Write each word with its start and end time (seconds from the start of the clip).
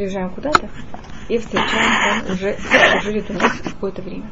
приезжаем 0.00 0.30
куда-то 0.30 0.70
и 1.28 1.36
встречаем 1.36 2.24
там 2.24 2.32
уже 2.32 2.54
кто 2.54 3.00
живет 3.00 3.30
у 3.30 3.34
нас 3.34 3.52
какое-то 3.60 4.00
время. 4.00 4.30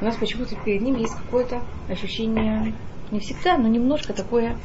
У 0.00 0.04
нас 0.04 0.16
почему-то 0.16 0.56
перед 0.64 0.82
ним 0.82 0.96
есть 0.96 1.14
какое-то 1.14 1.62
ощущение, 1.88 2.74
не 3.12 3.20
всегда, 3.20 3.56
но 3.56 3.68
немножко 3.68 4.12
такое, 4.12 4.58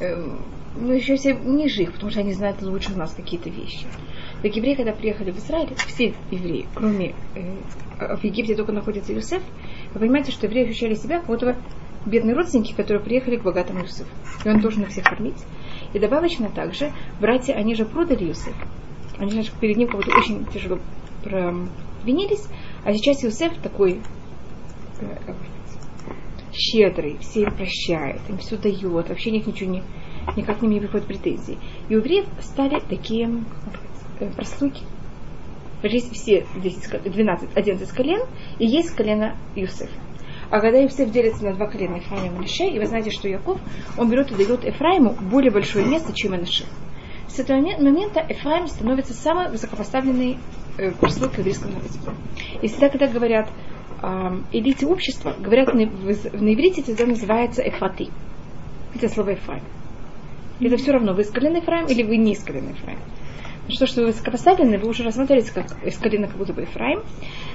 э, 0.00 0.36
мы 0.76 0.96
еще 0.96 1.16
все 1.16 1.32
ниже 1.32 1.84
их, 1.84 1.92
потому 1.92 2.10
что 2.10 2.20
они 2.20 2.34
знают 2.34 2.60
лучше 2.60 2.94
нас 2.94 3.14
какие-то 3.14 3.48
вещи. 3.48 3.86
Так 4.42 4.54
евреи, 4.54 4.74
когда 4.74 4.92
приехали 4.92 5.30
в 5.30 5.38
Израиль, 5.38 5.74
все 5.74 6.14
евреи, 6.30 6.66
кроме 6.74 7.14
э, 7.34 8.16
в 8.16 8.22
Египте 8.22 8.54
только 8.54 8.72
находится 8.72 9.14
Юсеф, 9.14 9.42
вы 9.94 10.00
понимаете, 10.00 10.30
что 10.30 10.46
евреи 10.46 10.68
ощущали 10.68 10.94
себя 10.94 11.20
как 11.20 11.28
будто 11.28 11.56
бедные 12.04 12.36
родственники, 12.36 12.74
которые 12.74 13.02
приехали 13.02 13.36
к 13.36 13.42
богатому 13.42 13.80
Юсефу. 13.80 14.10
И 14.44 14.48
он 14.48 14.60
должен 14.60 14.82
их 14.82 14.90
всех 14.90 15.04
кормить. 15.04 15.42
И 15.94 15.98
добавочно 15.98 16.50
также, 16.50 16.92
братья, 17.18 17.54
они 17.54 17.74
же 17.74 17.86
продали 17.86 18.24
Юсеф. 18.24 18.54
Они 19.18 19.42
же 19.42 19.50
перед 19.60 19.76
ним 19.76 19.88
как 19.88 19.96
будто 19.96 20.16
очень 20.16 20.44
тяжело 20.46 20.78
провинились. 21.22 22.46
А 22.84 22.92
сейчас 22.92 23.22
Юсеф 23.22 23.56
такой 23.58 24.00
э, 25.00 25.34
щедрый, 26.52 27.18
все 27.20 27.42
им 27.42 27.54
прощает, 27.54 28.20
им 28.28 28.38
все 28.38 28.56
дает, 28.56 29.08
вообще 29.08 29.30
них 29.30 29.46
ничего 29.46 29.70
не, 29.70 29.82
никак 30.36 30.62
не 30.62 30.80
приходят 30.80 31.06
претензии. 31.06 31.58
И 31.88 31.94
у 31.94 31.98
евреев 31.98 32.26
стали 32.40 32.80
такие 32.80 33.44
э, 34.20 34.30
прослуги. 34.30 34.80
Есть 35.82 36.12
все 36.14 36.46
10, 36.56 37.02
12, 37.12 37.56
11 37.56 37.90
колен, 37.90 38.22
и 38.58 38.66
есть 38.66 38.90
колено 38.96 39.36
Юсефа. 39.54 39.92
А 40.50 40.60
когда 40.60 40.78
Юсеф 40.78 41.10
делится 41.10 41.44
на 41.44 41.54
два 41.54 41.66
колена 41.66 41.96
Ефраим 41.96 42.26
и 42.26 42.36
Манаше, 42.36 42.64
и 42.64 42.78
вы 42.78 42.86
знаете, 42.86 43.10
что 43.10 43.28
Яков, 43.28 43.58
он 43.98 44.10
берет 44.10 44.30
и 44.30 44.34
дает 44.34 44.64
Ефраиму 44.64 45.14
более 45.30 45.50
большое 45.50 45.84
место, 45.84 46.12
чем 46.14 46.32
Манаше. 46.32 46.64
С 47.28 47.38
этого 47.38 47.58
момента 47.58 48.24
Ефраим 48.28 48.66
становится 48.68 49.14
самой 49.14 49.50
высокопоставленной 49.50 50.38
э, 50.78 50.90
прослойкой 50.92 51.38
еврейского 51.40 51.70
народа. 51.70 51.88
И 52.62 52.68
всегда, 52.68 52.88
когда 52.88 53.06
говорят 53.08 53.48
элите 54.52 54.86
общества, 54.86 55.34
говорят 55.38 55.72
на, 55.72 55.86
в, 55.86 56.10
иврите 56.10 56.82
это 56.92 57.06
называется 57.06 57.62
эфаты. 57.66 58.08
Это 58.94 59.08
слово 59.08 59.30
Ефраим. 59.30 59.62
Это 60.60 60.76
все 60.76 60.92
равно, 60.92 61.14
вы 61.14 61.22
из 61.22 61.30
колена 61.30 61.58
или 61.88 62.02
вы 62.02 62.16
не 62.16 62.32
из 62.32 62.42
колена. 62.44 62.74
Что, 63.68 63.86
что 63.86 64.02
вы 64.02 64.08
высокопоставлены, 64.08 64.78
вы 64.78 64.88
уже 64.88 65.04
рассматриваете 65.04 65.52
как 65.52 65.66
из 65.84 65.96
колена 65.96 66.28
как 66.28 66.36
будто 66.36 66.52
бы 66.52 66.62
Ефраим. 66.62 67.02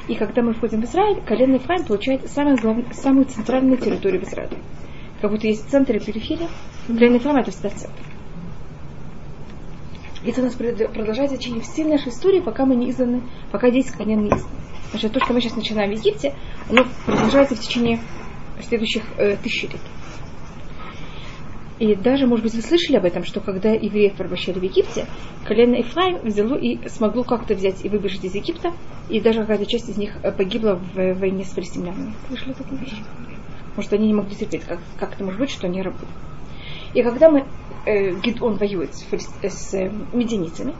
И 0.08 0.16
когда 0.16 0.42
мы 0.42 0.54
входим 0.54 0.82
в 0.82 0.86
Израиль, 0.86 1.22
колено 1.22 1.56
Ефраим 1.56 1.86
получает 1.86 2.28
самую, 2.30 2.58
главную, 2.58 2.88
самую 2.94 3.26
центральную 3.26 3.78
территорию 3.78 4.22
в 4.22 4.28
Израиле. 4.28 4.58
Как 5.22 5.30
будто 5.30 5.48
есть 5.48 5.70
центр 5.70 5.98
и 5.98 6.00
периферия. 6.00 6.48
Колено 6.88 7.16
Ефраим 7.16 7.38
это 7.38 7.52
всегда 7.52 7.70
центр. 7.70 8.02
И 10.24 10.30
это 10.30 10.42
у 10.42 10.44
нас 10.46 10.54
продолжается 10.54 11.38
в 11.38 11.40
течение 11.40 11.62
всей 11.62 11.86
нашей 11.86 12.10
истории, 12.10 12.42
пока 12.42 12.66
мы 12.66 12.76
не 12.76 12.90
изданы, 12.90 13.22
пока 13.52 13.70
10 13.70 13.92
колен 13.92 14.24
не 14.24 14.30
изданы. 14.30 14.56
Значит, 14.92 15.14
то, 15.14 15.20
что 15.20 15.34
мы 15.34 15.42
сейчас 15.42 15.56
начинаем 15.56 15.92
в 15.92 15.98
Египте, 15.98 16.34
оно 16.70 16.84
продолжается 17.06 17.56
в 17.56 17.60
течение 17.60 18.00
следующих 18.62 19.04
э, 19.18 19.38
лет. 19.44 19.82
И 21.80 21.96
даже, 21.96 22.28
может 22.28 22.44
быть, 22.44 22.54
вы 22.56 22.62
слышали 22.62 22.98
об 22.98 23.06
этом, 23.06 23.24
что 23.24 23.40
когда 23.40 23.70
евреев 23.70 24.16
порабощали 24.16 24.60
в 24.60 24.64
Египте, 24.64 25.06
колено 25.46 25.76
Ефраим 25.76 26.20
взяло 26.24 26.56
и 26.56 26.90
смогло 26.90 27.24
как-то 27.24 27.56
взять 27.56 27.86
и 27.86 27.90
выбежать 27.90 28.26
из 28.26 28.36
Египта, 28.36 28.74
и 29.10 29.22
даже 29.22 29.42
какая-то 29.42 29.66
часть 29.66 29.88
из 29.88 29.98
них 29.98 30.18
э, 30.24 30.32
погибла 30.32 30.76
в 30.76 31.14
войне 31.14 31.46
с 31.46 31.50
палестинянами. 31.50 32.14
Слышали 32.28 32.54
такую 32.54 32.82
вещь? 32.82 32.96
Может, 33.78 33.94
они 33.94 34.08
не 34.08 34.14
могли 34.14 34.36
терпеть, 34.36 34.64
как, 34.66 34.80
как 34.98 35.14
это 35.14 35.24
может 35.24 35.40
быть, 35.40 35.52
что 35.52 35.68
они 35.68 35.82
рабы. 35.82 36.06
И 36.94 37.04
когда 37.04 37.30
мы, 37.30 37.46
э, 37.86 38.12
Гидон 38.20 38.56
воюет 38.56 38.96
с, 38.96 39.06
э, 39.12 39.50
с 39.50 39.74
э, 39.74 39.92
мединицами, 40.14 40.74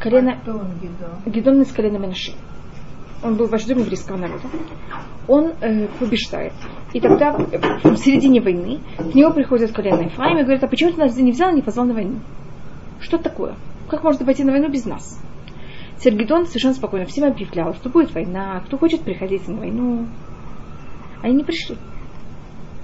колено... 0.00 0.38
А 0.46 0.50
Гидон? 0.80 1.32
Гидон 1.32 1.62
из 1.62 1.72
колена 1.72 1.98
Менаши 1.98 2.32
он 3.22 3.36
был 3.36 3.46
вождем 3.46 3.78
еврейского 3.78 4.16
народа, 4.16 4.42
он 5.28 5.52
э, 5.60 5.86
побеждает. 5.98 6.52
И 6.92 7.00
тогда 7.00 7.32
в 7.32 7.96
середине 7.96 8.40
войны 8.40 8.80
к 8.98 9.14
нему 9.14 9.32
приходит 9.32 9.72
колено 9.72 10.02
Ефраим 10.02 10.38
и 10.38 10.42
говорит, 10.42 10.62
а 10.62 10.68
почему 10.68 10.92
ты 10.92 10.98
нас 10.98 11.16
не 11.16 11.32
взял 11.32 11.50
и 11.50 11.54
не 11.54 11.62
позвал 11.62 11.86
на 11.86 11.94
войну? 11.94 12.20
Что 13.00 13.18
такое? 13.18 13.54
Как 13.88 14.02
можно 14.02 14.26
пойти 14.26 14.44
на 14.44 14.52
войну 14.52 14.68
без 14.70 14.84
нас? 14.84 15.20
Сергидон 15.98 16.46
совершенно 16.46 16.74
спокойно 16.74 17.06
всем 17.06 17.28
объявлял, 17.28 17.74
что 17.74 17.88
будет 17.88 18.12
война, 18.12 18.60
кто 18.66 18.76
хочет 18.76 19.02
приходить 19.02 19.46
на 19.46 19.56
войну. 19.56 20.06
Они 21.22 21.34
не 21.34 21.44
пришли. 21.44 21.76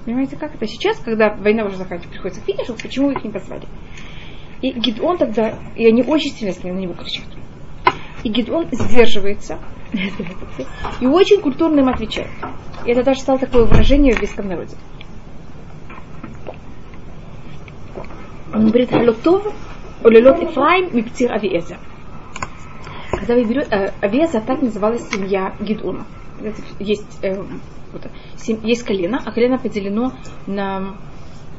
Понимаете, 0.09 0.37
как 0.37 0.55
это 0.55 0.65
сейчас, 0.65 0.97
когда 0.97 1.35
война 1.35 1.65
уже 1.65 1.75
заканчивается, 1.75 2.09
приходится 2.09 2.41
к 2.41 2.45
финишу, 2.45 2.73
почему 2.73 3.11
их 3.11 3.23
не 3.23 3.29
позвали? 3.29 3.67
И 4.59 4.71
Гидон 4.71 5.19
тогда, 5.19 5.53
и 5.75 5.85
они 5.85 6.01
очень 6.01 6.31
сильно 6.31 6.51
на 6.63 6.79
него 6.79 6.95
кричат. 6.95 7.27
И 8.23 8.29
Гидон 8.29 8.65
сдерживается, 8.71 9.59
и 10.99 11.05
очень 11.05 11.41
культурно 11.41 11.81
им 11.81 11.89
отвечает. 11.89 12.31
И 12.87 12.91
это 12.91 13.03
даже 13.03 13.19
стало 13.19 13.37
такое 13.37 13.65
выражение 13.65 14.13
в 14.13 14.15
еврейском 14.15 14.47
народе. 14.47 14.75
Он 18.51 18.65
говорит, 18.65 18.89
«Халотов, 18.89 19.53
олелот 20.03 20.41
Ефраим, 20.41 20.89
мипцир 20.91 21.31
Авиеза». 21.31 21.77
Когда 23.11 23.35
вы 23.35 23.43
берете, 23.43 23.69
э, 23.69 23.91
Авиеза, 24.01 24.41
так 24.41 24.63
называлась 24.63 25.07
семья 25.07 25.53
Гидуна. 25.59 26.07
Есть, 26.79 27.19
э, 27.23 27.41
вот, 27.91 28.07
сем, 28.37 28.63
есть 28.63 28.83
колено, 28.83 29.21
а 29.23 29.31
колено 29.31 29.57
поделено 29.57 30.13
на 30.47 30.97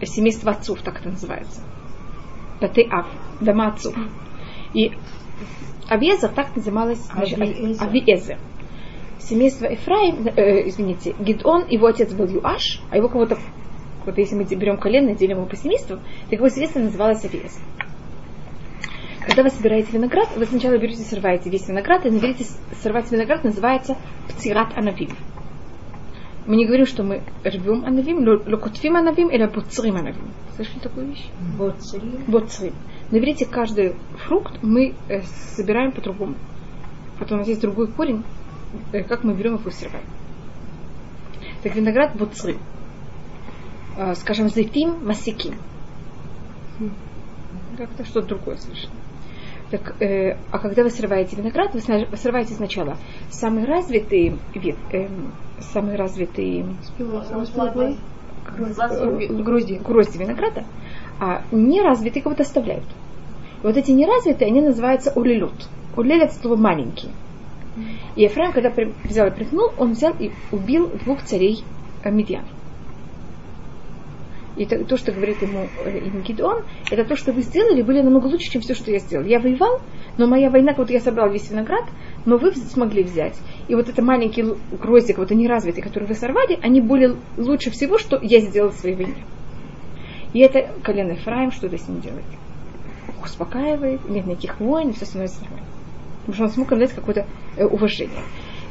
семейство 0.02 0.52
отцов, 0.52 0.82
так 0.82 1.00
это 1.00 1.10
называется. 1.10 1.62
Паты 2.60 2.86
Ав, 2.90 3.06
дома 3.40 3.68
отцов. 3.68 3.94
И 4.74 4.92
Авиеза 5.88 6.28
так 6.28 6.54
называлась 6.54 7.04
Авиеза. 7.10 8.38
Семейство 9.18 9.66
Ефраим, 9.66 10.26
э, 10.28 10.68
извините, 10.68 11.14
Гидон, 11.18 11.66
его 11.68 11.86
отец 11.86 12.12
был 12.12 12.26
Юаш, 12.26 12.80
а 12.90 12.96
его 12.96 13.08
кого-то, 13.08 13.38
вот 14.06 14.16
если 14.16 14.34
мы 14.34 14.44
берем 14.44 14.78
колено 14.78 15.10
и 15.10 15.16
делим 15.16 15.38
его 15.38 15.46
по 15.46 15.56
семейству, 15.56 15.98
так 16.30 16.38
его 16.38 16.48
семейство 16.48 16.80
называлось 16.80 17.24
Авиеза. 17.24 17.60
Когда 19.26 19.42
вы 19.42 19.50
собираете 19.50 19.92
виноград, 19.92 20.28
вы 20.36 20.46
сначала 20.46 20.78
берете, 20.78 21.02
срываете 21.02 21.50
весь 21.50 21.68
виноград, 21.68 22.06
и 22.06 22.10
на 22.10 22.20
срывать 22.82 23.10
виноград 23.10 23.44
называется 23.44 23.96
птират 24.28 24.76
анавим. 24.76 25.10
Мы 26.46 26.56
не 26.56 26.66
говорим, 26.66 26.86
что 26.86 27.02
мы 27.02 27.22
рвем 27.44 27.84
анавим, 27.84 28.26
локотфим 28.26 28.96
анавим 28.96 29.28
или 29.28 29.46
буцрим 29.46 29.96
анавим. 29.96 30.32
Слышали 30.56 30.78
такую 30.78 31.08
вещь? 31.08 31.26
Буцрим. 31.58 32.24
Буцрим. 32.26 32.74
На 33.10 33.18
иврите 33.18 33.44
каждый 33.44 33.94
фрукт 34.24 34.62
мы 34.62 34.94
э, 35.08 35.20
собираем 35.54 35.92
по-другому. 35.92 36.36
Потом 37.18 37.36
у 37.36 37.40
нас 37.40 37.48
есть 37.48 37.60
другой 37.60 37.88
корень, 37.88 38.24
э, 38.92 39.02
как 39.02 39.22
мы 39.22 39.34
берем 39.34 39.54
его 39.54 39.68
и 39.68 39.72
срываем. 39.72 40.06
Так 41.62 41.74
виноград 41.74 42.16
буцрим. 42.16 42.58
Э, 43.98 44.14
скажем, 44.14 44.48
зайтим 44.48 45.06
масиким. 45.06 45.56
Как-то 47.76 48.04
что-то 48.04 48.28
другое 48.28 48.56
совершенно. 48.56 48.99
Так, 49.70 49.94
э, 50.00 50.36
а 50.50 50.58
когда 50.58 50.82
вы 50.82 50.90
срываете 50.90 51.36
виноград, 51.36 51.72
вы 51.74 51.80
срываете 52.16 52.54
сначала 52.54 52.96
самый 53.30 53.64
развитый 53.64 54.36
вид, 54.54 54.76
э, 54.92 55.08
самый 55.60 55.94
развитый 55.94 56.64
грозди, 59.30 59.74
грозди 59.74 60.18
винограда, 60.18 60.64
а 61.20 61.42
неразвитые 61.52 62.22
кого-то 62.22 62.42
оставляют. 62.42 62.84
И 63.62 63.66
вот 63.66 63.76
эти 63.76 63.92
неразвитые, 63.92 64.48
они 64.48 64.60
называются 64.60 65.12
улилют. 65.14 65.68
Улиль 65.96 66.22
это 66.22 66.34
слово 66.34 66.56
маленький. 66.56 67.10
И 68.16 68.22
Ефраим, 68.22 68.52
когда 68.52 68.72
взял 69.04 69.28
и 69.28 69.30
прыгнул, 69.30 69.70
он 69.78 69.92
взял 69.92 70.12
и 70.18 70.32
убил 70.50 70.90
двух 71.04 71.22
царей 71.22 71.62
э, 72.02 72.10
Медьян. 72.10 72.44
И 74.56 74.66
то, 74.66 74.84
то, 74.84 74.96
что 74.96 75.12
говорит 75.12 75.40
ему, 75.42 75.68
э, 75.84 76.00
Гидеон, 76.26 76.64
это 76.90 77.04
то, 77.04 77.16
что 77.16 77.32
вы 77.32 77.42
сделали, 77.42 77.82
были 77.82 78.02
намного 78.02 78.26
лучше, 78.26 78.50
чем 78.50 78.62
все, 78.62 78.74
что 78.74 78.90
я 78.90 78.98
сделал. 78.98 79.24
Я 79.24 79.38
воевал, 79.38 79.80
но 80.18 80.26
моя 80.26 80.50
война, 80.50 80.74
вот 80.76 80.90
я 80.90 81.00
собрал 81.00 81.30
весь 81.30 81.50
виноград, 81.50 81.84
но 82.26 82.36
вы 82.36 82.52
смогли 82.52 83.04
взять. 83.04 83.38
И 83.68 83.74
вот 83.74 83.88
это 83.88 84.02
маленький 84.02 84.44
гроздик, 84.72 85.18
вот 85.18 85.30
они 85.30 85.46
развитые, 85.46 85.84
которые 85.84 86.08
вы 86.08 86.14
сорвали, 86.14 86.58
они 86.62 86.80
были 86.80 87.16
лучше 87.36 87.70
всего, 87.70 87.98
что 87.98 88.18
я 88.20 88.40
сделал 88.40 88.70
в 88.70 88.74
своей 88.74 88.96
войне. 88.96 89.24
И 90.32 90.40
это 90.40 90.70
колено 90.82 91.12
Ефраим 91.12 91.50
что-то 91.52 91.78
с 91.78 91.88
ним 91.88 92.00
делает. 92.00 92.24
Успокаивает, 93.22 94.08
нет 94.08 94.26
никаких 94.26 94.58
войн, 94.60 94.92
все 94.92 95.04
становится 95.04 95.42
нормально. 95.42 95.66
Потому 96.20 96.34
что 96.34 96.44
он 96.44 96.50
смог 96.50 96.78
дать 96.78 96.92
какое-то 96.92 97.26
э, 97.56 97.64
уважение. 97.64 98.20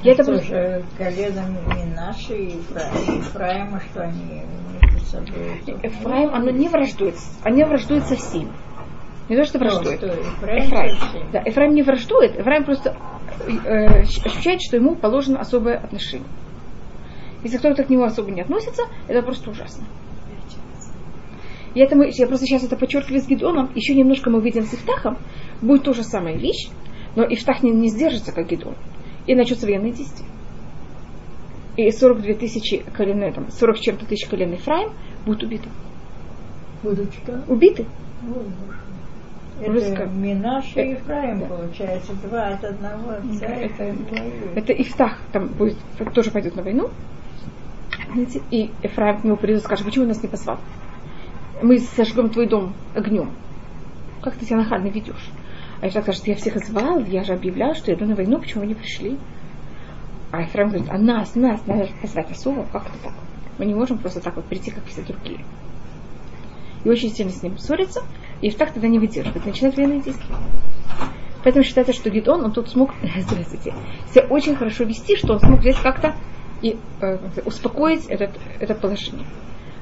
Я 0.02 0.14
это 0.14 0.24
тоже 0.24 0.84
коленом 0.98 1.58
не 1.76 1.94
наши 1.94 2.34
Ефраима, 2.34 3.82
что 3.82 4.04
они 4.04 4.44
между 4.82 5.00
собой. 5.06 5.62
Ефраим, 5.84 6.34
оно 6.34 6.52
не 6.52 6.70
враждует, 6.70 7.16
они 7.44 7.64
враждуют 7.66 8.06
со 8.06 8.16
всеми. 8.16 8.52
Не 9.28 9.36
то, 9.36 9.44
что 9.44 9.60
враждует. 9.60 10.02
Ефраим. 10.02 10.64
Ефраим. 10.64 11.32
Да, 11.34 11.42
Ефраим 11.46 11.74
не 11.74 11.84
враждует, 11.84 12.38
Ефраим 12.38 12.64
просто 12.64 12.96
э, 13.66 14.02
ощущает, 14.02 14.62
что 14.62 14.78
ему 14.78 14.96
положено 14.96 15.40
особое 15.40 15.78
отношение. 15.78 16.28
Если 17.44 17.58
кто-то 17.58 17.84
к 17.84 17.90
нему 17.90 18.04
особо 18.04 18.32
не 18.32 18.42
относится, 18.42 18.84
это 19.08 19.22
просто 19.22 19.50
ужасно. 19.50 19.86
И 21.76 21.80
это 21.80 21.96
мы, 21.96 22.10
я 22.12 22.26
просто 22.26 22.46
сейчас 22.46 22.64
это 22.64 22.76
подчеркиваю 22.76 23.22
с 23.22 23.28
Гидоном, 23.28 23.72
еще 23.76 23.94
немножко 23.94 24.30
мы 24.30 24.40
увидим 24.40 24.64
с 24.64 24.74
Ифтахом, 24.74 25.18
будет 25.62 25.84
то 25.84 25.94
же 25.94 26.04
самая 26.04 26.36
вещь, 26.36 26.70
Но 27.16 27.24
Ифтах 27.24 27.64
не, 27.64 27.72
не 27.72 27.90
сдержится, 27.90 28.32
как 28.32 28.48
Гидон. 28.48 28.76
И 29.28 29.36
начнутся 29.36 29.66
военные 29.66 29.92
действия. 29.92 30.26
И 31.78 31.92
42 31.92 32.34
тысячи 32.34 32.80
колен, 32.94 33.34
там, 33.34 33.52
40 33.52 33.78
с 33.78 33.80
чем-то 33.80 34.06
тысяч 34.06 34.28
колен 34.28 34.52
Ефраим 34.54 34.92
будут 35.26 35.44
убиты. 35.44 35.70
Будут 36.84 37.14
что? 37.14 37.44
Убиты. 37.48 37.86
Русская. 39.66 39.94
Это 39.94 40.06
Минаш 40.08 40.66
и 40.76 40.80
Э, 40.80 40.92
Ефраим, 40.92 41.40
да. 41.42 41.46
получается, 41.48 42.14
два 42.24 42.48
от 42.48 42.64
одного 42.64 43.12
отца. 43.12 43.46
Это- 43.46 43.74
так 43.78 43.96
воюют. 44.10 44.58
Это 44.58 44.74
Ифтах 44.74 45.20
там 45.34 45.48
будет, 45.50 45.76
тоже 46.14 46.32
пойдет 46.32 46.56
на 46.56 46.64
войну. 46.64 46.90
Знаете, 48.14 48.42
И 48.52 48.72
Ефраим 48.84 49.20
к 49.22 49.24
нему 49.26 49.36
придет 49.36 49.60
и 49.60 49.64
скажет, 49.64 49.86
почему 49.86 50.06
нас 50.06 50.22
не 50.24 50.30
позвал? 50.30 50.60
Мы 51.62 51.80
сожгем 51.80 52.30
твой 52.30 52.48
дом 52.48 52.74
огнем. 52.96 53.32
Как 54.22 54.36
ты 54.36 54.46
себя 54.46 54.58
нахально 54.58 54.88
ведешь? 54.88 55.30
А 55.82 55.88
Ифтах 55.88 56.04
скажет, 56.04 56.28
я 56.28 56.36
всех 56.36 56.58
звал, 56.66 57.00
я 57.00 57.24
же 57.24 57.34
объявлял, 57.34 57.74
что 57.74 57.92
я 57.92 57.98
иду 57.98 58.06
на 58.06 58.16
войну, 58.16 58.40
почему 58.40 58.62
вы 58.62 58.68
не 58.68 58.76
пришли? 58.76 59.18
А 60.32 60.42
Ефраим 60.42 60.70
говорит, 60.70 60.90
а 60.90 60.98
нас, 60.98 61.36
нас, 61.36 61.66
надо 61.66 61.90
позвать 62.02 62.32
особо, 62.32 62.66
как 62.72 62.88
это 62.88 63.04
так? 63.04 63.14
Мы 63.58 63.66
не 63.66 63.74
можем 63.74 63.98
просто 63.98 64.20
так 64.20 64.36
вот 64.36 64.46
прийти, 64.46 64.72
как 64.72 64.86
все 64.86 65.02
другие. 65.02 65.40
И 66.84 66.90
очень 66.90 67.10
сильно 67.10 67.32
с 67.32 67.42
ним 67.42 67.58
ссорится, 67.58 68.04
и 68.42 68.50
Ифтах 68.50 68.74
тогда 68.74 68.88
не 68.88 69.00
выдерживает, 69.00 69.46
начинает 69.46 69.78
военные 69.78 70.02
действия. 70.02 70.36
Поэтому 71.44 71.64
считается, 71.64 71.94
что 71.94 72.10
Гидон, 72.10 72.44
он 72.44 72.52
тут 72.52 72.70
смог, 72.70 72.92
здравствуйте, 73.02 73.74
себя 74.14 74.26
очень 74.30 74.56
хорошо 74.56 74.84
вести, 74.84 75.16
что 75.16 75.34
он 75.34 75.40
смог 75.40 75.60
взять 75.60 75.78
как-то 75.78 76.16
и 76.62 76.78
э, 77.02 77.18
успокоить 77.46 78.06
этот, 78.08 78.32
это 78.60 78.76
положение. 78.76 79.26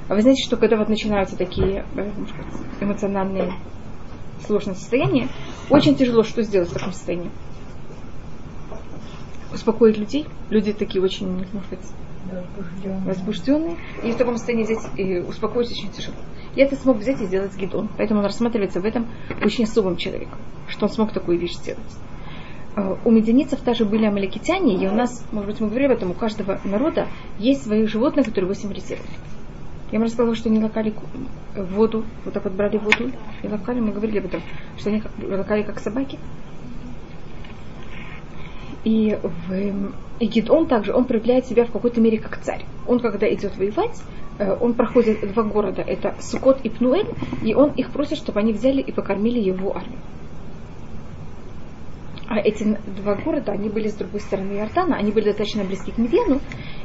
А 0.08 0.14
вы 0.14 0.22
знаете, 0.22 0.44
что 0.44 0.56
когда 0.56 0.76
вот 0.76 0.88
начинаются 0.88 1.36
такие 1.36 1.84
э, 1.96 2.10
эмоциональные 2.80 3.52
сложные 4.46 4.74
состояния, 4.76 5.28
очень 5.70 5.94
тяжело 5.96 6.22
что 6.22 6.42
сделать 6.42 6.68
в 6.70 6.74
таком 6.74 6.92
состоянии. 6.92 7.30
Успокоить 9.52 9.96
людей. 9.98 10.26
Люди 10.50 10.72
такие 10.72 11.02
очень, 11.02 11.28
может 11.30 11.48
быть, 11.70 11.78
Возбужденный. 12.30 13.06
возбужденные. 13.06 13.76
И 14.04 14.12
в 14.12 14.16
таком 14.16 14.36
состоянии 14.36 14.64
взять 14.64 14.86
и 14.98 15.18
успокоить 15.20 15.70
очень 15.70 15.90
тяжело. 15.90 16.16
И 16.54 16.60
это 16.60 16.76
смог 16.76 16.98
взять 16.98 17.20
и 17.22 17.26
сделать 17.26 17.56
Гидон. 17.56 17.88
Поэтому 17.96 18.20
он 18.20 18.26
рассматривается 18.26 18.80
в 18.80 18.84
этом 18.84 19.06
очень 19.42 19.64
особым 19.64 19.96
человеком, 19.96 20.38
что 20.68 20.86
он 20.86 20.92
смог 20.92 21.12
такую 21.12 21.38
вещь 21.38 21.54
сделать. 21.54 21.80
Э, 22.76 22.96
У 23.04 23.10
медианитцев 23.10 23.60
также 23.60 23.84
были 23.86 24.04
амаликитяне, 24.04 24.76
и 24.76 24.86
у 24.86 24.92
нас, 24.92 25.24
может 25.32 25.50
быть, 25.50 25.60
мы 25.60 25.68
говорили 25.68 25.92
об 25.92 25.96
этом, 25.96 26.10
у 26.10 26.14
каждого 26.14 26.60
народа 26.64 27.08
есть 27.38 27.64
свои 27.64 27.86
животные, 27.86 28.24
которые 28.24 28.50
его 28.50 28.60
символизируют. 28.60 29.08
Я 29.90 29.98
вам 29.98 30.06
рассказала, 30.06 30.34
что 30.34 30.50
они 30.50 30.62
лакали 30.62 30.92
воду, 31.54 32.04
вот 32.24 32.34
так 32.34 32.44
вот 32.44 32.52
брали 32.52 32.76
воду 32.76 33.10
и 33.42 33.48
лакали, 33.48 33.80
мы 33.80 33.92
говорили 33.92 34.18
об 34.18 34.26
этом, 34.26 34.42
что 34.76 34.90
они 34.90 35.02
лакали 35.22 35.62
как 35.62 35.80
собаки. 35.80 36.18
И, 38.84 39.18
в, 39.22 39.52
и 40.20 40.26
Гидон 40.26 40.66
также, 40.66 40.94
он 40.94 41.04
проявляет 41.04 41.46
себя 41.46 41.64
в 41.64 41.70
какой-то 41.70 42.00
мере 42.00 42.18
как 42.18 42.38
царь. 42.42 42.64
Он, 42.86 43.00
когда 43.00 43.32
идет 43.32 43.56
воевать, 43.56 44.02
э, 44.38 44.56
он 44.60 44.74
проходит 44.74 45.32
два 45.32 45.42
города, 45.42 45.82
это 45.82 46.14
Сукот 46.20 46.60
и 46.64 46.68
Пнуэль, 46.68 47.08
и 47.42 47.54
он 47.54 47.72
их 47.72 47.90
просит, 47.90 48.18
чтобы 48.18 48.40
они 48.40 48.52
взяли 48.52 48.80
и 48.80 48.92
покормили 48.92 49.40
его 49.40 49.76
армию. 49.76 50.00
А 52.28 52.38
эти 52.40 52.76
два 52.86 53.14
города, 53.14 53.52
они 53.52 53.70
были 53.70 53.88
с 53.88 53.94
другой 53.94 54.20
стороны 54.20 54.52
Иордана, 54.52 54.96
они 54.96 55.12
были 55.12 55.26
достаточно 55.26 55.64
близки 55.64 55.92
к 55.92 55.98
Медиану, 55.98 56.40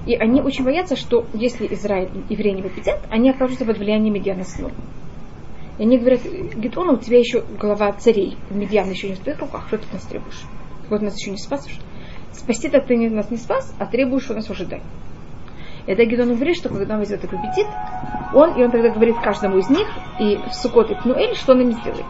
и 0.06 0.16
они 0.16 0.42
очень 0.42 0.64
боятся, 0.64 0.96
что 0.96 1.26
если 1.34 1.68
Израиль, 1.74 2.10
евреи 2.30 2.54
не 2.54 2.62
победят, 2.62 3.02
они 3.10 3.30
окажутся 3.30 3.66
под 3.66 3.78
влиянием 3.78 4.14
Медиана 4.14 4.46
снова. 4.46 4.74
И 5.78 5.84
они 5.84 5.98
говорят, 5.98 6.22
Гидона, 6.24 6.94
у 6.94 6.98
тебя 6.98 7.20
еще 7.20 7.44
голова 7.60 7.92
царей, 7.92 8.38
Медиан 8.52 8.90
еще 8.90 9.10
не 9.10 9.16
в 9.16 9.20
твоих 9.20 9.40
руках, 9.40 9.68
что 9.68 9.80
ты 9.80 9.86
нас 9.92 10.04
требуешь? 10.04 10.44
Вот 10.90 11.02
нас 11.02 11.20
еще 11.20 11.32
не 11.32 11.38
спасешь. 11.38 11.78
Спасти-то 12.32 12.80
ты 12.80 13.10
нас 13.10 13.30
не 13.30 13.38
спас, 13.38 13.76
а 13.80 13.86
требуешь 13.86 14.30
у 14.30 14.34
нас 14.34 14.50
ожидай. 14.50 14.82
И 15.86 15.88
тогда 15.88 16.06
Гидон 16.06 16.36
говорит, 16.36 16.56
что 16.56 16.70
когда 16.70 16.96
он 16.96 17.02
и 17.02 17.06
победит, 17.06 17.68
он, 18.34 18.58
и 18.58 18.64
он 18.64 18.72
тогда 18.72 18.90
говорит 18.92 19.18
каждому 19.22 19.58
из 19.58 19.70
них, 19.70 19.88
и 20.22 20.38
в 20.38 20.54
Сукот 20.54 20.90
и 20.92 20.96
Пнуэль, 20.96 21.36
что 21.36 21.52
он 21.52 21.62
им 21.62 21.72
сделает. 21.74 22.06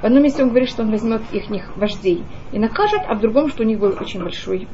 В 0.00 0.04
одном 0.04 0.22
месте 0.22 0.42
он 0.42 0.50
говорит, 0.50 0.68
что 0.68 0.82
он 0.82 0.90
возьмет 0.90 1.22
их 1.32 1.48
вождей 1.76 2.22
и 2.52 2.58
накажет, 2.58 3.00
а 3.08 3.14
в 3.14 3.20
другом, 3.20 3.48
что 3.48 3.64
у 3.64 3.66
них 3.66 3.78
был 3.80 3.96
очень 4.00 4.20
большой, 4.22 4.68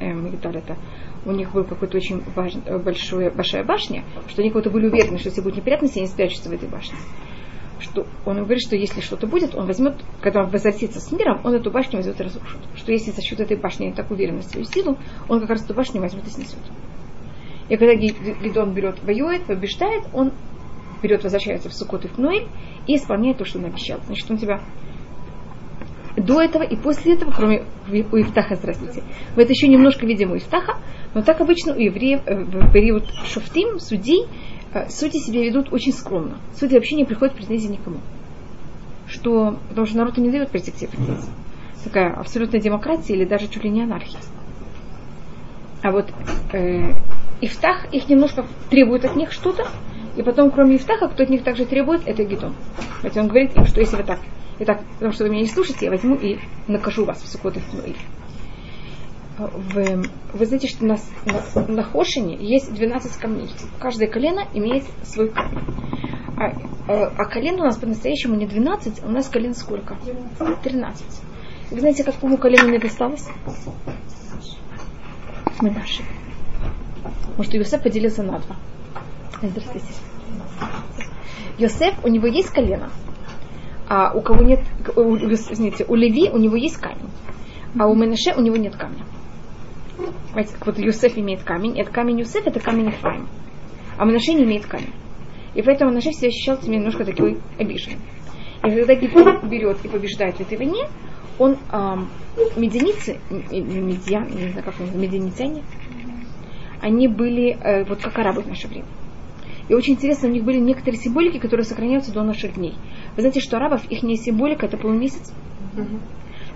эм, 0.00 0.26
это, 0.26 0.76
у 1.24 1.32
них 1.32 1.52
был 1.52 1.64
какой-то 1.64 1.96
очень 1.96 2.22
важ- 2.34 2.62
э, 2.66 2.78
большой, 2.78 3.30
большая 3.30 3.64
башня, 3.64 4.04
что 4.28 4.42
они 4.42 4.50
как-то 4.50 4.70
были 4.70 4.86
уверены, 4.86 5.18
что 5.18 5.28
если 5.28 5.40
будут 5.40 5.58
неприятности, 5.58 5.98
они 5.98 6.08
спрячутся 6.08 6.50
в 6.50 6.52
этой 6.52 6.68
башне. 6.68 6.96
Что 7.78 8.06
он 8.26 8.36
говорит, 8.36 8.62
что 8.62 8.76
если 8.76 9.00
что-то 9.00 9.26
будет, 9.26 9.54
он 9.54 9.66
возьмет, 9.66 9.94
когда 10.20 10.42
он 10.42 10.50
возвратится 10.50 11.00
с 11.00 11.10
миром, 11.12 11.40
он 11.44 11.54
эту 11.54 11.70
башню 11.70 11.96
возьмет 11.96 12.20
и 12.20 12.24
разрушит. 12.24 12.60
Что 12.74 12.92
если 12.92 13.10
за 13.12 13.22
счет 13.22 13.40
этой 13.40 13.56
башни 13.56 13.88
он 13.88 13.94
так 13.94 14.10
уверен 14.10 14.38
в 14.38 14.42
свою 14.42 14.66
силу, 14.66 14.98
он 15.28 15.40
как 15.40 15.48
раз 15.50 15.64
эту 15.64 15.72
башню 15.72 16.02
возьмет 16.02 16.26
и 16.26 16.30
снесет. 16.30 16.58
И 17.70 17.76
когда 17.76 17.94
Ги- 17.94 18.36
Гидон 18.42 18.74
берет, 18.74 19.02
воюет, 19.02 19.44
побеждает, 19.46 20.02
он 20.12 20.32
берет, 21.02 21.22
возвращается 21.22 21.68
в 21.68 21.74
Сукот 21.74 22.04
и 22.04 22.08
в 22.08 22.12
Пнуэль 22.12 22.48
и 22.86 22.96
исполняет 22.96 23.38
то, 23.38 23.44
что 23.44 23.58
он 23.58 23.66
обещал. 23.66 24.00
Значит, 24.06 24.30
он 24.30 24.38
тебя 24.38 24.60
до 26.16 26.40
этого 26.40 26.62
и 26.62 26.76
после 26.76 27.14
этого, 27.14 27.30
кроме 27.30 27.64
у 27.88 28.16
Ифтаха, 28.20 28.56
здравствуйте, 28.56 29.02
мы 29.36 29.42
это 29.42 29.52
еще 29.52 29.68
немножко 29.68 30.06
видим 30.06 30.32
у 30.32 30.36
Ифтаха, 30.36 30.78
но 31.14 31.22
так 31.22 31.40
обычно 31.40 31.74
у 31.74 31.78
евреев 31.78 32.22
э, 32.26 32.44
в 32.44 32.72
период 32.72 33.04
шуфтим, 33.24 33.78
судей, 33.78 34.26
э, 34.72 34.88
судьи 34.88 35.20
себя 35.20 35.42
ведут 35.44 35.72
очень 35.72 35.92
скромно. 35.92 36.38
Судьи 36.54 36.76
вообще 36.76 36.96
не 36.96 37.04
приходят 37.04 37.34
в 37.34 37.36
претензии 37.36 37.68
никому. 37.68 37.98
Что, 39.06 39.58
потому 39.68 39.86
что 39.86 39.98
народ 39.98 40.18
им 40.18 40.24
не 40.24 40.30
дает 40.30 40.50
прийти 40.50 40.70
к 40.70 40.76
тебе 40.76 40.88
в 40.88 40.90
претензии. 40.90 41.30
Такая 41.84 42.12
абсолютная 42.12 42.60
демократия 42.60 43.14
или 43.14 43.24
даже 43.24 43.48
чуть 43.48 43.64
ли 43.64 43.70
не 43.70 43.82
анархия. 43.82 44.20
А 45.82 45.90
вот 45.90 46.12
э, 46.52 46.92
Ифтах 47.40 47.92
их 47.92 48.08
немножко 48.08 48.46
требует 48.68 49.04
от 49.04 49.16
них 49.16 49.32
что-то, 49.32 49.68
и 50.16 50.22
потом, 50.22 50.50
кроме 50.50 50.76
Ифтаха, 50.76 51.08
кто 51.08 51.22
от 51.22 51.30
них 51.30 51.44
также 51.44 51.64
требует, 51.66 52.06
это 52.06 52.24
Гидон. 52.24 52.54
Ведь 53.02 53.16
он 53.16 53.28
говорит 53.28 53.56
им, 53.56 53.64
что 53.66 53.80
если 53.80 53.96
вы 53.96 54.02
так, 54.02 54.18
и 54.58 54.64
так, 54.64 54.82
потому 54.94 55.12
что 55.12 55.24
вы 55.24 55.30
меня 55.30 55.42
не 55.42 55.48
слушаете, 55.48 55.86
я 55.86 55.90
возьму 55.90 56.16
и 56.16 56.38
накажу 56.66 57.04
вас 57.04 57.22
в 57.22 57.28
Сукот 57.28 57.56
и 57.56 57.60
в 57.60 57.64
Пнуэль. 57.66 57.96
В- 59.38 60.08
вы 60.34 60.46
знаете, 60.46 60.68
что 60.68 60.84
у 60.84 60.88
нас 60.88 61.08
на, 61.24 61.66
на 61.66 61.82
Хошине 61.82 62.36
есть 62.36 62.72
12 62.74 63.16
камней. 63.16 63.48
Каждое 63.78 64.06
колено 64.08 64.42
имеет 64.52 64.84
свой 65.02 65.30
камень. 65.30 65.64
А, 66.36 66.52
а, 66.88 67.12
а 67.16 67.24
колен 67.24 67.54
у 67.54 67.64
нас 67.64 67.76
по-настоящему 67.76 68.34
не 68.34 68.46
12, 68.46 69.02
а 69.02 69.06
у 69.06 69.10
нас 69.10 69.28
колен 69.28 69.54
сколько? 69.54 69.96
13. 70.62 71.04
И 71.70 71.74
вы 71.74 71.80
знаете, 71.80 72.04
какому 72.04 72.36
колену 72.36 72.68
мне 72.68 72.78
досталось? 72.78 73.26
Мы 75.60 75.70
наши. 75.70 76.02
Потому 77.02 77.44
что 77.44 77.56
Йосеф 77.56 77.82
поделился 77.82 78.22
на 78.22 78.38
два. 78.40 78.56
Здравствуйте. 79.42 79.86
Йосеф, 81.56 82.04
у 82.04 82.08
него 82.08 82.26
есть 82.26 82.50
колено, 82.50 82.90
а 83.88 84.12
у 84.12 84.20
кого 84.20 84.42
нет, 84.42 84.60
у, 84.96 85.16
извините, 85.16 85.86
у 85.88 85.94
Леви 85.94 86.28
у 86.30 86.36
него 86.36 86.56
есть 86.56 86.76
камень, 86.76 87.08
а 87.78 87.86
у 87.86 87.94
Менаше 87.94 88.34
у 88.36 88.42
него 88.42 88.56
нет 88.56 88.76
камня. 88.76 89.04
Понимаете, 90.28 90.52
как 90.54 90.66
вот 90.66 90.78
Юсеф 90.78 91.16
имеет 91.16 91.42
камень, 91.42 91.78
это 91.78 91.90
камень 91.90 92.20
Юсеф, 92.20 92.46
это 92.46 92.60
камень 92.60 92.88
Ефраим. 92.88 93.28
А 93.96 94.04
Менаше 94.04 94.34
не 94.34 94.44
имеет 94.44 94.66
камень. 94.66 94.92
И 95.54 95.62
поэтому 95.62 95.90
Менаше 95.90 96.12
себя 96.12 96.28
ощущал 96.28 96.60
себя 96.60 96.76
немножко 96.76 97.04
такой 97.04 97.38
обиженным. 97.58 98.00
И 98.62 98.70
когда 98.70 98.94
Гидон 98.94 99.48
берет 99.48 99.78
и 99.84 99.88
побеждает 99.88 100.36
в 100.36 100.40
этой 100.40 100.58
войне, 100.58 100.86
он 101.38 101.56
ам, 101.70 102.10
мединицы, 102.56 103.18
медиан, 103.50 104.28
не 104.28 104.50
знаю, 104.50 104.64
как 104.64 104.74
они, 104.80 104.90
медианитяне, 104.90 105.62
они 106.82 107.08
были 107.08 107.58
э, 107.58 107.84
вот 107.84 108.02
как 108.02 108.18
арабы 108.18 108.42
в 108.42 108.46
наше 108.48 108.68
время. 108.68 108.86
И 109.70 109.72
очень 109.72 109.92
интересно, 109.92 110.28
у 110.28 110.32
них 110.32 110.42
были 110.42 110.58
некоторые 110.58 111.00
символики, 111.00 111.38
которые 111.38 111.64
сохраняются 111.64 112.12
до 112.12 112.24
наших 112.24 112.54
дней. 112.54 112.74
Вы 113.14 113.22
знаете, 113.22 113.38
что 113.38 113.56
арабов 113.56 113.84
их 113.88 114.02
символика 114.16 114.66
это 114.66 114.76
полумесяц? 114.76 115.32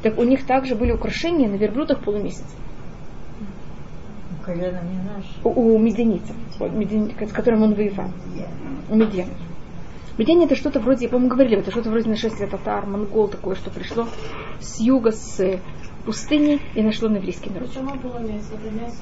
Так 0.02 0.18
у 0.18 0.24
них 0.24 0.44
также 0.44 0.74
были 0.74 0.90
украшения 0.90 1.48
на 1.48 1.54
верблюдах 1.54 2.02
полумесяц. 2.02 2.44
У, 5.44 5.48
у 5.48 5.78
с 7.28 7.32
которым 7.32 7.62
он 7.62 7.74
воевал. 7.74 8.10
У 8.90 8.96
медиан. 8.96 9.28
Медиане 10.18 10.46
это 10.46 10.56
что-то 10.56 10.80
вроде, 10.80 11.08
по-моему, 11.08 11.30
говорили, 11.30 11.58
это 11.58 11.70
что-то 11.70 11.90
вроде 11.90 12.10
нашествия 12.10 12.48
татар, 12.48 12.84
монгол, 12.84 13.28
такое, 13.28 13.54
что 13.54 13.70
пришло 13.70 14.08
с 14.58 14.80
юга, 14.80 15.12
с 15.12 15.60
пустыни 16.04 16.60
и 16.74 16.82
нашло 16.82 17.08
на 17.08 17.16
еврейский 17.16 17.50
народ. 17.50 17.68
Почему 17.68 17.94
было 17.96 18.18
месяц? 18.18 18.50
Это 18.52 18.70
месяц 18.70 19.00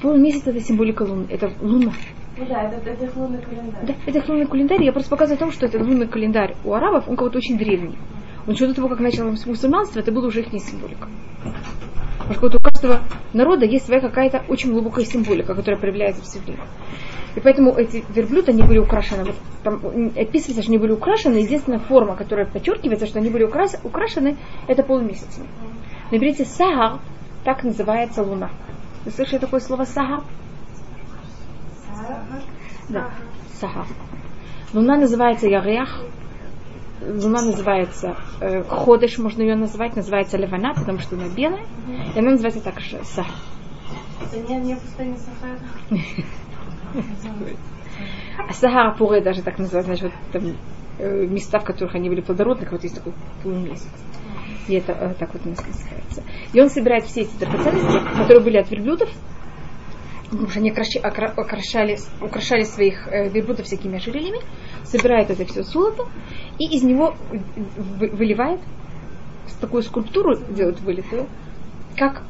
Полумесяц 0.00 0.46
это 0.46 0.60
символика 0.60 1.02
луны, 1.02 1.26
это 1.30 1.52
луна. 1.60 1.92
Ну 2.36 2.46
да, 2.46 2.62
это, 2.64 2.90
это 2.90 3.04
их 3.04 3.16
лунный 3.16 3.40
календарь. 3.40 3.86
Да, 3.86 3.94
это 4.06 4.18
их 4.18 4.28
лунный 4.28 4.46
календарь. 4.46 4.82
Я 4.82 4.92
просто 4.92 5.10
показываю 5.10 5.36
о 5.36 5.38
том, 5.38 5.52
что 5.52 5.66
этот 5.66 5.82
лунный 5.82 6.08
календарь 6.08 6.56
у 6.64 6.72
арабов, 6.72 7.08
он 7.08 7.16
как-то 7.16 7.38
очень 7.38 7.56
древний. 7.56 7.96
Он 8.46 8.54
еще 8.54 8.66
до 8.66 8.74
того, 8.74 8.88
как 8.88 9.00
началось 9.00 9.46
мусульманство, 9.46 10.00
это 10.00 10.10
была 10.10 10.26
уже 10.26 10.40
их 10.40 10.48
символика. 10.62 11.08
Потому 12.28 12.34
что 12.34 12.56
у 12.56 12.62
каждого 12.62 13.00
народа 13.32 13.66
есть 13.66 13.86
своя 13.86 14.00
какая-то 14.00 14.44
очень 14.48 14.72
глубокая 14.72 15.04
символика, 15.04 15.54
которая 15.54 15.80
проявляется 15.80 16.22
в 16.22 16.26
себе. 16.26 16.56
И 17.34 17.40
поэтому 17.40 17.72
эти 17.74 18.04
верблюды, 18.10 18.52
они 18.52 18.62
были 18.62 18.78
украшены. 18.78 19.24
Вот 19.24 19.34
там 19.64 19.76
описывается, 20.16 20.62
что 20.62 20.70
они 20.70 20.78
были 20.78 20.92
украшены. 20.92 21.38
Единственная 21.38 21.80
форма, 21.80 22.14
которая 22.14 22.46
подчеркивается, 22.46 23.06
что 23.06 23.18
они 23.18 23.30
были 23.30 23.44
украс, 23.44 23.76
украшены, 23.82 24.36
это 24.68 24.82
полумесяцами. 24.82 25.48
Наберите 26.12 26.44
сагар, 26.44 27.00
так 27.44 27.64
называется 27.64 28.22
луна. 28.22 28.50
Вы 29.04 29.10
слышали 29.10 29.38
такое 29.38 29.60
слово 29.60 29.84
сагар? 29.84 30.22
Да, 32.88 33.10
сагар. 33.60 33.86
Луна 34.72 34.96
называется 34.96 35.48
Ярях, 35.48 36.02
луна 37.00 37.42
называется 37.42 38.16
э, 38.40 38.62
Ходыш, 38.64 39.18
можно 39.18 39.42
ее 39.42 39.56
назвать, 39.56 39.96
называется 39.96 40.36
Левана, 40.36 40.74
потому 40.74 40.98
что 40.98 41.16
она 41.16 41.28
белая, 41.28 41.64
и 42.14 42.18
она 42.18 42.32
называется 42.32 42.60
также 42.60 43.00
Сахар. 43.04 43.34
Это 44.22 44.38
не, 44.40 44.56
не 44.60 44.74
пустыня 44.74 45.16
Сахара. 45.16 45.58
А 48.48 48.52
Сахара 48.52 48.94
Пуре 48.96 49.20
даже 49.20 49.42
так 49.42 49.58
называют, 49.58 49.86
значит, 49.86 50.04
вот 50.04 50.12
там 50.32 50.56
э, 50.98 51.26
места, 51.26 51.58
в 51.60 51.64
которых 51.64 51.94
они 51.94 52.08
были 52.08 52.20
плодородных, 52.20 52.72
вот 52.72 52.82
есть 52.82 52.96
такой 52.96 53.12
полумесяц. 53.42 53.88
И 54.68 54.74
это 54.74 54.92
э, 54.92 55.14
так 55.18 55.32
вот 55.34 55.46
у 55.46 55.50
нас 55.50 55.58
называется. 55.58 56.22
И 56.52 56.60
он 56.60 56.68
собирает 56.70 57.04
все 57.04 57.22
эти 57.22 57.36
драгоценности, 57.36 57.98
которые 58.16 58.40
были 58.40 58.56
от 58.56 58.70
верблюдов, 58.70 59.08
потому 60.30 60.48
что 60.48 60.58
они 60.58 60.70
окрашали, 60.70 61.98
украшали 62.20 62.64
своих 62.64 63.06
э, 63.08 63.28
верблюдов 63.28 63.66
всякими 63.66 63.96
ожерельями, 63.96 64.40
собирает 64.84 65.30
это 65.30 65.44
все 65.44 65.62
золото 65.62 66.04
и 66.58 66.76
из 66.76 66.82
него 66.82 67.14
вы- 67.30 68.10
выливает 68.10 68.60
такую 69.60 69.82
скульптуру, 69.82 70.36
делают 70.36 70.80
вылитую, 70.80 71.26
как 71.96 72.22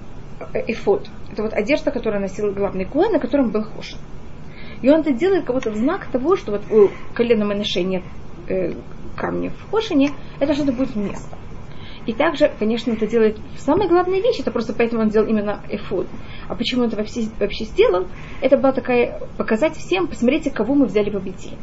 э, 0.53 0.63
эфод. 0.69 1.09
Это 1.33 1.43
вот 1.43 1.53
одежда, 1.53 1.91
которую 1.91 2.21
носил 2.21 2.53
главный 2.53 2.85
куэн, 2.85 3.13
на 3.13 3.19
котором 3.19 3.51
был 3.51 3.63
хошин. 3.63 3.99
И 4.83 4.91
он 4.91 5.01
это 5.01 5.13
делает 5.13 5.45
как 5.45 5.55
будто 5.55 5.71
в 5.71 5.77
знак 5.77 6.07
того, 6.07 6.37
что 6.37 6.53
вот 6.53 6.63
у 6.71 6.91
колена 7.15 7.45
Менеше 7.45 7.83
нет 7.83 8.03
э, 8.49 8.73
камня 9.17 9.51
в 9.51 9.71
хошине, 9.71 10.11
это 10.41 10.55
что-то 10.55 10.73
будет 10.73 10.95
вместо. 10.95 11.37
И 12.07 12.13
также, 12.13 12.53
конечно, 12.59 12.93
это 12.93 13.07
делает 13.07 13.39
самая 13.57 13.89
главная 13.89 14.21
вещь, 14.21 14.41
это 14.41 14.51
просто 14.51 14.75
поэтому 14.75 15.03
он 15.03 15.11
сделал 15.11 15.27
именно 15.27 15.63
эфод. 15.71 16.07
А 16.49 16.55
почему 16.55 16.83
он 16.83 16.89
это 16.89 16.97
вообще, 16.97 17.29
вообще 17.41 17.65
сделал? 17.65 18.07
Это 18.43 18.59
была 18.59 18.73
такая, 18.73 19.21
показать 19.39 19.77
всем, 19.77 20.07
посмотрите, 20.07 20.51
кого 20.51 20.75
мы 20.75 20.87
взяли 20.87 21.09
обитель. 21.09 21.57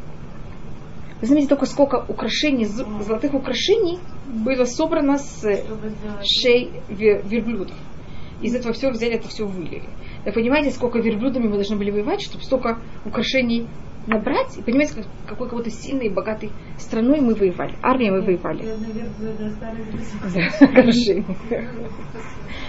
Вы 1.20 1.28
знаете 1.28 1.46
только 1.46 1.66
сколько 1.66 2.04
украшений, 2.08 2.64
золотых 2.64 3.34
украшений 3.34 4.00
было 4.26 4.64
собрано 4.64 5.18
с 5.18 5.42
шей 6.24 6.72
ве- 6.88 7.22
верблюдов. 7.24 7.76
Из 8.40 8.56
этого 8.56 8.74
всего 8.74 8.90
взяли, 8.90 9.12
это 9.12 9.28
все 9.28 9.46
вылили. 9.46 9.88
Вы 10.24 10.32
понимаете, 10.32 10.70
сколько 10.70 10.98
верблюдами 11.00 11.46
мы 11.48 11.54
должны 11.54 11.76
были 11.76 11.90
воевать, 11.90 12.22
чтобы 12.22 12.44
столько 12.44 12.78
украшений 13.04 13.66
набрать? 14.06 14.56
И 14.56 14.62
понимаете, 14.62 14.94
как, 14.94 15.06
какой 15.26 15.48
какой-то 15.48 15.70
сильной 15.70 16.06
и 16.06 16.10
богатой 16.10 16.50
страной 16.78 17.20
мы 17.20 17.34
воевали. 17.34 17.76
Армией 17.82 18.10
мы 18.10 18.22
воевали. 18.22 18.64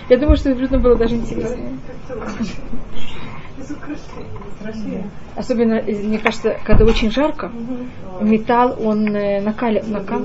Я 0.10 0.18
думаю, 0.18 0.36
что 0.36 0.50
верблюдам 0.50 0.82
было 0.82 0.98
даже 0.98 1.16
интереснее. 1.16 1.78
Особенно, 5.36 5.82
мне 5.82 6.20
кажется, 6.20 6.58
когда 6.66 6.86
очень 6.86 7.12
жарко, 7.12 7.52
металл, 8.22 8.76
он 8.80 9.08
э, 9.16 9.42
накаля- 9.42 9.84
накал- 9.88 10.24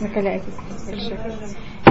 накаляется. 0.00 0.50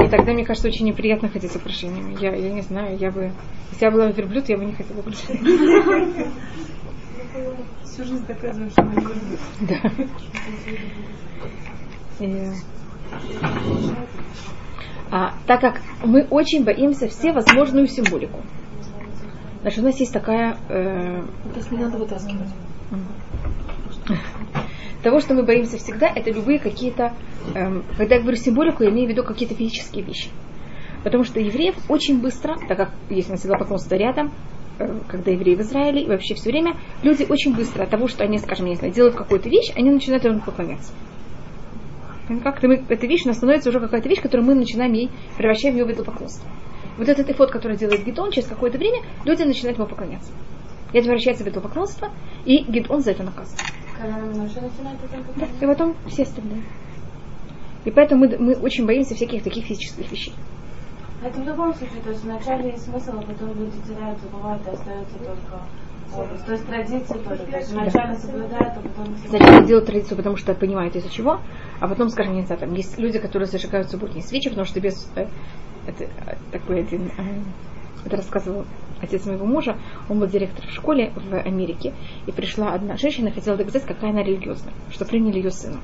И 0.03 0.07
тогда, 0.09 0.33
мне 0.33 0.45
кажется, 0.45 0.67
очень 0.67 0.85
неприятно 0.85 1.29
ходить 1.29 1.51
с 1.51 1.55
украшениями. 1.55 2.17
Я, 2.19 2.35
я 2.35 2.51
не 2.51 2.61
знаю, 2.61 2.97
я 2.97 3.11
бы... 3.11 3.31
Если 3.71 3.85
я 3.85 3.91
была 3.91 4.07
верблюд, 4.07 4.49
я 4.49 4.57
бы 4.57 4.65
не 4.65 4.73
хотела 4.73 4.99
украшений. 4.99 6.27
Всю 7.83 8.03
жизнь 8.03 8.25
доказываем, 8.27 8.69
что 8.71 8.83
мы 8.83 8.95
верблюд. 8.95 9.39
Да. 9.61 9.91
И, 12.19 12.51
а, 15.11 15.33
так 15.47 15.61
как 15.61 15.81
мы 16.03 16.23
очень 16.29 16.63
боимся 16.63 17.07
всевозможную 17.07 17.87
символику. 17.87 18.41
Значит, 19.61 19.79
у 19.79 19.83
нас 19.83 19.99
есть 19.99 20.13
такая... 20.13 20.57
э, 20.69 21.23
Это 21.55 21.75
не 21.75 21.83
надо 21.83 21.97
вытаскивать. 21.97 22.49
Того, 25.05 25.19
что 25.19 25.35
мы 25.35 25.43
боимся 25.43 25.77
всегда, 25.77 26.07
это 26.07 26.31
любые 26.31 26.57
какие-то, 26.57 27.13
эм, 27.53 27.83
когда 27.95 28.15
я 28.15 28.21
говорю 28.21 28.37
символику, 28.37 28.83
я 28.83 28.89
имею 28.89 29.07
в 29.07 29.11
виду 29.11 29.23
какие-то 29.23 29.53
физические 29.53 30.03
вещи. 30.03 30.29
Потому 31.03 31.23
что 31.23 31.39
евреев 31.39 31.75
очень 31.89 32.19
быстро, 32.19 32.57
так 32.67 32.75
как 32.75 32.91
есть 33.11 33.29
на 33.29 33.35
всегда 33.35 33.55
поклонство 33.55 33.93
рядом, 33.93 34.31
э, 34.79 34.99
когда 35.07 35.29
евреи 35.29 35.53
в 35.53 35.61
Израиле, 35.61 36.01
и 36.01 36.07
вообще 36.07 36.33
все 36.33 36.49
время, 36.49 36.75
люди 37.03 37.23
очень 37.29 37.55
быстро 37.55 37.83
от 37.83 37.91
того, 37.91 38.07
что 38.07 38.23
они, 38.23 38.39
скажем, 38.39 38.65
не 38.65 38.73
знаю, 38.73 38.91
делают 38.91 39.15
какую-то 39.15 39.47
вещь, 39.47 39.71
они 39.75 39.91
начинают 39.91 40.25
этому 40.25 40.41
поклоняться. 40.41 40.91
Как-то 42.43 42.67
мы, 42.67 42.83
эта 42.89 43.05
вещь, 43.05 43.25
она 43.25 43.35
становится 43.35 43.69
уже 43.69 43.79
какая-то 43.79 44.09
вещь, 44.09 44.21
которую 44.23 44.47
мы 44.47 44.55
начинаем 44.55 44.93
ей, 44.93 45.11
превращаем 45.37 45.75
ее 45.75 45.85
в 45.85 45.91
идолопоклонство. 45.91 46.49
Вот 46.97 47.07
этот 47.07 47.29
эфот, 47.29 47.51
который 47.51 47.77
делает 47.77 48.03
Гидон, 48.03 48.31
через 48.31 48.47
какое-то 48.47 48.79
время 48.79 49.03
люди 49.23 49.43
начинают 49.43 49.77
ему 49.77 49.87
поклоняться. 49.87 50.31
И 50.93 50.97
это 50.97 51.05
превращается 51.05 51.43
в 51.43 51.47
идолопоклонство, 51.47 52.09
и 52.45 52.63
Гидон 52.63 53.01
за 53.01 53.11
это 53.11 53.21
наказан. 53.21 53.59
Да, 55.35 55.45
и 55.61 55.67
потом 55.67 55.95
все 56.07 56.23
остальные. 56.23 56.63
И 57.85 57.91
поэтому 57.91 58.25
мы, 58.25 58.37
мы 58.37 58.53
очень 58.55 58.85
боимся 58.85 59.15
всяких 59.15 59.43
таких 59.43 59.65
физических 59.65 60.11
вещей. 60.11 60.33
Это 61.23 61.41
в 61.41 61.45
любом 61.45 61.73
случае, 61.73 62.01
то 62.01 62.09
есть 62.09 62.23
вначале 62.23 62.71
есть 62.71 62.85
смысл, 62.85 63.13
а 63.17 63.21
потом 63.21 63.49
люди 63.57 63.77
теряют, 63.87 64.19
забывают, 64.19 64.65
и 64.67 64.71
остается 64.71 65.17
только. 65.17 65.61
То 66.45 66.51
есть 66.51 66.65
традиции 66.67 67.17
тоже. 67.17 67.45
То 67.45 67.57
есть 67.57 67.71
вначале 67.71 68.15
соблюдают, 68.15 68.73
а 68.77 68.81
потом... 68.81 69.15
Сначала 69.27 69.63
делают 69.63 69.85
традицию, 69.87 70.17
потому 70.17 70.37
что 70.37 70.53
понимают 70.53 70.95
из-за 70.95 71.09
чего, 71.09 71.39
а 71.79 71.87
потом, 71.87 72.09
скажем, 72.09 72.35
не 72.35 72.43
знаю, 72.43 72.59
там 72.61 72.73
есть 72.73 72.97
люди, 72.99 73.19
которые 73.19 73.47
зажигают 73.47 73.89
субботние 73.89 74.23
свечи, 74.23 74.49
потому 74.49 74.65
что 74.65 74.79
без 74.79 75.09
э, 75.15 75.27
это 75.87 76.03
э, 76.03 76.35
такой 76.51 76.81
один 76.81 77.11
э, 77.17 77.41
это 78.05 78.17
рассказывал 78.17 78.65
отец 79.05 79.25
моего 79.25 79.45
мужа, 79.45 79.77
он 80.09 80.19
был 80.19 80.27
директор 80.27 80.65
в 80.67 80.71
школе 80.71 81.13
в 81.15 81.33
Америке, 81.33 81.93
и 82.27 82.31
пришла 82.31 82.73
одна 82.73 82.97
женщина, 82.97 83.31
хотела 83.31 83.57
доказать, 83.57 83.83
какая 83.83 84.11
она 84.11 84.23
религиозная, 84.23 84.73
что 84.91 85.05
приняли 85.05 85.37
ее 85.37 85.51
сына. 85.51 85.79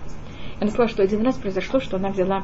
Она 0.59 0.69
сказала, 0.69 0.89
что 0.89 1.03
один 1.03 1.25
раз 1.25 1.37
произошло, 1.37 1.79
что 1.79 1.97
она 1.97 2.09
взяла 2.09 2.43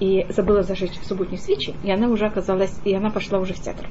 и 0.00 0.26
забыла 0.30 0.62
зажечь 0.62 0.98
субботние 1.02 1.38
свечи, 1.38 1.74
и 1.84 1.90
она 1.92 2.08
уже 2.08 2.26
оказалась, 2.26 2.76
и 2.84 2.94
она 2.94 3.10
пошла 3.10 3.38
уже 3.38 3.54
в 3.54 3.60
театр. 3.60 3.86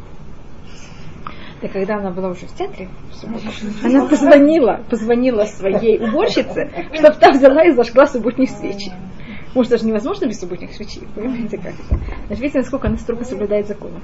И 1.61 1.67
когда 1.67 1.97
она 1.97 2.09
была 2.11 2.29
уже 2.29 2.47
в 2.47 2.55
театре, 2.55 2.89
в 3.11 3.15
субботу, 3.15 3.45
она 3.83 4.07
позвонила, 4.07 4.83
позвонила 4.89 5.45
своей 5.45 5.99
уборщице, 5.99 6.71
чтобы 6.93 7.13
та 7.13 7.31
взяла 7.31 7.63
и 7.63 7.71
зажгла 7.71 8.07
субботние 8.07 8.49
свечи. 8.49 8.91
Может, 9.53 9.71
даже 9.71 9.85
невозможно 9.85 10.25
без 10.25 10.39
субботних 10.39 10.73
свечей, 10.73 11.03
понимаете, 11.13 11.57
как 11.57 11.73
это? 11.73 11.99
Значит, 12.27 12.41
видите, 12.41 12.59
насколько 12.59 12.87
она 12.87 12.97
строго 12.97 13.23
соблюдает 13.25 13.67
законы. 13.67 13.99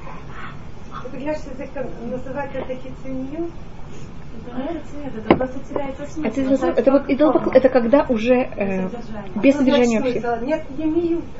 Это, 6.23 6.41
это, 6.41 6.67
это, 6.67 6.91
вот 6.91 7.09
идол, 7.09 7.31
это 7.53 7.69
когда 7.69 8.05
уже 8.07 8.35
э, 8.35 8.89
без 9.35 9.55
содержания 9.55 9.99
вообще. 9.99 10.21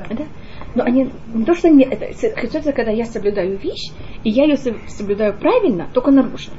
Да? 0.10 0.26
Но 0.76 0.84
они 0.84 1.12
не 1.34 1.46
то, 1.46 1.54
что 1.54 1.70
не, 1.70 1.86
это, 1.86 2.06
это 2.06 2.74
когда 2.74 2.92
я 2.92 3.06
соблюдаю 3.06 3.58
вещь, 3.58 3.92
и 4.24 4.30
я 4.30 4.44
ее 4.44 4.58
соблюдаю 4.58 5.38
правильно, 5.38 5.88
только 5.94 6.12
наружно. 6.12 6.54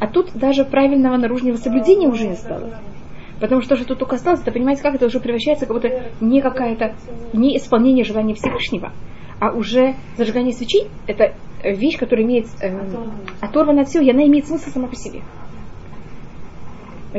А 0.00 0.06
тут 0.06 0.32
даже 0.34 0.64
правильного 0.64 1.16
наружного 1.16 1.56
соблюдения 1.56 2.08
уже 2.08 2.28
не 2.28 2.36
стало, 2.36 2.80
Потому 3.40 3.60
что 3.60 3.76
же 3.76 3.84
тут 3.84 3.98
только 3.98 4.16
осталось, 4.16 4.40
это 4.40 4.52
понимаете, 4.52 4.82
как 4.82 4.94
это 4.94 5.06
уже 5.06 5.20
превращается, 5.20 5.66
как 5.66 5.76
будто 5.76 6.04
не 6.20 6.40
какая-то, 6.40 6.94
не 7.32 7.56
исполнение 7.58 8.04
желания 8.04 8.34
Всевышнего, 8.34 8.92
а 9.40 9.50
уже 9.52 9.94
зажигание 10.16 10.52
свечей, 10.54 10.88
это 11.06 11.34
э, 11.62 11.74
вещь, 11.74 11.98
которая 11.98 12.24
имеет 12.24 12.46
э, 12.60 12.70
оторвана 13.40 13.82
от 13.82 13.88
всего, 13.88 14.02
и 14.04 14.10
она 14.10 14.26
имеет 14.26 14.46
смысл 14.46 14.70
сама 14.70 14.88
по 14.88 14.96
себе. 14.96 15.22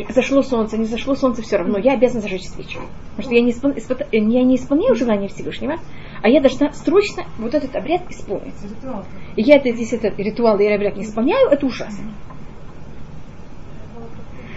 Зашло 0.09 0.43
солнце, 0.43 0.77
не 0.77 0.85
зашло 0.85 1.15
солнце, 1.15 1.41
все 1.41 1.57
равно, 1.57 1.77
я 1.79 1.93
обязана 1.93 2.21
зажечь 2.21 2.47
свечу. 2.47 2.79
Потому 3.15 3.23
что 3.23 3.33
я 3.33 3.41
не, 3.41 3.51
испол- 3.51 3.77
испыта- 3.77 4.07
э, 4.11 4.17
я 4.17 4.43
не 4.43 4.55
исполняю 4.55 4.95
желание 4.95 5.27
Всевышнего, 5.29 5.77
а 6.21 6.29
я 6.29 6.41
должна 6.41 6.71
срочно 6.73 7.23
вот 7.37 7.53
этот 7.53 7.75
обряд 7.75 8.01
исполнить. 8.11 8.53
И 9.35 9.41
я 9.41 9.55
это, 9.57 9.71
здесь 9.71 9.93
этот 9.93 10.19
ритуал 10.19 10.59
или 10.59 10.71
обряд 10.71 10.97
не 10.97 11.03
исполняю, 11.03 11.49
это 11.49 11.65
ужасно. 11.65 12.11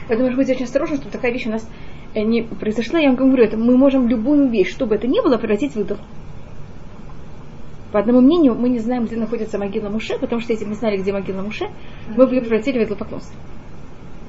Поэтому 0.09 0.29
нужно 0.29 0.43
быть 0.43 0.51
очень 0.51 0.65
осторожным, 0.65 0.99
чтобы 0.99 1.13
такая 1.13 1.33
вещь 1.33 1.47
у 1.47 1.51
нас 1.51 1.67
э, 2.15 2.23
не 2.23 2.43
произошла. 2.43 2.99
Я 2.99 3.09
вам 3.09 3.17
говорю, 3.17 3.45
это 3.45 3.57
мы 3.57 3.77
можем 3.77 4.09
любую 4.09 4.49
вещь, 4.51 4.71
чтобы 4.71 4.97
это 4.97 5.07
ни 5.07 5.23
было, 5.23 5.39
превратить 5.39 5.75
в 5.75 5.81
идол. 5.81 5.99
По 7.93 7.99
одному 7.99 8.21
мнению, 8.21 8.55
мы 8.55 8.69
не 8.69 8.79
знаем, 8.79 9.05
где 9.05 9.17
находится 9.17 9.59
могила 9.59 9.89
Муше, 9.89 10.19
потому 10.19 10.41
что 10.41 10.53
если 10.53 10.65
бы 10.65 10.71
мы 10.71 10.77
знали, 10.77 10.97
где 10.97 11.13
могила 11.13 11.43
Муше, 11.43 11.71
мы 12.17 12.27
бы 12.27 12.35
ее 12.35 12.41
превратили 12.41 12.79
в 12.79 12.87
идолопоклонство. 12.87 13.35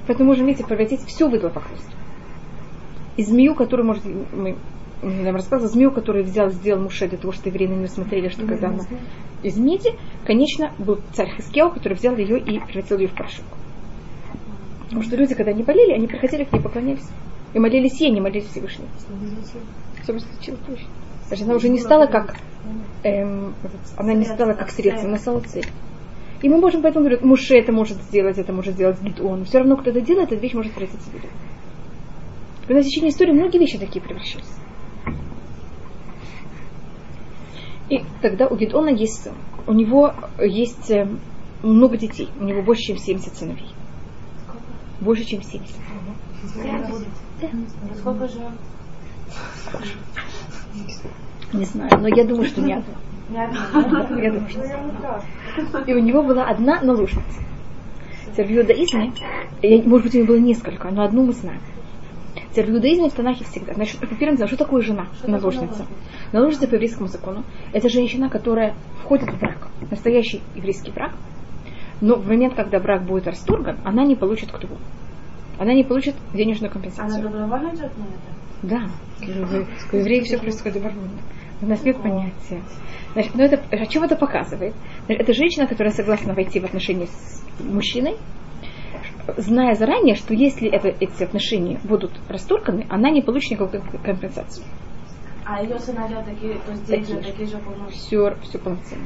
Поэтому 0.08 0.30
можем, 0.30 0.48
видите, 0.48 0.66
превратить 0.66 1.02
все 1.06 1.30
в 1.30 1.36
идолопоклонство. 1.36 1.94
И 3.18 3.24
змею, 3.24 3.54
которую, 3.54 3.86
может, 3.86 4.04
мы 4.06 4.56
нам 5.04 5.36
рассказывал 5.36 5.72
змею, 5.72 5.92
который 5.92 6.24
взял, 6.24 6.50
сделал 6.50 6.82
Муше 6.82 7.08
для 7.08 7.18
того, 7.18 7.34
что 7.34 7.50
евреи 7.50 7.68
на 7.68 7.74
нее 7.74 7.88
смотрели, 7.88 8.30
что 8.30 8.46
когда 8.46 8.70
она 8.70 8.84
из 9.44 9.58
меди, 9.58 9.92
конечно, 10.26 10.72
был 10.78 11.00
царь 11.14 11.32
Хискео, 11.36 11.72
который 11.72 11.94
взял 11.94 12.16
ее 12.16 12.40
и 12.40 12.60
превратил 12.60 13.00
ее 13.00 13.08
в 13.08 13.16
порошок. 13.16 13.46
Потому 14.84 15.04
что 15.04 15.16
люди, 15.16 15.34
когда 15.34 15.52
они 15.52 15.64
болели, 15.64 15.94
они 15.94 16.08
приходили 16.08 16.44
к 16.44 16.54
ней, 16.54 16.62
поклонялись. 16.62 17.08
И 17.54 17.60
молились 17.60 18.00
ей, 18.00 18.12
не 18.12 18.22
молились 18.22 18.46
Всевышнему. 18.46 18.90
Что 20.04 20.20
случилось 20.20 20.60
позже. 20.68 21.44
Она 21.44 21.56
уже 21.56 21.70
не 21.70 21.80
стала 21.80 22.06
как 22.06 22.36
эм, 23.04 23.54
она 23.98 24.14
не 24.14 24.26
стала 24.26 24.54
как 24.54 24.70
средство, 24.70 25.08
она 25.08 25.18
стала 25.18 25.40
цель. 25.42 25.68
И 26.42 26.50
мы 26.50 26.58
можем 26.58 26.82
поэтому 26.82 27.06
говорить, 27.06 27.24
Муше 27.24 27.56
это 27.56 27.72
может 27.72 27.98
сделать, 28.04 28.38
это 28.38 28.52
может 28.52 28.74
сделать 28.74 29.00
Гидон. 29.02 29.46
Все 29.46 29.60
равно, 29.60 29.78
кто 29.78 29.92
это 29.92 30.02
делает, 30.02 30.32
эта 30.32 30.42
вещь 30.42 30.54
может 30.54 30.74
превратиться 30.74 31.10
в 31.10 31.14
беду. 31.14 31.28
И 32.68 32.74
на 32.74 32.82
течение 32.82 33.12
истории 33.12 33.32
многие 33.32 33.60
вещи 33.60 33.78
такие 33.78 34.02
превращаются. 34.02 34.54
И 37.90 38.04
тогда 38.22 38.48
у 38.48 38.56
Гидона 38.56 38.90
есть 38.90 39.24
сын. 39.24 39.34
У 39.68 39.74
него 39.74 40.14
есть 40.40 40.90
э, 40.90 41.08
много 41.62 41.98
детей. 41.98 42.30
У 42.40 42.46
него 42.46 42.64
больше, 42.64 42.84
чем 42.84 42.98
70 42.98 43.36
сыновей. 43.36 43.70
Больше, 45.02 45.26
чем 45.26 45.44
70. 45.44 45.76
Сколько 47.98 48.28
же? 48.28 48.40
Не 51.54 51.66
знаю, 51.66 51.92
но 52.00 52.08
я 52.08 52.26
думаю, 52.26 52.48
что 52.48 52.62
не 52.62 52.74
одна. 52.74 52.94
Я 53.30 54.32
думаю, 54.32 54.50
что 54.50 55.80
И 55.86 55.94
у 55.94 56.00
него 56.00 56.24
была 56.24 56.46
одна 56.46 56.82
наложница. 56.82 57.42
Теперь 58.32 58.48
в 58.48 58.52
иудаизме, 58.52 59.12
может 59.86 60.06
быть, 60.06 60.16
у 60.16 60.18
него 60.20 60.28
было 60.28 60.38
несколько, 60.38 60.90
но 60.90 61.04
одну 61.04 61.26
мы 61.26 61.34
знаем. 61.34 61.62
Теперь 62.52 62.68
в 62.68 62.76
иудаизме 62.76 63.10
в 63.10 63.14
Танахе 63.14 63.44
всегда. 63.46 63.74
Значит, 63.74 64.00
делом, 64.20 64.48
что 64.48 64.58
такое 64.58 64.82
жена, 64.82 65.08
наложница? 65.26 65.86
Наложница 66.32 66.68
по 66.68 66.76
еврейскому 66.76 67.08
закону– 67.08 67.44
это 67.74 67.90
женщина, 67.90 68.30
которая 68.30 68.74
входит 69.04 69.30
в 69.30 69.40
брак, 69.40 69.68
настоящий 69.90 70.42
еврейский 70.56 70.92
брак, 70.92 71.12
но 72.02 72.16
в 72.16 72.28
момент, 72.28 72.56
когда 72.56 72.80
брак 72.80 73.04
будет 73.04 73.28
расторган, 73.28 73.78
она 73.84 74.04
не 74.04 74.16
получит 74.16 74.52
ктубу. 74.52 74.76
Она 75.60 75.74
не 75.74 75.84
получит 75.84 76.16
денежную 76.34 76.72
Она 76.72 76.74
компенсацию. 76.74 77.24
добровольно 77.24 77.70
идет 77.70 77.92
на 77.98 78.04
это? 78.04 78.32
Да, 78.64 78.82
у 79.92 79.96
евреев 79.96 80.26
все 80.26 80.38
происходит 80.38 80.76
добровольно. 80.76 81.20
У 81.62 81.66
нас 81.68 81.84
нет 81.84 82.02
понятия. 82.02 82.62
Значит, 83.14 83.36
ну 83.36 83.44
это, 83.44 83.62
о 83.70 83.86
чем 83.86 84.04
это 84.04 84.16
показывает? 84.16 84.74
Значит, 85.06 85.22
Это 85.24 85.34
женщина, 85.34 85.68
которая 85.68 85.94
согласна 85.94 86.34
войти 86.34 86.60
в 86.60 86.66
отношения 86.66 87.06
с 87.08 87.44
мужчиной, 87.60 88.18
зная 89.38 89.76
заранее, 89.76 90.16
что 90.16 90.34
если 90.34 90.70
это, 90.70 90.88
эти 90.88 91.24
отношения 91.24 91.80
будут 91.84 92.12
расторганы, 92.28 92.86
она 92.90 93.12
не 93.12 93.22
получит 93.22 93.52
никакой 93.52 93.82
компенсации. 94.04 94.64
А 95.46 95.62
ее 95.62 95.78
сыновья 95.80 96.22
такие, 96.24 96.54
то 96.60 96.72
есть 96.72 96.88
Такие 96.88 97.22
же. 97.22 97.24
такие 97.32 97.48
же 97.48 97.58
полностью. 97.58 98.32
Все, 98.36 98.36
все 98.44 98.58
полноценно. 98.60 99.06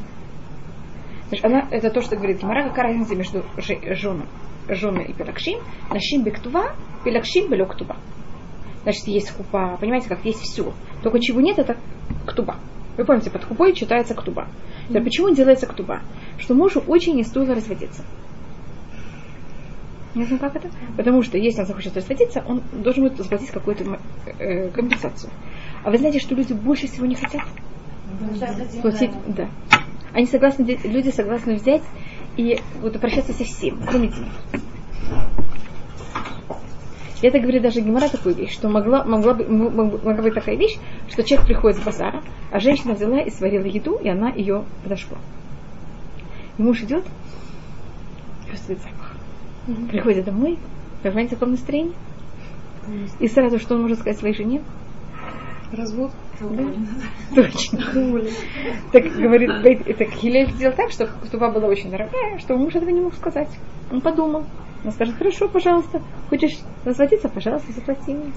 Значит, 1.29 1.45
она, 1.45 1.67
это 1.71 1.89
то, 1.89 2.01
что 2.01 2.15
говорит 2.15 2.39
Гимара, 2.41 2.69
какая 2.69 2.87
разница 2.87 3.15
между 3.15 3.43
же- 3.57 3.95
женой, 4.75 5.05
и 5.05 5.13
пелакшим. 5.13 5.59
Нашим 5.89 6.23
бектува, 6.23 6.75
пелакшим 7.03 7.49
белектува. 7.49 7.95
Значит, 8.85 9.07
есть 9.07 9.31
хупа, 9.31 9.77
понимаете, 9.81 10.07
как 10.07 10.23
есть 10.25 10.41
все. 10.41 10.71
Только 11.01 11.19
чего 11.19 11.41
нет, 11.41 11.57
это 11.57 11.75
ктуба. 12.27 12.57
Вы 12.97 13.03
помните, 13.03 13.31
под 13.31 13.43
хупой 13.43 13.73
читается 13.73 14.13
ктуба. 14.13 14.47
Теперь, 14.87 15.03
почему 15.03 15.33
делается 15.33 15.65
ктуба? 15.65 16.03
Что 16.37 16.53
мужу 16.53 16.83
очень 16.85 17.15
не 17.15 17.23
стоило 17.23 17.55
разводиться. 17.55 18.03
Не 20.13 20.25
знаю, 20.25 20.39
как 20.39 20.55
это? 20.55 20.69
Потому 20.95 21.23
что 21.23 21.39
если 21.39 21.61
он 21.61 21.65
захочет 21.65 21.97
разводиться, 21.97 22.43
он 22.47 22.61
должен 22.73 23.05
будет 23.05 23.17
заплатить 23.17 23.49
какую-то 23.49 23.99
э, 24.37 24.69
компенсацию. 24.69 25.31
А 25.83 25.89
вы 25.89 25.97
знаете, 25.97 26.19
что 26.19 26.35
люди 26.35 26.53
больше 26.53 26.85
всего 26.85 27.07
не 27.07 27.15
хотят? 27.15 27.41
Платить, 28.83 29.11
да. 29.35 29.49
Они 30.13 30.27
согласны, 30.27 30.63
люди 30.83 31.09
согласны 31.09 31.55
взять 31.55 31.81
и 32.37 32.59
вот 32.81 32.99
прощаться 33.01 33.33
со 33.33 33.45
всем, 33.45 33.81
кроме 33.87 34.09
денег. 34.09 34.31
И 37.25 37.27
это 37.27 37.39
говорит 37.39 37.63
даже 37.63 37.81
Гемора 37.81 38.07
такую 38.07 38.35
вещь, 38.35 38.53
что 38.53 38.69
могла, 38.69 39.03
могла, 39.03 39.33
бы, 39.33 39.47
могла 39.49 40.21
быть 40.21 40.35
такая 40.35 40.55
вещь, 40.55 40.77
что 41.09 41.23
человек 41.23 41.47
приходит 41.47 41.79
с 41.79 41.83
базара, 41.83 42.21
а 42.51 42.59
женщина 42.59 42.93
взяла 42.93 43.19
и 43.19 43.31
сварила 43.31 43.65
еду, 43.65 43.95
и 43.95 44.07
она 44.07 44.29
ее 44.29 44.63
подошла. 44.83 45.17
И 46.59 46.61
муж 46.61 46.83
идет, 46.83 47.03
чувствует 48.51 48.77
запах. 48.79 49.15
Приходит 49.89 50.25
домой, 50.25 50.59
понимаете, 51.01 51.35
в 51.35 51.39
каком 51.39 51.53
настроении? 51.53 51.95
И 53.19 53.27
сразу, 53.27 53.57
что 53.57 53.73
он 53.73 53.81
может 53.81 53.97
сказать 53.97 54.19
своей 54.19 54.35
жене? 54.35 54.61
Развод. 55.71 56.11
Точно. 57.33 57.79
Так 58.91 59.03
говорит, 59.03 59.97
так 59.97 60.09
Хилель 60.09 60.51
сделал 60.51 60.75
так, 60.75 60.91
что 60.91 61.07
Ктуба 61.07 61.49
была 61.49 61.69
очень 61.69 61.89
дорогая, 61.89 62.37
что 62.37 62.55
муж 62.55 62.75
этого 62.75 62.91
не 62.91 63.01
мог 63.01 63.15
сказать. 63.15 63.49
Он 63.91 63.99
подумал. 63.99 64.43
Он 64.85 64.91
скажет, 64.91 65.15
хорошо, 65.17 65.47
пожалуйста, 65.47 66.01
хочешь 66.29 66.59
разводиться, 66.85 67.27
пожалуйста, 67.29 67.71
заплати 67.73 68.13
мне. 68.13 68.31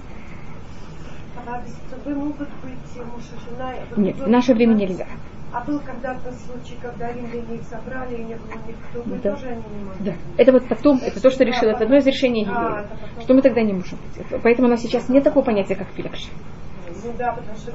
А 1.47 1.63
без 1.63 1.75
трубы 1.91 2.15
могут 2.19 2.49
быть 2.63 2.97
муж 3.07 3.23
и 3.23 3.51
жена? 3.55 3.73
Вот 3.91 3.99
Нет, 3.99 4.17
в 4.17 4.29
наше 4.29 4.55
время 4.55 4.75
нельзя. 4.75 5.07
А 5.53 5.65
был 5.65 5.81
когда-то 5.81 6.31
случай, 6.33 6.77
когда 6.81 7.11
римляне 7.11 7.57
их 7.57 7.63
собрали, 7.63 8.17
и 8.17 8.25
не 8.25 8.35
было 8.35 8.53
них 8.67 8.77
трубы, 8.93 9.19
Да. 9.23 9.35
тоже 9.35 9.47
они 9.49 9.63
не 9.79 9.85
могли? 9.85 10.05
Да. 10.05 10.13
Это 10.37 10.53
вот 10.53 10.69
потом, 10.69 10.99
это 10.99 11.23
то, 11.23 11.31
что 11.31 11.45
решило, 11.45 11.71
это 11.71 11.85
одно 11.85 11.97
из 11.97 12.07
решений 12.07 12.47
А, 12.47 12.51
евреев. 12.51 12.89
потом. 12.91 13.23
Что 13.23 13.35
мы 13.35 13.43
тогда 13.43 13.63
не 13.63 13.73
можем 13.73 13.99
быть. 13.99 14.43
Поэтому 14.43 14.69
у 14.69 14.71
нас 14.71 14.83
сейчас 14.83 15.09
нет 15.09 15.25
такого 15.25 15.45
понятия, 15.45 15.75
как 15.75 15.89
пилекши. 15.89 16.29
Ну 17.05 17.13
да, 17.19 17.33
потому 17.33 17.57
что 17.57 17.73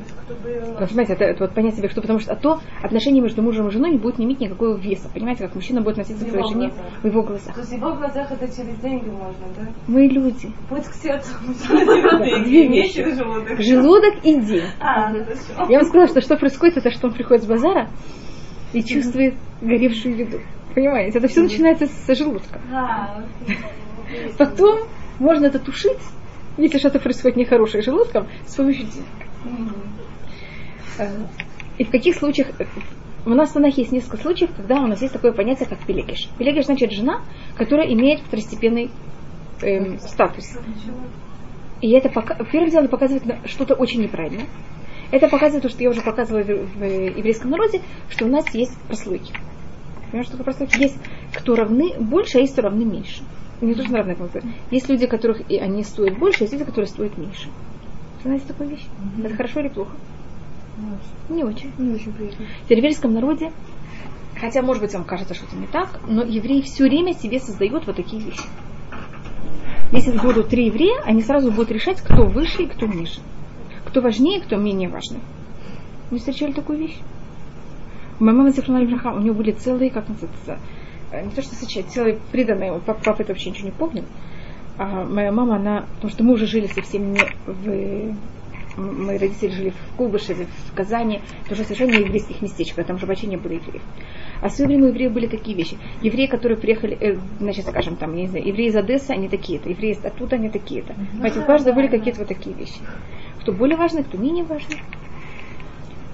Понимаете, 0.88 1.14
это, 1.14 1.24
это 1.24 1.44
вот 1.46 1.54
понятие 1.54 1.80
себе, 1.80 1.90
что 1.90 2.02
потому 2.02 2.20
что 2.20 2.34
а 2.34 2.36
то 2.36 2.60
отношения 2.82 3.22
между 3.22 3.42
мужем 3.42 3.68
и 3.68 3.72
женой 3.72 3.92
не 3.92 3.98
будет 3.98 4.20
иметь 4.20 4.40
никакого 4.40 4.78
веса. 4.78 5.10
Понимаете, 5.14 5.46
как 5.46 5.56
мужчина 5.56 5.82
будет 5.82 6.00
относиться 6.00 6.26
к 6.26 6.30
своей 6.30 6.48
жене 6.48 6.74
в 7.02 7.08
его 7.08 7.24
глазах. 7.24 7.54
То 7.54 7.62
есть 7.62 7.72
в 7.72 7.76
его 7.76 7.94
глазах 7.94 8.32
это 8.32 8.48
через 8.48 8.78
деньги 8.80 9.10
можно, 9.10 9.46
да? 9.58 9.68
Мы 9.88 10.08
люди. 10.08 10.52
Путь 10.70 10.86
к 10.86 10.94
сердцу. 10.94 11.34
Две 11.70 12.68
вещи. 12.68 13.04
желудок. 13.62 14.14
И 14.24 14.40
день. 14.42 14.66
А, 14.80 15.12
хорошо. 15.12 15.72
Я 15.72 15.80
вам 15.80 15.88
сказала, 15.88 16.08
что 16.08 16.22
что 16.22 16.38
происходит, 16.38 16.78
это 16.78 16.92
что 16.92 17.08
он 17.08 17.14
приходит 17.14 17.44
с 17.44 17.48
базара 17.48 17.90
и 18.74 18.84
чувствует 18.84 19.36
горевшую 19.62 20.18
еду. 20.18 20.40
Понимаете, 20.74 21.20
это 21.20 21.28
все 21.28 21.42
начинается 21.42 21.86
с 21.88 22.16
желудка. 22.16 22.60
А, 22.74 23.24
Потом 24.38 24.80
можно 25.20 25.46
это 25.46 25.60
тушить, 25.60 26.00
если 26.58 26.78
что-то 26.78 27.00
происходит 27.00 27.38
нехорошее 27.38 27.82
с 27.82 27.86
желудком, 27.86 28.28
с 28.46 28.56
помощью 28.56 28.86
денег. 28.86 29.08
Э, 31.00 31.10
И 31.78 31.84
в 31.84 31.90
каких 31.90 32.16
случаях... 32.16 32.50
э, 32.60 32.66
У 33.26 33.30
нас 33.30 33.50
в 33.50 33.54
Танахе 33.54 33.82
есть 33.82 33.92
несколько 33.92 34.18
случаев, 34.18 34.52
когда 34.56 34.82
у 34.82 34.88
нас 34.88 35.02
есть 35.02 35.14
такое 35.14 35.32
понятие, 35.32 35.68
как 35.68 35.80
пелегеш. 35.86 36.30
Пелегеш 36.38 36.66
значит 36.66 36.92
жена, 36.92 37.22
которая 37.56 37.92
имеет 37.94 38.20
второстепенный 38.22 38.92
эм, 39.62 39.98
статус. 40.00 40.58
И 41.82 41.92
это 41.92 42.10
пока... 42.10 42.36
первым 42.46 42.70
делом 42.70 42.88
показывает 42.88 43.24
что-то 43.46 43.74
очень 43.76 44.02
неправильное. 44.02 44.46
Это 45.12 45.28
показывает 45.28 45.64
то, 45.64 45.70
что 45.70 45.84
я 45.84 45.90
уже 45.90 46.02
показывала 46.02 46.44
в, 46.44 46.48
в 46.48 46.84
еврейском 46.84 47.52
народе, 47.52 47.82
что 48.10 48.26
у 48.26 48.30
нас 48.30 48.54
есть 48.54 48.76
прослойки. 48.88 49.34
Понимаешь, 50.10 50.28
что 50.28 50.38
такое 50.38 50.54
прослойки? 50.54 50.80
Есть 50.80 50.98
кто 51.34 51.56
равны 51.56 51.94
больше, 52.00 52.38
а 52.38 52.42
есть 52.42 52.54
кто 52.54 52.62
равны 52.64 52.84
меньше. 52.86 53.24
Не 53.64 53.76
то, 53.76 53.84
что 53.86 53.96
равны 53.96 54.14
кому-то. 54.16 54.42
Есть 54.72 54.90
люди, 54.90 55.08
которых 55.08 55.50
и 55.50 55.58
они 55.58 55.84
стоят 55.84 56.20
больше, 56.20 56.44
есть 56.44 56.52
люди, 56.52 56.66
которые 56.66 56.88
стоят 56.88 57.18
меньше. 57.18 57.48
Знаете 58.22 58.46
такую 58.46 58.70
вещь? 58.70 58.86
Это 59.24 59.36
хорошо 59.36 59.62
или 59.62 59.70
плохо? 59.70 59.92
Не 61.30 61.46
очень. 61.46 61.72
Не 61.78 61.94
очень 61.96 62.12
приятно. 62.12 62.46
В 62.68 62.70
еврейском 62.70 63.14
народе, 63.14 63.54
хотя, 64.36 64.62
может 64.62 64.84
быть, 64.84 64.94
вам 64.94 65.06
кажется, 65.06 65.34
что 65.34 65.46
это 65.46 65.56
не 65.56 65.68
так, 65.68 66.02
но 66.08 66.24
евреи 66.24 66.62
все 66.62 66.84
время 66.84 67.14
себе 67.14 67.40
создают 67.40 67.88
вот 67.88 67.96
такие 67.96 68.22
вещи. 68.22 68.44
Если 69.94 70.18
будут 70.18 70.50
три 70.50 70.66
еврея, 70.66 71.02
они 71.06 71.22
сразу 71.22 71.50
будут 71.50 71.72
решать, 71.72 72.02
кто 72.02 72.26
выше 72.26 72.64
и 72.64 72.68
кто 72.68 72.86
ниже. 72.86 73.22
Кто 73.86 74.02
важнее, 74.02 74.42
кто 74.42 74.58
менее 74.58 74.90
важный. 74.90 75.20
Вы 76.12 76.18
встречали 76.18 76.52
такую 76.52 76.80
вещь? 76.80 76.98
У 78.20 78.26
моей 78.26 78.38
мамы 78.38 78.52
Зефрана 78.52 78.82
у 78.82 79.20
нее 79.20 79.34
были 79.34 79.52
целые, 79.52 79.90
как 79.90 80.10
называется, 80.10 80.58
не 81.22 81.32
то 81.32 81.42
что 81.42 81.52
встречать, 81.54 81.88
целые 81.88 82.20
приданные, 82.32 82.72
вот 82.72 82.84
папа, 82.84 83.22
это 83.22 83.34
вообще 83.34 83.50
ничего 83.50 83.68
не 83.68 83.74
помнил. 83.74 84.06
А 84.78 85.06
моя 85.06 85.32
мама, 85.32 85.58
она, 85.58 85.86
потому 85.96 86.12
что 86.12 86.24
мы 86.24 86.34
уже 86.34 86.48
жили 86.48 86.68
совсем 86.68 87.14
не 87.14 87.22
в 87.46 88.16
мои 88.78 89.18
родители 89.18 89.50
жили 89.50 89.70
в 89.70 89.98
Куйбышеве, 89.98 90.48
в 90.68 90.74
Казани, 90.74 91.22
тоже 91.48 91.64
совершенно 91.64 91.94
еврейских 91.94 92.42
местечках, 92.42 92.86
там 92.86 92.98
же 92.98 93.06
вообще 93.06 93.28
не 93.28 93.38
было 93.38 93.54
евреев. 93.54 93.82
А 94.42 94.50
в 94.50 94.52
свое 94.52 94.68
время 94.68 94.86
у 94.86 94.88
евреев 94.88 95.12
были 95.12 95.28
такие 95.28 95.56
вещи. 95.56 95.78
Евреи, 96.02 96.28
которые 96.28 96.58
приехали, 96.58 96.98
э, 97.00 97.18
значит, 97.40 97.66
скажем, 97.66 97.96
там, 97.96 98.16
не 98.16 98.28
знаю, 98.28 98.48
евреи 98.48 98.68
из 98.68 98.76
Одессы, 98.76 99.12
они 99.12 99.30
такие-то, 99.30 99.70
евреи 99.70 99.92
из 99.92 100.04
оттуда, 100.04 100.36
они 100.36 100.50
такие-то. 100.50 100.94
Понимаете, 100.94 101.40
у 101.40 101.46
каждого 101.46 101.76
были 101.76 101.88
какие-то 101.88 102.20
вот 102.20 102.28
такие 102.28 102.56
вещи. 102.56 102.80
Кто 103.42 103.52
более 103.52 103.78
важный, 103.78 104.04
кто 104.04 104.18
менее 104.18 104.44
важный. 104.44 104.78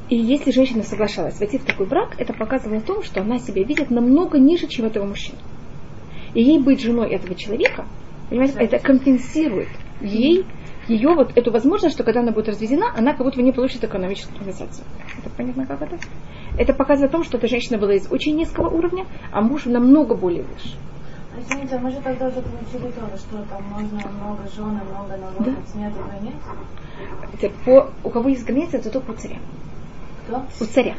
И 0.10 0.16
если 0.16 0.52
женщина 0.52 0.84
соглашалась 0.84 1.40
войти 1.40 1.60
в 1.60 1.66
такой 1.66 1.86
брак, 1.86 2.16
это 2.18 2.34
показывало 2.34 2.82
то, 2.82 3.04
что 3.04 3.22
она 3.22 3.38
себя 3.38 3.64
видит 3.64 3.92
намного 3.92 4.40
ниже, 4.40 4.68
чем 4.68 4.86
этого 4.86 5.06
мужчины. 5.06 5.38
И 6.34 6.42
ей 6.42 6.60
быть 6.60 6.82
женой 6.82 7.12
этого 7.12 7.36
человека, 7.36 7.86
понимаете, 8.30 8.58
это 8.60 8.80
компенсирует 8.80 9.70
ей 10.02 10.46
ее 10.88 11.14
вот 11.14 11.38
эту 11.38 11.52
возможность, 11.52 11.94
что 11.94 12.04
когда 12.04 12.22
она 12.22 12.32
будет 12.32 12.50
разведена, 12.50 12.88
она 12.98 13.14
как 13.14 13.24
будто 13.24 13.42
не 13.42 13.52
получит 13.52 13.84
экономическую 13.84 14.36
компенсацию. 14.36 14.86
Это 15.20 15.30
понятно, 15.36 15.68
как 15.68 15.82
это? 15.84 16.00
Это 16.58 16.74
показывает 16.74 17.12
о 17.12 17.18
том, 17.18 17.24
что 17.24 17.38
эта 17.38 17.48
женщина 17.48 17.78
была 17.78 17.94
из 17.94 18.12
очень 18.12 18.36
низкого 18.36 18.70
уровня, 18.70 19.06
а 19.32 19.42
муж 19.42 19.66
намного 19.66 20.16
более 20.16 20.44
выше. 20.44 20.76
Извините, 21.38 21.76
а 21.76 21.80
мы 21.80 21.92
же 21.92 22.02
тогда 22.02 22.28
уже 22.28 22.42
получили 22.42 22.92
то, 22.92 23.16
что 23.16 23.44
там 23.44 23.64
можно 23.66 24.10
много 24.12 24.48
жен, 24.56 24.80
и 24.80 24.92
много 24.92 25.18
налогов, 25.18 25.76
нет 25.76 25.94
границ? 25.94 26.34
Это 27.34 27.54
по, 27.64 27.92
у 28.04 28.10
кого 28.10 28.30
есть 28.30 28.46
границы, 28.46 28.78
это 28.78 28.90
только 28.90 29.12
у 29.12 29.14
царя. 29.14 29.38
Кто? 30.30 30.46
У 30.62 30.66
царя. 30.68 30.96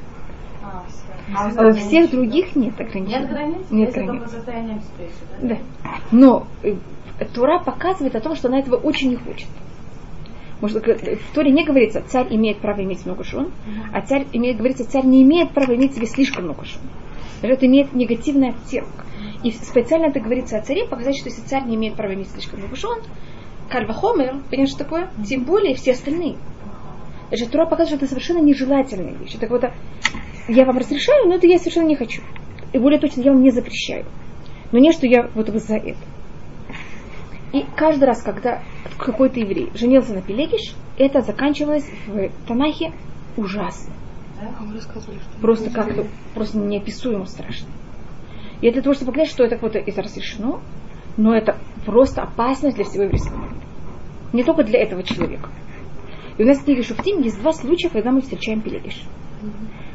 А, 0.62 0.82
все. 0.88 1.62
А 1.62 1.68
у 1.68 1.72
всех 1.72 2.10
других 2.10 2.56
нет 2.56 2.78
ограничений. 2.80 3.20
Нет 3.20 3.30
границ? 3.30 3.66
Нет 3.70 3.88
Если 3.88 4.02
границ. 4.02 4.30
состояние 4.30 4.82
да? 5.40 5.48
Да. 5.48 5.58
Но 6.10 6.46
э, 6.62 6.74
Тура 7.32 7.60
показывает 7.60 8.16
о 8.16 8.20
том, 8.20 8.34
что 8.34 8.48
она 8.48 8.58
этого 8.58 8.76
очень 8.76 9.10
не 9.10 9.16
хочет. 9.16 9.48
Может, 10.60 10.86
э, 10.86 11.16
в 11.16 11.34
Торе 11.34 11.52
не 11.52 11.64
говорится, 11.64 12.02
царь 12.06 12.26
имеет 12.30 12.58
право 12.58 12.82
иметь 12.82 13.06
много 13.06 13.24
жен, 13.24 13.52
а 13.92 14.00
царь 14.02 14.26
имеет, 14.32 14.58
говорится, 14.58 14.88
царь 14.88 15.06
не 15.06 15.22
имеет 15.22 15.50
права 15.52 15.74
иметь 15.74 15.94
себе 15.94 16.06
слишком 16.06 16.44
много 16.44 16.64
жен. 16.64 16.82
Это 17.42 17.66
имеет 17.66 17.94
негативный 17.94 18.50
оттенок. 18.50 19.06
И 19.42 19.52
специально 19.52 20.06
это 20.06 20.20
говорится 20.20 20.58
о 20.58 20.62
царе, 20.62 20.86
показать, 20.86 21.16
что 21.16 21.28
если 21.28 21.42
царь 21.42 21.64
не 21.64 21.76
имеет 21.76 21.94
права 21.94 22.12
иметь 22.12 22.30
слишком 22.30 22.58
много 22.58 22.76
жен, 22.76 22.98
Кальва 23.70 23.94
Хомер, 23.94 24.42
понимаешь, 24.50 24.70
что 24.70 24.80
такое? 24.84 25.10
Тем 25.26 25.44
более 25.44 25.74
все 25.76 25.92
остальные. 25.92 26.36
Даже 27.30 27.46
Тура 27.46 27.64
показывает, 27.64 27.88
что 27.88 27.96
это 27.96 28.06
совершенно 28.06 28.38
нежелательная 28.38 29.14
вещь. 29.14 29.34
Это 29.34 29.46
какое-то, 29.46 29.72
я 30.48 30.64
вам 30.64 30.78
разрешаю, 30.78 31.28
но 31.28 31.36
это 31.36 31.46
я 31.46 31.58
совершенно 31.58 31.86
не 31.86 31.96
хочу. 31.96 32.22
И 32.72 32.78
более 32.78 32.98
точно, 32.98 33.20
я 33.20 33.32
вам 33.32 33.42
не 33.42 33.50
запрещаю. 33.50 34.04
Но 34.72 34.78
не, 34.78 34.92
что 34.92 35.06
я 35.06 35.28
вот 35.34 35.48
за 35.48 35.76
это. 35.76 35.98
И 37.52 37.64
каждый 37.76 38.04
раз, 38.04 38.22
когда 38.22 38.62
какой-то 38.98 39.40
еврей 39.40 39.70
женился 39.74 40.14
на 40.14 40.22
Пелегиш, 40.22 40.74
это 40.98 41.20
заканчивалось 41.22 41.88
в 42.06 42.30
Танахе 42.46 42.92
ужасно. 43.36 43.92
А. 44.40 45.40
Просто 45.40 45.70
как-то, 45.70 46.06
просто 46.34 46.58
неописуемо 46.58 47.26
страшно. 47.26 47.68
И 48.60 48.70
для 48.70 48.82
того, 48.82 48.94
чтобы 48.94 49.12
понять, 49.12 49.28
что 49.28 49.44
это 49.44 49.58
вот 49.60 49.74
это 49.74 50.02
разрешено, 50.02 50.60
но 51.16 51.34
это 51.34 51.56
просто 51.84 52.22
опасность 52.22 52.76
для 52.76 52.84
всего 52.84 53.04
еврейского 53.04 53.38
народа. 53.38 53.60
Не 54.32 54.44
только 54.44 54.62
для 54.62 54.80
этого 54.80 55.02
человека. 55.02 55.50
И 56.40 56.42
у 56.42 56.46
нас 56.46 56.56
в 56.58 56.64
книге 56.64 56.82
Шуфтим 56.82 57.20
есть 57.20 57.38
два 57.38 57.52
случая, 57.52 57.90
когда 57.90 58.12
мы 58.12 58.22
встречаем 58.22 58.62
Пелегиш. 58.62 59.02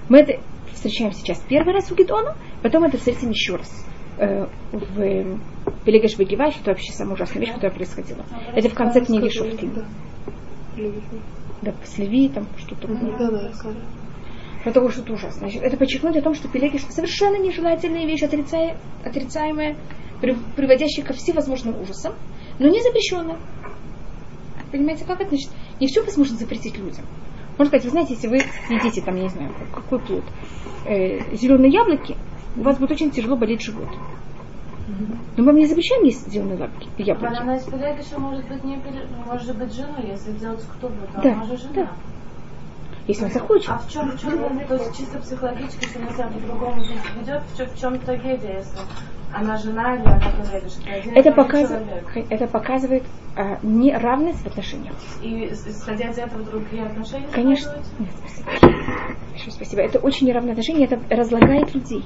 Мы 0.09 0.19
это 0.19 0.39
встречаем 0.71 1.11
сейчас 1.11 1.39
первый 1.49 1.73
раз 1.73 1.91
у 1.91 1.95
Гедона, 1.95 2.35
потом 2.61 2.83
это 2.83 2.99
встретим 2.99 3.31
еще 3.31 3.55
раз 3.55 3.83
э, 4.19 4.45
в 4.71 5.01
э, 5.01 5.39
Пелегиш 5.85 6.19
Вегивай, 6.19 6.51
что 6.51 6.61
это 6.61 6.69
вообще 6.69 6.93
самая 6.93 7.15
ужасная 7.15 7.41
вещь, 7.41 7.51
которая 7.51 7.75
происходила. 7.75 8.23
Это 8.55 8.69
в 8.69 8.75
конце 8.75 9.03
книги 9.03 9.27
Шуфтим. 9.29 9.73
Да. 11.63 11.73
С 11.83 11.97
Леви, 11.97 12.29
там 12.29 12.45
что-то. 12.57 12.89
Про 14.63 14.71
того, 14.71 14.89
что 14.89 15.01
это 15.01 15.13
ужасно. 15.13 15.39
Значит, 15.39 15.63
это 15.63 15.77
подчеркнуть 15.77 16.17
о 16.17 16.21
том, 16.21 16.35
что 16.35 16.47
Пелегиш 16.47 16.83
совершенно 16.89 17.41
нежелательная 17.41 18.05
вещь, 18.05 18.21
отрицая, 18.21 18.77
отрицаемая, 19.03 19.77
при- 20.21 20.37
приводящая 20.55 21.07
ко 21.07 21.13
всевозможным 21.13 21.81
ужасам, 21.81 22.13
но 22.59 22.67
не 22.67 22.83
запрещенная. 22.83 23.39
Понимаете, 24.71 25.05
как 25.05 25.21
это? 25.21 25.29
Значит, 25.29 25.49
не 25.79 25.87
все 25.87 26.03
возможно 26.03 26.37
запретить 26.37 26.77
людям. 26.77 27.05
Можно 27.57 27.65
сказать, 27.67 27.85
вы 27.85 27.91
знаете, 27.91 28.13
если 28.15 28.27
вы 28.27 28.37
едите 28.69 29.01
там, 29.01 29.15
я 29.15 29.23
не 29.23 29.29
знаю, 29.29 29.51
какой 29.73 29.99
плод, 29.99 30.23
э, 30.85 31.35
зеленые 31.35 31.71
яблоки, 31.71 32.15
у 32.57 32.61
вас 32.63 32.77
будет 32.77 32.91
очень 32.91 33.11
тяжело 33.11 33.35
болеть 33.37 33.61
живот. 33.61 33.87
Но 34.87 35.43
мы 35.43 35.45
вам 35.45 35.55
не 35.57 35.65
запрещаем 35.65 36.03
есть 36.03 36.29
зеленые 36.31 36.59
яблоки. 36.59 36.87
яблоки. 36.97 37.33
Банана 37.33 37.55
из 37.57 37.63
Пелегиша 37.63 38.19
может 38.19 38.47
быть 38.47 38.63
не 38.63 38.77
пере- 38.77 39.07
может 39.25 39.57
быть 39.57 39.73
женой, 39.73 40.07
если 40.07 40.31
делать 40.33 40.61
ктубу, 40.63 40.93
то 41.13 41.21
Да, 41.21 41.33
она 41.33 41.45
же 41.45 41.57
жена. 41.57 41.73
да. 41.73 41.91
Если 43.07 43.25
он 43.25 43.31
захочет. 43.31 43.69
А 43.69 43.77
в 43.79 43.89
чем, 43.91 44.11
в 44.11 44.19
чем, 44.19 44.31
то 44.67 44.75
есть 44.75 44.97
чисто 44.97 45.19
психологически, 45.19 45.85
что 45.85 45.99
она 45.99 46.09
себя 46.11 46.27
по-другому 46.27 46.81
ведет, 47.19 47.41
в 47.53 47.57
чем, 47.57 47.67
в 47.69 47.79
чем 47.79 47.99
трагедия, 47.99 48.57
если 48.57 48.79
она 49.35 49.57
жена 49.57 49.95
или 49.95 50.03
она 50.03 50.97
и 50.97 51.09
Это, 51.09 51.31
показывает, 51.31 51.85
это 52.29 52.47
показывает 52.47 53.03
а, 53.35 53.59
неравность 53.63 54.39
в 54.39 54.47
отношениях. 54.47 54.95
И 55.21 55.45
исходя 55.51 56.09
из 56.09 56.17
этого 56.17 56.43
другие 56.43 56.85
отношения 56.85 57.27
Конечно. 57.31 57.73
Нет, 57.99 58.09
спасибо. 58.17 58.49
Большое 59.31 59.51
спасибо. 59.51 59.81
Это 59.81 59.99
очень 59.99 60.27
неравное 60.27 60.51
отношение, 60.51 60.87
это 60.87 60.99
разлагает 61.13 61.73
людей. 61.75 62.03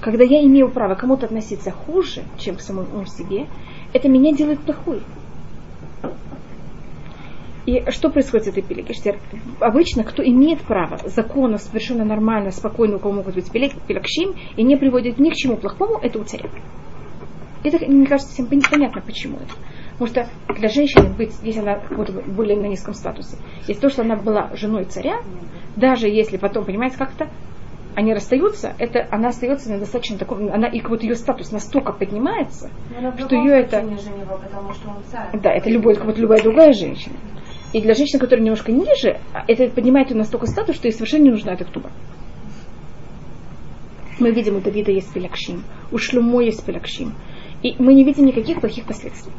Когда 0.00 0.24
я 0.24 0.42
имею 0.44 0.70
право 0.70 0.94
кому-то 0.94 1.26
относиться 1.26 1.70
хуже, 1.70 2.22
чем 2.38 2.56
к 2.56 2.60
самому 2.60 3.04
себе, 3.04 3.46
это 3.92 4.08
меня 4.08 4.32
делает 4.32 4.60
плохой. 4.60 5.02
И 7.68 7.84
что 7.90 8.08
происходит 8.08 8.46
с 8.46 8.48
этой 8.48 8.62
пиликой? 8.62 8.94
Что 8.94 9.14
Обычно, 9.60 10.02
кто 10.02 10.22
имеет 10.24 10.62
право 10.62 10.96
законно, 11.04 11.58
совершенно 11.58 12.02
нормально, 12.02 12.50
спокойно, 12.50 12.96
у 12.96 12.98
кого 12.98 13.16
могут 13.16 13.34
быть 13.34 13.52
пилек, 13.52 13.72
пилакшим, 13.86 14.34
и 14.56 14.62
не 14.62 14.76
приводит 14.76 15.18
ни 15.18 15.28
к 15.28 15.34
чему 15.34 15.58
плохому, 15.58 15.98
это 16.00 16.18
у 16.18 16.24
царя. 16.24 16.48
Это, 17.64 17.84
мне 17.86 18.06
кажется, 18.06 18.32
всем 18.32 18.46
пон- 18.46 18.66
понятно, 18.70 19.02
почему 19.02 19.36
это. 19.36 19.52
Потому 19.98 20.06
что 20.06 20.54
для 20.54 20.68
женщины 20.70 21.12
быть, 21.14 21.34
если 21.42 21.60
она 21.60 21.82
вот 21.90 22.10
более 22.24 22.56
на 22.58 22.68
низком 22.68 22.94
статусе, 22.94 23.36
если 23.66 23.82
то, 23.82 23.90
что 23.90 24.00
она 24.00 24.16
была 24.16 24.48
женой 24.54 24.84
царя, 24.86 25.20
даже 25.76 26.08
если 26.08 26.38
потом, 26.38 26.64
понимаете, 26.64 26.96
как-то 26.96 27.28
они 27.94 28.14
расстаются, 28.14 28.74
это 28.78 29.06
она 29.10 29.28
остается 29.28 29.70
на 29.70 29.78
достаточно 29.78 30.16
таком, 30.16 30.50
она 30.50 30.68
и 30.68 30.80
вот 30.80 31.02
ее 31.02 31.16
статус 31.16 31.50
настолько 31.52 31.92
поднимается, 31.92 32.70
что 33.18 33.36
ее 33.36 33.60
это- 33.60 33.82
него, 33.82 34.38
потому 34.42 34.72
что 34.72 34.88
он 34.88 35.02
царь. 35.10 35.38
да, 35.42 35.52
это 35.52 35.68
любой, 35.68 35.96
как 35.96 36.06
вот 36.06 36.16
любая 36.16 36.40
другая 36.42 36.72
женщина. 36.72 37.16
И 37.72 37.82
для 37.82 37.94
женщины, 37.94 38.18
которая 38.18 38.44
немножко 38.44 38.72
ниже, 38.72 39.20
это 39.46 39.68
поднимает 39.68 40.10
ее 40.10 40.16
настолько 40.16 40.46
статус, 40.46 40.76
что 40.76 40.88
ей 40.88 40.92
совершенно 40.92 41.24
не 41.24 41.30
нужна 41.30 41.52
эта 41.52 41.64
ктуба. 41.64 41.90
Мы 44.18 44.30
видим, 44.32 44.56
у 44.56 44.60
Давида 44.60 44.90
есть 44.90 45.12
пелякшим, 45.12 45.64
у 45.92 45.98
Шлюмо 45.98 46.40
есть 46.42 46.64
пелякшим. 46.64 47.14
И 47.62 47.74
мы 47.78 47.94
не 47.94 48.04
видим 48.04 48.24
никаких 48.24 48.60
плохих 48.60 48.84
последствий. 48.84 49.32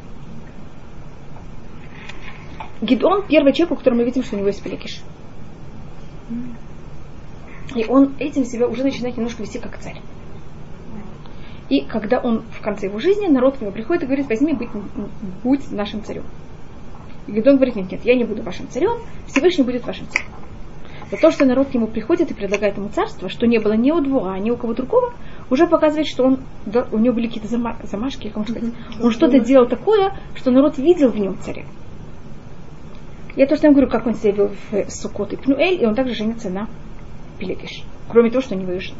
Гидон 2.80 3.26
первый 3.26 3.52
человек, 3.52 3.72
у 3.72 3.76
которого 3.76 3.98
мы 3.98 4.04
видим, 4.04 4.22
что 4.22 4.36
у 4.36 4.38
него 4.38 4.48
есть 4.48 4.62
пелякиш. 4.62 5.02
И 7.74 7.84
он 7.84 8.14
этим 8.18 8.44
себя 8.44 8.66
уже 8.66 8.84
начинает 8.84 9.16
немножко 9.16 9.42
вести 9.42 9.58
как 9.58 9.78
царь. 9.78 10.00
И 11.68 11.82
когда 11.82 12.18
он 12.18 12.42
в 12.50 12.60
конце 12.60 12.86
его 12.86 12.98
жизни, 12.98 13.26
народ 13.26 13.58
к 13.58 13.60
нему 13.60 13.72
приходит 13.72 14.02
и 14.02 14.06
говорит, 14.06 14.28
возьми, 14.28 14.54
будь, 14.54 14.70
будь 15.44 15.70
нашим 15.70 16.02
царем. 16.02 16.24
Гедон 17.30 17.56
говорит, 17.56 17.76
нет, 17.76 17.90
нет, 17.90 18.00
я 18.04 18.14
не 18.14 18.24
буду 18.24 18.42
вашим 18.42 18.68
царем, 18.68 18.98
Всевышний 19.26 19.64
будет 19.64 19.86
вашим 19.86 20.06
царем. 20.08 20.26
Но 21.10 21.16
то, 21.16 21.30
что 21.32 21.44
народ 21.44 21.68
к 21.68 21.74
нему 21.74 21.88
приходит 21.88 22.30
и 22.30 22.34
предлагает 22.34 22.76
ему 22.76 22.88
царство, 22.88 23.28
что 23.28 23.46
не 23.46 23.58
было 23.58 23.72
ни 23.72 23.90
у 23.90 24.00
двора, 24.00 24.38
ни 24.38 24.50
у 24.50 24.56
кого 24.56 24.74
другого, 24.74 25.12
уже 25.50 25.66
показывает, 25.66 26.06
что 26.06 26.24
он, 26.24 26.38
да, 26.66 26.86
у 26.92 26.98
него 26.98 27.14
были 27.14 27.26
какие-то 27.26 27.48
зама- 27.48 27.76
замашки, 27.84 28.28
как 28.28 28.36
можно 28.36 28.54
сказать. 28.54 28.74
Он 29.02 29.10
что-то 29.10 29.40
делал 29.40 29.66
такое, 29.66 30.12
что 30.36 30.50
народ 30.52 30.78
видел 30.78 31.10
в 31.10 31.18
нем 31.18 31.36
царя. 31.40 31.64
Я 33.34 33.46
то, 33.46 33.56
что 33.56 33.66
я 33.66 33.72
говорю, 33.72 33.88
как 33.88 34.06
он 34.06 34.14
себя 34.14 34.32
вел 34.32 34.50
в 34.70 34.90
Сукот 34.90 35.32
и 35.32 35.36
Пнуэль, 35.36 35.82
и 35.82 35.86
он 35.86 35.94
также 35.94 36.14
женится 36.14 36.50
на 36.50 36.68
Пелегиш. 37.38 37.82
Кроме 38.08 38.30
того, 38.30 38.42
что 38.42 38.54
они 38.54 38.64
его 38.64 38.78
жена. 38.78 38.98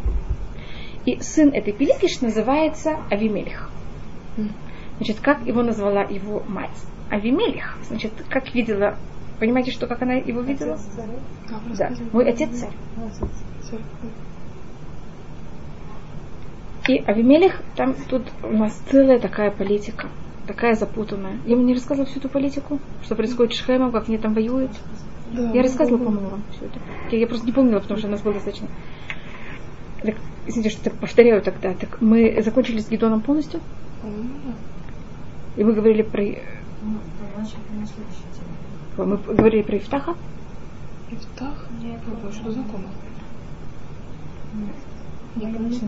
И 1.05 1.21
сын 1.21 1.51
этой 1.51 1.73
Пелегиш 1.73 2.21
называется 2.21 2.97
Авимелих. 3.11 3.71
Значит, 4.97 5.21
как 5.21 5.47
его 5.47 5.63
назвала 5.63 6.03
его 6.03 6.43
мать? 6.49 6.71
Авимелих. 7.11 7.77
Значит, 7.89 8.13
как 8.29 8.55
видела, 8.55 8.97
понимаете, 9.39 9.71
что 9.73 9.87
как 9.87 10.03
она 10.03 10.15
его 10.15 10.41
видела? 10.43 10.79
А, 10.99 11.59
вы 11.69 11.77
Да, 11.77 11.89
рассказывали. 11.89 12.11
мой 12.13 12.29
отец 12.29 12.51
царь. 12.51 12.71
Царь. 13.63 13.81
И 16.89 16.99
Авимелих, 17.07 17.61
там 17.77 17.95
тут 18.09 18.23
у 18.43 18.57
нас 18.57 18.73
целая 18.91 19.19
такая 19.19 19.51
политика, 19.51 20.09
такая 20.47 20.75
запутанная. 20.75 21.39
Я 21.47 21.57
вам 21.57 21.67
не 21.67 21.75
рассказывала 21.75 22.09
всю 22.09 22.19
эту 22.21 22.29
политику, 22.29 22.81
что 23.05 23.15
происходит 23.15 23.55
с 23.55 23.59
Шхемом, 23.59 23.93
как 23.93 24.09
они 24.09 24.19
там 24.19 24.35
воюют. 24.35 24.71
Да, 25.33 25.51
Я 25.53 25.63
рассказывала, 25.63 25.99
да, 25.99 26.05
да. 26.05 26.11
по-моему, 26.11 26.31
вам 26.31 26.43
все 26.51 26.65
это. 26.67 26.81
Я, 27.13 27.19
я 27.21 27.27
просто 27.27 27.47
не 27.47 27.53
помнила, 27.53 27.79
потому 27.81 27.99
что 27.99 28.09
у 28.09 28.11
нас 28.11 28.21
было 28.23 28.35
достаточно. 28.35 28.67
Так, 30.03 30.17
извините, 30.47 30.71
что 30.71 30.85
так 30.85 30.95
повторяю 30.95 31.43
тогда. 31.43 31.75
Так 31.75 32.01
мы 32.01 32.41
закончили 32.43 32.79
с 32.81 32.89
Гедоном 32.89 33.21
полностью, 33.21 33.61
да. 34.03 34.09
и 35.57 35.63
мы 35.65 35.73
говорили 35.75 36.03
про... 36.03 36.25
Ну. 36.83 36.99
Мы 39.07 39.17
говорили 39.17 39.63
про 39.63 39.77
Ифтаха. 39.77 40.15
Ифтах? 41.11 41.67
Нет, 41.83 42.01
Ой, 42.25 42.33
что-то 42.33 42.53
знакомо. 42.53 42.89
Не 45.37 45.47
начал. 45.47 45.87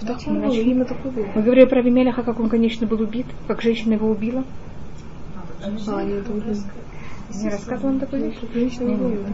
Ифтах, 0.00 0.26
Мы 0.26 1.42
говорили 1.42 1.64
про 1.66 1.78
Авимелиха, 1.80 2.22
как 2.22 2.40
он, 2.40 2.48
конечно, 2.48 2.86
был 2.86 3.00
убит, 3.00 3.26
как 3.46 3.62
женщина 3.62 3.94
его 3.94 4.10
убила. 4.10 4.44
А, 5.64 5.68
уже... 5.68 6.56
Не 7.34 7.48
рассказывала 7.48 7.92
вам 7.92 8.00
такую 8.00 8.24
вещь? 8.26 8.38
Женщина 8.52 8.88
не 8.88 8.96
было. 8.96 9.26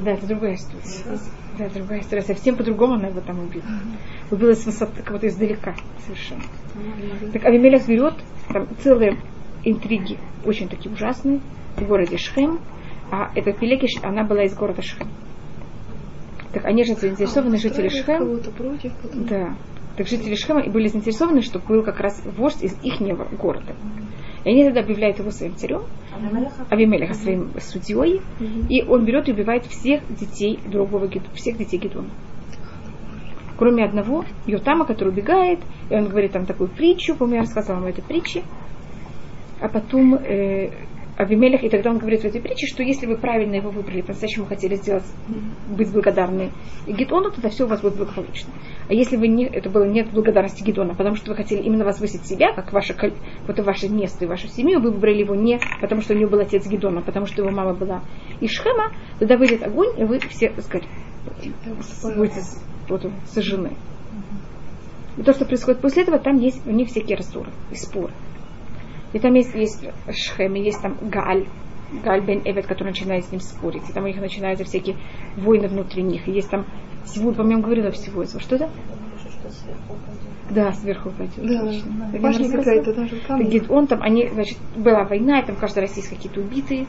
Да, 0.00 0.12
это 0.12 0.26
другая 0.26 0.54
история. 0.54 1.18
Да, 1.58 1.68
другая 1.68 2.00
история. 2.00 2.22
Совсем 2.22 2.56
по-другому 2.56 2.94
она 2.94 3.08
его 3.08 3.20
там 3.20 3.40
убила. 3.40 3.64
Убила 4.30 4.52
с 4.52 4.64
высоты, 4.64 5.02
как 5.02 5.14
будто 5.14 5.26
издалека 5.28 5.74
совершенно. 6.04 6.42
Так 7.32 7.44
Авимелех 7.44 7.86
берет 7.86 8.14
там 8.48 8.68
целые 8.82 9.18
интриги 9.64 10.18
очень 10.44 10.68
такие 10.68 10.92
ужасные 10.92 11.40
в 11.76 11.86
городе 11.86 12.16
Шхем, 12.16 12.60
а 13.10 13.30
эта 13.34 13.52
Пелекиш, 13.52 14.02
она 14.02 14.24
была 14.24 14.44
из 14.44 14.54
города 14.54 14.82
Шхем. 14.82 15.08
Так 16.52 16.64
они 16.64 16.84
же 16.84 16.94
заинтересованы, 16.94 17.58
жители 17.58 17.88
Настроили 17.88 18.40
Шхем, 18.40 18.52
против, 18.52 18.92
потом. 18.94 19.26
да. 19.26 19.54
Так 19.96 20.08
жители 20.08 20.34
Шхема 20.34 20.68
были 20.68 20.88
заинтересованы, 20.88 21.42
чтобы 21.42 21.66
был 21.66 21.82
как 21.82 22.00
раз 22.00 22.22
вождь 22.36 22.62
из 22.62 22.76
их 22.82 23.00
города. 23.38 23.74
И 24.44 24.50
они 24.50 24.64
тогда 24.64 24.80
объявляют 24.80 25.18
его 25.18 25.30
своим 25.30 25.54
царем, 25.56 25.82
Авимелеха. 26.70 27.14
Своим 27.14 27.50
судьей, 27.60 28.20
и 28.68 28.82
он 28.82 29.04
берет 29.04 29.28
и 29.28 29.32
убивает 29.32 29.66
всех 29.66 30.00
детей 30.08 30.58
другого 30.66 31.08
всех 31.34 31.58
детей 31.58 31.78
Гедона. 31.78 32.08
Кроме 33.56 33.84
одного, 33.84 34.24
Йотама, 34.46 34.86
который 34.86 35.10
убегает, 35.10 35.60
и 35.90 35.94
он 35.94 36.08
говорит 36.08 36.32
там 36.32 36.46
такую 36.46 36.68
притчу, 36.70 37.14
помню, 37.14 37.36
я 37.36 37.40
рассказывала 37.42 37.80
вам 37.80 37.90
эту 37.90 38.00
притчу, 38.00 38.40
а 39.60 39.68
потом 39.68 40.14
э, 40.14 40.70
Авимелех, 41.20 41.62
и 41.62 41.68
тогда 41.68 41.90
он 41.90 41.98
говорит 41.98 42.22
в 42.22 42.24
этой 42.24 42.40
притче, 42.40 42.66
что 42.66 42.82
если 42.82 43.06
вы 43.06 43.18
правильно 43.18 43.56
его 43.56 43.70
выбрали, 43.70 44.00
по-настоящему 44.00 44.46
хотели 44.46 44.76
сделать, 44.76 45.04
быть 45.68 45.92
благодарны 45.92 46.50
Гедону, 46.86 47.30
тогда 47.30 47.50
все 47.50 47.64
у 47.64 47.66
вас 47.68 47.82
будет 47.82 47.96
благополучно. 47.96 48.50
А 48.88 48.94
если 48.94 49.18
вы 49.18 49.28
не, 49.28 49.44
это 49.44 49.68
было 49.68 49.84
нет 49.84 50.10
благодарности 50.12 50.62
Гедона, 50.62 50.94
потому 50.94 51.16
что 51.16 51.30
вы 51.30 51.36
хотели 51.36 51.60
именно 51.60 51.84
возвысить 51.84 52.24
себя, 52.24 52.54
как 52.54 52.72
ваше, 52.72 52.96
вот 53.46 53.58
ваше 53.58 53.90
место 53.90 54.24
и 54.24 54.28
вашу 54.28 54.48
семью, 54.48 54.80
вы 54.80 54.92
выбрали 54.92 55.18
его 55.18 55.34
не 55.34 55.60
потому, 55.82 56.00
что 56.00 56.14
у 56.14 56.16
него 56.16 56.30
был 56.30 56.40
отец 56.40 56.66
Гедона, 56.66 57.00
а 57.00 57.02
потому 57.02 57.26
что 57.26 57.42
его 57.42 57.50
мама 57.50 57.74
была 57.74 58.02
из 58.40 58.50
Шхема, 58.50 58.92
тогда 59.18 59.36
выйдет 59.36 59.62
огонь, 59.62 60.00
и 60.00 60.04
вы 60.04 60.20
все 60.20 60.54
сказать, 60.62 60.88
будете 62.16 62.40
вот, 62.88 63.06
сожжены. 63.26 63.72
И 65.18 65.22
то, 65.22 65.34
что 65.34 65.44
происходит 65.44 65.82
после 65.82 66.04
этого, 66.04 66.18
там 66.18 66.36
есть 66.36 66.66
у 66.66 66.70
них 66.70 66.88
всякие 66.88 67.18
рассоры 67.18 67.50
и 67.70 67.74
споры. 67.74 68.12
И 69.12 69.18
там 69.18 69.34
есть, 69.34 69.54
есть 69.54 69.84
Шхем, 70.10 70.54
и 70.54 70.60
есть 70.60 70.80
там 70.80 70.96
Галь, 71.02 71.46
Галь 72.04 72.24
бен 72.24 72.42
Эвет, 72.44 72.66
который 72.66 72.88
начинает 72.88 73.24
с 73.24 73.32
ним 73.32 73.40
спорить. 73.40 73.88
И 73.88 73.92
там 73.92 74.04
у 74.04 74.06
них 74.06 74.20
начинаются 74.20 74.64
всякие 74.64 74.96
войны 75.36 75.68
внутри 75.68 76.02
них. 76.02 76.28
И 76.28 76.32
есть 76.32 76.50
там 76.50 76.66
всего, 77.04 77.32
по-моему, 77.32 77.62
говорила 77.62 77.90
всего 77.90 78.22
этого. 78.22 78.40
Что 78.40 78.56
это? 78.56 78.70
Да, 80.50 80.72
сверху 80.72 81.10
упадет. 81.10 81.32
Да, 81.36 81.64
точно. 81.64 82.20
Башня 82.20 82.22
рассказывала. 82.22 82.56
какая-то 82.56 82.94
даже 82.94 83.16
камень. 83.26 83.50
Гидеон 83.50 83.86
там, 83.86 84.02
они, 84.02 84.28
значит, 84.28 84.58
была 84.76 85.04
война, 85.04 85.40
и 85.40 85.46
там 85.46 85.56
каждый 85.56 85.80
раз 85.80 85.96
есть 85.96 86.08
какие-то 86.08 86.40
убитые. 86.40 86.86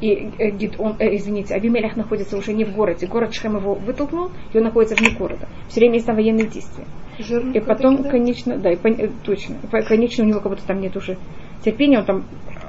И 0.00 0.30
э, 0.38 0.50
Гидеон, 0.50 0.96
э, 0.98 1.16
извините, 1.16 1.54
Авимелях 1.54 1.96
находится 1.96 2.36
уже 2.36 2.52
не 2.52 2.64
в 2.64 2.74
городе. 2.74 3.06
Город 3.06 3.32
Шхем 3.32 3.56
его 3.56 3.74
вытолкнул, 3.74 4.30
и 4.52 4.58
он 4.58 4.64
находится 4.64 4.96
вне 4.96 5.16
города. 5.16 5.48
Все 5.68 5.80
время 5.80 5.94
есть 5.94 6.06
там 6.06 6.16
военные 6.16 6.46
действия. 6.46 6.84
Жирный 7.18 7.54
И 7.54 7.60
потом, 7.60 8.02
да? 8.02 8.10
конечно, 8.10 8.58
да, 8.58 8.72
и 8.72 8.76
э, 8.76 9.08
точно. 9.24 9.56
Конечно, 9.70 10.24
у 10.24 10.26
него 10.26 10.40
как 10.40 10.52
будто 10.52 10.66
там 10.66 10.80
нет 10.80 10.96
уже 10.96 11.16
терпения, 11.66 11.98
он 11.98 12.04
там, 12.04 12.24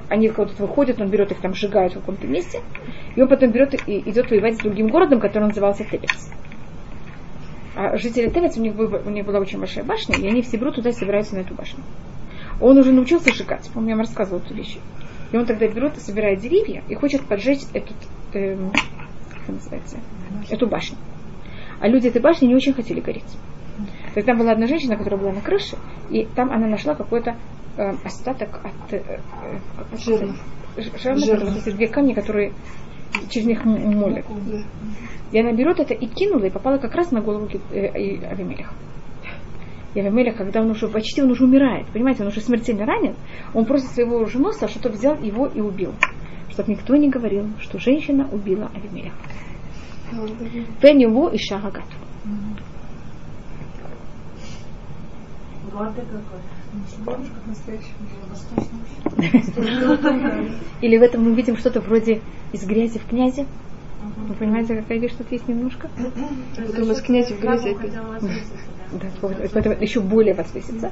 они 0.09 0.27
куда-то 0.29 0.61
выходят, 0.61 0.99
он 0.99 1.09
берет 1.09 1.31
их 1.31 1.39
там, 1.39 1.53
сжигает 1.53 1.93
в 1.93 1.99
каком-то 1.99 2.27
месте, 2.27 2.61
и 3.15 3.21
он 3.21 3.27
потом 3.27 3.51
берет 3.51 3.75
и 3.87 3.99
идет 4.09 4.29
воевать 4.29 4.55
с 4.55 4.59
другим 4.59 4.87
городом, 4.89 5.19
который 5.19 5.47
назывался 5.47 5.83
Тевец. 5.83 6.31
А 7.75 7.95
жители 7.97 8.29
Тевец, 8.29 8.57
у 8.57 8.61
них, 8.61 8.75
был- 8.75 9.01
у 9.05 9.09
них 9.09 9.25
была 9.25 9.39
очень 9.39 9.59
большая 9.59 9.83
башня, 9.83 10.15
и 10.17 10.27
они 10.27 10.41
все 10.41 10.57
берут 10.57 10.75
туда 10.75 10.89
и 10.89 10.93
собираются 10.93 11.35
на 11.35 11.39
эту 11.41 11.53
башню. 11.53 11.83
Он 12.59 12.77
уже 12.77 12.91
научился 12.91 13.31
сжигать, 13.31 13.69
помню, 13.73 13.89
я 13.89 13.95
вам 13.95 14.01
рассказывала 14.01 14.41
эту 14.41 14.53
вещь. 14.55 14.77
И 15.31 15.37
он 15.37 15.45
тогда 15.45 15.67
берет 15.67 15.95
и 15.97 15.99
собирает 15.99 16.39
деревья 16.39 16.83
и 16.87 16.95
хочет 16.95 17.21
поджечь 17.21 17.61
этот, 17.73 17.97
эм, 18.33 18.71
как 19.29 19.49
называется, 19.49 19.97
эту 20.49 20.67
башню. 20.67 20.97
А 21.79 21.87
люди 21.87 22.07
этой 22.07 22.21
башни 22.21 22.47
не 22.47 22.55
очень 22.55 22.73
хотели 22.73 22.99
гореть. 22.99 23.37
То 24.17 24.19
есть 24.19 24.25
там 24.25 24.39
была 24.39 24.53
одна 24.53 24.65
женщина, 24.65 24.97
которая 24.97 25.21
была 25.21 25.31
на 25.31 25.41
крыше, 25.41 25.77
и 26.09 26.25
там 26.25 26.49
она 26.51 26.65
нашла 26.65 26.95
какой-то 26.95 27.35
э, 27.77 27.91
остаток 28.03 28.65
от 28.65 28.91
э, 28.91 28.97
э, 28.97 29.95
Жирных. 29.95 30.37
Жирных, 30.75 31.53
вот 31.53 31.67
эти 31.67 31.75
две 31.75 31.87
камни, 31.87 32.13
которые 32.13 32.51
через 33.29 33.45
них 33.45 33.63
молят. 33.63 34.25
Да. 34.27 34.63
И 35.31 35.39
она 35.39 35.51
берет 35.51 35.79
это 35.79 35.93
и 35.93 36.07
кинула, 36.07 36.45
и 36.45 36.49
попала 36.49 36.79
как 36.79 36.95
раз 36.95 37.11
на 37.11 37.21
голову 37.21 37.47
э, 37.69 37.95
и 37.95 38.25
Авимелеха. 38.25 38.73
И 39.93 39.99
Авимелех, 39.99 40.35
когда 40.35 40.61
он 40.61 40.71
уже 40.71 40.87
почти 40.87 41.21
он 41.21 41.29
уже 41.29 41.43
умирает, 41.43 41.85
понимаете, 41.93 42.23
он 42.23 42.29
уже 42.29 42.41
смертельно 42.41 42.87
ранен, 42.87 43.13
он 43.53 43.65
просто 43.65 43.87
своего 43.89 44.17
оруженосца, 44.17 44.67
что-то 44.67 44.89
взял 44.89 45.15
его 45.21 45.45
и 45.45 45.61
убил. 45.61 45.93
Чтобы 46.49 46.71
никто 46.71 46.95
не 46.95 47.11
говорил, 47.11 47.45
что 47.59 47.77
женщина 47.77 48.27
убила 48.31 48.71
Авимелеха. 48.73 49.15
Пен 50.81 50.97
его 50.97 51.29
и 51.29 51.37
Шагагат. 51.37 51.85
Какой. 57.05 57.25
Или 60.81 60.97
в 60.97 61.01
этом 61.01 61.23
мы 61.23 61.35
видим 61.35 61.57
что-то 61.57 61.81
вроде 61.81 62.21
из 62.51 62.65
грязи 62.65 62.99
в 62.99 63.05
князе. 63.07 63.45
Вы 64.27 64.35
понимаете, 64.35 64.75
какая 64.75 64.99
вещь 64.99 65.13
тут 65.17 65.31
есть 65.31 65.47
немножко? 65.47 65.89
Потом 66.55 66.91
из 66.91 67.01
князя 67.01 67.33
в 67.35 67.39
грязи 67.39 67.69
опять. 67.69 67.93
да. 67.93 69.07
Поэтому 69.53 69.75
это 69.75 69.83
еще 69.83 69.99
более 70.01 70.33
возвысится. 70.33 70.91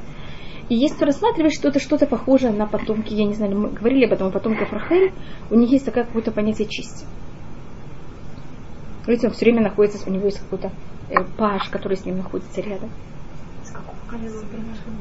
И 0.67 0.75
есть 0.75 0.95
кто 0.95 1.05
рассматривает, 1.05 1.53
что 1.53 1.67
это 1.69 1.79
что-то 1.79 2.07
похожее 2.07 2.51
на 2.51 2.65
потомки, 2.65 3.13
я 3.13 3.25
не 3.25 3.35
знаю, 3.35 3.55
мы 3.55 3.69
говорили 3.69 4.05
об 4.05 4.13
этом, 4.13 4.27
у 4.27 4.31
потомков 4.31 4.73
Рахель, 4.73 5.13
у 5.51 5.55
них 5.55 5.69
есть 5.69 5.85
такое 5.85 6.05
какое-то 6.05 6.31
понятие 6.31 6.67
чести. 6.67 7.05
Видите, 9.05 9.27
он 9.27 9.33
все 9.33 9.45
время 9.45 9.61
находится, 9.61 10.09
у 10.09 10.11
него 10.11 10.25
есть 10.25 10.39
какой-то 10.39 10.71
э, 11.11 11.23
паш, 11.37 11.69
который 11.69 11.97
с 11.97 12.05
ним 12.05 12.17
находится 12.17 12.61
рядом. 12.61 12.89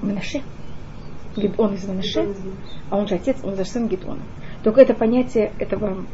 Менаше. 0.03 0.43
Гидон 1.37 1.75
из 1.75 1.85
Менаше, 1.85 2.35
а 2.91 2.97
он 2.97 3.09
же 3.09 3.17
отец, 3.17 3.39
он 3.43 3.57
же 3.57 3.65
сын 3.65 3.89
Гидона. 3.89 4.23
Только 4.63 4.81
это 4.81 4.95
понятие 4.95 5.53
этого 5.59 6.05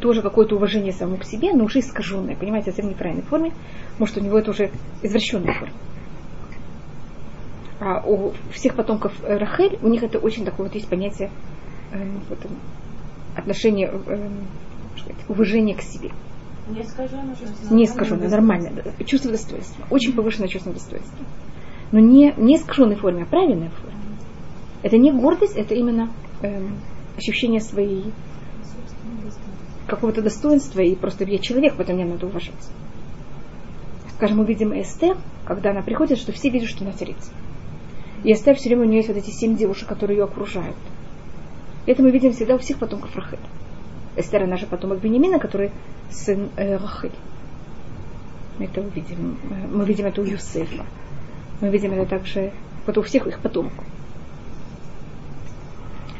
тоже 0.00 0.22
какое-то 0.22 0.56
уважение 0.56 0.92
самому 0.92 1.18
к 1.18 1.24
себе, 1.24 1.52
но 1.52 1.64
уже 1.64 1.80
искаженное, 1.80 2.36
понимаете, 2.36 2.70
совсем 2.70 2.86
в 2.86 2.90
неправильной 2.90 3.24
форме. 3.24 3.52
Может, 3.98 4.18
у 4.18 4.20
него 4.20 4.38
это 4.38 4.50
уже 4.50 4.70
извращенная 5.02 5.54
форма. 5.54 5.74
А 7.80 8.02
у 8.04 8.32
всех 8.52 8.74
потомков 8.74 9.12
э, 9.22 9.36
Рахель, 9.36 9.78
у 9.82 9.88
них 9.88 10.02
это 10.02 10.18
очень 10.18 10.44
такое 10.44 10.66
вот 10.66 10.74
есть 10.74 10.88
понятие 10.88 11.30
эм, 11.92 12.20
вот, 12.28 12.38
отношение, 13.36 13.88
что 14.96 15.04
сказать, 15.04 15.24
уважение 15.28 15.76
к 15.76 15.82
себе. 15.82 16.10
Не 16.68 16.82
искаженное. 16.82 17.36
Не 17.70 17.84
искаженное, 17.84 18.28
нормально. 18.28 18.82
Чувство 19.06 19.30
достоинства. 19.30 19.86
Очень 19.90 20.12
повышенное 20.12 20.48
чувство 20.48 20.72
достоинства. 20.72 21.24
Но 21.92 22.00
не, 22.00 22.34
не 22.36 22.56
искаженной 22.56 22.96
форме, 22.96 23.22
а 23.22 23.26
правильной 23.26 23.68
форме. 23.70 23.96
Это 24.82 24.98
не 24.98 25.10
гордость, 25.12 25.56
это 25.56 25.74
именно 25.74 26.10
эм, 26.42 26.76
ощущение 27.16 27.60
своей 27.60 28.12
какого-то 29.86 30.22
достоинства, 30.22 30.80
и 30.80 30.94
просто 30.94 31.24
я 31.24 31.38
человек, 31.38 31.74
поэтому 31.76 32.00
мне 32.00 32.12
надо 32.12 32.26
уважать. 32.26 32.54
Скажем, 34.16 34.38
мы 34.38 34.44
видим 34.44 34.78
Эстер, 34.78 35.16
когда 35.46 35.70
она 35.70 35.82
приходит, 35.82 36.18
что 36.18 36.32
все 36.32 36.50
видят, 36.50 36.68
что 36.68 36.84
она 36.84 36.92
царица. 36.92 37.30
И 38.24 38.32
Эстер 38.32 38.56
все 38.56 38.68
время 38.68 38.82
у 38.82 38.86
нее 38.86 38.98
есть 38.98 39.08
вот 39.08 39.16
эти 39.16 39.30
семь 39.30 39.56
девушек, 39.56 39.88
которые 39.88 40.18
ее 40.18 40.24
окружают. 40.24 40.76
Это 41.86 42.02
мы 42.02 42.10
видим 42.10 42.32
всегда 42.32 42.56
у 42.56 42.58
всех 42.58 42.78
потомков 42.78 43.16
Рахель. 43.16 43.38
Эстер, 44.16 44.42
она 44.42 44.56
же 44.56 44.66
потомок 44.66 45.00
Бенемина, 45.00 45.38
который 45.38 45.70
сын 46.10 46.50
э, 46.56 46.76
Рахель. 46.76 47.14
Мы 48.58 48.66
это 48.66 48.80
увидим. 48.80 49.38
э, 49.50 49.66
Мы 49.72 49.84
видим 49.84 50.06
это 50.06 50.20
у 50.20 50.24
Юсефа. 50.24 50.84
Мы 51.60 51.70
видим 51.70 51.92
это 51.92 52.08
также 52.08 52.52
вот 52.86 52.96
у 52.98 53.02
всех 53.02 53.26
их 53.26 53.40
потомков. 53.40 53.84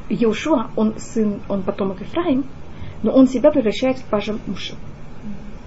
Еушуа, 0.09 0.71
он 0.75 0.99
сын, 0.99 1.41
он 1.49 1.63
потомок 1.63 2.01
Ифраим, 2.01 2.45
но 3.03 3.13
он 3.13 3.29
себя 3.29 3.51
превращает 3.51 3.99
в 3.99 4.05
пажа 4.05 4.39
Муше. 4.47 4.75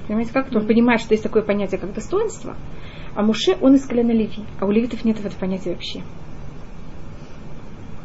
Понимаете, 0.08 0.34
как? 0.34 0.52
Он 0.54 0.66
понимает, 0.68 1.00
что 1.00 1.14
есть 1.14 1.24
такое 1.24 1.44
понятие, 1.44 1.80
как 1.80 1.94
достоинство, 1.94 2.56
а 3.16 3.22
Муше, 3.22 3.56
он 3.62 3.76
из 3.76 3.86
колена 3.86 4.12
Леви, 4.12 4.44
а 4.60 4.66
у 4.66 4.72
левитов 4.72 5.06
нет 5.06 5.20
этого 5.20 5.34
понятия 5.40 5.72
вообще. 5.72 6.02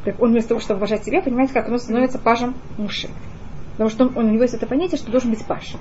Так 0.05 0.21
он 0.23 0.31
вместо 0.31 0.51
того, 0.51 0.61
чтобы 0.61 0.79
уважать 0.79 1.05
себя, 1.05 1.21
понимаете, 1.21 1.53
как 1.55 1.69
он 1.69 1.79
становится 1.79 2.19
пажем 2.19 2.55
Муше. 2.79 3.09
Потому 3.73 3.91
что 3.91 4.05
он, 4.07 4.17
он- 4.17 4.27
у 4.27 4.31
него 4.31 4.43
есть 4.43 4.55
это 4.55 4.67
понятие, 4.67 4.99
что 4.99 5.11
должен 5.11 5.31
быть 5.31 5.45
паж. 5.45 5.75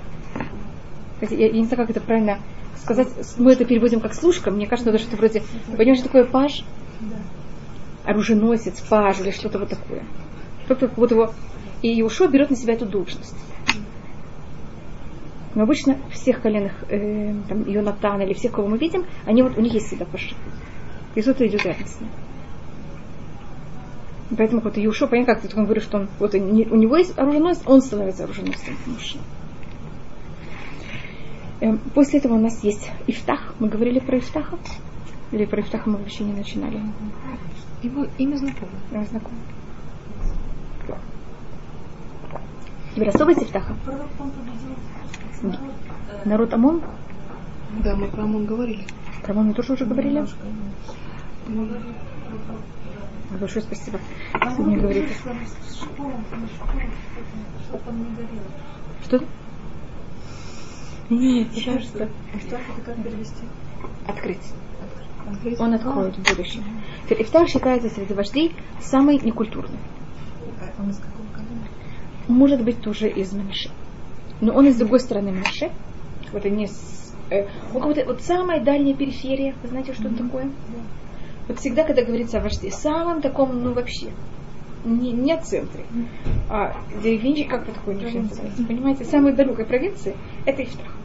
Я, 1.20 1.28
я 1.46 1.52
не 1.52 1.64
знаю, 1.64 1.76
как 1.86 1.90
это 1.90 2.00
правильно 2.00 2.40
сказать. 2.86 3.08
Мы 3.36 3.52
это 3.52 3.64
переводим 3.64 4.00
как 4.00 4.14
служка. 4.14 4.50
Мне 4.50 4.66
кажется, 4.66 4.90
это 4.90 4.98
что-то 4.98 5.16
вроде... 5.16 5.42
Понимаешь, 5.76 5.98
что 5.98 6.06
такое 6.06 6.24
паж? 6.24 6.64
Оруженосец, 8.04 8.80
паж 8.80 9.20
или 9.20 9.32
что-то 9.32 9.58
вот 9.58 9.70
такое. 9.70 10.04
Кто-то 10.64 10.90
вот 10.96 11.10
его... 11.10 11.32
И 11.82 12.00
Иошуа 12.00 12.28
берет 12.28 12.50
на 12.50 12.56
себя 12.56 12.74
эту 12.74 12.86
должность. 12.86 13.34
Но 15.54 15.64
обычно 15.64 15.98
всех 16.12 16.40
коленных, 16.42 16.72
э, 16.88 17.34
там, 17.48 17.68
Йонатана 17.68 18.22
или 18.22 18.34
всех, 18.34 18.52
кого 18.52 18.68
мы 18.68 18.78
видим, 18.78 19.04
они 19.24 19.42
вот, 19.42 19.56
у 19.58 19.60
них 19.60 19.74
есть 19.74 19.86
всегда 19.86 20.04
паши. 20.04 20.34
И 21.14 21.22
что-то 21.22 21.46
идет 21.46 21.64
рядом 21.64 21.86
с 21.86 22.00
ним. 22.00 22.10
Поэтому 24.36 24.60
вот 24.60 24.76
Иушо, 24.76 25.06
понятно, 25.06 25.34
как 25.34 25.42
ты 25.42 25.56
он 25.56 25.64
говорит, 25.64 25.82
что 25.82 25.98
он, 25.98 26.08
вот 26.18 26.34
у 26.34 26.38
него 26.38 26.96
есть 26.96 27.18
оруженосец, 27.18 27.62
он 27.66 27.80
становится 27.80 28.24
оруженосцем 28.24 28.76
мужчины. 28.86 29.22
Эм, 31.60 31.78
После 31.94 32.18
этого 32.18 32.34
у 32.34 32.38
нас 32.40 32.62
есть 32.62 32.90
Ифтах. 33.06 33.54
Мы 33.58 33.68
говорили 33.68 33.98
про 33.98 34.18
Ифтаха? 34.18 34.58
Или 35.32 35.46
про 35.46 35.60
Ифтаха 35.62 35.88
мы 35.90 35.96
вообще 35.98 36.24
не 36.24 36.34
начинали? 36.34 36.80
Его 37.82 38.06
имя 38.18 38.36
знакомо. 38.36 38.70
Я 38.92 39.04
знакома. 39.04 39.36
Теперь 42.94 43.08
особость 43.08 43.42
Ифтаха. 43.42 43.74
Победил 45.40 45.60
Народ 46.24 46.52
Амон, 46.54 46.82
Да, 47.84 47.94
мы 47.94 48.08
про 48.08 48.22
Амон 48.24 48.46
говорили. 48.46 48.84
про 49.22 49.32
Амон 49.32 49.48
мы 49.48 49.54
тоже 49.54 49.74
уже 49.74 49.84
говорили. 49.84 50.24
Большое 53.38 53.62
спасибо. 53.64 53.98
Сегодня 54.32 54.78
говорите. 54.80 55.12
что 55.14 55.28
там 57.78 57.98
не 57.98 58.04
горело. 58.14 58.46
Что? 59.04 59.20
Нет, 61.10 61.48
сейчас 61.54 61.82
что? 61.84 62.04
Ифтах 62.34 62.60
это 62.76 62.80
как 62.84 62.96
перевести? 63.02 63.44
Открыть. 64.06 64.52
Открыть? 65.30 65.60
Он 65.60 65.74
откроет 65.74 66.16
в 66.16 66.36
будущем. 66.36 66.64
Теперь 67.04 67.22
Ифтах 67.22 67.48
считается 67.48 67.88
среди 67.90 68.14
вождей 68.14 68.54
самый 68.80 69.18
некультурный. 69.18 69.78
А 70.60 70.82
он 70.82 70.90
из 70.90 70.96
какого 70.96 71.26
колена? 71.32 71.66
Может 72.28 72.64
быть, 72.64 72.80
тоже 72.80 73.08
из 73.08 73.32
Манаши. 73.32 73.70
Но 74.40 74.52
он 74.52 74.66
из 74.66 74.76
другой 74.76 75.00
стороны 75.00 75.32
Манаши. 75.32 75.70
Вот 76.32 76.44
они 76.44 76.66
с... 76.66 77.14
э, 77.30 77.46
будто 77.72 78.04
вот 78.04 78.22
самая 78.22 78.60
дальняя 78.60 78.96
периферия. 78.96 79.54
Вы 79.62 79.68
знаете, 79.68 79.94
что 79.94 80.08
это 80.08 80.24
такое? 80.24 80.50
Вот 81.46 81.60
всегда, 81.60 81.84
когда 81.84 82.04
говорится 82.04 82.38
о 82.38 82.40
вожде, 82.40 82.72
самом 82.72 83.22
таком, 83.22 83.62
ну 83.62 83.72
вообще, 83.72 84.08
не, 84.84 85.12
не 85.12 85.32
о 85.32 85.40
центре, 85.40 85.84
а 86.48 86.76
деревенчик, 87.02 87.48
как 87.48 87.66
вы 87.66 87.72
такое 87.72 87.94
не 87.94 88.64
понимаете, 88.64 89.04
самой 89.04 89.32
далекой 89.32 89.64
провинции, 89.64 90.16
это 90.44 90.64
Ифтах. 90.64 90.95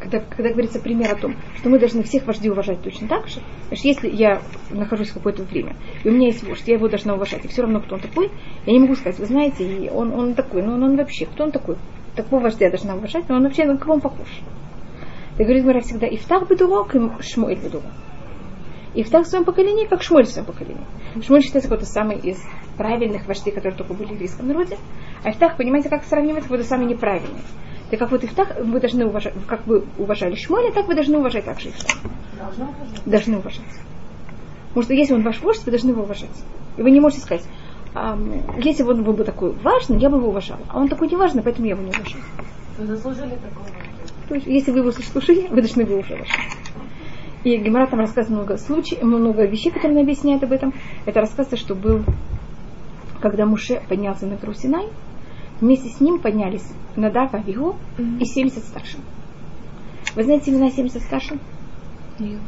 Когда, 0.00 0.20
когда 0.20 0.50
говорится 0.50 0.80
пример 0.80 1.12
о 1.12 1.16
том, 1.16 1.36
что 1.56 1.68
мы 1.68 1.78
должны 1.78 2.02
всех 2.02 2.26
вождей 2.26 2.50
уважать 2.50 2.82
точно 2.82 3.06
так 3.06 3.28
же, 3.28 3.40
значит, 3.68 3.84
если 3.84 4.08
я 4.08 4.40
нахожусь 4.70 5.10
в 5.10 5.14
какое-то 5.14 5.42
время, 5.42 5.76
и 6.02 6.08
у 6.08 6.12
меня 6.12 6.28
есть 6.28 6.42
вождь, 6.42 6.66
я 6.66 6.74
его 6.74 6.88
должна 6.88 7.14
уважать, 7.14 7.44
и 7.44 7.48
все 7.48 7.62
равно, 7.62 7.80
кто 7.80 7.96
он 7.96 8.00
такой, 8.00 8.30
я 8.64 8.72
не 8.72 8.78
могу 8.78 8.94
сказать, 8.94 9.18
вы 9.18 9.26
знаете, 9.26 9.64
и 9.64 9.90
он, 9.90 10.14
он 10.14 10.34
такой, 10.34 10.62
но 10.62 10.74
он, 10.74 10.82
он 10.82 10.96
вообще, 10.96 11.26
кто 11.26 11.44
он 11.44 11.52
такой? 11.52 11.76
Такого 12.16 12.40
вождя 12.40 12.64
я 12.66 12.70
должна 12.70 12.96
уважать, 12.96 13.28
но 13.28 13.36
он 13.36 13.42
вообще, 13.42 13.66
на 13.66 13.76
кого 13.76 13.94
он 13.94 14.00
похож? 14.00 14.28
И 15.38 15.42
говорит 15.42 15.64
Мара 15.64 15.80
всегда, 15.80 16.06
Ифтах 16.06 16.48
бедурок 16.48 16.94
и 16.94 17.22
Шмуэль 17.22 17.58
бедурок. 17.58 17.84
Ифтах 18.94 19.26
в 19.26 19.28
своем 19.28 19.44
поколении, 19.44 19.86
как 19.86 20.02
Шмуэль 20.02 20.24
в 20.24 20.30
своем 20.30 20.46
поколении. 20.46 20.84
Шмуэль 21.22 21.42
считается 21.42 21.68
какой-то 21.68 21.86
самый 21.86 22.18
из 22.18 22.42
правильных 22.76 23.26
вождей, 23.26 23.52
которые 23.52 23.76
только 23.76 23.94
были 23.94 24.08
в 24.08 24.12
еврейском 24.12 24.48
народе. 24.48 24.76
А 25.22 25.30
Ифтах, 25.30 25.56
понимаете, 25.56 25.88
как 25.88 26.04
сравнивать, 26.04 26.44
какой-то 26.44 26.64
самый 26.64 26.86
неправильный. 26.86 27.40
Так 27.90 27.98
как 27.98 28.12
вот 28.12 28.22
Ифтах, 28.22 28.56
вы 28.60 28.78
должны 28.78 29.06
уважать, 29.06 29.34
как 29.48 29.66
вы 29.66 29.84
уважали 29.98 30.36
Шмуэля, 30.36 30.72
так 30.72 30.86
вы 30.86 30.94
должны 30.94 31.18
уважать 31.18 31.44
также 31.44 31.70
Ифтах. 31.70 31.98
Должны 33.04 33.38
уважать. 33.38 33.64
Потому 34.68 34.84
что 34.84 34.94
если 34.94 35.14
он 35.14 35.22
ваш 35.22 35.40
вождь, 35.40 35.64
вы 35.64 35.72
должны 35.72 35.90
его 35.90 36.02
уважать. 36.02 36.30
И 36.76 36.82
вы 36.82 36.92
не 36.92 37.00
можете 37.00 37.22
сказать, 37.22 37.44
«Ам, 37.92 38.60
если 38.62 38.84
бы 38.84 38.92
он 38.92 39.02
был 39.02 39.14
бы 39.14 39.24
такой 39.24 39.52
важный, 39.64 39.98
я 39.98 40.08
бы 40.08 40.18
его 40.18 40.28
уважала. 40.28 40.60
А 40.68 40.78
он 40.78 40.88
такой 40.88 41.08
неважный, 41.08 41.42
поэтому 41.42 41.66
я 41.66 41.72
его 41.74 41.82
не 41.82 41.90
уважаю. 41.90 42.22
Вы 42.78 42.86
заслужили 42.86 43.34
такого. 43.34 43.66
То 44.28 44.34
есть, 44.36 44.46
если 44.46 44.70
вы 44.70 44.78
его 44.78 44.92
слушали, 44.92 45.48
вы 45.48 45.56
должны 45.56 45.80
его 45.80 45.96
уважать. 45.96 46.28
И 47.42 47.56
Гемора 47.56 47.88
там 47.88 47.98
рассказывает 47.98 48.38
много 48.38 48.58
случаев, 48.58 49.02
много 49.02 49.44
вещей, 49.46 49.70
которые 49.72 49.92
она 49.92 50.02
объясняет 50.02 50.44
об 50.44 50.52
этом. 50.52 50.72
Это 51.06 51.20
рассказывается, 51.20 51.56
что 51.56 51.74
был, 51.74 52.04
когда 53.20 53.46
Муше 53.46 53.82
поднялся 53.88 54.26
на 54.26 54.36
гору 54.36 54.54
Синай, 54.54 54.86
вместе 55.60 55.88
с 55.88 56.00
ним 56.00 56.18
поднялись 56.18 56.66
Надав, 56.96 57.34
Авигу 57.34 57.76
и 57.98 58.24
70 58.24 58.64
старшин. 58.64 59.00
Вы 60.14 60.24
знаете 60.24 60.50
имена 60.50 60.70
70 60.70 61.02
старшин? 61.02 61.38
Нет. 62.18 62.40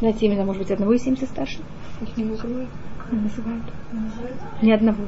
Знаете 0.00 0.26
имена, 0.26 0.44
может 0.44 0.62
быть, 0.62 0.70
одного 0.70 0.92
из 0.94 1.02
70 1.02 1.28
старшин? 1.28 1.62
Их 2.00 2.16
не 2.16 2.24
называют. 2.24 2.70
Не 3.10 3.20
называют. 3.20 3.64
Ни 4.62 4.70
одного. 4.70 5.04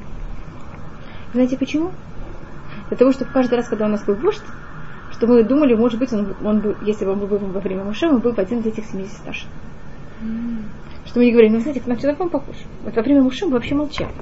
Знаете 1.32 1.56
почему? 1.56 1.90
Для 2.88 2.96
того, 2.96 3.12
чтобы 3.12 3.30
каждый 3.32 3.54
раз, 3.54 3.68
когда 3.68 3.86
у 3.86 3.88
нас 3.88 4.04
был 4.04 4.14
вождь, 4.14 4.42
что 5.12 5.26
мы 5.26 5.42
думали, 5.42 5.74
может 5.74 5.98
быть, 5.98 6.12
он, 6.12 6.34
он 6.44 6.60
бы, 6.60 6.76
если 6.82 7.04
бы 7.04 7.12
он 7.12 7.20
был 7.20 7.38
во 7.38 7.60
время 7.60 7.84
Муше, 7.84 8.06
он 8.06 8.20
был 8.20 8.32
бы 8.32 8.42
один 8.42 8.60
из 8.60 8.66
этих 8.66 8.84
70 8.84 9.12
старшин. 9.12 9.48
Что 11.06 11.18
мы 11.18 11.26
не 11.26 11.32
говорили, 11.32 11.52
ну 11.52 11.60
знаете, 11.60 11.82
на 11.86 11.96
человек 11.96 12.20
он 12.20 12.30
похож. 12.30 12.56
Вот 12.84 12.94
во 12.94 13.02
время 13.02 13.22
Муше 13.22 13.46
мы 13.46 13.52
вообще 13.52 13.74
молчали. 13.74 14.12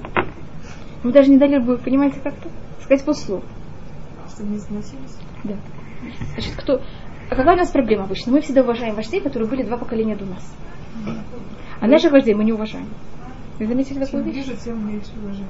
Мы 1.02 1.12
даже 1.12 1.30
не 1.30 1.38
дали 1.38 1.58
бы, 1.58 1.78
понимаете, 1.78 2.20
как-то 2.22 2.48
сказать 2.92 3.04
полслова. 3.04 3.42
Что 4.28 4.44
не 4.44 4.58
сносились? 4.58 5.16
Да. 5.44 5.56
Значит, 6.34 6.54
кто... 6.56 6.80
А 7.30 7.34
какая 7.34 7.54
у 7.54 7.58
нас 7.58 7.70
проблема 7.70 8.04
обычно? 8.04 8.32
Мы 8.32 8.40
всегда 8.40 8.62
уважаем 8.62 8.94
вождей, 8.94 9.20
которые 9.20 9.48
были 9.48 9.62
два 9.62 9.78
поколения 9.78 10.16
до 10.16 10.26
нас. 10.26 10.54
А 11.80 11.86
наших 11.86 12.12
вождей 12.12 12.34
мы 12.34 12.44
не 12.44 12.52
уважаем. 12.52 12.88
Вы 13.58 13.66
заметили 13.66 14.04
такую 14.04 14.24
вещь? 14.24 14.34
ближе, 14.34 14.56
тем 14.56 14.86
меньше 14.86 15.10
уважения. 15.22 15.48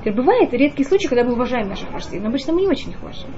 Теперь 0.00 0.14
бывает 0.14 0.52
редкий 0.52 0.84
случай, 0.84 1.08
когда 1.08 1.24
мы 1.24 1.32
уважаем 1.32 1.68
наших 1.68 1.90
вождей, 1.92 2.20
но 2.20 2.28
обычно 2.28 2.52
мы 2.52 2.62
не 2.62 2.68
очень 2.68 2.90
их 2.90 3.02
уважаем. 3.02 3.32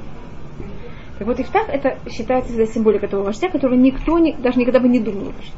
Так 1.18 1.26
вот, 1.26 1.40
Ифтах 1.40 1.68
это 1.68 1.98
считается 2.10 2.52
всегда 2.52 2.66
символикой 2.66 3.08
того 3.08 3.24
вождя, 3.24 3.48
которого 3.48 3.74
никто 3.74 4.18
не, 4.18 4.34
даже 4.34 4.58
никогда 4.58 4.80
бы 4.80 4.88
не 4.88 5.00
думал 5.00 5.28
уважать. 5.28 5.52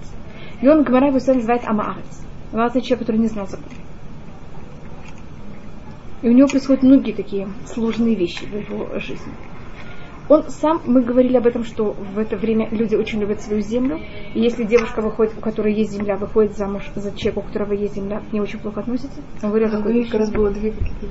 И 0.61 0.69
он 0.69 0.83
Гамара 0.83 1.11
называет 1.11 1.65
Амаарец. 1.65 2.25
Амаарец 2.53 2.77
это 2.77 2.81
человек, 2.83 3.01
который 3.01 3.21
не 3.21 3.29
знал 3.29 3.47
закона. 3.47 3.75
И 6.23 6.29
у 6.29 6.33
него 6.33 6.49
происходят 6.49 6.83
многие 6.83 7.13
такие 7.13 7.49
сложные 7.67 8.15
вещи 8.15 8.45
в 8.45 8.55
его 8.55 8.99
жизни. 8.99 9.33
Он 10.29 10.45
сам, 10.49 10.83
мы 10.85 11.01
говорили 11.01 11.39
об 11.39 11.47
этом, 11.47 11.65
что 11.65 11.93
в 11.93 12.19
это 12.19 12.37
время 12.37 12.69
люди 12.71 12.95
очень 12.95 13.19
любят 13.19 13.41
свою 13.41 13.63
землю. 13.63 13.99
И 14.35 14.41
если 14.41 14.65
девушка 14.65 15.01
выходит, 15.01 15.33
у 15.39 15.41
которой 15.41 15.73
есть 15.73 15.93
земля, 15.93 16.17
выходит 16.17 16.55
замуж 16.57 16.83
за 16.95 17.17
человека, 17.17 17.39
у 17.39 17.43
которого 17.43 17.73
есть 17.73 17.95
земля, 17.95 18.21
к 18.21 18.33
ней 18.33 18.41
очень 18.41 18.59
плохо 18.59 18.81
относятся. 18.81 19.21
Он 19.43 19.49
говорил 19.49 19.71
А 19.73 19.79
у 19.79 19.91
них 19.91 20.11
как 20.11 20.21
раз 20.21 20.31
было 20.31 20.51
две 20.51 20.73
какие-то. 20.73 21.07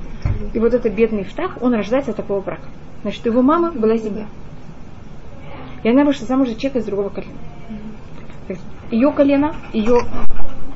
И 0.54 0.60
вот 0.60 0.72
этот 0.72 0.94
бедный 0.94 1.22
Ифтах, 1.22 1.58
он 1.60 1.74
рождается 1.74 2.12
от 2.12 2.16
такого 2.16 2.40
брака. 2.40 2.68
Значит, 3.02 3.26
его 3.26 3.42
мама 3.42 3.72
была 3.72 3.96
земля. 3.96 4.26
И 5.82 5.88
она 5.88 6.04
вышла 6.04 6.26
замуж 6.26 6.48
за 6.48 6.54
человека 6.54 6.78
из 6.78 6.84
другого 6.84 7.08
колена. 7.08 7.32
Ее 8.90 9.12
колено, 9.12 9.54
ее 9.72 9.98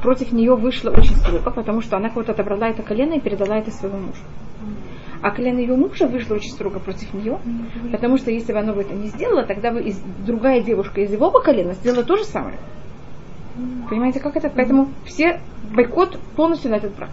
против 0.02 0.32
нее 0.32 0.54
вышло 0.56 0.90
очень 0.90 1.16
строго, 1.16 1.50
потому 1.50 1.80
что 1.80 1.96
она 1.96 2.08
кого-то 2.08 2.32
отобрала 2.32 2.68
это 2.68 2.82
колено 2.82 3.14
и 3.14 3.20
передала 3.20 3.56
это 3.58 3.70
своему 3.70 3.98
мужу. 3.98 4.22
А 5.22 5.30
колено 5.30 5.58
ее 5.60 5.76
мужа 5.76 6.08
вышло 6.08 6.34
очень 6.34 6.50
строго 6.50 6.80
против 6.80 7.14
нее, 7.14 7.38
потому 7.92 8.18
что 8.18 8.30
если 8.32 8.52
бы 8.52 8.58
она 8.58 8.72
бы 8.72 8.80
это 8.82 8.94
не 8.94 9.06
сделала, 9.06 9.44
тогда 9.44 9.70
бы 9.70 9.80
из- 9.80 10.02
другая 10.26 10.60
девушка 10.60 11.00
из 11.00 11.12
его 11.12 11.30
колена 11.30 11.74
сделала 11.74 12.02
то 12.02 12.16
же 12.16 12.24
самое. 12.24 12.56
Понимаете, 13.88 14.18
как 14.18 14.36
это? 14.36 14.50
Поэтому 14.50 14.88
все 15.04 15.40
бойкот 15.74 16.18
полностью 16.36 16.70
на 16.70 16.76
этот 16.76 16.96
брак. 16.96 17.10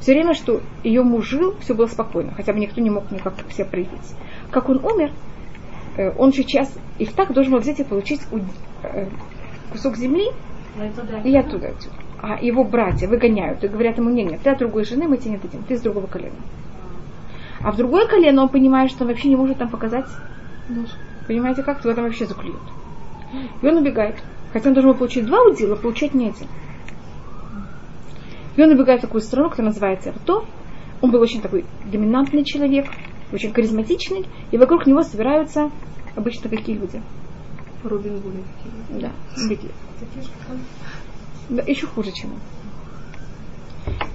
Все 0.00 0.12
время, 0.12 0.34
что 0.34 0.60
ее 0.84 1.02
муж 1.02 1.26
жил, 1.26 1.54
все 1.60 1.74
было 1.74 1.86
спокойно, 1.86 2.32
хотя 2.34 2.52
бы 2.52 2.58
никто 2.60 2.80
не 2.82 2.90
мог 2.90 3.10
никак 3.10 3.34
себя 3.50 3.64
проявить. 3.64 4.14
Как 4.50 4.68
он 4.68 4.84
умер, 4.84 5.12
э, 5.96 6.12
он 6.18 6.32
сейчас 6.32 6.70
и 6.98 7.06
так 7.06 7.32
должен 7.32 7.52
был 7.54 7.60
взять 7.60 7.80
и 7.80 7.84
получить 7.84 8.20
э, 8.82 9.06
кусок 9.72 9.96
земли 9.96 10.26
Туда. 10.94 11.20
и 11.20 11.36
оттуда, 11.36 11.68
отсюда. 11.68 11.96
А 12.20 12.38
его 12.40 12.64
братья 12.64 13.08
выгоняют 13.08 13.62
и 13.64 13.68
говорят 13.68 13.98
ему, 13.98 14.10
нет, 14.10 14.30
нет, 14.30 14.40
ты 14.42 14.50
от 14.50 14.58
другой 14.58 14.84
жены, 14.84 15.08
мы 15.08 15.16
тебе 15.16 15.32
не 15.32 15.36
дадим, 15.38 15.62
ты 15.62 15.74
из 15.74 15.82
другого 15.82 16.06
колена. 16.06 16.36
А 17.60 17.72
в 17.72 17.76
другое 17.76 18.06
колено 18.06 18.42
он 18.42 18.48
понимает, 18.48 18.90
что 18.90 19.04
он 19.04 19.08
вообще 19.08 19.28
не 19.28 19.36
может 19.36 19.58
там 19.58 19.68
показать 19.68 20.06
Нож. 20.68 20.90
Понимаете, 21.26 21.62
как 21.62 21.84
его 21.84 21.94
там 21.94 22.04
вообще 22.04 22.26
заклюют. 22.26 22.60
И 23.62 23.66
он 23.66 23.76
убегает. 23.78 24.16
Хотя 24.52 24.68
он 24.68 24.74
должен 24.74 24.92
был 24.92 24.98
получить 24.98 25.26
два 25.26 25.42
удила, 25.42 25.76
получать 25.76 26.14
не 26.14 26.28
один. 26.28 26.48
И 28.56 28.62
он 28.62 28.70
убегает 28.70 29.00
в 29.00 29.02
такую 29.02 29.20
страну, 29.20 29.50
которая 29.50 29.72
называется 29.72 30.12
Рто. 30.12 30.44
Он 31.02 31.10
был 31.10 31.20
очень 31.20 31.42
такой 31.42 31.64
доминантный 31.84 32.44
человек, 32.44 32.86
очень 33.32 33.52
харизматичный, 33.52 34.26
и 34.50 34.56
вокруг 34.56 34.86
него 34.86 35.02
собираются 35.02 35.70
обычно 36.14 36.48
какие 36.48 36.76
люди? 36.76 37.02
Робин 37.84 38.18
Гуды 38.20 38.38
такие. 38.88 39.00
Да. 39.02 39.10
Такие. 39.48 39.72
Да, 41.48 41.62
еще 41.62 41.86
хуже, 41.86 42.12
чем 42.12 42.32
он. 42.32 42.38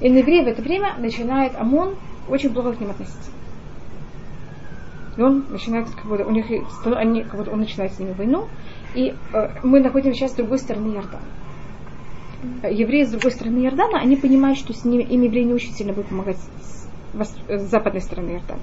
И 0.01 0.09
на 0.09 0.17
евреи 0.17 0.43
в 0.43 0.47
это 0.47 0.61
время 0.61 0.95
начинает 0.97 1.55
ОМОН 1.55 1.95
очень 2.27 2.53
плохо 2.53 2.73
к 2.73 2.79
ним 2.79 2.89
относиться. 2.91 3.31
И 5.17 5.21
он 5.21 5.45
начинает, 5.49 5.89
как 5.89 6.05
будто, 6.05 6.25
у 6.25 6.31
них, 6.31 6.45
они, 6.85 7.23
как 7.23 7.35
будто 7.35 7.51
он 7.51 7.59
начинает 7.59 7.93
с 7.93 7.99
ними 7.99 8.13
войну, 8.13 8.47
и 8.95 9.13
э, 9.33 9.49
мы 9.63 9.81
находимся 9.81 10.19
сейчас 10.19 10.31
с 10.31 10.35
другой 10.35 10.57
стороны 10.59 10.95
Иордана. 10.95 11.23
Э, 12.63 12.73
Евреи 12.73 13.03
с 13.03 13.11
другой 13.11 13.31
стороны 13.31 13.59
Иордана, 13.59 13.99
они 13.99 14.15
понимают, 14.15 14.57
что 14.57 14.73
с 14.73 14.85
ними, 14.85 15.03
им 15.03 15.21
евреи 15.21 15.43
не 15.43 15.53
очень 15.53 15.73
сильно 15.73 15.93
будут 15.93 16.09
помогать 16.09 16.37
с, 16.37 16.89
вос- 17.13 17.39
э, 17.47 17.59
с 17.59 17.69
западной 17.69 18.01
стороны 18.01 18.31
Иордана. 18.31 18.61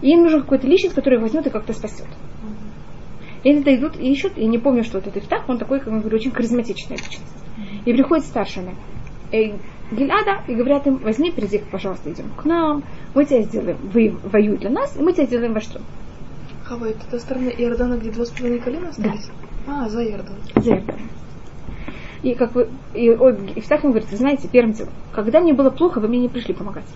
И 0.00 0.10
им 0.10 0.22
нужен 0.22 0.42
какой-то 0.42 0.66
личность, 0.66 0.94
который 0.94 1.18
возьмет 1.20 1.46
и 1.46 1.50
как-то 1.50 1.72
спасет. 1.72 2.06
И 3.44 3.50
они 3.50 3.62
идут 3.62 3.96
и 3.96 4.10
ищут, 4.10 4.36
и 4.36 4.46
не 4.46 4.58
помню, 4.58 4.84
что 4.84 4.98
этот 4.98 5.16
Ифтах, 5.16 5.48
он 5.48 5.58
такой, 5.58 5.78
как 5.78 5.92
я 5.92 6.00
говорю, 6.00 6.16
очень 6.16 6.30
харизматичная 6.30 6.96
личность. 6.96 7.22
И 7.84 7.92
приходят 7.92 8.24
старшими 8.24 8.74
э, 9.32 9.52
Гильада 9.92 10.42
и 10.48 10.54
говорят 10.54 10.86
им, 10.86 10.96
возьми, 10.98 11.30
приди, 11.30 11.62
пожалуйста, 11.70 12.10
идем 12.12 12.30
к 12.36 12.44
нам, 12.44 12.84
мы 13.14 13.24
тебя 13.24 13.42
сделаем, 13.42 13.78
вы 13.92 14.16
воюй 14.24 14.58
для 14.58 14.70
нас, 14.70 14.96
и 14.96 15.02
мы 15.02 15.12
тебя 15.12 15.26
сделаем 15.26 15.54
во 15.54 15.60
что? 15.60 15.80
Хава, 16.64 16.86
это 16.86 17.08
та 17.10 17.18
сторона 17.18 17.50
Иордана, 17.50 17.96
где 17.96 18.10
два 18.10 18.24
с 18.24 18.30
половиной 18.30 18.60
колена 18.60 18.88
остались? 18.88 19.30
А, 19.66 19.88
за 19.88 20.04
Иордан. 20.04 20.36
За 20.56 20.70
Иордан. 20.70 20.96
И 22.22 22.34
как 22.34 22.54
вы, 22.54 22.68
и 22.94 23.10
ой, 23.10 23.36
Ифтах 23.54 23.84
ему 23.84 23.92
говорит, 23.92 24.10
вы 24.10 24.16
знаете, 24.16 24.48
первым 24.50 24.72
делом, 24.72 24.92
когда 25.12 25.40
мне 25.40 25.54
было 25.54 25.70
плохо, 25.70 26.00
вы 26.00 26.08
мне 26.08 26.20
не 26.20 26.28
пришли 26.28 26.52
помогать. 26.52 26.86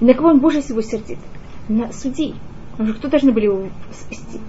И 0.00 0.04
на 0.04 0.14
кого 0.14 0.28
он 0.28 0.40
больше 0.40 0.62
всего 0.62 0.80
сердит? 0.80 1.18
на 1.68 1.92
судей. 1.92 2.34
Потому 2.72 2.90
что 2.90 2.98
кто 2.98 3.08
должны 3.08 3.32
были 3.32 3.44
его 3.44 3.68
спасти? 3.92 4.40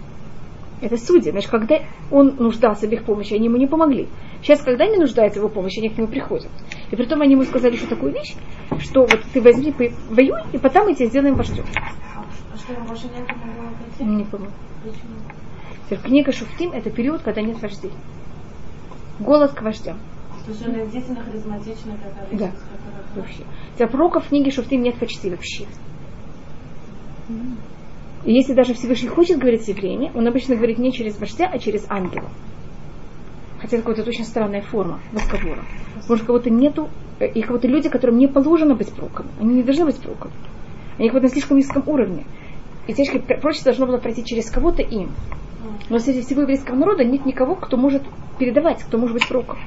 Это 0.82 0.98
судьи. 0.98 1.32
Значит, 1.32 1.50
когда 1.50 1.80
он 2.12 2.36
нуждался 2.38 2.88
в 2.88 2.92
их 2.92 3.06
помощи, 3.06 3.34
они 3.34 3.46
ему 3.46 3.58
не 3.58 3.68
помогли. 3.68 4.08
Сейчас, 4.42 4.62
когда 4.62 4.86
они 4.86 4.98
нуждаются 4.98 5.40
в 5.40 5.44
его 5.44 5.54
помощи, 5.54 5.80
они 5.80 5.90
к 5.90 5.98
нему 5.98 6.08
приходят. 6.08 6.52
И 6.92 6.96
при 6.96 7.06
том 7.06 7.22
они 7.22 7.34
ему 7.34 7.44
сказали, 7.44 7.76
что 7.76 7.88
такую 7.88 8.14
вещь, 8.14 8.36
что 8.80 9.02
вот 9.02 9.22
ты 9.34 9.42
возьми, 9.42 9.74
воюй, 10.10 10.42
и 10.54 10.58
потом 10.58 10.86
мы 10.86 10.96
тебя 10.96 11.08
сделаем 11.08 11.36
вождем. 11.36 11.66
А 11.76 12.58
что, 12.58 12.74
ему 12.74 12.86
больше 12.86 13.06
некому 13.08 13.54
было 13.54 13.72
пойти? 13.72 14.04
Не 14.04 14.24
помню. 14.26 14.52
Почему? 14.84 16.02
Книга 16.04 16.32
Шуфтим– 16.32 16.72
это 16.74 16.90
период, 16.90 17.22
когда 17.22 17.42
нет 17.42 17.62
вождей. 17.62 17.92
Голод 19.20 19.54
к 19.54 19.62
вождям. 19.62 19.98
То 20.46 20.52
есть 20.52 20.68
он 20.68 20.74
действительно 20.74 21.24
харизматичный, 21.24 21.94
как 21.94 22.38
Да. 22.38 22.52
Вообще. 23.16 23.44
Для 23.78 23.88
пророков 23.88 24.26
в 24.26 24.30
книге 24.30 24.52
Шуфтим 24.52 24.82
нет 24.82 24.98
почти 25.00 25.30
вообще. 25.30 25.66
И 28.26 28.34
если 28.34 28.54
даже 28.54 28.74
Всевышний 28.74 29.08
хочет 29.08 29.38
говорить 29.38 29.64
с 29.64 29.68
евреями, 29.68 30.12
он 30.16 30.28
обычно 30.28 30.56
говорит 30.56 30.80
не 30.80 30.92
через 30.92 31.18
вождя, 31.20 31.48
а 31.52 31.60
через 31.60 31.86
ангела. 31.90 32.28
Хотя 33.62 33.78
это 33.78 33.86
какая-то 33.86 34.10
очень 34.10 34.26
странная 34.26 34.64
форма 34.64 35.00
разговора. 35.14 35.64
Что 36.04 36.18
кого-то 36.18 36.50
нету, 36.50 36.90
э, 37.20 37.28
и 37.28 37.42
кого-то 37.44 37.68
люди, 37.68 37.88
которым 37.88 38.18
не 38.18 38.28
положено 38.28 38.76
быть 38.76 38.92
пророками. 38.92 39.30
Они 39.40 39.56
не 39.56 39.64
должны 39.64 39.86
быть 39.86 39.98
пророками. 39.98 40.34
Они 40.98 41.10
как-то 41.10 41.24
на 41.24 41.30
слишком 41.30 41.58
низком 41.58 41.84
уровне. 41.86 42.26
И 42.88 42.94
тяжкое 42.94 43.22
прочество 43.22 43.72
должно 43.72 43.86
было 43.86 43.98
пройти 43.98 44.24
через 44.26 44.50
кого-то 44.50 44.82
им. 44.82 45.12
Но 45.90 46.00
среди 46.00 46.22
всего 46.22 46.42
еврейского 46.42 46.76
народа 46.76 47.04
нет 47.04 47.26
никого, 47.26 47.56
кто 47.56 47.78
может 47.78 48.04
передавать, 48.40 48.82
кто 48.84 48.98
может 48.98 49.14
быть 49.14 49.28
пророком. 49.28 49.60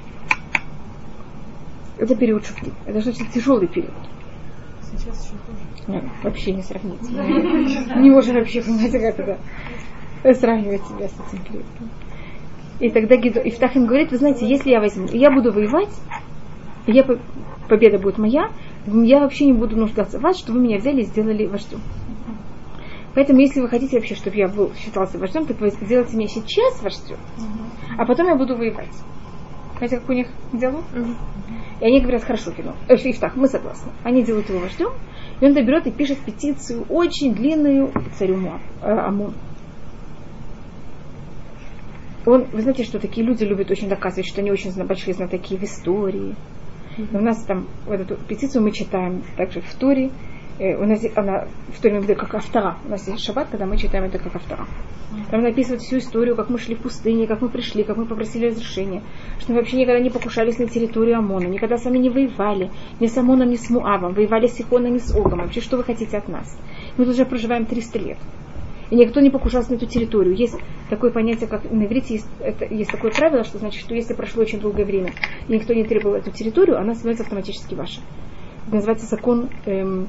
Это 1.97 2.15
период 2.17 2.45
шуфти. 2.45 2.73
Это 2.87 2.99
очень 2.99 3.27
тяжелый 3.31 3.69
период. 3.69 3.95
Сейчас 4.83 5.25
еще 5.25 5.35
хуже. 5.47 5.68
Нет, 5.89 6.05
вообще 6.23 6.53
не 6.53 6.63
сравнить. 6.63 7.03
Не 7.97 8.11
можем 8.11 8.37
вообще, 8.37 8.63
понимаете, 8.63 9.01
как 9.01 9.19
это 10.23 10.35
сравнивать 10.39 10.87
себя 10.87 11.09
с 11.09 11.15
этим 11.15 11.43
периодом. 11.45 11.91
И 12.81 12.91
тогда 12.91 13.17
Гидо, 13.17 13.41
Ифтах 13.41 13.75
им 13.77 13.87
говорит, 13.87 14.11
вы 14.13 14.19
знаете, 14.19 14.47
если 14.47 14.71
я 14.71 14.81
возьму, 14.81 15.07
и 15.09 15.19
я 15.19 15.31
буду 15.31 15.51
воевать, 15.53 15.91
и 16.87 16.93
я, 16.93 17.03
по- 17.03 17.19
победа 17.69 17.99
будет 17.99 18.19
моя, 18.19 18.51
я 18.87 19.19
вообще 19.21 19.47
не 19.47 19.53
буду 19.53 19.77
нуждаться 19.77 20.19
в 20.19 20.23
вас, 20.23 20.39
что 20.39 20.53
вы 20.53 20.61
меня 20.61 20.79
взяли 20.79 21.01
и 21.01 21.05
сделали 21.05 21.47
вождем. 21.47 21.81
Поэтому, 23.15 23.41
если 23.41 23.61
вы 23.61 23.69
хотите 23.69 23.97
вообще, 23.97 24.15
чтобы 24.15 24.37
я 24.37 24.47
был, 24.49 24.73
считался 24.75 25.19
вождем, 25.19 25.47
так 25.47 25.61
вы 25.61 25.71
сделайте 25.71 26.17
меня 26.17 26.29
сейчас 26.29 26.81
вождем, 26.83 27.19
а 27.97 28.05
потом 28.05 28.27
я 28.29 28.37
буду 28.37 28.57
воевать. 28.57 28.95
Знаете, 29.79 29.97
как 29.99 30.09
у 30.09 30.13
них 30.13 30.29
диалог? 30.53 30.85
И 31.81 31.85
они 31.85 32.01
говорят, 32.01 32.23
хорошо, 32.25 32.53
Кино, 32.53 32.75
э, 32.89 32.95
Ифтах, 32.95 33.35
мы 33.37 33.47
согласны. 33.49 33.91
Они 34.05 34.23
делают 34.23 34.49
его 34.51 34.59
вождем, 34.61 34.91
и 35.41 35.45
он 35.45 35.55
берет 35.55 35.87
и 35.87 35.91
пишет 35.91 36.19
петицию 36.19 36.85
очень 36.89 37.35
длинную 37.35 37.93
царю 38.17 38.39
э, 38.83 38.89
Амон. 38.89 39.35
Он, 42.27 42.45
вы 42.53 42.61
знаете, 42.61 42.85
что 42.85 42.99
такие 42.99 43.27
люди 43.27 43.45
любят 43.45 43.71
очень 43.71 43.89
доказывать, 43.89 44.29
что 44.29 44.41
они 44.41 44.51
очень 44.51 44.73
большие 44.85 45.15
знатоки 45.15 45.57
в 45.57 45.63
истории. 45.63 46.35
И 46.99 47.17
у 47.17 47.21
нас 47.21 47.43
там 47.45 47.69
вот 47.87 48.01
эту 48.01 48.17
петицию 48.17 48.63
мы 48.63 48.73
читаем 48.73 49.23
также 49.37 49.61
в 49.61 49.75
Торе. 49.75 50.11
Э, 50.59 50.77
У 50.77 50.85
нас 50.85 51.05
она 51.15 51.47
в 51.69 51.85
мы 51.85 51.91
говорим, 51.91 52.17
как 52.17 52.35
автора. 52.35 52.77
У 52.85 52.91
нас 52.91 53.07
есть 53.07 53.25
шаббат, 53.25 53.49
когда 53.51 53.67
мы 53.67 53.77
читаем 53.77 54.05
это 54.05 54.19
как 54.19 54.35
автора. 54.37 54.67
Там 55.31 55.43
написывают 55.43 55.83
всю 55.83 55.99
историю, 55.99 56.37
как 56.37 56.51
мы 56.51 56.59
шли 56.59 56.75
в 56.75 56.81
пустыне, 56.81 57.27
как 57.27 57.41
мы 57.41 57.49
пришли, 57.49 57.85
как 57.85 57.97
мы 57.97 58.07
попросили 58.07 58.47
разрешения, 58.47 59.03
что 59.39 59.53
мы 59.53 59.59
вообще 59.59 59.77
никогда 59.77 60.01
не 60.01 60.11
покушались 60.11 60.59
на 60.59 60.67
территорию 60.67 61.19
Амона, 61.19 61.47
никогда 61.47 61.79
сами 61.79 61.99
не 61.99 62.11
воевали, 62.11 62.71
ни 63.01 63.07
с 63.07 63.17
Амоном, 63.17 63.51
ни 63.51 63.57
с 63.57 63.71
Муавом, 63.71 64.13
воевали 64.13 64.49
с 64.49 64.55
Сихоном, 64.55 64.93
ни 64.93 64.99
с 64.99 65.15
Огом. 65.15 65.41
Вообще, 65.41 65.61
что 65.61 65.77
вы 65.77 65.85
хотите 65.85 66.17
от 66.17 66.29
нас? 66.29 66.59
Мы 66.97 67.05
тут 67.05 67.15
уже 67.15 67.25
проживаем 67.25 67.65
300 67.65 67.99
лет. 67.99 68.19
И 68.91 68.97
никто 68.97 69.21
не 69.21 69.31
покушался 69.31 69.71
на 69.73 69.77
эту 69.77 69.87
территорию. 69.87 70.35
Есть 70.35 70.57
такое 70.89 71.11
понятие, 71.11 71.49
как 71.49 71.71
на 71.71 71.85
иврите 71.85 72.15
есть, 72.15 72.29
это, 72.41 72.65
есть 72.65 72.91
такое 72.91 73.11
правило, 73.11 73.45
что 73.45 73.59
значит, 73.59 73.81
что 73.81 73.95
если 73.95 74.15
прошло 74.15 74.43
очень 74.43 74.61
долгое 74.61 74.85
время, 74.85 75.13
и 75.47 75.53
никто 75.53 75.75
не 75.75 75.85
требовал 75.85 76.17
эту 76.17 76.31
территорию, 76.31 76.79
она 76.79 76.95
становится 76.95 77.25
автоматически 77.25 77.75
ваша. 77.75 78.01
Это 78.67 78.77
называется 78.77 79.07
закон 79.07 79.49
эм, 79.67 80.09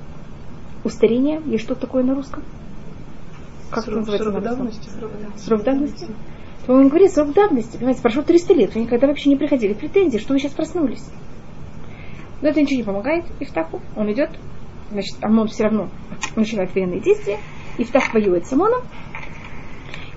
устарения. 0.83 1.41
Есть 1.45 1.63
что 1.63 1.75
такое 1.75 2.03
на 2.03 2.15
русском? 2.15 2.43
Как 3.69 3.83
это 3.83 3.91
Срок, 3.91 3.97
называется 3.99 4.29
срок 4.29 4.43
на 4.43 4.49
давности. 4.49 4.89
Срок 5.37 5.63
давности? 5.63 6.07
То 6.65 6.73
он 6.73 6.87
говорит, 6.87 7.11
срок 7.11 7.33
давности. 7.33 7.77
Понимаете, 7.77 8.01
прошло 8.01 8.23
300 8.23 8.53
лет, 8.53 8.75
вы 8.75 8.81
никогда 8.81 9.07
вообще 9.07 9.29
не 9.29 9.35
приходили 9.35 9.73
претензии, 9.73 10.17
что 10.17 10.33
вы 10.33 10.39
сейчас 10.39 10.53
проснулись. 10.53 11.03
Но 12.41 12.49
это 12.49 12.61
ничего 12.61 12.77
не 12.77 12.83
помогает 12.83 13.25
Ифтаху. 13.39 13.81
Он 13.95 14.11
идет, 14.11 14.31
значит, 14.91 15.17
Амон 15.21 15.47
все 15.47 15.65
равно 15.65 15.89
начинает 16.35 16.73
военные 16.73 17.01
действия. 17.01 17.37
Ифтах 17.77 18.13
воюет 18.13 18.45
с 18.45 18.53
Амоном. 18.53 18.81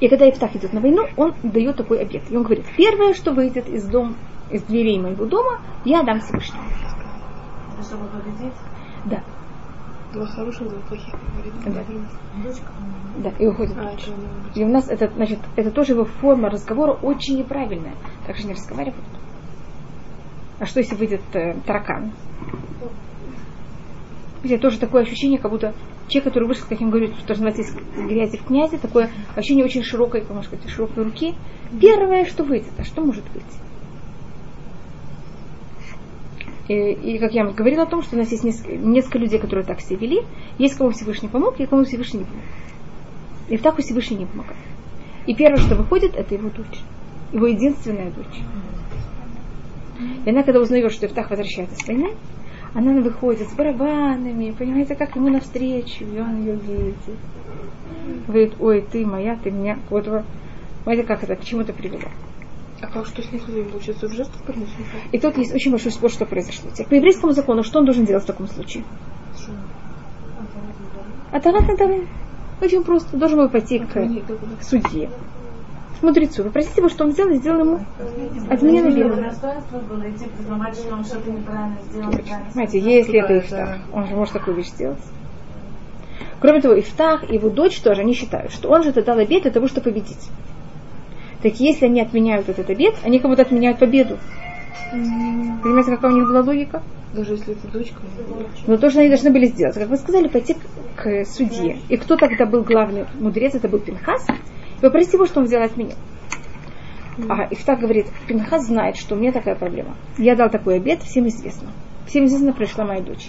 И 0.00 0.08
когда 0.08 0.28
Ифтах 0.28 0.56
идет 0.56 0.72
на 0.72 0.80
войну, 0.80 1.06
он 1.16 1.34
дает 1.42 1.76
такой 1.76 2.00
обед. 2.00 2.22
И 2.30 2.36
он 2.36 2.42
говорит, 2.42 2.64
первое, 2.76 3.14
что 3.14 3.32
выйдет 3.32 3.68
из, 3.68 3.86
дом, 3.86 4.16
из 4.50 4.62
дверей 4.62 4.98
моего 4.98 5.26
дома, 5.26 5.60
я 5.84 6.02
дам 6.02 6.20
Всевышнему. 6.20 6.64
Это 7.72 7.82
чтобы 7.82 8.06
победить? 8.08 8.54
Да, 9.04 9.22
Два 10.12 10.26
хороших, 10.26 10.68
два 10.68 10.80
плохих. 10.80 11.14
Да. 11.64 11.84
да, 13.18 13.30
и 13.38 13.46
уходит. 13.46 13.76
А, 13.78 13.92
это 13.92 14.02
И 14.54 14.64
у 14.64 14.68
нас 14.68 14.88
это, 14.88 15.10
значит, 15.14 15.38
это 15.56 15.70
тоже 15.70 15.92
его 15.92 16.04
форма 16.04 16.50
разговора 16.50 16.92
очень 16.92 17.38
неправильная. 17.38 17.94
Так 18.26 18.36
же 18.36 18.46
не 18.46 18.52
разговаривают. 18.52 19.04
А 20.58 20.66
что 20.66 20.80
если 20.80 20.94
выйдет 20.94 21.22
э, 21.32 21.54
таракан? 21.66 22.12
Видите, 24.42 24.60
тоже 24.60 24.78
такое 24.78 25.02
ощущение, 25.02 25.38
как 25.38 25.50
будто 25.50 25.72
человек, 26.08 26.24
который 26.24 26.48
вышел, 26.48 26.66
как 26.68 26.80
я 26.80 26.86
говорю, 26.86 27.14
что 27.14 27.30
называется 27.30 27.62
из 27.62 27.74
грязи 28.06 28.36
в 28.36 28.44
князи, 28.44 28.76
такое 28.76 29.10
ощущение 29.34 29.64
очень 29.64 29.82
широкой, 29.82 30.24
можно 30.28 30.42
сказать, 30.42 30.68
широкой 30.68 31.04
руки. 31.04 31.34
Первое, 31.80 32.26
что 32.26 32.44
выйдет, 32.44 32.72
а 32.78 32.84
что 32.84 33.02
может 33.02 33.24
быть? 33.32 33.42
И, 36.68 36.74
и 36.74 37.18
как 37.18 37.32
я 37.32 37.44
говорила 37.44 37.82
о 37.82 37.86
том, 37.86 38.02
что 38.02 38.16
у 38.16 38.18
нас 38.18 38.30
есть 38.30 38.44
несколько, 38.44 38.76
несколько 38.76 39.18
людей, 39.18 39.38
которые 39.38 39.64
так 39.64 39.80
себя 39.80 39.98
вели, 39.98 40.22
есть 40.58 40.76
кому 40.76 40.90
Всевышний 40.90 41.28
помог, 41.28 41.58
и 41.58 41.66
кому 41.66 41.84
Всевышний 41.84 42.20
не 42.20 42.24
помог. 42.24 42.44
И 43.48 43.58
так 43.58 43.78
у 43.78 43.82
Всевышний 43.82 44.18
не 44.18 44.26
помогает. 44.26 44.58
И 45.26 45.34
первое, 45.34 45.58
что 45.58 45.74
выходит, 45.74 46.14
это 46.16 46.34
его 46.34 46.50
дочь. 46.50 46.80
Его 47.32 47.46
единственная 47.46 48.10
дочь. 48.10 48.40
И 50.24 50.30
она, 50.30 50.42
когда 50.42 50.60
узнает, 50.60 50.90
что 50.92 51.06
Ифтах 51.06 51.30
возвращается 51.30 51.76
с 51.76 51.86
войны, 51.86 52.14
она 52.74 53.00
выходит 53.00 53.48
с 53.48 53.54
барабанами, 53.54 54.52
понимаете, 54.52 54.94
как 54.94 55.14
ему 55.16 55.28
навстречу, 55.28 56.04
и 56.04 56.18
он 56.18 56.40
ее 56.40 56.56
видит. 56.56 56.96
Говорит, 58.26 58.54
ой, 58.58 58.86
ты 58.90 59.04
моя, 59.04 59.36
ты 59.36 59.50
меня. 59.50 59.78
Вот, 59.90 60.08
вот. 60.08 60.24
Понимаете, 60.84 61.06
как 61.06 61.22
это, 61.22 61.36
к 61.36 61.44
чему 61.44 61.60
это 61.60 61.72
привело. 61.72 62.08
А 62.82 62.88
как 62.88 63.06
что 63.06 63.22
с 63.22 63.30
них 63.30 63.44
получается? 63.70 64.08
В 64.08 64.12
жертву 64.12 64.44
приносит? 64.44 64.74
И 65.12 65.18
тут 65.18 65.38
есть 65.38 65.54
очень 65.54 65.70
большой 65.70 65.92
спор, 65.92 66.10
что 66.10 66.26
произошло. 66.26 66.68
Теперь, 66.72 66.88
по 66.88 66.94
еврейскому 66.94 67.32
закону, 67.32 67.62
что 67.62 67.78
он 67.78 67.84
должен 67.84 68.04
делать 68.04 68.24
в 68.24 68.26
таком 68.26 68.48
случае? 68.48 68.84
А 71.30 71.40
Тарат 71.40 71.68
на 71.68 71.76
Тарат. 71.76 72.02
Очень 72.60 72.82
просто. 72.82 73.16
Должен 73.16 73.38
был 73.38 73.48
пойти 73.48 73.78
к, 73.78 73.92
к 73.92 74.62
судье, 74.62 75.10
к 75.98 76.02
мудрецу. 76.02 76.42
Вы 76.42 76.50
просите 76.50 76.80
его, 76.80 76.88
что 76.88 77.04
он 77.04 77.12
сделал, 77.12 77.30
и 77.30 77.36
сделал 77.36 77.60
ему 77.60 77.86
отмену 78.50 78.88
Его 78.88 79.08
веры. 79.08 79.22
достоинство 79.22 79.78
было 79.78 80.10
идти 80.10 80.26
признавать, 80.36 80.74
что 80.76 80.94
он 80.94 81.04
что-то 81.04 81.30
неправильно 81.30 81.78
сделал. 81.88 82.10
неправильно 82.10 82.46
Понимаете, 82.52 82.80
если 82.80 83.20
это 83.20 83.38
Ифтах, 83.38 83.78
он 83.92 84.06
же 84.08 84.16
может 84.16 84.34
такую 84.34 84.56
вещь 84.56 84.70
сделать. 84.70 84.98
Кроме 86.40 86.60
того, 86.60 86.78
Ифтах 86.78 87.30
и 87.30 87.34
его 87.34 87.48
дочь 87.48 87.80
тоже, 87.80 88.00
они 88.00 88.14
считают, 88.14 88.52
что 88.52 88.68
он 88.68 88.82
же 88.82 88.90
это 88.90 89.02
дал 89.02 89.18
обед 89.18 89.42
для 89.42 89.52
того, 89.52 89.68
чтобы 89.68 89.90
победить. 89.90 90.28
Так 91.42 91.58
если 91.58 91.86
они 91.86 92.00
отменяют 92.00 92.48
этот 92.48 92.70
обед, 92.70 92.94
они 93.04 93.18
как 93.18 93.30
будто 93.30 93.42
отменяют 93.42 93.78
победу. 93.78 94.18
Понимаете, 94.92 95.90
какая 95.90 96.12
у 96.12 96.16
них 96.16 96.26
была 96.26 96.40
логика? 96.40 96.82
Даже 97.12 97.32
если 97.32 97.54
это 97.54 97.68
дочка. 97.68 98.00
Но 98.66 98.76
то, 98.76 98.90
что 98.90 99.00
они 99.00 99.08
должны 99.08 99.30
были 99.30 99.46
сделать, 99.46 99.74
как 99.74 99.88
вы 99.88 99.96
сказали, 99.96 100.28
пойти 100.28 100.54
к, 100.54 101.02
к 101.02 101.24
судье. 101.26 101.78
И 101.88 101.96
кто 101.96 102.16
тогда 102.16 102.46
был 102.46 102.62
главный 102.62 103.06
мудрец, 103.18 103.54
это 103.54 103.68
был 103.68 103.80
Пинхас. 103.80 104.26
И 104.78 104.80
попросить 104.80 105.12
его, 105.14 105.26
что 105.26 105.40
он 105.40 105.46
взял 105.46 105.62
от 105.62 105.76
меня. 105.76 105.94
А 107.28 107.46
Ифтах 107.50 107.80
говорит, 107.80 108.06
Пинхас 108.26 108.66
знает, 108.66 108.96
что 108.96 109.14
у 109.14 109.18
меня 109.18 109.32
такая 109.32 109.54
проблема. 109.54 109.96
Я 110.16 110.34
дал 110.34 110.48
такой 110.48 110.76
обед, 110.76 111.02
всем 111.02 111.28
известно. 111.28 111.68
Всем 112.06 112.24
известно, 112.24 112.52
пришла 112.52 112.84
моя 112.84 113.02
дочь. 113.02 113.28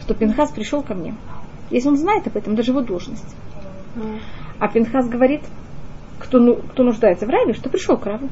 Что 0.00 0.14
Пинхас 0.14 0.50
пришел 0.50 0.82
ко 0.82 0.94
мне. 0.94 1.14
Если 1.70 1.88
он 1.88 1.96
знает 1.96 2.26
об 2.26 2.36
этом, 2.36 2.54
даже 2.54 2.72
его 2.72 2.82
должность. 2.82 3.34
А 4.58 4.68
Пинхас 4.68 5.08
говорит, 5.08 5.42
кто, 6.22 6.38
ну- 6.38 6.56
кто 6.56 6.84
нуждается 6.84 7.26
в 7.26 7.30
раве, 7.30 7.52
что 7.52 7.68
пришел 7.68 7.96
к 7.96 8.06
раву. 8.06 8.28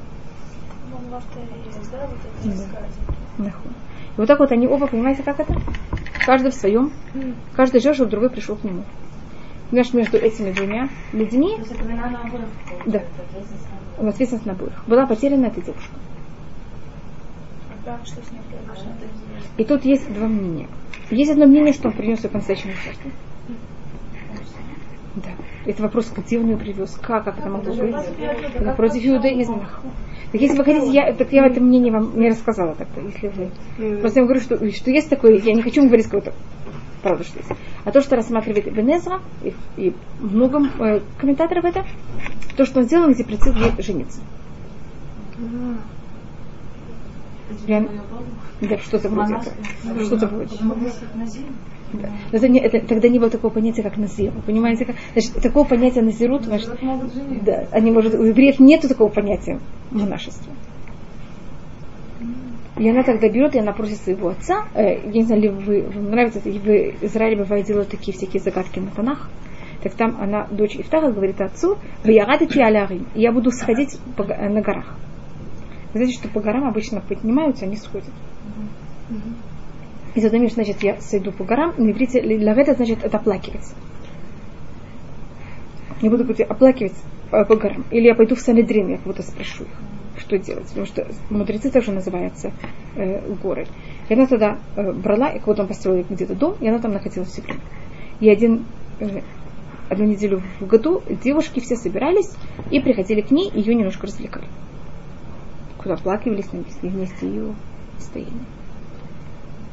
Нахуй. 3.39 3.71
И 3.71 4.17
вот 4.17 4.27
так 4.27 4.39
вот 4.39 4.53
они 4.53 4.67
оба, 4.67 4.87
понимаете, 4.87 5.23
как 5.23 5.41
это? 5.41 5.55
Каждый 6.25 6.51
в 6.51 6.55
своем. 6.55 6.93
Каждый 7.57 7.81
чтобы 7.81 8.11
другой 8.11 8.31
пришел 8.31 8.57
к 8.57 8.65
нему. 8.65 8.85
Знаешь, 9.71 9.93
между 9.93 10.19
этими 10.19 10.53
двумя 10.53 10.89
людьми 11.13 11.55
То 11.55 11.61
есть 11.61 11.73
это 11.73 11.85
вина 11.85 12.11
на 12.11 12.21
обоих. 12.23 12.45
Да. 12.87 13.03
у 13.99 14.07
ответственность 14.09 14.47
на 14.47 14.53
обоих. 14.53 14.85
Была 14.87 15.07
потеряна 15.07 15.47
эта 15.47 15.61
девушка. 15.61 15.95
И 19.57 19.65
тут 19.65 19.85
есть 19.85 20.13
два 20.13 20.27
мнения. 20.27 20.69
Есть 21.11 21.33
одно 21.33 21.47
мнение, 21.47 21.73
что 21.73 21.89
он 21.89 21.95
принес 21.95 22.23
ее 22.23 22.31
по-настоящему 22.31 22.73
жертву. 22.85 23.11
Да. 25.17 25.31
Это 25.67 25.83
вопрос, 25.83 26.11
где 26.17 26.39
он 26.39 26.51
ее 26.51 26.57
привез, 26.57 26.99
как, 27.03 27.25
как 27.25 27.39
это 27.39 27.49
могло 27.49 27.75
быть. 27.75 27.95
Это 28.55 28.73
против 28.75 29.05
иудаизма. 29.05 29.69
Так 30.33 30.41
если 30.41 30.57
вы 30.57 30.65
хотите, 30.65 30.91
я, 30.91 31.13
так 31.13 31.33
я 31.33 31.47
это 31.47 31.61
мнение 31.61 31.93
вам 31.93 32.19
не 32.19 32.29
рассказала 32.29 32.75
тогда, 32.75 33.01
если 33.01 33.29
вы. 33.29 34.01
Просто 34.01 34.21
я 34.21 34.25
вам 34.25 34.33
говорю, 34.33 34.41
что, 34.41 34.71
что 34.73 34.91
есть 34.91 35.11
такое, 35.11 35.39
я 35.39 35.53
не 35.53 35.63
хочу 35.63 35.83
говорить 35.83 36.07
какого-то 36.07 36.33
правда, 37.03 37.25
что 37.25 37.39
есть. 37.39 37.51
А 37.85 37.93
то, 37.93 38.01
что 38.01 38.17
рассматривает 38.17 38.73
Бенезра 38.73 39.21
и, 39.43 39.55
и 39.77 39.95
много 40.21 40.61
э, 40.79 41.01
комментаторов 41.19 41.65
это, 41.65 41.85
то, 42.57 42.65
что 42.65 42.81
он 42.81 42.87
сделал, 42.87 43.07
он 43.07 43.15
запретил 43.15 43.55
ей 43.55 43.73
жениться. 43.83 44.21
Я, 47.67 47.89
да, 48.61 48.79
что-то 48.79 49.09
вроде 49.09 49.35
этого. 49.35 50.05
Что-то 50.05 50.27
вроде. 50.29 50.57
Это 52.33 52.49
не, 52.49 52.61
это, 52.61 52.81
тогда 52.87 53.09
не 53.09 53.19
было 53.19 53.31
такого 53.31 53.53
понятия, 53.53 53.83
как 53.83 53.97
назир. 53.97 54.31
Вы 54.33 54.43
понимаете, 54.43 54.85
как, 54.85 54.97
значит, 55.13 55.35
такого 55.43 55.67
понятия 55.67 56.03
назирут, 56.03 56.45
значит, 56.45 56.71
да, 57.43 57.67
они 57.73 57.91
может, 57.91 58.15
у 58.15 58.25
евреев 58.25 58.61
нету 58.61 58.89
такого 58.89 59.09
понятия 59.09 59.61
монашества. 59.91 60.53
И 62.79 62.89
она 62.89 63.03
тогда 63.03 63.29
берет, 63.29 63.55
и 63.55 63.59
она 63.59 63.73
просит 63.73 63.99
своего 63.99 64.29
отца, 64.29 64.65
э, 64.75 65.05
я 65.05 65.13
не 65.13 65.25
знаю, 65.25 65.43
ли 65.43 65.49
вы, 65.51 65.83
вам 65.83 66.11
нравится, 66.11 66.41
в 66.41 66.47
Израиле 66.47 67.37
бывает 67.37 67.67
делают 67.67 67.91
такие 67.91 68.17
всякие 68.17 68.41
загадки 68.41 68.79
на 68.79 68.91
тонах, 68.91 69.29
так 69.83 69.95
там 69.95 70.17
она, 70.21 70.47
дочь 70.51 70.77
Ифтаха, 70.77 71.13
говорит 71.13 71.41
отцу, 71.41 71.77
рада 72.05 72.47
алярим, 72.47 73.07
я 73.15 73.33
буду 73.33 73.51
сходить 73.51 73.99
по, 74.17 74.25
на 74.25 74.63
горах. 74.63 74.97
Вы 75.93 75.99
знаете, 75.99 76.15
что 76.15 76.29
по 76.29 76.41
горам 76.41 76.69
обычно 76.69 77.01
поднимаются, 77.01 77.67
они 77.67 77.77
сходят. 77.77 78.13
И 80.15 80.21
тогда 80.21 80.39
значит, 80.49 80.83
я 80.83 81.01
сойду 81.01 81.31
по 81.31 81.45
горам, 81.45 81.75
на 81.77 81.91
иврите 81.91 82.21
лавета 82.21 82.75
значит 82.75 83.05
это 83.05 83.17
оплакивать. 83.19 83.75
Не 86.03 86.09
буду 86.09 86.25
говорить 86.25 86.47
оплакивать 86.49 86.95
по, 87.31 87.45
по 87.45 87.57
горам. 87.57 87.85
Или 87.91 88.07
я 88.07 88.15
пойду 88.15 88.35
в 88.35 88.41
Санедрин, 88.41 88.89
я 88.89 88.99
кого-то 88.99 89.23
спрошу 89.23 89.65
их, 89.65 89.71
что 90.19 90.39
делать. 90.39 90.67
Потому 90.69 90.87
что 90.87 91.07
мудрецы 91.29 91.71
также 91.71 91.93
называются 91.93 92.53
э, 92.97 93.35
горы. 93.35 93.67
И 94.09 94.15
она 94.15 94.27
тогда 94.27 94.59
э, 94.77 94.93
брала, 94.93 95.31
и 95.31 95.39
кого-то 95.39 95.65
построила 95.67 96.05
где-то 96.09 96.35
дом, 96.35 96.57
и 96.61 96.67
она 96.67 96.79
там 96.79 96.93
находилась 96.93 97.29
все 97.29 97.43
время. 97.43 97.61
И 98.19 98.29
один, 98.29 98.65
э, 98.99 99.21
одну 99.89 100.07
неделю 100.07 100.43
в 100.59 100.67
году 100.67 101.03
девушки 101.23 101.61
все 101.61 101.77
собирались 101.77 102.33
и 102.71 102.81
приходили 102.81 103.21
к 103.21 103.31
ней, 103.31 103.51
и 103.51 103.61
ее 103.61 103.75
немножко 103.75 104.07
развлекали. 104.07 104.47
Куда 105.79 105.95
оплакивались 105.95 106.49
вместе 106.83 107.27
ее 107.27 107.55
состояние. 107.99 108.45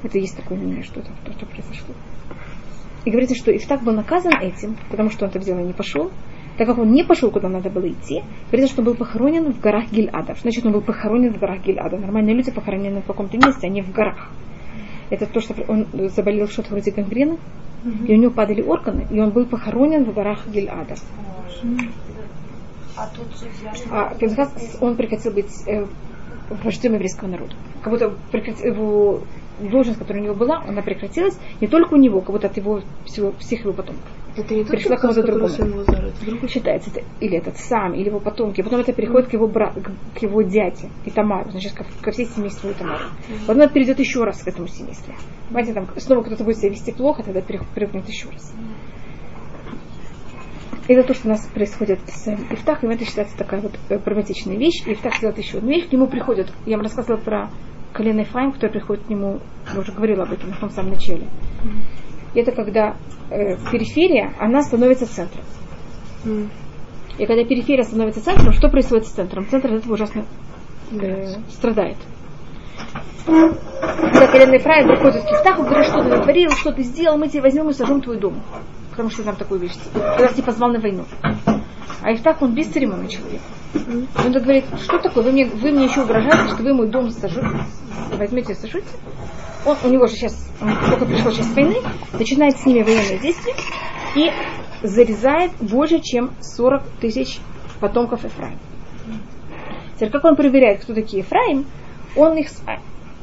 Это 0.04 0.18
есть 0.18 0.36
такое 0.38 0.58
мнение, 0.58 0.84
что 0.84 1.00
это 1.00 1.10
то, 1.26 1.34
что 1.34 1.45
произошло. 1.45 1.93
И 3.06 3.10
говорится, 3.10 3.36
что 3.36 3.56
Ифтак 3.56 3.84
был 3.84 3.93
наказан 3.93 4.34
этим, 4.41 4.76
потому 4.89 5.10
что 5.10 5.26
он 5.26 5.32
это 5.32 5.39
дело 5.39 5.60
не 5.60 5.74
пошел, 5.74 6.12
так 6.58 6.68
как 6.68 6.78
он 6.78 6.91
не 6.91 7.04
пошел, 7.04 7.32
куда 7.32 7.48
надо 7.50 7.70
было 7.70 7.88
идти, 7.88 8.24
говорится, 8.48 8.74
что 8.74 8.82
он 8.82 8.86
был 8.86 8.95
похоронен 8.95 9.54
в 9.54 9.60
горах 9.60 9.91
Гильада. 9.91 10.34
Что 10.34 10.41
значит, 10.41 10.66
он 10.66 10.74
был 10.74 10.82
похоронен 10.82 11.34
в 11.34 11.39
горах 11.39 11.64
Гильада? 11.64 11.98
Нормальные 11.98 12.36
люди 12.36 12.52
похоронены 12.52 13.02
в 13.02 13.06
каком-то 13.06 13.38
месте, 13.38 13.68
а 13.68 13.70
не 13.70 13.82
в 13.82 13.91
горах. 13.91 14.30
Это 15.10 15.26
то, 15.26 15.39
что 15.39 15.54
он 15.68 15.88
заболел 16.10 16.48
что-то 16.48 16.72
вроде 16.72 16.91
гангрены, 16.91 17.38
и 18.08 18.14
у 18.14 18.18
него 18.18 18.32
падали 18.32 18.62
органы, 18.62 19.08
и 19.10 19.20
он 19.20 19.30
был 19.30 19.45
похоронен 19.45 20.04
в 20.04 20.14
горах 20.14 20.48
Гильада. 20.48 20.95
А 22.98 23.08
тут 23.16 23.28
а, 23.91 24.14
он 24.82 24.95
прекратил 24.95 25.32
быть 25.32 25.68
э, 25.68 25.86
вождем 26.64 26.93
еврейского 26.95 27.28
народа. 27.28 27.54
Как 27.84 27.93
будто 27.93 28.06
его 28.68 29.22
должность, 29.60 29.99
которая 29.99 30.22
у 30.22 30.26
него 30.26 30.36
была, 30.36 30.64
она 30.68 30.82
прекратилась 30.82 31.38
не 31.62 31.68
только 31.68 31.93
у 31.93 31.97
него, 31.97 32.22
как 32.22 32.32
будто 32.32 32.47
от 32.47 32.58
его 32.58 32.82
всего, 33.05 33.34
всех 33.39 33.62
его 33.62 33.74
потомков. 33.74 34.05
Это 34.38 34.53
не 34.53 34.64
Пришла 34.64 34.97
к 34.97 35.01
кому-то 35.01 35.24
другому. 35.24 36.47
Считается, 36.47 36.91
это, 36.91 37.01
или 37.20 37.38
этот 37.38 37.58
сам, 37.58 37.95
или 37.95 38.05
его 38.05 38.20
потомки. 38.20 38.62
Потом 38.62 38.82
это 38.82 38.93
переходит 38.93 39.30
к 39.30 39.34
его 39.34 39.47
брату, 39.47 39.82
к, 39.82 40.22
его 40.22 40.43
дяде 40.43 40.89
и 41.05 41.10
Тамару, 41.10 41.49
значит, 41.49 41.74
ко, 41.74 41.86
ко 42.01 42.12
всей 42.12 42.28
семейству 42.28 42.72
Тамару. 42.78 43.05
Потом 43.47 43.64
это 43.64 43.74
перейдет 43.74 43.99
еще 43.99 44.24
раз 44.24 44.43
к 44.43 44.47
этому 44.47 44.68
семейству. 44.68 45.12
Понимаете, 45.49 45.74
там 45.74 45.88
снова 45.97 46.22
кто-то 46.22 46.43
будет 46.43 46.58
себя 46.58 46.70
вести 46.70 46.91
плохо, 46.91 47.24
тогда 47.24 47.41
перепрыгнет 47.41 48.08
еще 48.08 48.30
раз. 48.30 48.53
Это 50.88 51.03
то, 51.03 51.14
что 51.14 51.28
у 51.28 51.32
нас 51.32 51.45
происходит 51.47 51.99
с 52.08 52.28
Ифтахом, 52.28 52.91
это 52.91 53.03
считается 53.05 53.38
такая 53.38 53.60
вот 53.60 53.74
э, 53.89 53.99
проблематичная 53.99 54.55
вещь. 54.55 54.86
И 54.86 54.93
Ифтах 54.93 55.20
делает 55.20 55.38
еще 55.38 55.58
одну 55.58 55.70
вещь, 55.70 55.89
к 55.89 55.91
нему 55.91 56.08
приходят, 56.08 56.53
я 56.66 56.78
вам 56.78 56.84
рассказывала 56.84 57.20
про 57.20 57.49
колено 57.98 58.20
Ефраим, 58.20 58.52
который 58.52 58.74
приходит 58.74 59.06
к 59.06 59.10
нему, 59.10 59.39
я 59.74 59.80
уже 59.80 59.91
говорила 59.91 60.24
об 60.24 60.32
этом 60.32 60.52
в 60.52 60.72
самом 60.72 60.91
начале. 60.91 61.28
Это 62.36 62.52
когда 62.52 62.95
э, 63.32 63.58
периферия, 63.72 64.34
она 64.39 64.62
становится 64.62 65.08
центром. 65.08 65.43
И 67.18 67.26
когда 67.26 67.43
периферия 67.43 67.84
становится 67.84 68.24
центром, 68.24 68.54
что 68.54 68.70
происходит 68.70 69.08
с 69.08 69.12
центром? 69.12 69.48
Центр 69.48 69.74
от 69.74 69.80
этого 69.80 69.93
ужасно 69.93 70.26
э, 70.91 71.39
страдает. 71.50 71.98
Когда 73.26 74.28
колено 74.28 74.54
Ефраим 74.54 74.88
приходит 74.88 75.24
к 75.24 75.32
Ифтаху, 75.32 75.64
говорит, 75.64 75.88
что 75.88 76.04
ты 76.04 76.10
натворил, 76.10 76.52
что 76.52 76.72
ты 76.72 76.84
сделал, 76.84 77.18
мы 77.18 77.28
тебе 77.28 77.41
возьмем 77.41 77.68
и 77.70 77.74
сожжем 77.74 78.02
твой 78.02 78.20
дом. 78.20 78.43
Потому 78.91 79.10
что 79.10 79.24
нам 79.24 79.36
такую 79.36 79.60
вещь. 79.60 79.74
Когда 79.93 80.28
ты 80.28 80.43
позвал 80.43 80.72
на 80.72 80.80
войну. 80.80 81.04
А 82.02 82.14
Ифтах, 82.14 82.42
он 82.42 82.54
бесцеремонный 82.54 83.08
человек. 83.08 83.42
Он 83.74 84.32
говорит, 84.32 84.66
что 84.82 85.00
такое, 85.00 85.24
вы 85.24 85.32
мне, 85.32 85.46
вы 85.46 85.72
мне 85.72 85.86
еще 85.86 86.02
угрожаете, 86.02 86.54
что 86.54 86.64
вы 86.64 86.74
мой 86.74 86.90
дом 86.90 87.10
сожжете, 87.12 87.48
возьмете 88.14 88.54
и 88.54 88.56
сожжете. 88.56 88.88
Он, 89.66 89.76
у 89.84 89.90
него 89.90 90.08
же 90.08 90.14
сейчас, 90.14 90.50
он 90.62 90.74
только 90.90 91.06
пришел 91.06 91.32
сейчас 91.32 91.48
с 91.48 91.56
войны, 91.56 91.78
начинает 92.14 92.58
с 92.58 92.66
ними 92.66 92.84
военные 92.84 93.20
действия 93.20 93.54
и 94.16 94.32
зарезает 94.84 95.52
больше, 95.60 96.00
чем 96.00 96.32
40 96.42 96.84
тысяч 97.02 97.40
потомков 97.80 98.24
Ефраима. 98.24 98.58
Теперь, 99.96 100.12
как 100.12 100.24
он 100.26 100.36
проверяет, 100.36 100.82
кто 100.84 100.94
такие 100.94 101.24
Ефраим, 101.24 101.66
он 102.16 102.38
их 102.38 102.48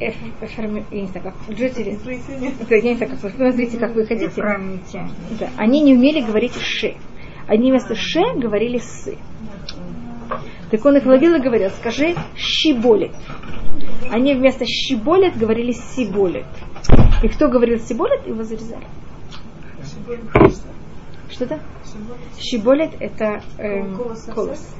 Эфрами, 0.00 0.84
я 0.90 1.00
не 1.02 1.06
знаю, 1.06 1.32
как 1.32 1.56
жители, 1.56 1.96
я 2.68 2.80
не 2.82 2.94
знаю, 2.96 3.12
как 3.12 3.22
вы 3.22 3.30
смотрите, 3.30 3.78
как 3.78 3.94
вы 3.94 4.04
хотите. 4.04 4.42
Да, 5.38 5.48
они 5.56 5.80
не 5.82 5.94
умели 5.94 6.20
говорить 6.20 6.54
ше. 6.56 6.96
Они 7.46 7.70
вместо 7.70 7.94
ше 7.94 8.22
говорили 8.36 8.78
сы. 8.78 9.18
Так 10.70 10.84
он 10.84 10.96
их 10.96 11.06
ловил 11.06 11.34
и 11.34 11.40
говорил, 11.40 11.70
скажи 11.70 12.14
щиболит. 12.36 13.12
Они 14.10 14.34
вместо 14.34 14.64
щиболит 14.64 15.36
говорили 15.36 15.72
сиболит. 15.72 16.46
И 17.22 17.28
кто 17.28 17.48
говорил 17.48 17.78
сиболит, 17.78 18.26
его 18.26 18.42
зарезали. 18.42 18.86
Что 21.30 21.44
это? 21.44 21.60
Щиболит 22.38 22.90
это 23.00 23.42
эм, 23.58 23.96
колос. 24.34 24.74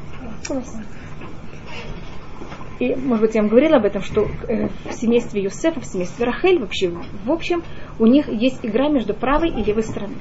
И, 2.80 2.94
может 2.96 3.26
быть, 3.26 3.34
я 3.34 3.42
вам 3.42 3.50
говорила 3.50 3.76
об 3.76 3.84
этом, 3.84 4.02
что 4.02 4.26
э, 4.48 4.68
в 4.88 4.92
семействе 4.92 5.42
Юсефа, 5.42 5.80
в 5.80 5.84
семействе 5.84 6.26
Рахель, 6.26 6.58
вообще, 6.58 6.90
в 7.24 7.30
общем, 7.30 7.62
у 8.00 8.06
них 8.06 8.28
есть 8.28 8.60
игра 8.64 8.88
между 8.88 9.14
правой 9.14 9.50
и 9.50 9.62
левой 9.62 9.84
стороной. 9.84 10.18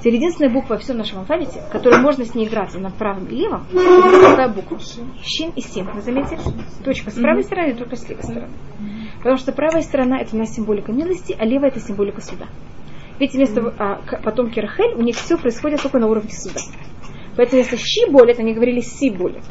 Теперь 0.00 0.14
единственная 0.14 0.50
буква 0.50 0.74
во 0.74 0.78
всем 0.78 0.96
нашем 0.96 1.18
алфавите, 1.18 1.60
которой 1.70 2.00
можно 2.00 2.24
с 2.24 2.34
ней 2.34 2.48
играться 2.48 2.78
на 2.78 2.90
правом 2.90 3.26
и 3.26 3.34
левом, 3.34 3.66
это 3.70 4.48
буква? 4.48 4.78
Щин 5.22 5.52
и 5.54 5.60
син. 5.60 5.90
Вы 5.92 6.00
заметили? 6.00 6.40
Точка 6.82 7.10
с 7.10 7.14
правой 7.14 7.44
стороны, 7.44 7.74
только 7.74 7.96
с 7.96 8.08
левой 8.08 8.22
стороны. 8.22 8.52
Потому 9.18 9.36
что 9.36 9.52
правая 9.52 9.82
сторона 9.82 10.18
это 10.18 10.34
у 10.34 10.38
нас 10.38 10.54
символика 10.54 10.90
милости, 10.90 11.36
а 11.38 11.44
левая 11.44 11.68
это 11.68 11.80
символика 11.80 12.22
суда. 12.22 12.46
Ведь 13.18 13.34
вместо 13.34 13.60
а, 13.78 14.00
потомки 14.22 14.58
Рахель 14.58 14.94
у 14.94 15.02
них 15.02 15.16
все 15.16 15.36
происходит 15.36 15.82
только 15.82 15.98
на 15.98 16.06
уровне 16.06 16.30
суда. 16.30 16.60
Поэтому 17.36 17.60
вместо 17.60 17.76
щи 17.76 18.10
болит, 18.10 18.38
они 18.38 18.54
говорили 18.54 18.80
си 18.80 19.10
болит. 19.10 19.44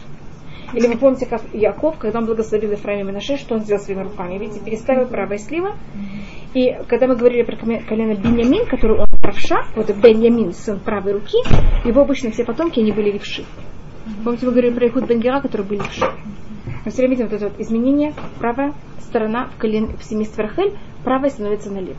Или 0.74 0.88
вы 0.88 0.98
помните, 0.98 1.28
как 1.28 1.42
Яков, 1.54 1.98
когда 2.00 2.20
он 2.20 2.26
благословил 2.26 2.72
Ефраим 2.72 3.06
и 3.06 3.10
Минаше, 3.10 3.38
что 3.38 3.56
он 3.56 3.62
сделал 3.62 3.82
своими 3.82 4.02
руками? 4.02 4.40
Видите, 4.40 4.64
переставил 4.64 5.08
правое 5.08 5.38
и 5.38 5.40
слева. 5.40 5.76
И 6.56 6.76
когда 6.88 7.06
мы 7.06 7.16
говорили 7.16 7.44
про 7.44 7.56
колено 7.56 8.16
Беньямин, 8.16 8.66
который 8.66 9.00
он 9.00 9.09
правша, 9.22 9.66
вот 9.76 9.90
Беньямин, 9.90 10.54
сын 10.54 10.80
правой 10.80 11.14
руки, 11.14 11.38
его 11.86 12.02
обычно 12.02 12.32
все 12.32 12.44
потомки, 12.44 12.80
они 12.80 12.92
были 12.92 13.12
левши. 13.12 13.46
Помните, 14.24 14.46
мы 14.46 14.52
говорили 14.52 14.74
про 14.74 14.88
Ихуд 14.88 15.08
Бенгера, 15.08 15.42
который 15.42 15.66
был 15.66 15.78
левши. 15.78 16.06
Мы 16.86 16.92
все 16.92 17.02
время 17.02 17.16
видим 17.16 17.28
вот 17.28 17.34
это 17.34 17.50
вот 17.50 17.60
изменение, 17.60 18.14
правая 18.40 18.74
сторона 19.02 19.48
в, 19.48 19.58
колен, 19.58 19.98
в 19.98 20.04
семействе 20.04 20.46
Рахель, 20.46 20.78
правая 21.04 21.30
становится 21.30 21.72
налево. 21.72 21.98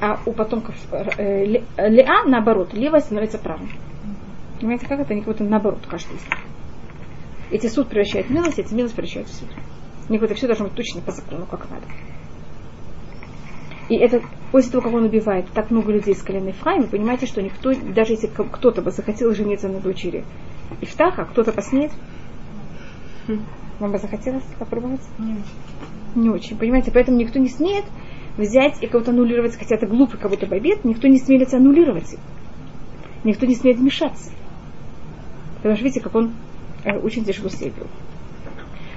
А 0.00 0.20
у 0.26 0.32
потомков 0.32 0.74
э, 0.92 1.44
Леа, 1.44 2.24
наоборот, 2.26 2.74
левая 2.74 3.00
становится 3.00 3.38
правой. 3.38 3.68
Понимаете, 4.60 4.86
как 4.86 5.00
это? 5.00 5.12
Они 5.12 5.22
как 5.22 5.32
будто 5.32 5.44
наоборот 5.44 5.80
каждый 5.88 6.16
из 6.16 6.24
них. 6.24 6.38
Эти 7.50 7.66
суд 7.68 7.88
превращает 7.88 8.26
в 8.26 8.30
милость, 8.30 8.58
эти 8.58 8.74
милость 8.74 8.94
превращает 8.94 9.28
в 9.28 9.34
суд. 9.34 9.48
У 10.08 10.12
них 10.12 10.22
это 10.22 10.34
все 10.34 10.46
должно 10.46 10.66
быть 10.66 10.74
точно 10.74 11.00
по 11.00 11.12
закону, 11.12 11.46
как 11.46 11.68
надо. 11.70 11.86
И 13.88 13.96
это 13.96 14.20
после 14.50 14.72
того, 14.72 14.82
как 14.82 14.94
он 14.94 15.04
убивает 15.04 15.46
так 15.52 15.70
много 15.70 15.92
людей 15.92 16.14
с 16.14 16.22
колена 16.22 16.48
Ефраима, 16.48 16.84
вы 16.84 16.90
понимаете, 16.90 17.26
что 17.26 17.40
никто, 17.40 17.72
даже 17.72 18.14
если 18.14 18.26
кто-то 18.26 18.82
бы 18.82 18.90
захотел 18.90 19.32
жениться 19.32 19.68
на 19.68 19.80
дочери 19.80 20.24
Ифтаха, 20.80 21.24
кто-то 21.24 21.52
посмеет, 21.52 21.92
хм. 23.28 23.40
вам 23.78 23.92
бы 23.92 23.98
захотелось 23.98 24.44
попробовать? 24.58 25.02
Нет. 25.18 25.38
Не 26.16 26.30
очень. 26.30 26.56
Понимаете, 26.58 26.90
поэтому 26.90 27.18
никто 27.18 27.38
не 27.38 27.48
смеет 27.48 27.84
взять 28.36 28.82
и 28.82 28.86
кого-то 28.86 29.12
аннулировать, 29.12 29.56
хотя 29.56 29.76
это 29.76 29.86
глупо, 29.86 30.16
как 30.16 30.30
будто 30.30 30.46
бы 30.46 30.56
обед, 30.56 30.84
никто 30.84 31.08
не 31.08 31.18
смелится 31.18 31.58
аннулировать 31.58 32.16
никто 33.26 33.44
не 33.44 33.54
смеет 33.54 33.78
вмешаться. 33.78 34.30
Потому 35.56 35.74
что 35.74 35.84
видите, 35.84 36.00
как 36.00 36.14
он 36.14 36.32
э, 36.84 36.96
очень 36.98 37.24
тяжело 37.24 37.48
себя 37.48 37.70
вел. 37.70 37.86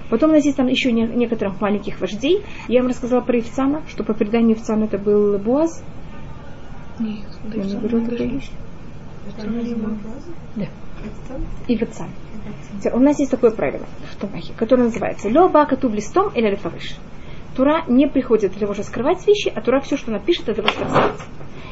Потом 0.09 0.31
у 0.31 0.33
нас 0.33 0.45
есть 0.45 0.57
там 0.57 0.67
еще 0.67 0.91
не, 0.91 1.03
некоторых 1.03 1.61
маленьких 1.61 1.99
вождей. 1.99 2.43
Я 2.67 2.81
вам 2.81 2.89
рассказала 2.89 3.21
про 3.21 3.39
Ивцана, 3.39 3.83
что 3.87 4.03
по 4.03 4.13
преданию 4.13 4.55
Ивцана 4.55 4.85
это 4.85 4.97
был 4.97 5.37
Буаз. 5.37 5.83
Нет, 6.99 7.25
Я 7.53 7.63
не 7.63 7.75
говорю 7.75 7.99
вещь. 7.99 8.49
Да. 10.55 10.65
Ивцан. 11.67 12.09
Теперь 12.79 12.93
У 12.93 12.99
нас 12.99 13.19
есть 13.19 13.31
такое 13.31 13.51
правило 13.51 13.85
в 14.11 14.15
Танахе, 14.15 14.53
которое 14.55 14.83
называется 14.83 15.29
«Леба 15.29 15.65
катуб 15.65 15.93
листом 15.93 16.29
или 16.33 16.49
лефавыш». 16.49 16.97
Тура 17.55 17.83
не 17.87 18.07
приходит 18.07 18.51
для 18.51 18.61
того, 18.61 18.73
чтобы 18.73 18.87
скрывать 18.87 19.27
вещи, 19.27 19.51
а 19.53 19.61
Тура 19.61 19.81
все, 19.81 19.97
что 19.97 20.11
напишет, 20.11 20.49
это 20.49 20.61
чтобы 20.61 20.69
рассказать. 20.69 21.19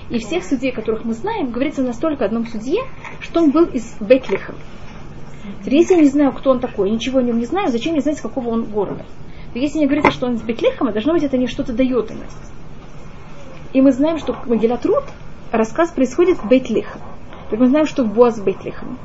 И 0.10 0.20
всех 0.20 0.44
судей, 0.44 0.72
которых 0.72 1.06
мы 1.06 1.14
знаем, 1.14 1.52
говорится 1.52 1.82
настолько 1.82 2.26
одном 2.26 2.46
судье, 2.46 2.84
что 3.20 3.42
он 3.42 3.52
был 3.52 3.66
из 3.66 3.96
Бетлиха. 4.00 4.54
Теперь, 5.64 5.86
я 5.90 5.98
не 5.98 6.10
знаю, 6.10 6.32
кто 6.34 6.52
он 6.52 6.60
такой, 6.60 6.90
ничего 6.90 7.20
о 7.20 7.24
нем 7.24 7.40
не 7.40 7.46
знаю, 7.46 7.70
зачем 7.70 7.94
мне 7.94 8.02
знать, 8.02 8.18
с 8.18 8.22
какого 8.22 8.50
он 8.50 8.66
города? 8.66 9.06
То 9.54 9.60
если 9.60 9.78
мне 9.78 9.88
говорится, 9.88 10.12
что 10.12 10.28
он 10.28 10.36
из 10.36 10.42
Бетлихама, 10.42 10.92
должно 10.92 11.14
быть, 11.14 11.24
это 11.24 11.38
не 11.38 11.48
что-то 11.48 11.74
дает 11.74 12.12
им. 12.12 12.20
И 13.74 13.82
мы 13.82 13.92
знаем, 13.92 14.18
что 14.18 14.36
Магилат 14.46 14.86
Рут, 14.86 15.04
рассказ 15.52 15.92
происходит 15.92 16.38
в 16.38 16.48
Бейтлихам. 16.48 17.02
Так 17.50 17.60
мы 17.60 17.68
знаем, 17.68 17.86
что 17.86 18.04
Боаз 18.04 18.40
в 18.40 18.44
Бейтлихам. 18.44 18.98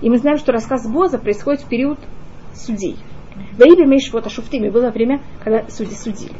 И 0.00 0.10
мы 0.10 0.18
знаем, 0.18 0.38
что 0.38 0.52
рассказ 0.52 0.86
Боза 0.86 1.18
происходит 1.18 1.62
в 1.62 1.68
период 1.68 1.98
судей. 2.54 2.96
Ваибе 3.58 3.86
Мейшвота 3.86 4.30
Шуфтими 4.30 4.68
было 4.68 4.90
время, 4.90 5.22
когда 5.42 5.68
судьи 5.68 5.94
судили. 5.94 6.34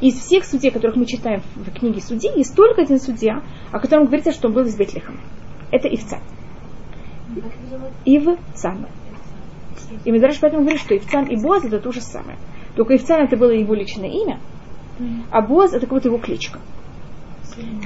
Из 0.00 0.18
всех 0.18 0.44
судей, 0.44 0.70
которых 0.70 0.96
мы 0.96 1.06
читаем 1.06 1.42
в 1.54 1.70
книге 1.70 2.00
судей, 2.00 2.32
есть 2.36 2.56
только 2.56 2.82
один 2.82 3.00
судья, 3.00 3.42
о 3.70 3.78
котором 3.78 4.06
говорится, 4.06 4.32
что 4.32 4.48
он 4.48 4.54
был 4.54 4.62
из 4.62 4.76
Бетлихама. 4.76 5.18
Это 5.70 5.88
Ивцан. 5.88 6.20
Ивцан. 8.04 8.86
И 10.04 10.18
даже 10.18 10.38
поэтому 10.40 10.62
говорим, 10.62 10.78
что 10.78 10.96
Ивцан 10.96 11.26
и 11.26 11.36
Боаз 11.36 11.64
это 11.64 11.78
то 11.78 11.92
же 11.92 12.00
самое. 12.00 12.38
Только 12.76 12.96
Ивцан 12.96 13.22
это 13.22 13.36
было 13.36 13.50
его 13.50 13.74
личное 13.74 14.08
имя, 14.08 14.40
а 15.30 15.42
Боаз 15.42 15.72
это 15.72 15.86
как 15.86 15.94
будто 15.94 16.08
его 16.08 16.18
кличка. 16.18 16.60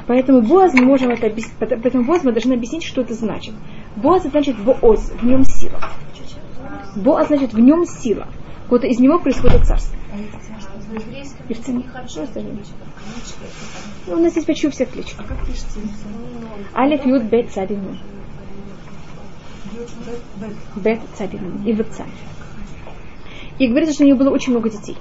Поэтому 0.06 0.42
Боаз 0.42 0.74
мы 0.74 0.84
можем 0.84 1.10
это 1.10 1.26
объяснить, 1.26 1.56
поэтому 1.58 2.04
Боаз 2.04 2.22
мы 2.24 2.32
должны 2.32 2.54
объяснить, 2.54 2.84
что 2.84 3.00
это 3.00 3.14
значит. 3.14 3.54
Боаз 3.96 4.22
это 4.22 4.30
значит 4.30 4.56
Бооз, 4.58 5.10
в 5.10 5.24
нем 5.24 5.44
сила. 5.44 5.80
Боаз 6.94 7.28
значит 7.28 7.52
в 7.52 7.58
нем 7.58 7.84
сила. 7.84 8.28
Вот 8.68 8.84
из 8.84 8.98
него 8.98 9.18
происходит 9.18 9.64
царство. 9.64 9.96
И 11.48 11.54
в 11.54 11.60
цене 11.60 11.84
хорошо 11.92 12.22
остальные. 12.22 12.58
Ну, 14.06 14.14
у 14.14 14.18
нас 14.18 14.34
есть 14.34 14.46
почти 14.46 14.68
у 14.68 14.70
всех 14.70 14.90
кличек. 14.90 15.18
Алиф 16.74 17.04
Юд 17.04 17.24
Бет 17.24 17.50
Цадин. 17.50 17.98
Бет 20.76 21.00
Цадин 21.16 21.42
Нун. 21.42 21.66
И 21.66 21.72
в 21.72 21.84
Цадин. 21.90 22.12
И 23.58 23.68
говорится, 23.68 23.94
что 23.94 24.04
у 24.04 24.06
нее 24.06 24.16
было 24.16 24.30
очень 24.30 24.52
много 24.52 24.70
детей. 24.70 24.96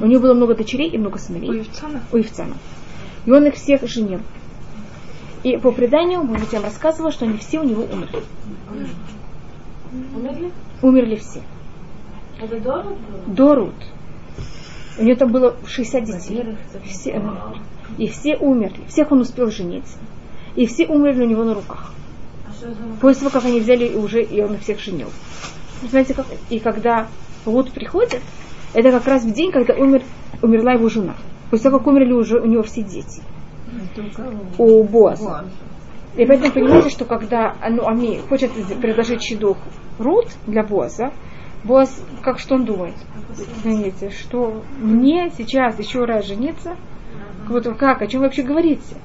У 0.00 0.06
нее 0.06 0.18
было 0.18 0.34
много 0.34 0.54
дочерей 0.54 0.90
и 0.90 0.98
много 0.98 1.16
У 1.16 1.18
сыновей. 1.18 1.58
Евцана? 1.58 2.02
У 2.12 2.16
Ивцана. 2.18 2.56
И 3.26 3.30
он 3.30 3.46
их 3.46 3.54
всех 3.54 3.86
женил. 3.86 4.20
И 5.42 5.56
по 5.58 5.72
преданию, 5.72 6.22
может 6.22 6.44
быть, 6.44 6.52
я 6.52 6.60
вам 6.60 6.70
рассказывала, 6.70 7.12
что 7.12 7.26
они 7.26 7.38
все 7.38 7.60
у 7.60 7.64
него 7.64 7.82
умерли. 7.82 8.22
Умерли? 10.14 10.52
Умерли 10.82 11.16
все. 11.16 11.42
Это 12.40 12.60
Дорот 12.60 12.96
был? 12.98 13.34
До 13.34 13.54
Рут. 13.54 13.74
У 14.98 15.04
нее 15.04 15.16
там 15.16 15.30
было 15.32 15.56
60 15.66 16.04
детей. 16.04 16.56
Все, 16.84 17.22
и 17.98 18.08
все 18.08 18.36
умерли. 18.36 18.80
Всех 18.88 19.12
он 19.12 19.20
успел 19.20 19.50
женить. 19.50 19.96
И 20.56 20.66
все 20.66 20.86
умерли 20.86 21.24
у 21.24 21.28
него 21.28 21.44
на 21.44 21.54
руках. 21.54 21.92
После 23.00 23.20
того, 23.20 23.30
как 23.30 23.44
они 23.44 23.60
взяли 23.60 23.86
и 23.86 23.96
уже, 23.96 24.22
и 24.22 24.40
он 24.42 24.54
их 24.54 24.62
всех 24.62 24.80
женил. 24.80 25.08
Знаете, 25.82 26.14
как, 26.14 26.26
и 26.50 26.58
когда 26.58 27.08
Рут 27.44 27.72
приходит, 27.72 28.20
это 28.72 28.90
как 28.90 29.06
раз 29.06 29.24
в 29.24 29.32
день, 29.32 29.52
когда 29.52 29.74
умер, 29.74 30.02
умерла 30.42 30.72
его 30.72 30.88
жена. 30.88 31.14
После 31.50 31.70
того, 31.70 31.78
как 31.78 31.88
умерли 31.88 32.12
уже 32.12 32.40
у 32.40 32.46
него 32.46 32.62
все 32.62 32.82
дети. 32.82 33.22
У 34.58 34.82
Боаза. 34.84 35.44
И 36.16 36.24
поэтому 36.26 36.52
понимаете, 36.52 36.90
что 36.90 37.04
когда 37.04 37.56
ну, 37.68 37.86
Ами 37.86 38.20
хочет 38.28 38.52
предложить 38.80 39.20
чеду 39.20 39.56
Рут 39.98 40.28
для 40.46 40.62
Боаза, 40.62 41.12
Боаз, 41.64 42.02
как 42.22 42.38
что 42.38 42.54
он 42.56 42.64
думает? 42.64 42.94
Знаете, 43.62 44.10
что 44.10 44.62
мне 44.78 45.30
сейчас 45.36 45.78
еще 45.78 46.04
раз 46.04 46.26
жениться? 46.26 46.76
Вот 47.48 47.66
как, 47.76 48.02
о 48.02 48.06
чем 48.06 48.20
вы 48.20 48.26
вообще 48.26 48.42
говорите? 48.42 48.96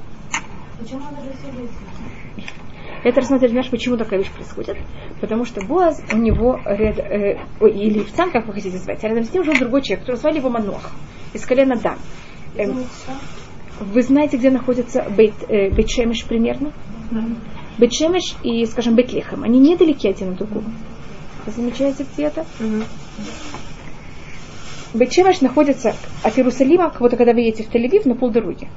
Это 3.03 3.21
рассмотреть, 3.21 3.51
знаешь, 3.51 3.69
почему 3.69 3.97
такая 3.97 4.19
вещь 4.19 4.31
происходит. 4.31 4.77
Потому 5.21 5.45
что 5.45 5.65
Боаз, 5.65 6.03
у 6.11 6.17
него, 6.17 6.59
ряд, 6.65 6.99
э, 6.99 7.39
ой, 7.61 7.71
или 7.71 7.99
Ивцан, 7.99 8.31
как 8.31 8.45
вы 8.45 8.53
хотите 8.53 8.77
звать, 8.77 9.03
а 9.03 9.07
рядом 9.07 9.23
с 9.23 9.33
ним 9.33 9.43
жил 9.43 9.53
другой 9.55 9.81
человек, 9.81 10.01
который 10.01 10.17
звали 10.17 10.37
его 10.37 10.49
Манох, 10.49 10.91
из 11.33 11.45
колена 11.45 11.75
Дан. 11.77 11.97
Эм, 12.57 12.83
вы 13.79 14.01
знаете, 14.01 14.37
где 14.37 14.49
находится 14.49 15.05
Бейт, 15.15 15.33
э, 15.47 15.69
Бейт-Шемеш 15.69 16.27
примерно? 16.27 16.73
Бейт-Шемеш 17.77 18.35
и, 18.43 18.65
скажем, 18.65 18.95
Бейт-Лехем, 18.95 19.43
они 19.43 19.59
недалеки 19.59 20.07
один 20.07 20.31
от 20.31 20.37
другого. 20.37 20.65
Вы 21.45 21.51
замечаете, 21.53 22.05
где 22.13 22.23
это? 22.23 22.45
Бейт-Шемеш 24.93 25.41
находится 25.41 25.95
от 26.23 26.37
Иерусалима, 26.37 26.89
как 26.89 26.99
будто 26.99 27.15
когда 27.15 27.31
вы 27.31 27.41
едете 27.41 27.63
в 27.63 27.73
Тель-Авив, 27.73 28.07
на 28.09 28.15
полдороги. 28.15 28.67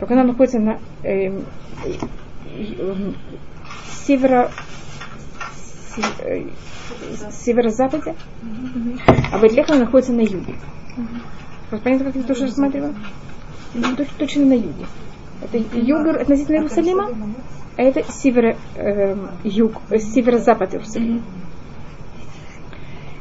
Только 0.00 0.14
она 0.14 0.24
находится 0.24 0.58
на 0.58 0.78
эм, 1.02 1.44
северо 4.06 4.50
се- 5.94 6.02
э, 6.24 6.48
северо-западе, 7.30 8.14
а 9.32 9.38
Бейт-Лехем 9.38 9.78
находится 9.78 10.12
на 10.12 10.20
юге. 10.20 10.54
Вот 11.70 11.82
понятно, 11.82 12.06
как 12.06 12.16
я 12.16 12.22
тоже 12.22 12.46
рассматриваю? 12.46 12.94
Ну, 13.74 13.82
точ- 13.94 14.08
Точно 14.18 14.46
на 14.46 14.54
юге. 14.54 14.86
Это 15.42 15.58
юг 15.78 16.06
относительно 16.06 16.56
Иерусалима, 16.56 17.10
а 17.76 17.82
это 17.82 18.02
северо, 18.10 18.56
эм, 18.76 19.30
юг, 19.44 19.74
э, 19.90 19.98
северо-запад 19.98 20.74
Иерусалима. 20.74 21.22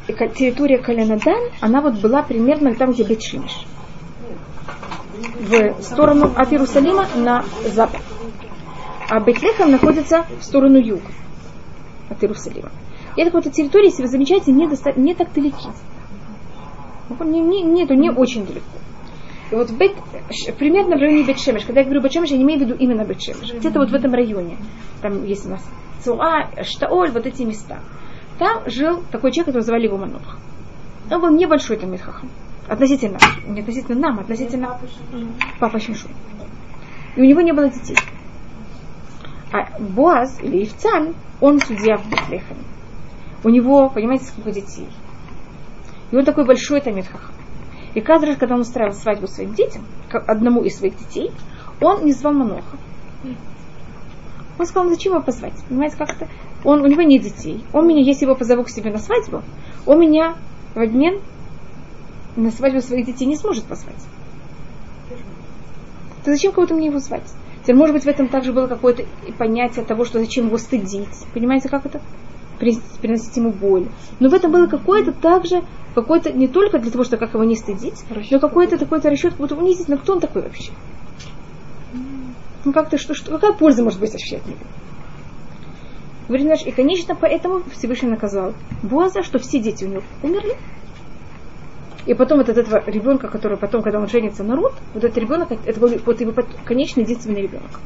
И 0.08 0.14
территория 0.14 0.78
Калянадан, 0.78 1.52
она 1.60 1.82
вот 1.82 1.96
была 1.96 2.24
примерно 2.24 2.74
там, 2.74 2.94
где 2.94 3.04
Бетшимиш. 3.04 3.66
В 5.40 5.82
сторону 5.84 6.32
от 6.36 6.52
Иерусалима 6.52 7.06
на 7.18 7.44
запад. 7.74 8.02
А 9.10 9.20
Бетлехем 9.20 9.72
находится 9.72 10.26
в 10.39 10.43
сторону 10.43 10.78
юга 10.78 11.08
от 12.10 12.22
Иерусалима. 12.24 12.72
И 13.16 13.22
это 13.22 13.32
вот 13.32 13.51
территория, 13.51 13.88
если 13.88 14.03
вы 14.03 14.10
замечаете, 14.10 14.51
не, 14.51 14.68
доста- 14.68 14.93
не 14.99 15.16
так 15.16 15.34
далеки. 15.34 15.68
Ну, 17.10 17.26
Не, 17.26 17.39
не, 17.39 17.64
нету, 17.64 17.93
не 17.93 18.10
очень 18.12 18.45
далеко. 18.45 18.66
И 19.49 19.55
вот 19.55 19.72
Бет, 19.72 19.93
примерно 20.58 20.97
в 20.97 20.99
районе 20.99 21.24
Бетшемеш, 21.24 21.64
когда 21.64 21.82
я 21.82 21.86
говорю 21.86 22.01
Бетшемеш, 22.01 22.30
я 22.30 22.38
не 22.38 22.43
имею 22.43 22.60
в 22.60 22.64
виду 22.64 22.76
именно 22.76 23.05
Бетшемеш. 23.05 23.53
Где-то 23.53 23.80
вот 23.80 23.89
в 23.91 23.95
этом 23.95 24.14
районе. 24.14 24.58
Там 25.01 25.24
есть 25.24 25.45
у 25.45 25.49
нас 25.49 25.66
Цуа, 26.03 26.49
Штаоль, 26.64 27.12
вот 27.12 27.26
эти 27.26 27.43
места. 27.43 27.80
Там 28.39 28.70
жил 28.70 29.01
такой 29.12 29.32
человек, 29.32 29.47
которого 29.47 29.66
звали 29.66 29.86
его 29.86 29.97
Манох. 29.97 30.38
Он 31.10 31.22
был 31.22 31.30
небольшой 31.30 31.78
там 31.78 31.91
Митхахам. 31.91 32.30
Относительно, 32.68 33.18
не 33.47 33.62
относительно 33.62 33.99
нам, 33.99 34.20
относительно 34.20 34.78
папа 35.60 35.80
Шимшун. 35.80 36.12
И 37.16 37.22
у 37.22 37.24
него 37.24 37.39
не 37.39 37.53
было 37.53 37.70
детей. 37.70 37.95
А 39.52 39.80
Боаз 39.80 40.39
или 40.41 40.64
Ивцан, 40.64 41.16
он 41.39 41.60
судья 41.60 41.98
в 41.98 42.10
Бетлехеме. 42.10 42.64
У 43.43 43.50
него, 43.50 43.89
понимаете, 43.89 44.26
сколько 44.26 44.52
детей. 44.52 44.88
И 46.12 46.16
он 46.16 46.26
такой 46.26 46.45
большой 46.45 46.82
Тамидхахам. 46.82 47.36
И 47.93 48.02
каждый 48.02 48.30
раз, 48.30 48.38
когда 48.38 48.56
он 48.56 48.62
устраивал 48.62 48.95
свадьбу 48.95 49.28
своим 49.28 49.54
детям, 49.54 49.84
одному 50.12 50.64
из 50.64 50.78
своих 50.78 50.98
детей, 50.98 51.32
он 51.82 52.06
не 52.06 52.12
звал 52.12 52.34
Маноха. 52.34 52.78
Он 54.60 54.66
сказал, 54.66 54.86
«Ну, 54.86 54.95
зачем 54.95 55.14
его 55.14 55.22
позвать? 55.22 55.54
Понимаете, 55.70 55.98
как 55.98 56.10
это? 56.10 56.28
Он, 56.64 56.82
у 56.82 56.88
него 56.88 57.04
нет 57.04 57.22
детей. 57.22 57.64
Он 57.74 57.88
меня, 57.88 58.02
если 58.02 58.26
его 58.26 58.36
позову 58.36 58.64
к 58.64 58.70
себе 58.70 58.91
на 58.91 58.98
свадьбу, 58.98 59.43
он 59.86 60.00
меня 60.00 60.36
в 60.74 60.80
обмен 60.80 61.22
на 62.36 62.52
свадьбу 62.52 62.82
своих 62.82 63.06
детей 63.06 63.26
не 63.26 63.36
сможет 63.36 63.66
позвать. 63.66 64.04
То 66.24 66.32
зачем 66.32 66.52
кого-то 66.52 66.74
мне 66.74 66.88
его 66.88 67.00
звать? 67.00 67.24
Теперь, 67.68 67.80
может 67.80 67.95
быть, 67.95 68.05
в 68.05 68.07
этом 68.07 68.30
также 68.30 68.53
было 68.53 68.68
какое-то 68.68 69.03
понятие 69.38 69.84
того, 69.84 70.05
что 70.05 70.20
зачем 70.20 70.45
его 70.45 70.57
стыдить. 70.57 71.09
Понимаете, 71.34 71.68
как 71.68 71.86
это? 71.86 71.99
При- 72.59 72.80
Приносить 73.01 73.36
ему 73.36 73.51
боль. 73.51 73.89
Но 74.22 74.30
в 74.30 74.34
этом 74.34 74.53
было 74.53 74.68
какое-то 74.68 75.11
также, 75.11 75.63
какое-то 75.93 76.32
не 76.32 76.47
только 76.47 76.80
для 76.80 76.91
того, 76.91 77.03
чтобы 77.03 77.26
как 77.26 77.34
его 77.34 77.43
не 77.43 77.57
стыдить, 77.57 78.05
но 78.32 78.39
какой-то 78.39 78.78
такой-то 78.78 79.09
расчет, 79.09 79.32
как 79.32 79.39
будто 79.41 79.57
унизить, 79.57 79.89
но 79.89 79.97
кто 79.97 80.13
он 80.13 80.22
такой 80.22 80.43
вообще? 80.43 80.72
Ну 82.63 82.72
как-то, 82.72 82.97
что, 82.97 83.13
что, 83.13 83.32
какая 83.32 83.51
польза 83.51 83.84
может 83.84 83.99
быть 83.99 84.11
вообще 84.11 84.38
от 84.38 84.45
него? 84.45 84.59
Говорит, 86.30 86.45
знаешь, 86.45 86.65
и, 86.65 86.72
конечно, 86.72 87.15
поэтому 87.20 87.63
Всевышний 87.76 88.07
наказал 88.07 88.53
Боаза, 88.82 89.24
что 89.24 89.39
все 89.39 89.59
дети 89.59 89.84
у 89.84 89.89
него 89.89 90.03
умерли. 90.24 90.55
И 92.08 92.14
потом 92.14 92.38
вот 92.38 92.47
от 92.47 92.58
этого 92.58 92.82
ребенка, 92.88 93.28
который 93.28 93.58
потом, 93.58 93.84
когда 93.84 93.99
он 93.99 94.08
женится 94.08 94.41
на 94.41 94.55
Рут, 94.55 94.72
вот 94.93 95.03
этот 95.03 95.18
ребенок, 95.18 95.51
это 95.51 95.78
был 95.78 95.91
вот 96.05 96.22
его 96.22 96.34
конечный 96.64 97.03
единственный 97.03 97.41
ребенок. 97.41 97.82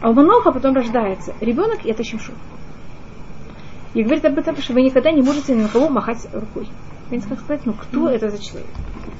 А 0.00 0.08
у 0.08 0.14
Маноха 0.14 0.52
потом 0.52 0.74
рождается 0.74 1.34
ребенок, 1.42 1.84
и 1.84 1.90
это 1.90 2.02
Шимшон. 2.02 2.34
И 3.92 4.02
говорит 4.02 4.24
об 4.24 4.38
этом, 4.38 4.56
что 4.56 4.72
вы 4.72 4.80
никогда 4.80 5.12
не 5.12 5.20
можете 5.20 5.54
ни 5.54 5.60
на 5.60 5.68
кого 5.68 5.90
махать 5.90 6.26
рукой. 6.32 6.66
Понимаете, 7.10 7.28
как 7.28 7.40
сказать, 7.40 7.66
ну 7.66 7.74
кто 7.74 8.08
это 8.08 8.30
за 8.30 8.42
человек? 8.42 8.70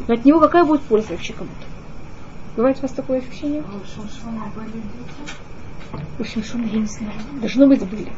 Но 0.09 0.15
от 0.15 0.25
него 0.25 0.41
какая 0.41 0.65
будет 0.65 0.81
польза 0.81 1.11
вообще 1.11 1.35
кому-то? 1.35 1.67
Бывает 2.57 2.79
у 2.79 2.83
вас 2.83 2.93
такое 2.93 3.19
ощущение? 3.19 3.61
У 3.61 3.85
Шимшона 3.87 4.47
были 4.57 4.83
дети. 4.83 6.03
У 6.19 6.25
Шимшона 6.25 6.65
я 6.73 6.79
не 6.79 6.87
знаю. 6.87 7.13
Должно 7.39 7.67
быть 7.67 7.87
были. 7.87 8.11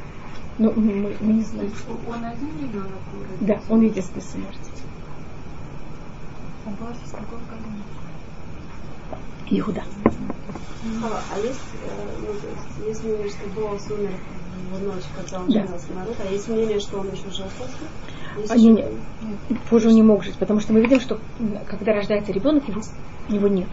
Но 0.58 0.70
мы, 0.76 1.16
мы 1.20 1.32
не 1.32 1.42
знаем. 1.42 1.72
Он 2.08 2.24
один 2.24 2.50
ребенок? 2.62 2.92
Да, 3.40 3.58
он 3.68 3.80
единственный 3.80 4.22
сын 4.22 4.42
Мартин. 4.42 4.74
Он 6.66 6.74
был 6.74 6.86
из 6.92 7.10
какого 7.10 7.40
колена? 7.48 7.82
Иуда. 9.50 9.82
А 11.02 11.38
есть, 11.38 11.60
э, 11.86 12.06
ну, 12.20 12.26
то 12.26 12.46
есть, 12.48 12.88
есть 12.88 13.04
мнение, 13.04 13.28
что 13.28 13.60
Боас 13.60 13.90
умер 13.90 14.10
в 14.72 14.82
ночь, 14.84 15.04
когда 15.16 15.40
он 15.40 15.46
Да. 15.46 15.52
женился 15.64 15.92
на 15.94 16.04
Рут, 16.04 16.16
а 16.20 16.30
есть 16.30 16.48
мнение, 16.48 16.80
что 16.80 16.98
он 17.00 17.06
еще 17.08 17.30
жил 17.30 17.46
после? 17.58 18.48
А, 18.48 18.56
не, 18.56 18.70
не. 18.70 18.84
Позже 19.70 19.88
он 19.88 19.94
не 19.94 20.02
мог 20.02 20.24
жить, 20.24 20.36
потому 20.36 20.60
что 20.60 20.72
мы 20.72 20.80
видим, 20.80 21.00
что 21.00 21.18
когда 21.66 21.92
рождается 21.94 22.32
ребенок, 22.32 22.68
его, 22.68 22.80
его 23.28 23.48
нет. 23.48 23.68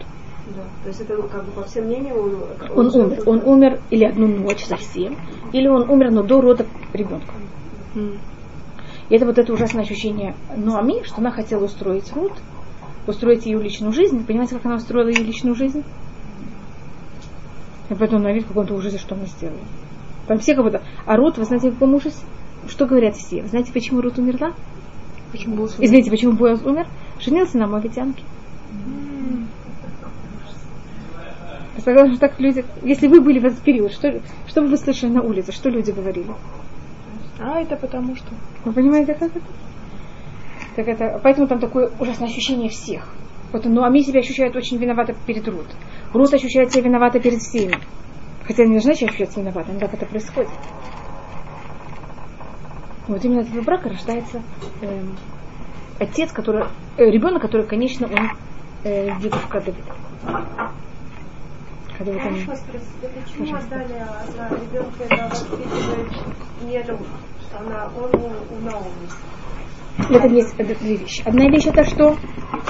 Да. 0.54 0.62
То 0.82 0.88
есть 0.88 1.00
это 1.00 1.16
ну, 1.16 1.28
как 1.28 1.44
бы 1.44 1.52
по 1.52 1.62
всем 1.64 1.84
мнениям 1.86 2.16
он, 2.18 2.42
Он 2.76 2.90
жил 2.90 3.02
умер. 3.02 3.22
Он 3.26 3.42
умер 3.44 3.80
или 3.90 4.04
одну 4.04 4.26
ночь 4.26 4.64
совсем, 4.64 5.16
или 5.52 5.68
он 5.68 5.88
умер, 5.88 6.10
но 6.10 6.22
до 6.22 6.40
рода 6.40 6.66
ребенка. 6.92 7.32
И 9.08 9.14
это 9.14 9.26
вот 9.26 9.38
это 9.38 9.52
ужасное 9.52 9.82
ощущение 9.84 10.34
Нуами, 10.56 11.02
что 11.04 11.18
она 11.18 11.30
хотела 11.30 11.64
устроить 11.64 12.10
Рут, 12.14 12.32
устроить 13.06 13.46
ее 13.46 13.60
личную 13.60 13.92
жизнь. 13.92 14.24
Понимаете, 14.24 14.54
как 14.56 14.66
она 14.66 14.76
устроила 14.76 15.08
ее 15.08 15.24
личную 15.24 15.54
жизнь? 15.54 15.84
И 17.90 17.94
поэтому 17.94 18.20
она 18.20 18.32
видит 18.32 18.46
в 18.46 18.48
каком-то 18.48 18.74
ужасе, 18.74 18.98
что 18.98 19.14
она 19.14 19.26
сделала. 19.26 19.58
Там 20.26 20.38
все 20.38 20.54
как 20.54 20.64
будто... 20.64 20.82
А 21.04 21.16
Рут, 21.16 21.36
вы 21.36 21.44
знаете, 21.44 21.70
в 21.70 21.74
каком 21.74 21.94
ужасе? 21.94 22.24
Что 22.68 22.86
говорят 22.86 23.16
все? 23.16 23.42
Вы 23.42 23.48
знаете, 23.48 23.72
почему 23.72 24.00
Рут 24.00 24.18
умерла? 24.18 24.52
Почему 25.32 25.56
был 25.56 25.68
суд? 25.68 25.80
Извините, 25.80 26.10
почему 26.10 26.32
Бояз 26.32 26.62
умер? 26.62 26.86
Женился 27.20 27.58
на 27.58 27.66
Моавитянке. 27.66 28.22
Согласна, 31.84 32.12
что 32.12 32.20
так 32.20 32.38
люди... 32.38 32.64
Если 32.82 33.08
вы 33.08 33.20
были 33.20 33.40
в 33.40 33.44
этот 33.44 33.58
период, 33.58 33.92
что, 33.92 34.20
что 34.46 34.62
бы 34.62 34.68
вы 34.68 34.76
слышали 34.76 35.10
на 35.10 35.22
улице? 35.22 35.50
Что 35.52 35.68
люди 35.68 35.90
говорили? 35.90 36.30
А, 37.40 37.60
это 37.60 37.76
потому 37.76 38.14
что. 38.14 38.28
Вы 38.64 38.72
понимаете, 38.72 39.14
как 39.14 39.22
это? 39.22 39.40
Так 40.76 40.88
это, 40.88 41.20
поэтому 41.22 41.46
там 41.48 41.58
такое 41.60 41.90
ужасное 41.98 42.28
ощущение 42.28 42.70
всех. 42.70 43.06
Вот, 43.52 43.64
ну, 43.66 43.82
Ами 43.82 44.00
себя 44.00 44.20
ощущает 44.20 44.56
очень 44.56 44.78
виновата 44.78 45.14
перед 45.26 45.46
Рут. 45.46 45.66
Рут 46.14 46.32
ощущает 46.32 46.72
себя 46.72 46.84
виновата 46.84 47.20
перед 47.20 47.40
всеми. 47.40 47.76
Хотя 48.46 48.64
не 48.64 48.72
должна 48.72 48.94
себя 48.94 49.08
ощущать 49.08 49.36
виновата, 49.36 49.70
но 49.72 49.78
так 49.78 49.92
это 49.92 50.06
происходит. 50.06 50.50
Вот 53.08 53.22
именно 53.24 53.42
от 53.42 53.48
этого 53.48 53.62
брака 53.62 53.90
рождается 53.90 54.42
эм, 54.80 55.16
отец, 56.00 56.32
который, 56.32 56.64
э, 56.96 57.04
ребенок, 57.10 57.42
который, 57.42 57.66
конечно, 57.66 58.06
он 58.06 58.30
э, 58.84 59.10
дедушка 59.20 59.60
Давида. 59.60 59.92
Когда 61.98 62.12
вот 62.12 62.22
он- 62.24 62.34
почему 62.34 63.56
отдали 63.56 63.92
она 63.92 64.48
ребенка, 64.48 65.02
это 65.08 65.28
воспитывает 65.28 66.12
не 66.64 66.80
Рут, 66.82 67.06
она, 67.58 67.90
он 67.96 68.10
у, 68.14 68.26
у 68.56 68.60
Это 69.98 70.26
есть 70.28 70.56
две 70.56 70.96
вещи. 70.96 71.22
Одна 71.26 71.48
вещь 71.48 71.66
это, 71.66 71.84
что 71.84 72.16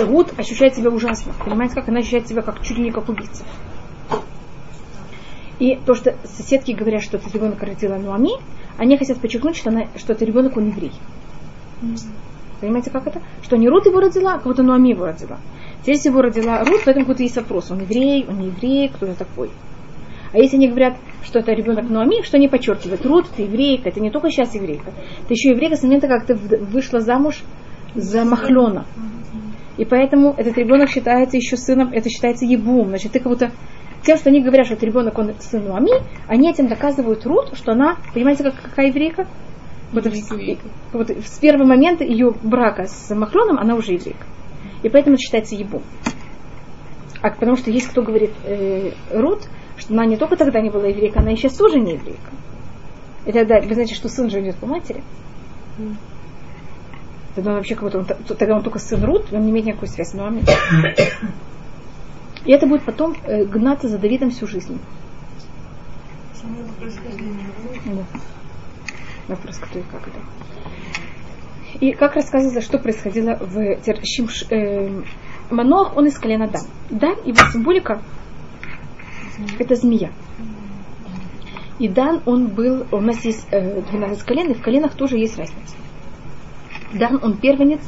Рут 0.00 0.38
ощущает 0.38 0.74
себя 0.74 0.90
ужасно. 0.90 1.32
Понимаете, 1.44 1.74
как 1.74 1.88
она 1.88 2.00
ощущает 2.00 2.26
себя 2.28 2.42
как 2.42 2.62
чуть 2.62 2.78
ли 2.78 2.84
не 2.84 2.90
как 2.90 3.08
убийца. 3.08 3.44
И 5.58 5.78
то, 5.86 5.94
что 5.94 6.16
соседки 6.24 6.72
говорят, 6.72 7.02
что 7.02 7.18
этот 7.18 7.32
ребенок 7.34 7.62
родила 7.62 7.96
Нуами, 7.96 8.30
они 8.78 8.96
хотят 8.96 9.20
подчеркнуть, 9.20 9.56
что, 9.56 9.70
она, 9.70 9.86
что 9.96 10.12
это 10.12 10.24
ребенок, 10.24 10.56
он 10.56 10.68
еврей. 10.68 10.92
Понимаете, 12.60 12.90
как 12.90 13.06
это? 13.06 13.22
Что 13.42 13.56
не 13.56 13.68
Рут 13.68 13.86
его 13.86 14.00
родила, 14.00 14.34
а 14.34 14.38
кого-то 14.38 14.62
Нуами 14.62 14.88
его 14.88 15.06
родила. 15.06 15.38
Здесь 15.82 16.04
его 16.04 16.22
родила 16.22 16.64
Рут, 16.64 16.82
поэтому 16.84 17.06
какой-то 17.06 17.22
есть 17.22 17.36
вопрос. 17.36 17.70
Он 17.70 17.80
еврей, 17.80 18.26
он 18.28 18.38
не 18.38 18.46
еврей, 18.46 18.88
кто 18.88 19.06
это 19.06 19.24
такой. 19.24 19.50
А 20.32 20.38
если 20.38 20.56
они 20.56 20.68
говорят, 20.68 20.96
что 21.24 21.40
это 21.40 21.52
ребенок 21.52 21.88
Нуами, 21.88 22.22
что 22.22 22.38
они 22.38 22.48
подчеркивают? 22.48 23.04
Рут, 23.04 23.26
ты 23.36 23.42
еврейка, 23.42 23.90
это 23.90 24.00
не 24.00 24.10
только 24.10 24.30
сейчас 24.30 24.54
еврейка. 24.54 24.92
Ты 25.28 25.34
еще 25.34 25.50
еврейка 25.50 25.76
с 25.76 25.82
момента, 25.82 26.08
как 26.08 26.26
ты 26.26 26.34
вышла 26.34 27.00
замуж 27.00 27.42
за 27.94 28.24
Махлена. 28.24 28.86
И 29.76 29.84
поэтому 29.84 30.34
этот 30.36 30.56
ребенок 30.56 30.90
считается 30.90 31.36
еще 31.36 31.56
сыном, 31.56 31.92
это 31.92 32.08
считается 32.08 32.44
ебум. 32.44 32.88
Значит, 32.88 33.12
ты 33.12 33.20
как 33.20 33.28
будто 33.28 33.52
тем, 34.04 34.16
что 34.16 34.30
они 34.30 34.42
говорят, 34.42 34.66
что 34.66 34.74
этот 34.74 34.84
ребенок, 34.84 35.18
он 35.18 35.34
сын 35.38 35.64
Нуами, 35.64 36.02
они 36.26 36.50
этим 36.50 36.66
доказывают 36.66 37.24
Рут, 37.26 37.56
что 37.56 37.72
она, 37.72 37.96
понимаете, 38.14 38.44
как, 38.44 38.54
какая 38.60 38.88
еврейка? 38.88 39.26
Вот, 39.92 40.06
вот 40.92 41.10
с 41.10 41.38
первого 41.38 41.66
момента 41.66 42.04
ее 42.04 42.32
брака 42.42 42.86
с 42.86 43.14
Махленом 43.14 43.58
она 43.58 43.74
уже 43.74 43.92
еврейка. 43.92 44.26
И 44.82 44.88
поэтому 44.88 45.14
это 45.14 45.22
считается 45.22 45.54
ебум. 45.54 45.82
А 47.20 47.30
потому 47.30 47.56
что 47.56 47.70
есть 47.70 47.88
кто 47.88 48.02
говорит 48.02 48.32
э, 48.44 48.92
Рут, 49.12 49.48
что 49.82 49.94
она 49.94 50.06
не 50.06 50.16
только 50.16 50.36
тогда 50.36 50.60
не 50.60 50.70
была 50.70 50.86
еврейка, 50.86 51.20
она 51.20 51.32
и 51.32 51.36
сейчас 51.36 51.54
тоже 51.54 51.80
не 51.80 51.94
еврейка. 51.94 52.30
И 53.26 53.32
тогда, 53.32 53.60
вы 53.60 53.74
знаете, 53.74 53.94
что 53.94 54.08
сын 54.08 54.30
же 54.30 54.40
идет 54.40 54.56
по 54.56 54.66
матери. 54.66 55.02
Тогда 57.34 57.50
он 57.50 57.56
вообще 57.56 57.74
как 57.74 57.84
будто 57.84 57.98
он, 57.98 58.06
тогда 58.36 58.56
он 58.56 58.62
только 58.62 58.78
сын 58.78 59.02
Рут, 59.04 59.32
он 59.32 59.44
не 59.44 59.50
имеет 59.50 59.66
никакой 59.66 59.88
связи 59.88 60.10
с 60.10 60.14
мамой. 60.14 60.42
И 62.44 62.52
это 62.52 62.66
будет 62.66 62.82
потом 62.82 63.16
э, 63.24 63.44
гнаться 63.44 63.88
за 63.88 63.98
Давидом 63.98 64.30
всю 64.30 64.46
жизнь. 64.46 64.80
Да. 67.84 68.04
Вопрос, 69.28 69.58
кто 69.58 69.78
и 69.78 69.82
как, 69.82 70.02
да. 70.06 70.20
И 71.80 71.92
как 71.92 72.16
рассказывается, 72.16 72.60
что 72.60 72.78
происходило 72.78 73.38
в 73.40 73.78
Шимш, 74.04 74.44
э, 74.50 75.02
Манох, 75.50 75.96
он 75.96 76.06
из 76.06 76.18
колена 76.18 76.48
Дан. 76.48 76.66
Дан, 76.90 77.16
его 77.24 77.38
символика, 77.52 78.02
это 79.58 79.74
змея. 79.74 80.10
И 81.78 81.88
Дан, 81.88 82.22
он 82.26 82.48
был, 82.48 82.86
у 82.92 83.00
нас 83.00 83.24
есть 83.24 83.46
э, 83.50 83.80
12 83.80 84.22
колен, 84.22 84.50
и 84.50 84.54
в 84.54 84.62
коленах 84.62 84.94
тоже 84.94 85.18
есть 85.18 85.36
разница. 85.36 85.74
Дан, 86.92 87.18
он 87.22 87.36
первенец. 87.36 87.80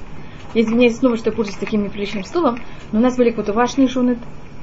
Я 0.55 0.63
извиняюсь 0.63 0.97
снова, 0.97 1.17
что 1.17 1.31
я 1.31 1.37
пользуюсь 1.37 1.59
таким 1.59 1.85
неприличным 1.85 2.25
словом, 2.25 2.59
но 2.93 3.01
у 3.01 3.03
нас 3.03 3.17
были 3.17 3.31
какие-то 3.31 3.53
важные 3.53 3.89
жены 3.89 4.19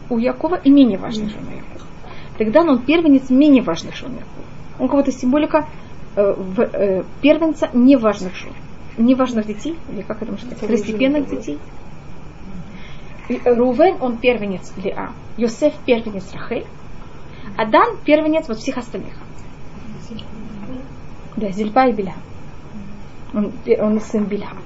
у 0.10 0.18
Якова 0.18 0.56
и 0.56 0.70
менее 0.70 0.98
важные 0.98 1.30
жены 1.30 1.48
у 1.48 1.56
Якова. 1.56 1.88
Тогда 2.38 2.62
он 2.62 2.82
первенец 2.82 3.30
менее 3.30 3.62
важных 3.62 3.96
жен 3.96 4.14
Якова. 4.14 4.46
Он 4.80 4.90
кого-то 4.90 5.12
символика 5.12 5.68
э, 6.16 6.34
в, 6.38 6.62
э, 6.62 7.04
первенца 7.22 7.70
неважных 7.74 8.36
жен. 8.36 8.54
Неважных 8.98 9.46
детей, 9.46 9.78
или 9.92 10.02
как 10.02 10.22
это 10.22 10.32
можно 10.32 10.50
сказать, 10.50 10.64
второстепенных 10.64 11.30
детей. 11.30 11.58
Рувен, 13.30 13.98
он 14.02 14.18
первенец 14.18 14.74
Лиа. 14.78 15.14
Йосеф 15.38 15.74
первенец 15.86 16.34
Рахель. 16.34 16.66
А 17.58 17.66
Дан 17.66 17.98
первенец 18.04 18.48
вот 18.48 18.58
всех 18.58 18.78
остальных. 18.78 19.14
Да, 21.38 21.50
Зильпа 21.52 21.88
и 21.88 21.94
Бильха. 21.94 22.20
Он, 23.34 23.52
он 23.80 24.00
сын 24.02 24.26
Бильха. 24.26 24.58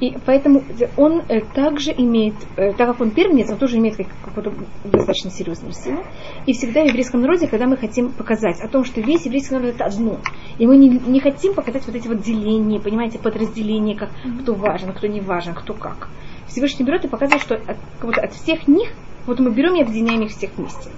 И 0.00 0.16
поэтому 0.26 0.62
он 0.96 1.22
э, 1.28 1.40
также 1.40 1.92
имеет, 1.92 2.34
э, 2.56 2.72
так 2.72 2.88
как 2.88 3.00
он 3.00 3.10
первенец, 3.12 3.48
он 3.50 3.58
тоже 3.58 3.78
имеет 3.78 3.96
как- 3.96 4.08
какую-то 4.24 4.52
достаточно 4.84 5.30
серьезную 5.30 5.72
силу. 5.72 6.02
И 6.46 6.52
всегда 6.52 6.82
в 6.82 6.88
еврейском 6.88 7.20
народе, 7.20 7.46
когда 7.46 7.66
мы 7.66 7.76
хотим 7.76 8.10
показать 8.10 8.60
о 8.60 8.68
том, 8.68 8.84
что 8.84 9.00
весь 9.00 9.24
еврейский 9.24 9.54
народ 9.54 9.70
это 9.70 9.84
одно, 9.84 10.18
и 10.58 10.66
мы 10.66 10.76
не, 10.76 10.88
не 10.88 11.20
хотим 11.20 11.54
показать 11.54 11.86
вот 11.86 11.94
эти 11.94 12.08
вот 12.08 12.20
деления, 12.22 12.80
понимаете, 12.80 13.20
подразделения, 13.20 13.96
как 13.96 14.10
кто 14.42 14.54
важен, 14.54 14.92
кто 14.92 15.06
не 15.06 15.20
важен, 15.20 15.54
кто 15.54 15.74
как. 15.74 16.08
Всевышний 16.48 16.84
берет 16.84 17.04
и 17.04 17.08
показывает, 17.08 17.42
что 17.42 17.54
от, 17.54 17.76
как 17.98 18.06
будто 18.06 18.20
от 18.20 18.32
всех 18.32 18.68
них, 18.68 18.90
вот 19.26 19.40
мы 19.40 19.50
берем 19.50 19.74
и 19.74 19.82
объединяем 19.82 20.22
их 20.22 20.30
всех 20.30 20.50
вместе. 20.56 20.90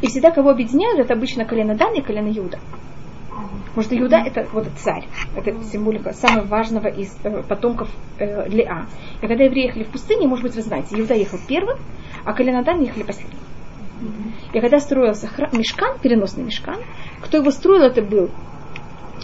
И 0.00 0.08
всегда 0.08 0.30
кого 0.30 0.50
объединяют, 0.50 0.98
это 0.98 1.14
обычно 1.14 1.44
колено 1.44 1.76
Дан 1.76 1.94
и 1.94 2.02
колено 2.02 2.28
Иуда. 2.28 2.58
Потому 3.74 3.82
что 3.84 3.98
Иуда 3.98 4.16
это 4.18 4.46
вот 4.52 4.66
царь, 4.76 5.06
это 5.34 5.54
символика 5.64 6.12
самого 6.12 6.44
важного 6.44 6.88
из 6.88 7.16
э, 7.22 7.42
потомков 7.42 7.88
э, 8.18 8.48
Леа. 8.48 8.86
И 9.22 9.26
когда 9.26 9.44
евреи 9.44 9.68
ехали 9.68 9.84
в 9.84 9.88
пустыне, 9.88 10.26
может 10.26 10.44
быть, 10.44 10.54
вы 10.54 10.62
знаете, 10.62 10.98
Иуда 10.98 11.14
ехал 11.14 11.38
первым, 11.48 11.78
а 12.24 12.34
колено 12.34 12.62
Дан 12.62 12.82
ехали 12.82 13.04
последним. 13.04 13.38
И 14.52 14.60
когда 14.60 14.78
строился 14.80 15.26
храм, 15.28 15.50
мешкан, 15.52 15.98
переносный 16.00 16.44
мешкан, 16.44 16.76
кто 17.22 17.38
его 17.38 17.50
строил, 17.50 17.82
это 17.82 18.02
был 18.02 18.30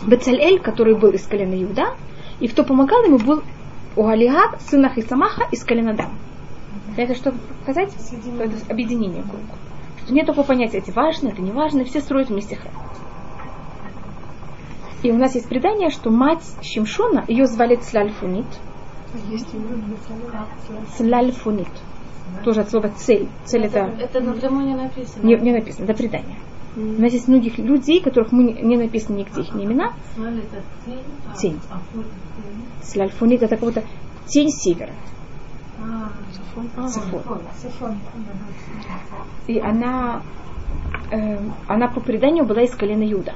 Бецалель, 0.07 0.61
который 0.61 0.95
был 0.99 1.11
из 1.11 1.27
колена 1.27 1.61
Иуда, 1.63 1.97
и 2.41 2.49
кто 2.49 2.65
помогал 2.65 3.05
ему 3.05 3.19
был 3.19 3.43
Уалиаб, 3.99 4.61
сын 4.61 4.85
Ахисамаха 4.85 5.49
из 5.51 5.65
колена 5.65 5.93
Дан. 5.93 6.11
Это 6.97 7.17
что 7.17 7.35
показать? 7.61 7.91
Что 7.93 8.45
это 8.45 8.55
объединение 8.71 9.25
круг. 9.25 9.41
Что 10.05 10.15
нет 10.15 10.25
такого 10.25 10.47
понятия, 10.47 10.79
это 10.79 10.93
важно, 10.93 11.29
это 11.29 11.43
не 11.43 11.51
важно, 11.51 11.85
все 11.85 12.01
строят 12.01 12.29
вместе 12.29 12.55
храм. 12.55 12.73
И 15.03 15.11
у 15.11 15.17
нас 15.17 15.35
есть 15.35 15.49
предание, 15.49 15.91
что 15.91 16.11
мать 16.11 16.45
Шимшона, 16.63 17.25
ее 17.27 17.47
звали 17.47 17.75
Цлальфунит. 17.75 18.47
Цлальфунит. 20.97 21.69
Тоже 22.45 22.61
от 22.61 22.71
слова 22.71 22.91
цель. 22.91 23.29
Цель 23.47 23.65
это 23.65 23.91
Это 23.99 24.21
напрямую 24.21 24.67
не 24.67 24.75
написано. 24.75 25.27
не, 25.27 25.35
не 25.37 25.53
написано, 25.53 25.85
это 25.87 25.95
предание. 25.95 26.37
У 26.77 27.01
нас 27.01 27.13
есть 27.13 27.29
многих 27.29 27.59
людей, 27.59 28.01
которых 28.01 28.33
мы 28.33 28.45
не, 28.45 28.77
написаны 28.77 29.19
нигде 29.19 29.41
их 29.41 29.55
имена. 29.55 29.95
Это 30.17 31.39
тень, 31.39 31.59
а 31.71 31.77
афот 31.77 33.31
это 33.33 33.45
это 33.45 33.57
какого-то 33.57 33.85
тень 34.27 34.51
севера. 34.51 34.93
А, 35.81 36.11
Сафон. 36.89 37.41
Сафон. 37.57 37.99
И 39.47 39.59
она, 39.59 40.23
э, 41.11 41.39
она 41.67 41.89
по 41.89 42.01
преданию 42.01 42.45
была 42.45 42.63
из 42.63 42.75
колена 42.75 43.03
Юда. 43.03 43.35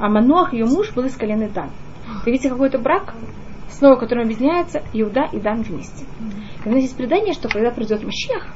А 0.00 0.08
Мануах, 0.08 0.52
ее 0.52 0.64
муж, 0.64 0.92
был 0.92 1.04
из 1.04 1.16
колена 1.16 1.48
Дан. 1.48 1.70
Вы 2.24 2.32
видите 2.32 2.48
какой-то 2.48 2.78
брак, 2.78 3.14
снова 3.70 3.96
которым 3.96 4.24
объединяется 4.24 4.82
Иуда 4.92 5.28
и 5.32 5.40
Дан 5.40 5.62
вместе. 5.62 6.04
И 6.64 6.68
у 6.68 6.72
нас 6.72 6.82
есть 6.82 6.96
предание, 6.96 7.34
что 7.34 7.48
когда 7.48 7.70
придет 7.70 8.02
Машех, 8.02 8.48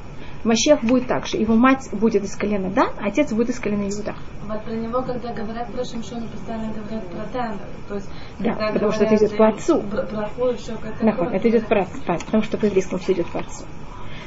Машех 0.45 0.83
будет 0.83 1.07
так 1.07 1.27
же. 1.27 1.37
Его 1.37 1.55
мать 1.55 1.89
будет 1.93 2.25
из 2.25 2.35
колена 2.37 2.71
Дан, 2.71 2.91
а 3.01 3.07
отец 3.07 3.33
будет 3.33 3.51
из 3.51 3.61
колена 3.61 3.85
Иуда. 3.89 4.15
Вот 4.47 4.65
про 4.65 4.73
него, 4.73 5.03
когда 5.03 5.33
говорят 5.33 5.73
про 5.73 5.85
Шимшона, 5.85 6.27
постоянно 6.27 6.73
говорят 6.73 7.07
про 7.09 7.25
Тана. 7.33 7.59
То 7.89 7.95
есть, 7.95 8.09
Да, 8.41 8.71
потому 8.73 8.93
что 8.93 9.05
это 9.05 9.17
идет 9.17 9.37
по 9.37 9.49
отцу. 9.49 9.81
про- 9.83 10.03
Про 10.03 10.57
что 10.59 10.73
это 10.73 11.05
Нахон, 11.05 11.29
это 11.29 11.49
идет 11.49 11.67
по, 11.69 11.87
по- 12.07 12.19
потому 12.19 12.43
что 12.43 12.59
по-еврейскому 12.59 12.99
все 13.01 13.13
идет 13.13 13.27
по 13.29 13.39
отцу. 13.41 13.65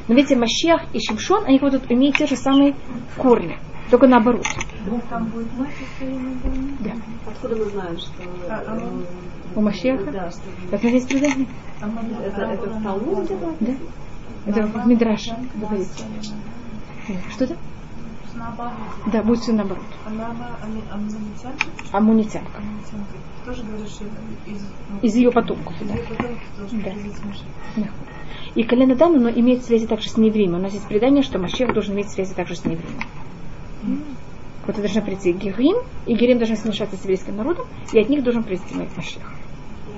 Но 0.07 0.16
видите, 0.16 0.36
Машех 0.36 0.84
и 0.93 0.99
Шимшон, 0.99 1.45
они 1.45 1.59
как 1.59 1.72
будто 1.72 1.93
имеют 1.93 2.16
те 2.18 2.28
же 2.28 2.36
самые 2.36 2.76
корни, 3.18 3.57
только 3.89 4.07
наоборот. 4.07 4.45
Там 5.09 5.26
будет 5.26 5.51
мать 5.57 5.70
да? 6.80 6.91
Да. 6.91 6.91
Откуда 7.32 7.55
мы 7.55 7.66
знаем, 7.66 7.97
что... 7.97 8.11
А, 8.49 8.63
а 8.68 8.78
э, 8.78 9.55
У 9.55 9.61
Машеха? 9.61 10.11
Да, 10.11 10.30
что... 10.30 10.41
Нас 10.72 10.84
есть 10.84 11.07
предание. 11.09 11.47
Это, 12.24 12.41
это 12.43 12.70
в 12.70 12.84
Талмуде? 12.84 13.38
Да? 13.59 13.74
Это 14.45 14.67
в 14.67 14.87
Мидраше 14.87 15.35
говорится. 15.55 16.03
Что 17.31 17.45
это? 17.45 17.57
Да, 19.11 19.23
будет 19.23 19.39
все 19.39 19.53
наоборот. 19.53 19.83
Она 20.05 20.35
амунитянка? 20.91 21.65
Амунитянка. 21.91 22.61
Тоже 23.45 23.63
это 23.63 24.51
из... 24.51 24.61
ну, 24.89 24.99
Из 25.01 25.15
ее 25.15 25.31
потомков, 25.31 25.75
да. 25.81 25.93
ее 25.93 26.03
потомков 26.03 26.39
должен 26.57 26.81
Да. 26.81 26.89
Машех. 26.91 27.45
Да. 27.77 27.87
И 28.55 28.63
колено 28.63 28.95
Дан, 28.95 29.15
оно 29.15 29.29
имеет 29.29 29.63
связи 29.63 29.87
также 29.87 30.09
с 30.09 30.17
неевреем. 30.17 30.55
У 30.55 30.57
нас 30.57 30.73
есть 30.73 30.87
предание, 30.87 31.23
что 31.23 31.39
Машех 31.39 31.73
должен 31.73 31.93
иметь 31.93 32.09
связи 32.09 32.33
также 32.33 32.55
с 32.55 32.65
неевреем. 32.65 32.99
Вот 34.65 34.75
должна 34.75 35.01
прийти 35.01 35.31
Герим, 35.31 35.77
и 36.07 36.15
Герим 36.15 36.37
должен 36.39 36.57
смешаться 36.57 36.97
с 36.97 37.01
еврейским 37.01 37.35
народом, 37.35 37.67
и 37.93 37.99
от 37.99 38.09
них 38.09 38.23
должен 38.23 38.43
прийти 38.43 38.75
Машех. 38.95 39.21
И 39.21 39.54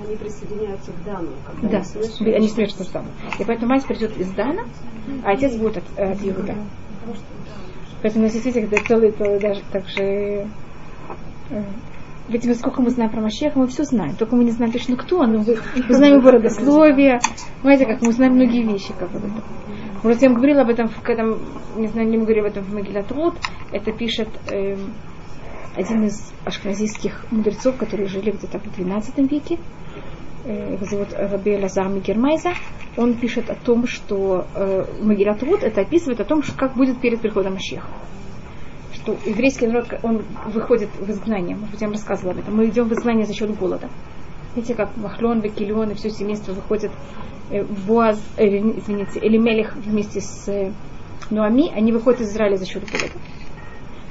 они 0.08 0.16
присоединяются 0.16 0.92
к 0.92 1.04
Дану. 1.04 1.28
когда 1.46 1.80
Да, 1.80 1.84
они 2.20 2.32
они 2.32 2.48
смешиваются 2.48 2.84
с 2.84 2.88
Даном. 2.88 3.10
И 3.38 3.44
поэтому 3.44 3.70
мать 3.70 3.86
придет 3.86 4.16
из 4.16 4.30
Дана, 4.32 4.64
а 5.24 5.32
отец 5.32 5.54
будет 5.56 5.78
от, 5.78 5.98
от 5.98 6.18
Иуда. 6.22 6.54
Поэтому 8.02 8.24
у 8.24 8.26
нас 8.28 8.34
есть 8.34 8.54
когда 8.54 8.76
целый, 8.78 9.12
целый 9.12 9.40
даже 9.40 9.60
так 9.72 9.86
же... 9.88 10.46
э, 11.50 11.62
Ведь 12.28 12.44
мы 12.44 12.54
сколько 12.54 12.80
мы 12.80 12.90
знаем 12.90 13.10
про 13.10 13.20
Машеха, 13.20 13.58
мы 13.58 13.66
все 13.66 13.84
знаем. 13.84 14.14
Только 14.14 14.36
мы 14.36 14.44
не 14.44 14.52
знаем 14.52 14.72
точно 14.72 14.96
кто 14.96 15.18
он. 15.18 15.38
Мы, 15.38 15.56
мы 15.88 15.94
знаем 15.94 16.18
его 16.18 16.30
родословие. 16.30 17.20
Знаете, 17.62 17.86
как 17.86 18.02
мы 18.02 18.12
знаем 18.12 18.34
многие 18.34 18.62
вещи. 18.62 18.92
Как 18.98 19.10
вот 19.10 19.24
это. 19.24 19.42
Может, 20.02 20.22
я 20.22 20.28
вам 20.28 20.36
говорила 20.36 20.62
об 20.62 20.68
этом, 20.68 20.88
этом, 21.04 21.40
не 21.76 21.88
знаю, 21.88 22.08
не 22.08 22.18
говорили 22.18 22.40
об 22.40 22.46
этом 22.46 22.62
в 22.64 22.72
Могилат 22.72 23.10
Рут. 23.10 23.34
Это 23.72 23.90
пишет 23.90 24.28
эм, 24.48 24.92
один 25.74 26.04
из 26.04 26.32
ашкназийских 26.44 27.26
мудрецов, 27.32 27.76
которые 27.76 28.06
жили 28.08 28.30
где-то 28.30 28.60
в 28.60 28.76
12 28.76 29.30
веке. 29.30 29.58
Э, 30.48 30.72
Его 30.72 30.84
зовут 30.86 31.08
Раби 31.12 31.56
Лазар 31.56 31.88
Мигермайза. 31.88 32.54
Он 32.96 33.14
пишет 33.14 33.50
о 33.50 33.54
том, 33.54 33.86
что 33.86 34.46
э, 34.54 34.84
Могилат 35.02 35.42
Рут 35.42 35.62
это 35.62 35.82
описывает 35.82 36.20
о 36.20 36.24
том, 36.24 36.42
что 36.42 36.56
как 36.56 36.74
будет 36.74 37.00
перед 37.00 37.20
приходом 37.20 37.54
Машеха 37.54 37.86
что 38.94 39.16
еврейский 39.26 39.66
народ, 39.66 39.86
он 40.02 40.22
выходит 40.46 40.88
в 40.98 41.08
изгнание. 41.10 41.56
Может 41.56 41.70
быть, 41.70 41.80
я 41.80 41.86
вам 41.86 41.94
рассказывала 41.94 42.32
об 42.32 42.40
этом. 42.40 42.56
Мы 42.56 42.66
идем 42.66 42.88
в 42.88 42.92
изгнание 42.92 43.26
за 43.26 43.32
счет 43.32 43.56
голода. 43.56 43.88
Видите, 44.54 44.74
как 44.74 44.96
Махлон, 44.96 45.40
Векилион 45.40 45.90
и 45.90 45.94
все 45.94 46.10
семейство 46.10 46.52
выходит 46.52 46.90
э, 47.50 47.64
Боаз, 47.86 48.20
э, 48.36 48.46
извините, 48.46 49.20
Элимелих 49.22 49.76
вместе 49.76 50.20
с 50.20 50.48
э, 50.48 50.72
Нуами, 51.30 51.72
они 51.74 51.92
выходят 51.92 52.20
из 52.20 52.30
Израиля 52.30 52.56
за 52.56 52.66
счет 52.66 52.82
голода. 52.90 53.12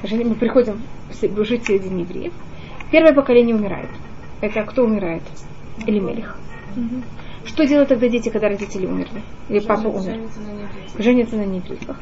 Даже 0.02 0.16
мы 0.16 0.36
приходим 0.36 0.82
жить 1.44 1.66
среди 1.66 1.90
евреев. 1.90 2.34
Первое 2.92 3.14
поколение 3.14 3.56
умирает. 3.56 3.90
Это 4.42 4.64
кто 4.64 4.84
умирает? 4.84 5.24
Элимелих. 5.86 6.38
Что 7.46 7.66
делают 7.66 7.90
тогда 7.90 8.10
дети, 8.10 8.30
когда 8.30 8.50
родители 8.50 8.86
умерли? 8.86 9.24
Или 9.50 9.60
папа 9.60 9.88
умер? 9.88 10.04
Женится 10.04 10.40
на 10.42 10.52
нееврейском. 10.52 11.04
женятся 11.04 11.36
на 11.38 11.46
нееврейках. 11.46 11.98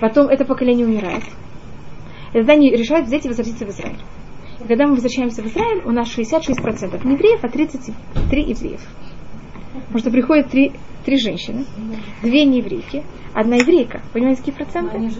Потом 0.00 0.28
это 0.28 0.44
поколение 0.44 0.86
умирает. 0.86 1.24
И 2.32 2.38
тогда 2.38 2.52
они 2.52 2.70
решают 2.70 3.06
взять 3.06 3.24
и 3.24 3.28
возвратиться 3.28 3.64
в 3.64 3.70
Израиль. 3.70 3.98
И 4.60 4.68
когда 4.68 4.86
мы 4.86 4.94
возвращаемся 4.94 5.42
в 5.42 5.46
Израиль, 5.46 5.82
у 5.84 5.90
нас 5.90 6.08
66% 6.08 7.10
евреев, 7.10 7.42
а 7.42 7.48
33 7.48 8.42
евреев. 8.42 8.80
Потому 9.72 9.98
что 9.98 10.10
приходят 10.10 10.50
три, 10.50 10.72
три 11.04 11.18
женщины, 11.18 11.64
две 12.22 12.44
нееврейки, 12.44 13.02
одна 13.32 13.56
еврейка. 13.56 14.02
Понимаете, 14.12 14.40
какие 14.40 14.54
проценты? 14.54 15.10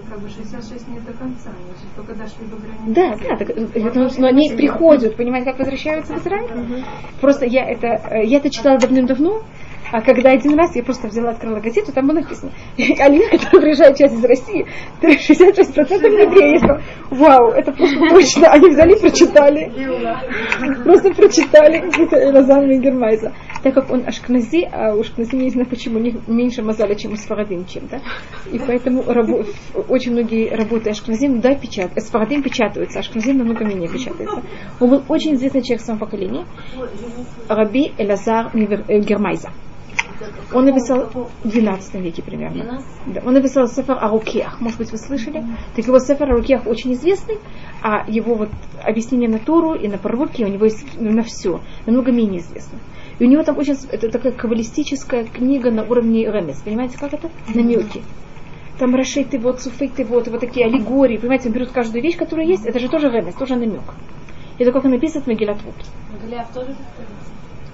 Э, 0.00 0.06
э, 0.06 0.10
как 0.10 0.20
бы 0.20 0.28
66 0.28 0.88
не 0.88 1.00
до 1.00 1.12
конца, 1.12 1.50
они 1.50 1.72
же 1.72 1.86
только 1.96 2.14
дошли 2.14 2.46
до 2.46 2.56
границы. 2.56 2.86
Да, 2.86 3.16
да, 3.16 3.36
так, 3.36 3.50
э, 3.50 3.80
потому 3.80 4.08
что 4.08 4.26
они 4.26 4.50
приходят, 4.50 5.16
понимаете, 5.16 5.50
как 5.50 5.58
возвращаются 5.58 6.14
в 6.14 6.18
Израиль. 6.18 6.84
Просто 7.20 7.46
я 7.46 7.68
это, 7.68 7.86
э, 7.86 8.24
я 8.24 8.38
это 8.38 8.50
читала 8.50 8.78
давным-давно, 8.78 9.42
а 9.92 10.00
когда 10.02 10.30
один 10.30 10.54
раз 10.56 10.74
я 10.76 10.82
просто 10.82 11.08
взяла, 11.08 11.30
открыла 11.30 11.60
газету, 11.60 11.92
там 11.92 12.06
было 12.06 12.20
написано, 12.20 12.52
Алина, 12.78 13.28
которая 13.30 13.62
приезжает 13.62 13.96
сейчас 13.96 14.12
из 14.12 14.24
России, 14.24 14.66
66% 15.02 15.94
евреи. 16.00 16.52
Я 16.52 16.58
сказала, 16.58 16.82
вау, 17.10 17.50
это 17.50 17.72
просто 17.72 17.98
точно. 18.10 18.48
Они 18.48 18.68
взяли 18.70 18.96
и 18.96 19.00
прочитали. 19.00 20.84
Просто 20.84 21.12
прочитали 21.14 21.80
какие-то 21.80 22.16
Гермайза. 22.80 23.32
Так 23.62 23.74
как 23.74 23.90
он 23.90 24.06
ашкнази, 24.06 24.68
а 24.72 24.94
у 24.94 25.00
ашкнази 25.00 25.36
не 25.36 25.50
знаю 25.50 25.68
почему, 25.68 25.98
у 25.98 26.02
них 26.02 26.16
меньше 26.26 26.62
мазаля, 26.62 26.94
чем 26.94 27.12
у 27.12 27.16
сфарадим 27.16 27.66
чем-то. 27.66 28.00
И 28.52 28.58
поэтому 28.58 29.02
рабо- 29.02 29.46
очень 29.88 30.12
многие 30.12 30.54
работы 30.54 30.90
ашкназим, 30.90 31.40
да, 31.40 31.54
печатают. 31.54 32.02
Сфарадим 32.02 32.42
печатаются, 32.42 33.00
ашкназим 33.00 33.38
намного 33.38 33.64
менее 33.64 33.88
печатается. 33.88 34.42
Он 34.80 34.90
был 34.90 35.02
очень 35.08 35.34
известный 35.34 35.62
человек 35.62 35.82
в 35.82 35.84
своем 35.84 36.00
поколении. 36.00 36.46
Раби 37.48 37.92
Элазар 37.98 38.50
э, 38.54 39.00
Гермайза. 39.00 39.50
Он 40.52 40.64
написал 40.64 41.10
в 41.44 41.48
12 41.48 41.94
веке 41.94 42.22
примерно. 42.22 42.82
Да, 43.06 43.22
он 43.24 43.34
написал 43.34 43.66
Сефер 43.66 43.96
Арукех. 44.00 44.60
Может 44.60 44.78
быть, 44.78 44.90
вы 44.92 44.98
слышали? 44.98 45.44
Так 45.74 45.86
его 45.86 45.98
Сефер 45.98 46.30
Арукех 46.30 46.66
очень 46.66 46.92
известный, 46.92 47.38
а 47.82 48.04
его 48.08 48.34
вот 48.34 48.50
объяснение 48.82 49.28
на 49.28 49.38
Туру 49.38 49.74
и 49.74 49.88
на 49.88 49.98
пророки 49.98 50.42
у 50.42 50.48
него 50.48 50.64
есть 50.64 51.00
на 51.00 51.22
все, 51.22 51.60
намного 51.86 52.12
менее 52.12 52.40
известно. 52.40 52.78
И 53.18 53.24
у 53.24 53.28
него 53.28 53.42
там 53.42 53.58
очень, 53.58 53.76
это 53.90 54.10
такая 54.10 54.32
каббалистическая 54.32 55.24
книга 55.24 55.70
на 55.70 55.84
уровне 55.84 56.24
Ремес. 56.24 56.60
Понимаете, 56.62 56.98
как 56.98 57.12
это? 57.14 57.30
Намеки. 57.54 58.02
Там 58.78 58.94
расшейты 58.94 59.38
вот, 59.38 59.60
суфейты 59.60 60.04
вот, 60.04 60.28
вот 60.28 60.40
такие 60.40 60.66
аллегории. 60.66 61.18
Понимаете, 61.18 61.48
он 61.48 61.54
берет 61.54 61.70
каждую 61.70 62.02
вещь, 62.02 62.16
которая 62.16 62.46
есть, 62.46 62.64
это 62.66 62.78
же 62.78 62.88
тоже 62.88 63.10
Ремес, 63.10 63.34
тоже 63.34 63.56
намек. 63.56 63.82
Это 64.58 64.72
как 64.72 64.84
он 64.84 64.90
написан 64.90 65.22
в 65.22 65.26
Мегилат 65.26 65.62
Рут. 65.64 65.74
Голиаф 66.22 66.52
тоже? 66.52 66.74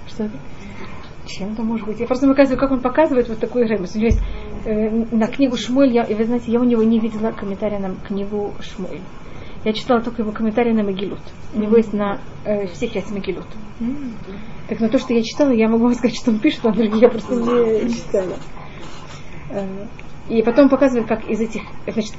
Что 0.07 0.23
это? 0.25 0.37
Чем-то 1.27 1.61
может 1.63 1.85
быть. 1.85 1.99
Я 1.99 2.07
просто 2.07 2.27
показываю, 2.27 2.59
как 2.59 2.71
он 2.71 2.79
показывает 2.79 3.27
вот 3.27 3.39
такой 3.39 3.67
ремес. 3.67 3.95
У 3.95 3.99
него 3.99 4.07
есть 4.07 4.21
э, 4.65 4.89
на 5.11 5.27
книгу 5.27 5.57
Шмуэль, 5.57 5.93
я, 5.93 6.03
вы 6.05 6.23
знаете, 6.23 6.51
я 6.51 6.59
у 6.59 6.63
него 6.63 6.83
не 6.83 6.99
видела 6.99 7.31
комментария 7.31 7.79
на 7.79 7.95
книгу 7.95 8.53
Шмуэль. 8.61 9.01
Я 9.65 9.73
читала 9.73 10.01
только 10.01 10.21
его 10.21 10.31
комментарий 10.31 10.71
на 10.71 10.83
Могилут. 10.83 11.19
У 11.53 11.59
него 11.59 11.75
есть 11.75 11.91
на 11.93 12.19
э, 12.45 12.67
все 12.67 12.87
части 12.87 13.11
Могилут. 13.11 13.47
Так 14.69 14.79
на 14.79 14.89
то, 14.89 14.97
что 14.97 15.13
я 15.13 15.21
читала, 15.23 15.51
я 15.51 15.67
могу 15.67 15.83
вам 15.83 15.93
сказать, 15.93 16.15
что 16.15 16.31
он 16.31 16.39
пишет, 16.39 16.65
а 16.65 16.71
другие 16.71 17.01
я 17.01 17.09
просто 17.09 17.35
не 17.35 17.89
читала. 17.93 18.35
Э, 19.51 19.85
И 20.29 20.41
потом 20.41 20.69
показывает, 20.69 21.07
как 21.07 21.29
из 21.29 21.39
этих, 21.41 21.61
значит, 21.87 22.13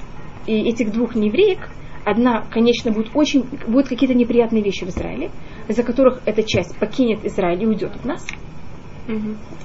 и 0.47 0.69
этих 0.69 0.93
двух 0.93 1.15
неевреек, 1.15 1.71
одна, 2.05 2.43
конечно, 2.51 2.91
будет 2.91 3.11
очень, 3.15 3.45
будут 3.67 3.89
какие-то 3.89 4.15
неприятные 4.15 4.63
вещи 4.63 4.85
в 4.85 4.89
Израиле, 4.89 5.31
из-за 5.69 5.83
которых 5.83 6.23
эта 6.25 6.43
часть 6.43 6.79
покинет 6.79 7.25
Израиль 7.25 7.63
и 7.63 7.67
уйдет 7.67 7.95
от 7.97 8.05
нас. 8.05 8.27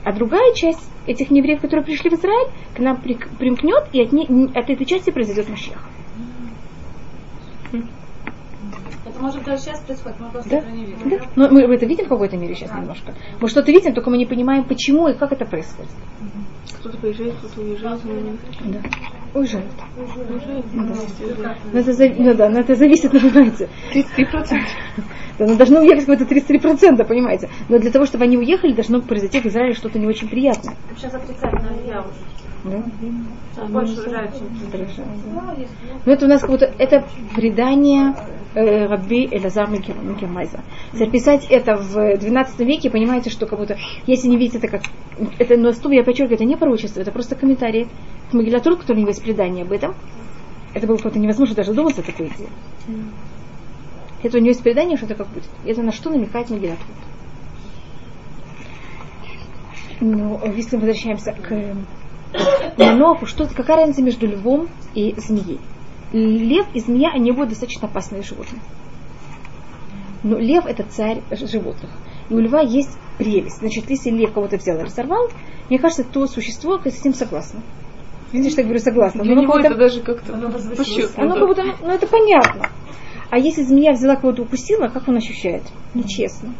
А 0.03 0.13
другая 0.13 0.53
часть 0.53 0.89
этих 1.05 1.29
неевреев, 1.31 1.61
которые 1.61 1.85
пришли 1.85 2.09
в 2.09 2.13
Израиль, 2.13 2.51
к 2.73 2.79
нам 2.79 3.01
примкнет, 3.01 3.89
и 3.91 4.01
от, 4.01 4.11
ней- 4.13 4.27
от 4.53 4.69
этой 4.69 4.85
части 4.85 5.09
произойдет 5.09 5.49
Машех. 5.49 5.83
Это 9.05 9.12
может 9.23 9.43
даже 9.43 9.61
сейчас 9.63 9.79
происходит, 9.79 10.19
мы 10.19 10.29
просто 10.29 10.49
Да? 10.49 10.57
этого 10.57 10.71
не 10.75 10.85
видим. 10.85 11.09
Да. 11.09 11.17
Но 11.35 11.49
мы 11.49 11.61
это 11.61 11.85
видим 11.85 12.05
в 12.05 12.09
какой-то 12.09 12.37
мере 12.37 12.53
сейчас 12.55 12.71
немножко. 12.73 13.13
Мы 13.39 13.47
что-то 13.47 13.71
видим, 13.71 13.93
только 13.93 14.09
мы 14.09 14.17
не 14.17 14.25
понимаем, 14.25 14.65
почему 14.65 15.07
и 15.07 15.13
как 15.13 15.31
это 15.31 15.45
происходит. 15.45 15.91
Кто-то 16.79 16.97
приезжает, 16.97 17.33
кто-то 17.35 17.61
уезжает. 17.61 18.01
Да. 18.65 18.79
Уезжают. 19.39 19.71
Да. 19.75 21.55
Но 21.71 21.79
это, 21.79 21.91
зави- 21.91 22.15
ну 22.19 22.33
да, 22.33 22.49
но 22.49 22.59
это 22.59 22.75
зависит, 22.75 23.13
ну, 23.13 23.19
понимаете. 23.19 23.69
33%. 23.93 24.59
Да, 25.39 25.47
ну, 25.47 25.55
должно 25.55 25.79
уехать 25.79 26.05
какое-то 26.05 26.25
33%, 26.25 27.03
понимаете. 27.07 27.49
Но 27.69 27.79
для 27.79 27.89
того, 27.91 28.05
чтобы 28.05 28.25
они 28.25 28.37
уехали, 28.37 28.73
должно 28.73 29.01
произойти 29.01 29.39
в 29.39 29.45
Израиле 29.47 29.73
что-то 29.73 29.97
не 29.97 30.05
очень 30.05 30.27
приятное. 30.29 30.75
Сейчас 30.95 31.13
отрицательно 31.15 31.71
я 31.87 32.01
уже. 32.01 32.11
Да? 32.63 32.81
Больше 33.67 33.95
Хорошо. 33.95 35.03
Но 36.05 36.11
это 36.11 36.25
у 36.25 36.29
нас 36.29 36.41
как 36.41 36.49
будто 36.49 36.73
это 36.77 37.05
предание 37.35 38.15
э, 38.55 38.85
Рабби 38.85 39.27
Элазар 39.31 39.69
Микермайза. 39.69 40.61
Если 40.93 41.09
писать 41.09 41.45
это 41.49 41.75
в 41.75 42.17
12 42.17 42.59
веке, 42.61 42.89
понимаете, 42.89 43.29
что 43.29 43.47
как 43.47 43.59
будто, 43.59 43.77
если 44.07 44.29
не 44.29 44.37
видите 44.37 44.59
это 44.59 44.69
как, 44.69 44.83
это 45.39 45.57
на 45.57 45.73
стул, 45.73 45.91
я 45.91 46.03
подчеркиваю, 46.03 46.35
это 46.35 46.45
не 46.45 46.55
пророчество, 46.55 47.01
это 47.01 47.11
просто 47.11 47.35
комментарий 47.35 47.87
к 48.31 48.33
Магилатуру, 48.33 48.77
который 48.77 48.97
у 48.97 48.99
него 49.01 49.09
есть 49.09 49.23
предание 49.23 49.65
об 49.65 49.71
этом. 49.71 49.93
Это 50.73 50.87
было 50.87 50.97
просто 50.97 51.19
невозможно 51.19 51.55
даже 51.55 51.73
думать 51.73 51.99
о 51.99 52.01
такой 52.01 52.27
идее. 52.27 52.47
Это 54.23 54.37
у 54.37 54.39
него 54.39 54.49
есть 54.49 54.63
предание, 54.63 54.95
что 54.95 55.05
это 55.05 55.15
как 55.15 55.27
будет. 55.27 55.43
Это 55.65 55.83
на 55.83 55.91
что 55.91 56.09
намекает 56.09 56.49
Магилатур. 56.49 56.87
Ну, 59.99 60.39
если 60.55 60.77
мы 60.77 60.81
возвращаемся 60.81 61.33
к 61.33 61.75
Маноху, 62.77 63.25
что, 63.25 63.47
какая 63.47 63.77
разница 63.77 64.01
между 64.01 64.27
львом 64.27 64.69
и 64.93 65.13
змеей? 65.17 65.59
Лев 66.11 66.67
и 66.73 66.79
змея, 66.79 67.11
они 67.13 67.31
будут 67.31 67.49
достаточно 67.49 67.87
опасные 67.87 68.21
животные. 68.23 68.61
Но 70.23 70.37
лев 70.37 70.65
это 70.65 70.83
царь 70.83 71.21
животных. 71.31 71.89
И 72.29 72.33
у 72.33 72.39
льва 72.39 72.61
есть 72.61 72.97
прелесть. 73.17 73.57
Значит, 73.57 73.89
если 73.89 74.09
лев 74.09 74.31
кого-то 74.31 74.57
взял 74.57 74.77
и 74.77 74.83
разорвал, 74.83 75.29
мне 75.69 75.79
кажется, 75.79 76.03
то 76.03 76.27
существо 76.27 76.79
с 76.79 76.99
этим 76.99 77.13
согласно. 77.13 77.61
Видите, 78.31 78.51
что 78.51 78.61
я 78.61 78.65
говорю 78.65 78.79
согласна? 78.79 79.23
Для 79.23 79.35
Но 79.35 79.41
него 79.41 79.59
это 79.59 79.75
даже 79.75 80.01
как-то 80.01 80.33
пощупно. 80.75 81.23
оно 81.23 81.35
как 81.35 81.47
будто, 81.47 81.63
ну 81.81 81.91
это 81.91 82.07
понятно. 82.07 82.69
А 83.29 83.37
если 83.37 83.63
змея 83.63 83.93
взяла 83.93 84.15
кого-то 84.15 84.43
укусила, 84.43 84.87
как 84.87 85.07
он 85.07 85.17
ощущает? 85.17 85.63
Нечестно. 85.93 86.53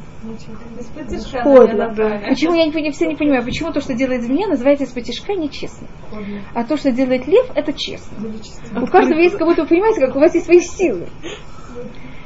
Подло. 1.43 1.93
Почему 2.29 2.55
я 2.55 2.65
не, 2.65 2.91
все 2.91 3.07
не 3.07 3.15
понимаю, 3.15 3.43
почему 3.43 3.71
то, 3.71 3.81
что 3.81 3.93
делает 3.93 4.23
змея, 4.23 4.47
называется 4.47 4.85
тишка 5.01 5.33
нечестно. 5.33 5.87
А 6.53 6.63
то, 6.63 6.77
что 6.77 6.91
делает 6.91 7.27
лев, 7.27 7.51
это 7.55 7.73
честно. 7.73 8.17
У 8.81 8.87
каждого 8.87 9.19
есть, 9.19 9.37
как 9.37 9.47
будто 9.47 9.63
вы 9.63 9.67
понимаете, 9.67 9.99
как 9.99 10.15
у 10.15 10.19
вас 10.19 10.33
есть 10.33 10.45
свои 10.45 10.61
силы. 10.61 11.07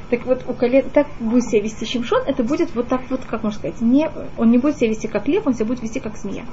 Так 0.09 0.25
вот, 0.25 0.45
у 0.47 0.53
колен, 0.53 0.89
так 0.89 1.07
будет 1.19 1.43
себя 1.43 1.61
вести 1.61 1.85
Шимшон, 1.85 2.21
это 2.25 2.41
будет 2.43 2.73
вот 2.75 2.87
так 2.87 3.01
вот, 3.09 3.25
как 3.25 3.43
можно 3.43 3.59
сказать, 3.59 3.81
не, 3.81 4.09
он 4.37 4.51
не 4.51 4.57
будет 4.57 4.77
себя 4.77 4.89
вести 4.89 5.07
как 5.07 5.27
лев, 5.27 5.45
он 5.45 5.53
себя 5.53 5.65
будет 5.65 5.81
вести 5.81 5.99
как 5.99 6.15
змея. 6.17 6.45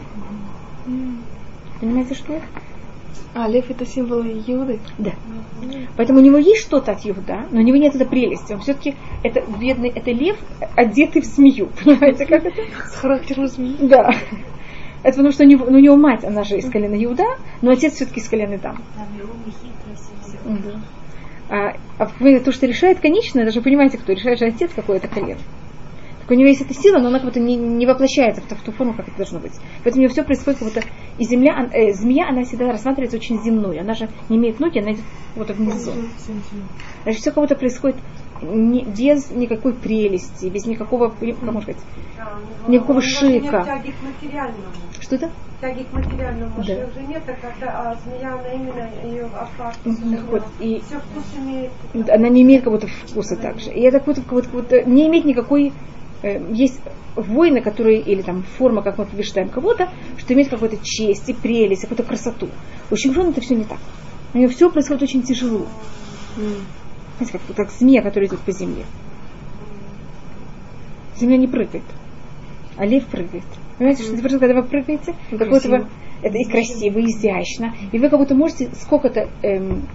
Понимаете, 1.80 2.14
что 2.14 2.32
это? 2.32 2.46
А, 3.34 3.48
лев 3.48 3.70
это 3.70 3.84
символ 3.84 4.22
Иуды. 4.22 4.78
Да. 4.98 5.12
Поэтому 5.96 6.20
у 6.20 6.22
него 6.22 6.38
есть 6.38 6.62
что-то 6.62 6.92
от 6.92 7.04
Иуда, 7.04 7.46
но 7.50 7.60
у 7.60 7.62
него 7.62 7.76
нет 7.76 7.94
этой 7.94 8.06
прелести. 8.06 8.52
Он 8.52 8.60
все-таки 8.60 8.94
это 9.22 9.42
бедный, 9.58 9.88
это 9.88 10.10
лев, 10.12 10.36
одетый 10.76 11.22
в 11.22 11.24
змею. 11.24 11.68
Понимаете, 11.84 12.26
как 12.26 12.44
это? 12.44 12.60
С 12.88 12.94
характером 12.94 13.48
змеи. 13.48 13.76
Да. 13.80 14.10
Это 15.02 15.16
потому 15.16 15.32
что 15.32 15.44
у 15.44 15.46
него, 15.46 15.66
ну, 15.66 15.76
у 15.76 15.80
него 15.80 15.96
мать, 15.96 16.24
она 16.24 16.44
же 16.44 16.56
из 16.56 16.70
колена 16.70 17.02
Иуда, 17.04 17.24
но 17.60 17.72
отец 17.72 17.94
все-таки 17.94 18.20
из 18.20 18.28
колена 18.28 18.56
Дам. 18.58 18.82
Да. 20.44 20.80
А, 21.50 21.76
а 21.98 22.10
вы- 22.20 22.40
то, 22.40 22.52
что 22.52 22.66
решает 22.66 23.00
конечно, 23.00 23.44
даже 23.44 23.60
понимаете, 23.60 23.98
кто 23.98 24.12
решает 24.12 24.38
же 24.38 24.46
отец 24.46 24.70
какое-то 24.74 25.08
колено. 25.08 25.40
У 26.28 26.34
него 26.34 26.48
есть 26.48 26.62
эта 26.62 26.74
сила, 26.74 26.98
но 26.98 27.08
она 27.08 27.18
как 27.18 27.26
будто 27.28 27.40
не, 27.40 27.56
не 27.56 27.86
воплощается 27.86 28.40
в, 28.40 28.46
ту- 28.46 28.54
в 28.54 28.62
ту 28.62 28.72
форму, 28.72 28.94
как 28.94 29.08
это 29.08 29.16
должно 29.16 29.40
быть. 29.40 29.52
Поэтому 29.82 30.00
у 30.00 30.02
него 30.04 30.12
все 30.12 30.24
происходит 30.24 30.58
как 30.60 30.68
будто... 30.68 30.82
И 31.18 31.24
земля, 31.24 31.54
он- 31.58 31.70
э, 31.72 31.92
змея, 31.92 32.28
она 32.28 32.44
всегда 32.44 32.70
рассматривается 32.72 33.18
очень 33.18 33.42
земной. 33.42 33.78
Она 33.78 33.94
же 33.94 34.08
не 34.28 34.36
имеет 34.38 34.58
ноги, 34.60 34.78
она 34.78 34.92
идет 34.92 35.04
вот 35.36 35.50
внизу. 35.50 35.92
Значит, 37.02 37.20
все 37.20 37.30
как 37.30 37.42
будто 37.44 37.56
происходит 37.56 37.96
не- 38.42 38.84
без 38.84 39.30
никакой 39.30 39.74
прелести, 39.74 40.46
без 40.46 40.66
никакого, 40.66 41.08
как 41.10 41.20
можно 41.42 41.60
сказать, 41.62 41.82
Никакого 42.68 43.00
шика. 43.02 43.64
Тяги 43.64 43.90
к 43.92 44.02
материальному. 44.02 44.64
что 45.00 45.16
это? 45.16 45.30
Тяги 45.60 45.82
к 45.82 45.92
материальному. 45.92 46.52
Да. 46.56 46.62
Уже 46.62 47.06
нет, 47.06 47.22
так 47.26 47.40
как 47.40 47.54
а 47.62 47.96
змея, 48.04 48.34
она 48.34 48.52
именно 48.52 48.88
ее 49.04 49.26
аппарат. 49.26 49.76
Вот, 49.84 50.42
и 50.60 50.80
Все 50.86 50.98
вкус 50.98 51.24
имеет. 51.38 51.70
она 52.10 52.28
не 52.28 52.42
имеет 52.42 52.64
как 52.64 52.72
будто 52.72 52.86
вкуса 52.86 53.36
также. 53.36 53.70
И 53.70 53.80
это 53.82 53.98
как 53.98 54.06
будто, 54.06 54.22
как 54.22 54.30
будто, 54.32 54.48
как 54.48 54.60
будто 54.60 54.82
не 54.84 55.06
имеет 55.08 55.24
никакой... 55.24 55.72
э, 56.24 56.52
есть 56.52 56.80
воины, 57.16 57.60
которые, 57.60 58.00
или 58.00 58.22
там 58.22 58.42
форма, 58.42 58.82
как 58.82 58.98
мы 58.98 59.04
побеждаем 59.04 59.48
кого-то, 59.48 59.90
что 60.18 60.34
имеет 60.34 60.48
какую-то 60.48 60.78
честь 60.82 61.28
и 61.28 61.32
прелесть, 61.32 61.82
какую-то 61.82 62.02
красоту. 62.02 62.48
У 62.90 62.96
Шимшона 62.96 63.30
это 63.30 63.40
все 63.40 63.54
не 63.54 63.64
так. 63.64 63.78
У 64.32 64.38
него 64.38 64.50
все 64.50 64.70
происходит 64.70 65.02
очень 65.02 65.22
тяжело. 65.22 65.66
Знаете, 67.18 67.38
как, 67.38 67.56
как 67.56 67.70
змея, 67.70 68.02
которая 68.02 68.28
идет 68.28 68.40
по 68.40 68.52
земле. 68.52 68.84
Земля 71.16 71.36
не 71.36 71.46
прыгает, 71.46 71.84
а 72.76 72.84
лев 72.84 73.04
прыгает. 73.06 73.44
Понимаете, 73.78 74.02
что 74.02 74.14
это 74.14 74.38
когда 74.38 74.60
вы 74.60 74.66
прыгаете, 74.66 75.14
как 75.30 75.48
будто 75.48 75.68
вы, 75.68 75.86
это 76.22 76.38
и 76.38 76.44
красиво, 76.44 76.98
и 76.98 77.04
изящно, 77.04 77.74
и 77.92 77.98
вы 77.98 78.08
как 78.08 78.18
будто 78.18 78.34
можете 78.34 78.70
сколько-то 78.74 79.28
эм, 79.42 79.86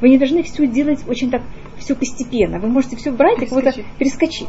вы 0.00 0.08
не 0.08 0.18
должны 0.18 0.42
все 0.42 0.66
делать 0.66 1.06
очень 1.06 1.30
так, 1.30 1.42
все 1.78 1.94
постепенно. 1.94 2.58
Вы 2.58 2.68
можете 2.68 2.96
все 2.96 3.12
брать 3.12 3.42
и 3.42 3.46
как 3.46 3.62
будто 3.62 3.72
перескочить. 3.98 4.48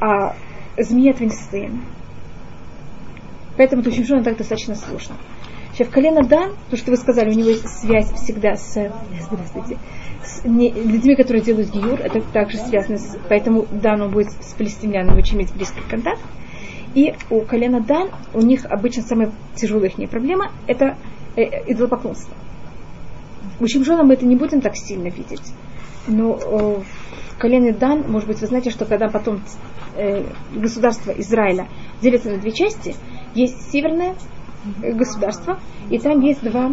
А 0.00 0.34
змея 0.76 1.14
состояние. 1.14 1.82
Поэтому 3.56 3.82
то 3.82 3.90
Шимшона 3.90 4.24
так 4.24 4.36
достаточно 4.36 4.74
сложно. 4.74 5.16
Сейчас 5.72 5.88
в 5.88 5.90
колено 5.90 6.22
Дан, 6.22 6.52
то, 6.70 6.76
что 6.76 6.90
вы 6.90 6.96
сказали, 6.96 7.30
у 7.30 7.34
него 7.34 7.48
есть 7.48 7.68
связь 7.68 8.10
всегда 8.12 8.54
с, 8.54 8.92
здравствуйте, 9.20 9.78
с 10.22 10.44
не- 10.44 10.70
людьми, 10.70 11.16
которые 11.16 11.42
делают 11.42 11.70
гиюр, 11.70 12.00
это 12.00 12.20
также 12.20 12.58
связано 12.58 12.98
с, 12.98 13.16
поэтому 13.28 13.66
Дан 13.70 14.02
он 14.02 14.10
будет 14.10 14.30
с 14.30 14.54
палестинянами 14.54 15.18
очень 15.18 15.36
иметь 15.36 15.52
близкий 15.52 15.82
контакт. 15.88 16.20
И 16.94 17.14
у 17.28 17.40
колена 17.40 17.80
Дан, 17.80 18.10
у 18.34 18.40
них 18.40 18.64
обычно 18.66 19.02
самая 19.02 19.32
тяжелая 19.56 19.90
их 19.90 20.10
проблема, 20.10 20.52
это 20.68 20.96
э, 21.36 21.42
идолопоклонство. 21.66 22.34
У 23.58 23.66
Шимшона 23.66 24.04
мы 24.04 24.14
это 24.14 24.26
не 24.26 24.36
будем 24.36 24.60
так 24.60 24.76
сильно 24.76 25.08
видеть. 25.08 25.42
Но 26.06 26.38
э, 26.40 26.76
колене 27.38 27.72
Дан, 27.72 28.04
может 28.10 28.28
быть, 28.28 28.40
вы 28.40 28.46
знаете, 28.46 28.70
что 28.70 28.84
когда 28.84 29.08
потом 29.08 29.40
э, 29.96 30.24
государство 30.54 31.10
Израиля 31.12 31.68
делится 32.00 32.30
на 32.30 32.38
две 32.38 32.52
части, 32.52 32.94
есть 33.34 33.70
северное 33.70 34.14
э, 34.82 34.92
государство, 34.92 35.58
и 35.90 35.98
там 35.98 36.20
есть 36.20 36.42
два 36.42 36.72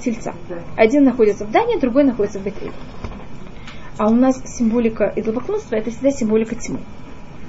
тельца. 0.00 0.34
Один 0.76 1.04
находится 1.04 1.44
в 1.44 1.50
Дане, 1.50 1.78
другой 1.78 2.04
находится 2.04 2.38
в 2.38 2.44
Бетеле. 2.44 2.72
А 3.98 4.08
у 4.08 4.14
нас 4.14 4.42
символика 4.44 5.12
идолопоклонства 5.16 5.76
это 5.76 5.90
всегда 5.90 6.10
символика 6.10 6.54
тьмы. 6.54 6.80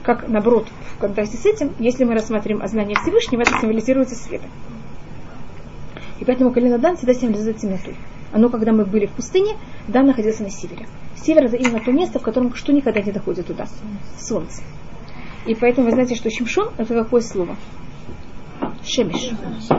Как 0.03 0.29
наоборот, 0.29 0.67
в 0.95 0.99
контрасте 0.99 1.37
с 1.37 1.45
этим, 1.45 1.73
если 1.79 2.05
мы 2.05 2.13
рассматриваем 2.13 2.65
знание 2.67 2.95
Всевышнего, 3.01 3.41
это 3.41 3.59
символизируется 3.59 4.15
светом. 4.15 4.49
И 6.19 6.25
поэтому 6.25 6.51
колено 6.51 6.77
Дан 6.77 6.95
всегда 6.95 7.13
символизирует 7.13 7.57
темноту. 7.57 7.91
Оно, 8.37 8.49
когда 8.49 8.71
мы 8.71 8.85
были 8.85 9.07
в 9.07 9.13
пустыне, 9.13 9.57
Дан 9.87 10.05
находился 10.05 10.43
на 10.43 10.51
севере. 10.51 10.85
Север 11.15 11.45
это 11.45 11.55
именно 11.55 11.79
то 11.79 11.91
место, 11.91 12.19
в 12.19 12.21
котором 12.21 12.53
что 12.53 12.71
никогда 12.71 13.01
не 13.01 13.11
доходит 13.11 13.47
туда. 13.47 13.65
Солнце. 14.15 14.61
И 15.47 15.55
поэтому 15.55 15.87
вы 15.87 15.93
знаете, 15.93 16.13
что 16.13 16.29
Шимшон 16.29 16.69
это 16.77 16.93
какое 16.93 17.21
слово? 17.21 17.55
Шемиш. 18.85 19.31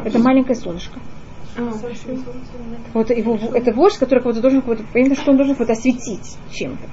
Это 0.05 0.19
маленькое 0.19 0.57
солнышко. 0.57 0.99
Вот 2.95 3.11
его, 3.11 3.39
это 3.55 3.73
вождь, 3.73 3.99
который 3.99 4.25
кого-то 4.25 4.41
должен, 4.41 4.63
понятно, 4.63 5.15
что 5.15 5.31
он 5.31 5.37
должен 5.37 5.55
кого-то 5.55 5.75
осветить 5.75 6.37
чем-то. 6.51 6.89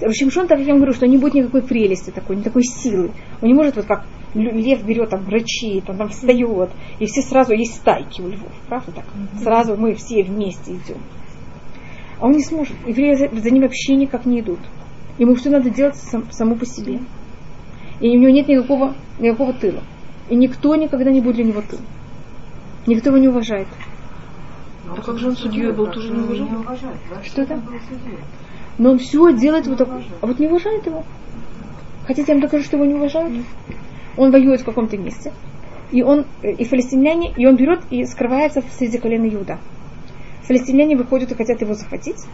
Шимшон, 0.00 0.46
так 0.46 0.58
как 0.58 0.66
я 0.66 0.72
вам 0.72 0.80
говорю, 0.80 0.94
что 0.94 1.06
не 1.06 1.18
будет 1.18 1.34
никакой 1.34 1.62
прелести 1.62 2.10
такой, 2.10 2.36
ни 2.36 2.42
такой 2.42 2.62
силы. 2.62 3.10
Он 3.40 3.48
не 3.48 3.54
может 3.54 3.76
вот 3.76 3.86
как 3.86 4.04
лев 4.34 4.84
берет 4.84 5.10
там 5.10 5.26
рычит, 5.28 5.88
он 5.88 5.96
там 5.96 6.08
встает, 6.08 6.70
и 6.98 7.06
все 7.06 7.22
сразу 7.22 7.52
есть 7.52 7.76
стайки 7.76 8.20
у 8.20 8.28
львов, 8.28 8.52
правда 8.68 8.92
так? 8.92 9.04
Сразу 9.42 9.76
мы 9.76 9.94
все 9.94 10.22
вместе 10.22 10.72
идем. 10.72 10.98
А 12.20 12.26
он 12.26 12.32
не 12.32 12.44
сможет. 12.44 12.74
Евреи 12.86 13.14
за, 13.14 13.28
за 13.28 13.50
ним 13.50 13.62
вообще 13.62 13.94
никак 13.96 14.26
не 14.26 14.40
идут. 14.40 14.58
Ему 15.18 15.34
все 15.34 15.50
надо 15.50 15.70
делать 15.70 15.96
сам, 15.96 16.30
само 16.30 16.56
по 16.56 16.66
себе. 16.66 17.00
И 18.00 18.08
у 18.08 18.20
него 18.20 18.30
нет 18.30 18.48
никакого, 18.48 18.94
никакого 19.18 19.52
тыла. 19.52 19.82
И 20.28 20.36
никто 20.36 20.74
никогда 20.76 21.10
не 21.10 21.20
будет 21.20 21.36
для 21.36 21.44
него 21.44 21.62
тыл. 21.62 21.78
Никто 22.86 23.10
его 23.10 23.18
не 23.18 23.28
уважает. 23.28 23.68
А 24.88 25.00
как 25.00 25.18
же 25.18 25.28
он 25.28 25.36
судьей 25.36 25.72
был, 25.72 25.86
тоже 25.88 26.10
не 26.10 26.20
уважал? 26.20 26.92
Что 27.24 27.42
это? 27.42 27.60
Но 28.78 28.92
он 28.92 28.98
все 28.98 29.32
делает 29.32 29.66
вот 29.66 29.78
так. 29.78 29.88
А 30.20 30.26
вот 30.26 30.38
не 30.38 30.46
уважает 30.46 30.86
его. 30.86 31.04
Хотите, 32.06 32.32
я 32.32 32.34
вам 32.34 32.42
докажу, 32.42 32.64
что 32.64 32.76
его 32.76 32.86
не 32.86 32.94
уважают? 32.94 33.44
Он 34.16 34.30
воюет 34.30 34.60
в 34.60 34.64
каком-то 34.64 34.96
месте. 34.96 35.32
И 35.90 36.02
он, 36.02 36.26
э, 36.42 36.52
и 36.52 36.64
филистимляне, 36.64 37.32
и 37.36 37.46
он 37.46 37.56
берет 37.56 37.80
и 37.90 38.04
скрывается 38.04 38.62
среди 38.78 38.98
колена 38.98 39.28
Иуда. 39.28 39.58
Филистимляне 40.42 40.96
выходят 40.96 41.30
и 41.30 41.34
хотят 41.34 41.60
его 41.60 41.74
захватить. 41.74 42.24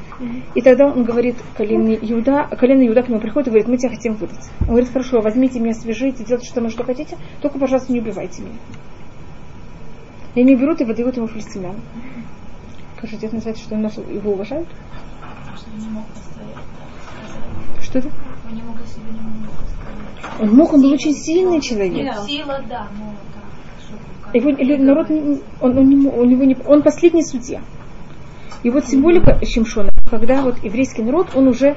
И 0.54 0.60
тогда 0.60 0.86
он 0.86 1.02
говорит 1.02 1.36
колено 1.56 1.94
Иуда, 1.94 2.48
колено 2.58 2.86
Иуда 2.86 3.02
к 3.02 3.08
нему 3.08 3.20
приходит 3.20 3.48
и 3.48 3.50
говорит, 3.50 3.68
мы 3.68 3.76
тебя 3.76 3.90
хотим 3.90 4.14
выдать. 4.14 4.50
Он 4.60 4.68
говорит, 4.68 4.90
хорошо, 4.90 5.20
возьмите 5.20 5.58
меня, 5.58 5.74
свяжите, 5.74 6.24
делайте 6.24 6.46
что, 6.46 6.68
что 6.70 6.84
хотите, 6.84 7.16
только, 7.40 7.58
пожалуйста, 7.58 7.92
не 7.92 8.00
убивайте 8.00 8.42
меня. 8.42 8.54
И 10.36 10.40
они 10.40 10.54
берут 10.54 10.80
и 10.80 10.84
выдают 10.84 11.16
ему 11.16 11.26
филистимлян. 11.26 11.76
Скажите, 12.98 13.26
это 13.26 13.34
называется, 13.36 13.64
что 13.64 13.76
нас 13.76 13.96
его 13.96 14.32
уважают? 14.32 14.68
Что 17.80 17.98
это? 17.98 18.10
Он 18.48 18.54
не 18.54 18.62
мог 18.62 18.76
о 18.76 18.86
себе 18.86 19.10
не. 19.12 19.48
Он 20.40 20.56
мог, 20.56 20.72
он 20.72 20.82
был 20.82 20.92
очень 20.92 21.12
сильный 21.12 21.60
человек. 21.60 22.14
Сила, 22.26 22.60
да, 22.68 22.88
так. 23.34 24.34
чтобы 24.34 24.34
Его 24.34 24.82
народ, 24.82 25.10
он, 25.10 25.40
он, 25.78 25.88
не 25.88 25.96
у 26.08 26.24
него 26.24 26.44
не, 26.44 26.56
он 26.66 26.82
последний 26.82 27.24
судья. 27.24 27.62
И 28.62 28.70
вот 28.70 28.86
символика 28.86 29.38
Шимшона, 29.44 29.90
когда 30.10 30.42
вот 30.42 30.62
еврейский 30.64 31.02
народ, 31.02 31.28
он 31.34 31.48
уже, 31.48 31.76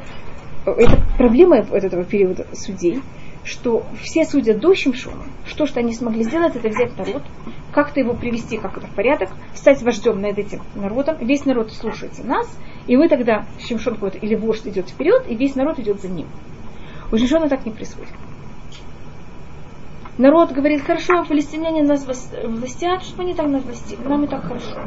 э, 0.66 0.72
это 0.72 1.04
проблема 1.18 1.58
этого 1.58 2.04
периода 2.04 2.48
судей, 2.54 3.02
что 3.48 3.86
все 4.02 4.26
судят 4.26 4.60
до 4.60 4.76
Шимшона, 4.76 5.24
что, 5.46 5.66
что 5.66 5.80
они 5.80 5.94
смогли 5.94 6.24
сделать, 6.24 6.56
это 6.56 6.68
взять 6.68 6.98
народ, 6.98 7.24
как-то 7.72 8.00
его 8.00 8.14
привести 8.14 8.58
как-то 8.58 8.86
в 8.86 8.94
порядок, 8.94 9.30
стать 9.56 9.82
вождем 9.82 10.22
над 10.22 10.38
этим 10.38 10.62
народом, 10.76 11.18
весь 11.22 11.46
народ 11.46 11.72
слушается 11.72 12.24
нас, 12.24 12.48
и 12.88 12.98
мы 12.98 13.08
тогда, 13.08 13.46
Шимшон 13.60 13.96
какой-то, 13.96 14.18
или 14.18 14.36
вождь 14.36 14.68
идет 14.68 14.90
вперед, 14.90 15.26
и 15.30 15.36
весь 15.36 15.56
народ 15.56 15.80
идет 15.80 16.02
за 16.02 16.10
ним. 16.10 16.28
У 17.12 17.18
Шимшона 17.18 17.48
так 17.48 17.66
не 17.66 17.72
происходит. 17.72 18.14
Народ 20.18 20.52
говорит, 20.52 20.82
хорошо, 20.82 21.24
палестиняне 21.24 21.84
нас 21.84 22.06
властят, 22.06 23.04
чтобы 23.04 23.24
они 23.24 23.34
там 23.34 23.52
нас 23.52 23.64
властили, 23.64 24.02
нам 24.02 24.26
и 24.26 24.28
так 24.28 24.44
хорошо. 24.44 24.80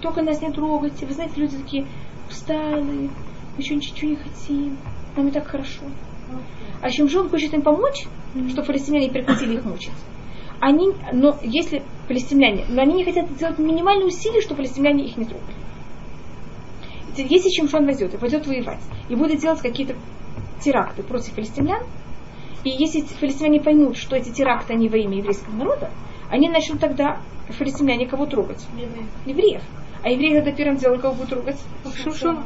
Только 0.00 0.22
нас 0.22 0.40
не 0.42 0.50
трогайте. 0.50 1.06
Вы 1.06 1.12
знаете, 1.12 1.40
люди 1.40 1.56
такие 1.58 1.86
усталые, 2.28 3.10
мы 3.10 3.58
еще 3.58 3.76
ничего 3.76 4.10
не 4.10 4.16
хотим, 4.16 4.76
нам 5.16 5.28
и 5.28 5.30
так 5.30 5.46
хорошо. 5.46 5.82
А 6.84 6.90
Шимшон 6.90 7.30
хочет 7.30 7.54
им 7.54 7.62
помочь, 7.62 8.04
чтобы 8.50 8.66
палестиняне 8.66 9.08
прекратили 9.08 9.54
их 9.54 9.64
мучить. 9.64 9.90
Они, 10.60 10.92
но 11.14 11.34
если 11.42 11.82
палестиняне, 12.08 12.66
но 12.68 12.82
они 12.82 12.92
не 12.92 13.04
хотят 13.04 13.30
сделать 13.30 13.58
минимальные 13.58 14.08
усилия, 14.08 14.42
чтобы 14.42 14.56
палестиняне 14.56 15.06
их 15.06 15.16
не 15.16 15.24
трогали. 15.24 15.54
Если 17.16 17.48
Шимшон 17.48 17.86
возьмет 17.86 18.12
и 18.12 18.18
пойдет 18.18 18.46
воевать, 18.46 18.82
и 19.08 19.14
будет 19.14 19.40
делать 19.40 19.62
какие-то 19.62 19.94
теракты 20.60 21.02
против 21.02 21.32
палестинян, 21.32 21.82
и 22.64 22.68
если 22.68 23.02
палестиняне 23.18 23.62
поймут, 23.62 23.96
что 23.96 24.14
эти 24.16 24.28
теракты, 24.28 24.74
они 24.74 24.90
во 24.90 24.98
имя 24.98 25.16
еврейского 25.16 25.54
народа, 25.54 25.90
они 26.28 26.50
начнут 26.50 26.80
тогда, 26.80 27.18
палестиняне, 27.58 28.06
кого 28.06 28.26
трогать? 28.26 28.62
Евреев. 29.24 29.62
А 30.02 30.10
евреи 30.10 30.34
тогда 30.34 30.52
первым 30.52 30.76
делом 30.76 31.00
кого 31.00 31.14
будут 31.14 31.30
трогать? 31.30 31.56
Шимшона. 31.96 32.44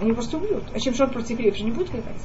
Они 0.00 0.12
просто 0.12 0.38
убьют. 0.38 0.64
А 0.74 0.78
Шимшон 0.78 1.10
против 1.10 1.32
евреев 1.32 1.58
же 1.58 1.64
не 1.64 1.72
будет 1.72 1.90
воевать. 1.90 2.22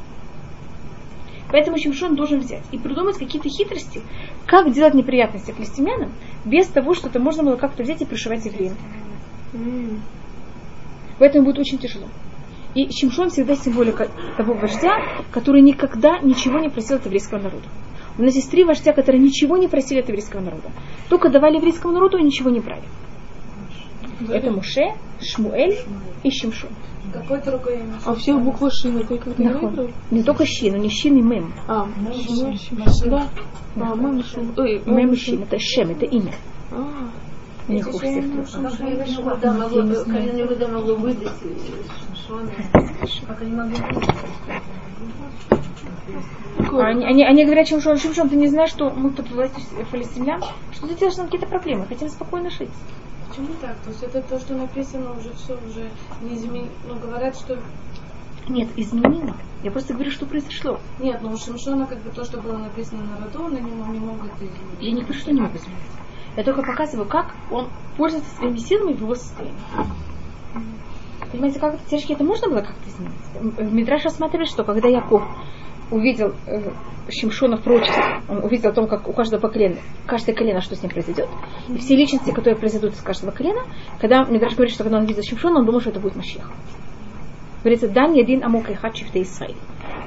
Поэтому 1.52 1.78
Шимшон 1.78 2.16
должен 2.16 2.40
взять 2.40 2.64
и 2.72 2.78
придумать 2.78 3.18
какие-то 3.18 3.50
хитрости, 3.50 4.02
как 4.46 4.72
делать 4.72 4.94
неприятности 4.94 5.52
палестинянам, 5.52 6.12
без 6.46 6.68
того, 6.68 6.94
что 6.94 7.08
это 7.08 7.20
можно 7.20 7.44
было 7.44 7.56
как-то 7.56 7.84
взять 7.84 8.02
и 8.02 8.06
пришивать 8.06 8.46
евреям. 8.46 8.76
Поэтому 11.18 11.46
будет 11.46 11.60
очень 11.60 11.80
тяжело. 11.80 12.08
И 12.76 12.92
Шимшон 12.92 13.32
всегда 13.32 13.56
символика 13.56 14.10
того 14.38 14.54
вождя, 14.54 15.02
который 15.32 15.62
никогда 15.62 16.20
ничего 16.20 16.60
не 16.60 16.70
просил 16.70 16.98
от 16.98 17.06
еврейского 17.06 17.40
народа. 17.40 17.66
У 18.18 18.22
нас 18.22 18.36
есть 18.36 18.52
три 18.52 18.64
вождя, 18.64 18.94
которые 18.94 19.22
ничего 19.22 19.58
не 19.58 19.68
просили 19.68 20.02
от 20.02 20.08
еврейского 20.08 20.42
народа. 20.42 20.70
Только 21.10 21.30
давали 21.30 21.56
еврейскому 21.56 21.94
народу 21.94 22.18
и 22.18 22.24
ничего 22.24 22.50
не 22.50 22.60
брали. 22.60 22.84
Это 24.28 24.52
Муше, 24.52 24.94
Шмуэль 25.22 25.78
и 26.24 26.32
Шимшон. 26.32 26.72
Какой 27.14 27.42
другой 27.42 27.80
имя? 27.80 27.94
А 28.06 28.14
все 28.14 28.38
буквы 28.38 28.70
Шин, 28.72 28.98
это 28.98 29.18
как. 29.18 29.38
Не 30.12 30.24
только 30.24 30.46
Шин, 30.46 30.74
но 30.74 30.80
не 30.80 30.90
Шин 30.90 31.18
и 31.18 31.22
Мем. 31.22 31.54
А, 31.68 31.88
да. 33.06 33.28
А, 33.78 33.96
Мем, 33.96 34.24
Шин. 34.24 34.54
Мем 34.86 35.14
и 35.14 35.16
Шин, 35.16 35.44
это 35.44 35.58
Шем, 35.60 35.90
это 35.92 36.06
имя. 36.06 36.34
А, 36.72 37.10
всех 37.66 37.92
трех. 37.92 38.58
Могло 40.72 40.96
выдать 40.96 41.32
Шимшона? 41.40 42.52
Как 43.28 43.42
они 43.42 43.56
могли 43.56 43.76
Они, 46.72 47.06
они, 47.06 47.24
они 47.24 47.46
говорят, 47.46 47.68
Шимшон, 47.68 47.98
Шимшон, 47.98 48.30
ты 48.30 48.36
не 48.36 48.48
знаешь, 48.48 48.70
что 48.72 48.90
мы 48.92 49.10
под 49.12 49.32
властью 49.32 49.64
палестинян? 49.90 50.42
Что 50.74 50.88
ты 50.88 50.96
делаешь 50.96 51.18
нам 51.18 51.28
какие-то 51.28 51.48
проблемы? 51.48 51.86
Хотим 51.88 52.10
спокойно 52.10 52.50
жить. 52.52 52.70
Почему 53.30 53.48
так? 53.62 53.78
То 53.78 53.90
есть 53.90 54.04
это 54.04 54.22
то, 54.22 54.40
что 54.40 54.56
написано 54.56 55.12
уже 55.12 55.32
все 55.34 55.54
уже 55.54 55.90
не 56.22 56.36
изменилось. 56.36 56.72
Ну, 56.88 56.96
говорят, 57.00 57.36
что 57.36 57.60
Нет, 58.48 58.70
изменило. 58.76 59.36
Я 59.64 59.72
просто 59.72 59.94
говорю, 59.94 60.10
что 60.12 60.26
произошло. 60.26 60.80
нет, 61.00 61.22
но 61.22 61.32
у 61.32 61.38
Шимшона 61.38 61.86
как 61.86 62.00
бы 62.00 62.10
то, 62.12 62.24
что 62.24 62.42
было 62.42 62.58
написано 62.58 63.04
на 63.04 63.18
роду, 63.26 63.46
они 63.48 63.60
не, 63.60 63.72
не 63.72 64.00
могут 64.00 64.32
изменить. 64.38 64.80
Я 64.80 64.92
не 64.92 65.02
говорю, 65.02 65.20
что 65.20 65.32
не 65.32 65.42
могу 65.42 65.58
изменить. 65.58 65.80
Я 66.38 66.44
только 66.44 66.64
показываю, 66.64 67.08
как 67.08 67.36
он 67.52 67.68
пользуется 67.98 68.34
своими 68.36 68.58
силами 68.58 68.94
в 68.94 69.02
его 69.02 69.16
состоянии. 69.16 69.60
Понимаете, 71.32 71.60
как 71.60 71.76
это 71.76 71.90
тяжко 71.90 72.14
это 72.14 72.24
можно 72.24 72.50
было 72.50 72.62
как-то 72.62 72.90
изменить? 72.90 73.72
Мидраш 73.72 74.04
рассматривает, 74.06 74.50
что 74.50 74.64
когда 74.64 74.88
Яков 74.88 75.24
увидел 75.92 76.34
э, 76.46 76.70
Шимшона 77.10 77.58
в 77.58 77.64
прочестве, 77.64 78.22
он 78.28 78.44
увидел 78.44 78.70
о 78.70 78.74
том, 78.74 78.88
как 78.88 79.08
у 79.08 79.14
каждого 79.14 79.48
колена, 79.48 79.78
каждое 80.06 80.34
колено, 80.34 80.62
что 80.62 80.76
с 80.76 80.82
ним 80.82 80.92
произойдет, 80.92 81.28
и 81.68 81.78
все 81.78 81.96
личности, 81.96 82.32
которые 82.32 82.56
произойдут 82.56 82.94
из 82.94 83.02
каждого 83.02 83.32
колена, 83.32 83.62
когда 84.00 84.24
Мидраш 84.26 84.54
говорит, 84.54 84.74
что 84.74 84.84
когда 84.84 85.00
он 85.00 85.06
видел 85.06 85.24
Шимшона, 85.24 85.60
он 85.60 85.66
думал, 85.66 85.82
что 85.82 85.90
это 85.90 86.00
будет 86.00 86.16
Машех. 86.16 86.50
Говорится, 87.62 87.90
Дан 87.90 88.14
един 88.14 88.44
амок 88.44 88.70
лихат 88.70 88.96
шифте 88.96 89.22
Исраиль. 89.22 89.56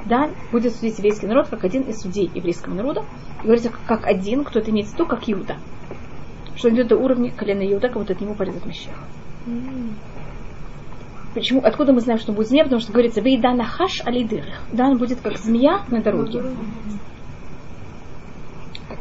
Дан 0.07 0.31
будет 0.51 0.75
судить 0.75 0.99
еврейский 0.99 1.27
народ, 1.27 1.49
как 1.49 1.65
один 1.65 1.83
из 1.83 2.01
судей 2.01 2.31
еврейского 2.35 2.75
народа. 2.75 3.05
И 3.41 3.45
говорится, 3.45 3.71
как 3.87 4.07
один, 4.07 4.45
кто 4.45 4.59
это 4.59 4.71
в 4.71 4.75
виду, 4.75 5.07
как 5.07 5.29
Иуда. 5.29 5.57
Что 6.57 6.69
он 6.69 6.75
идет 6.75 6.89
до 6.89 6.97
уровня 6.97 7.31
колена 7.31 7.63
Иуда, 7.73 7.89
как 7.89 7.97
вот 7.97 8.11
от 8.11 8.21
него 8.21 8.35
порезать 8.35 8.65
Машех. 8.65 8.95
Почему? 11.35 11.61
Откуда 11.63 11.93
мы 11.93 12.01
знаем, 12.01 12.21
что 12.21 12.33
будет 12.33 12.49
змея? 12.49 12.65
Потому 12.65 12.81
что 12.81 12.93
говорится, 12.93 13.23
вы 13.23 13.39
да 13.41 13.55
нахаш 13.55 14.03
алидырых. 14.05 14.61
Да, 14.73 14.89
он 14.89 14.99
будет 14.99 15.21
как 15.21 15.39
змея 15.39 15.83
на 15.89 16.03
дороге. 16.03 16.43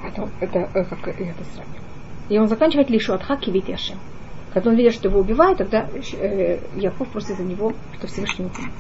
Это, 0.04 0.30
это, 0.40 0.60
э, 0.60 0.84
как 0.86 1.08
это 1.08 1.44
сравниваю. 1.54 1.82
И 2.30 2.40
он 2.40 2.48
заканчивает 2.48 2.90
лишь 2.90 3.10
от 3.10 3.24
хаки 3.24 3.52
Ашем. 3.74 3.98
Когда 4.54 4.70
он 4.70 4.76
видит, 4.78 4.94
что 4.94 5.10
его 5.10 5.20
убивают, 5.20 5.58
тогда 5.58 5.88
э, 5.90 6.60
Яков 6.76 7.10
просит 7.10 7.38
за 7.38 7.44
него, 7.44 7.74
что 7.98 8.08
Всевышний 8.08 8.46
убьет. 8.46 8.72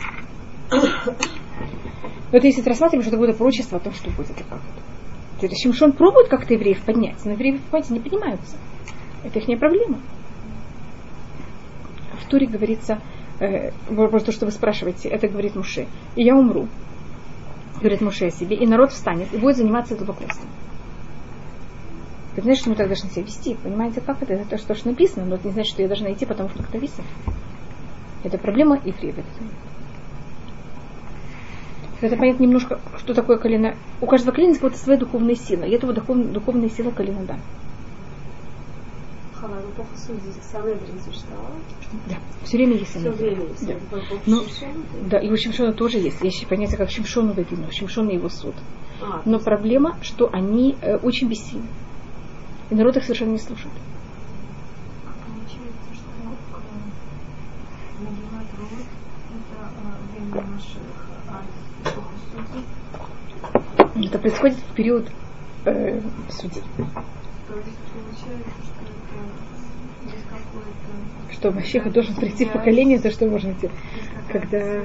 Но 2.32 2.38
это 2.38 2.48
если 2.48 2.62
рассматриваем, 2.62 3.04
что 3.04 3.12
это 3.12 3.18
будет 3.18 3.38
пророчество 3.38 3.78
о 3.78 3.82
том, 3.82 3.94
что 3.94 4.10
будет, 4.12 4.32
это 4.32 4.44
как 4.46 4.60
это. 4.60 4.92
То 5.42 5.48
есть 5.48 5.98
пробует 5.98 6.30
как-то 6.30 6.54
евреев 6.54 6.82
поднять, 6.84 7.18
но 7.26 7.32
евреи, 7.32 7.60
понимаете, 7.72 7.94
не 7.94 8.00
поднимаются. 8.00 8.58
Это 9.24 9.40
их 9.40 9.48
не 9.48 9.58
проблема. 9.58 10.00
В 12.22 12.30
Туре 12.30 12.48
говорится, 12.48 13.02
э, 13.42 13.72
вот 13.90 14.26
то, 14.26 14.32
что 14.32 14.46
вы 14.46 14.52
спрашиваете, 14.52 15.10
это 15.10 15.28
говорит 15.28 15.56
Муше. 15.56 15.88
И 16.16 16.24
я 16.24 16.36
умру, 16.36 16.68
говорит 17.80 18.02
Муше 18.02 18.28
о 18.28 18.32
себе, 18.32 18.56
и 18.56 18.66
народ 18.68 18.92
встанет 18.92 19.34
и 19.34 19.38
будет 19.38 19.58
заниматься 19.58 19.96
идолопоклонством. 19.96 20.50
Ты 22.36 22.56
что 22.56 22.70
мы 22.70 22.76
так 22.76 22.88
должны 22.88 23.10
себя 23.10 23.24
вести? 23.24 23.56
Понимаете, 23.56 24.00
как 24.00 24.22
это? 24.22 24.34
Это 24.34 24.58
то, 24.58 24.74
что 24.76 24.88
написано, 24.88 25.26
но 25.26 25.36
это 25.36 25.48
не 25.48 25.54
значит, 25.54 25.74
что 25.74 25.82
я 25.82 25.90
должна 25.90 26.14
идти, 26.14 26.26
потому 26.26 26.50
что 26.50 26.64
это 26.64 26.74
написано. 26.74 27.06
Это 28.24 28.38
проблема 28.38 28.80
евреев. 28.86 29.16
Это 32.00 32.16
понять 32.16 32.40
немножко, 32.40 32.80
что 32.98 33.14
такое 33.14 33.38
колено. 33.38 33.76
У 34.00 34.06
каждого 34.06 34.34
колена 34.34 34.52
есть 34.52 34.62
какая-то 34.62 34.82
своя 34.82 34.98
духовная 34.98 35.36
сила. 35.36 35.64
И 35.64 35.72
этого 35.72 35.94
духовная, 35.94 36.32
духовная 36.32 36.70
сила 36.70 36.92
колена, 36.92 37.26
да. 37.28 37.38
Хала, 39.42 39.60
эпоха 39.60 39.98
судей, 39.98 40.32
Санедрин 40.52 41.00
существовала? 41.04 41.56
Да, 42.08 42.16
все 42.44 42.58
время 42.58 42.74
есть 42.76 42.92
Все 42.92 43.00
Санедрин. 43.00 43.36
время 43.36 43.50
есть. 43.50 43.66
Да. 43.68 43.74
Эпоха 43.74 44.16
Ну? 44.28 44.44
Да, 45.10 45.18
и 45.20 45.32
у 45.32 45.36
Шимшона 45.38 45.74
тоже 45.74 45.98
есть. 45.98 46.22
Есть 46.22 46.48
понятие, 46.48 46.78
как 46.78 46.92
Шимшону 46.92 47.34
выгодно, 47.34 47.72
Шимшон 47.72 48.10
и 48.10 48.16
его 48.16 48.30
суд. 48.30 48.54
А, 49.02 49.24
Но 49.26 49.40
проблема, 49.40 49.98
что 50.04 50.30
они 50.32 50.78
э, 50.82 50.98
очень 50.98 51.28
бессильны. 51.28 51.66
И 52.70 52.76
народ 52.76 52.98
их 52.98 53.04
совершенно 53.04 53.32
не 53.32 53.40
слушает. 53.40 53.74
Получается, 55.26 55.94
что 55.96 56.08
Нагилат 58.00 58.46
Руд 58.60 58.86
это 59.34 59.72
время 60.30 60.48
наших 60.52 60.84
эпоха 61.82 62.14
судей. 62.32 64.08
Это 64.08 64.20
происходит 64.20 64.58
в 64.58 64.74
период 64.76 65.10
э, 65.66 66.00
судей. 66.30 66.62
То 67.48 67.58
есть 67.58 67.78
получается, 67.92 68.62
что 68.64 68.82
это 68.86 70.16
есть 70.16 70.26
какое-то 70.30 71.31
Что 71.42 71.52
Машеха 71.52 71.90
должен 71.90 72.14
прийти 72.14 72.46
в 72.46 72.52
поколение, 72.52 73.00
за 73.00 73.10
что 73.10 73.26
можно 73.26 73.54
идти. 73.54 73.68
Когда, 74.32 74.84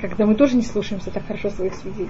когда 0.00 0.26
мы 0.26 0.36
тоже 0.36 0.54
не 0.54 0.62
слушаемся 0.62 1.10
так 1.10 1.26
хорошо 1.26 1.50
своих 1.50 1.74
судей. 1.74 2.08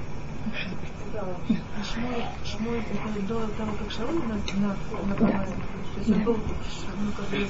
Шмуэль 1.82 2.82
это 2.82 3.26
до 3.26 3.40
того, 3.56 3.72
как 3.78 3.90
Шауль 3.90 4.16
на, 4.28 4.34
на, 4.60 4.76
на 5.08 5.14
Да. 5.14 5.46
То 5.94 6.00
есть 6.00 6.10
он 6.10 6.22
был, 6.22 6.34
ну, 6.34 7.12
как 7.16 7.26
бы, 7.30 7.46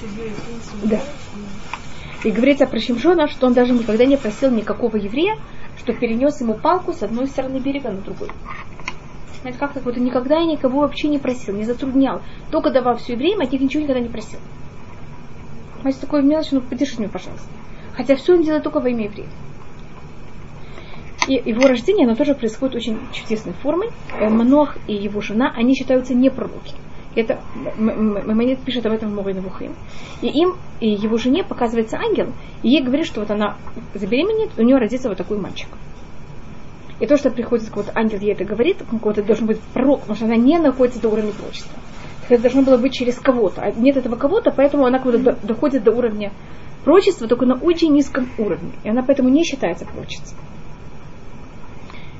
судьей, 0.00 0.32
принцем. 0.44 0.88
Да. 0.90 1.00
И 2.24 2.30
говорится 2.32 2.66
про 2.66 2.80
Шимшона, 2.80 3.28
что 3.28 3.46
он 3.46 3.52
даже 3.52 3.72
никогда 3.74 4.04
не 4.04 4.16
просил 4.16 4.50
никакого 4.50 4.96
еврея, 4.96 5.38
что 5.78 5.92
перенес 5.92 6.40
ему 6.40 6.54
палку 6.54 6.92
с 6.92 7.04
одной 7.04 7.28
стороны 7.28 7.58
берега 7.58 7.92
на 7.92 8.00
другой. 8.00 8.30
Знаете, 9.42 9.60
как 9.60 9.72
так 9.72 9.84
вот 9.84 9.96
он 9.96 10.02
никогда 10.02 10.40
и 10.40 10.46
никого 10.46 10.80
вообще 10.80 11.06
не 11.06 11.18
просил, 11.18 11.54
не 11.54 11.64
затруднял. 11.64 12.22
Только 12.50 12.72
давал 12.72 12.96
все 12.96 13.12
евреям, 13.12 13.40
от 13.40 13.52
них 13.52 13.60
ничего 13.60 13.84
никогда 13.84 14.00
не 14.00 14.08
просил. 14.08 14.40
Мать 15.82 16.00
такой 16.00 16.22
мелочь, 16.22 16.50
ну 16.52 16.60
подержи 16.60 16.98
меня, 16.98 17.08
пожалуйста. 17.08 17.48
Хотя 17.94 18.16
все 18.16 18.34
он 18.34 18.42
делает 18.42 18.62
только 18.62 18.80
во 18.80 18.88
имя 18.88 19.04
евреев. 19.04 19.30
И 21.28 21.34
его 21.34 21.66
рождение, 21.68 22.06
оно 22.06 22.16
тоже 22.16 22.34
происходит 22.34 22.76
очень 22.76 22.98
чудесной 23.12 23.52
формой. 23.52 23.90
Э, 24.18 24.28
Манох 24.28 24.76
и 24.88 24.94
его 24.94 25.20
жена, 25.20 25.52
они 25.56 25.74
считаются 25.74 26.14
не 26.14 26.30
пророки. 26.30 26.74
Это 27.14 27.40
Мамонет 27.76 28.60
пишет 28.60 28.86
об 28.86 28.92
этом 28.92 29.10
в 29.10 29.14
Морой 29.14 29.34
Навухим. 29.34 29.74
И 30.22 30.28
им, 30.28 30.56
и 30.80 30.88
его 30.88 31.18
жене 31.18 31.44
показывается 31.44 31.98
ангел, 31.98 32.32
и 32.62 32.70
ей 32.70 32.82
говорит, 32.82 33.06
что 33.06 33.20
вот 33.20 33.30
она 33.30 33.56
забеременеет, 33.94 34.58
у 34.58 34.62
нее 34.62 34.78
родится 34.78 35.08
вот 35.08 35.18
такой 35.18 35.38
мальчик. 35.38 35.68
И 37.00 37.06
то, 37.06 37.16
что 37.16 37.30
приходит 37.30 37.68
какой-то 37.68 37.92
ангел, 37.94 38.18
ей 38.18 38.32
это 38.32 38.44
говорит, 38.44 38.78
какой-то 38.90 39.22
должен 39.22 39.46
быть 39.46 39.60
пророк, 39.60 40.00
потому 40.00 40.16
что 40.16 40.24
она 40.24 40.36
не 40.36 40.58
находится 40.58 41.02
до 41.02 41.08
уровня 41.08 41.32
пророчества. 41.32 41.78
Это 42.28 42.42
должно 42.42 42.62
было 42.62 42.76
быть 42.76 42.92
через 42.92 43.18
кого-то. 43.18 43.62
А 43.62 43.70
нет 43.72 43.96
этого 43.96 44.16
кого-то, 44.16 44.50
поэтому 44.50 44.86
она 44.86 44.98
куда-то 44.98 45.36
доходит 45.46 45.82
до 45.84 45.92
уровня 45.92 46.32
пророчества, 46.84 47.28
только 47.28 47.46
на 47.46 47.54
очень 47.54 47.92
низком 47.92 48.28
уровне. 48.38 48.72
И 48.84 48.88
она 48.88 49.02
поэтому 49.02 49.28
не 49.28 49.44
считается 49.44 49.84
пророчицей. 49.84 50.36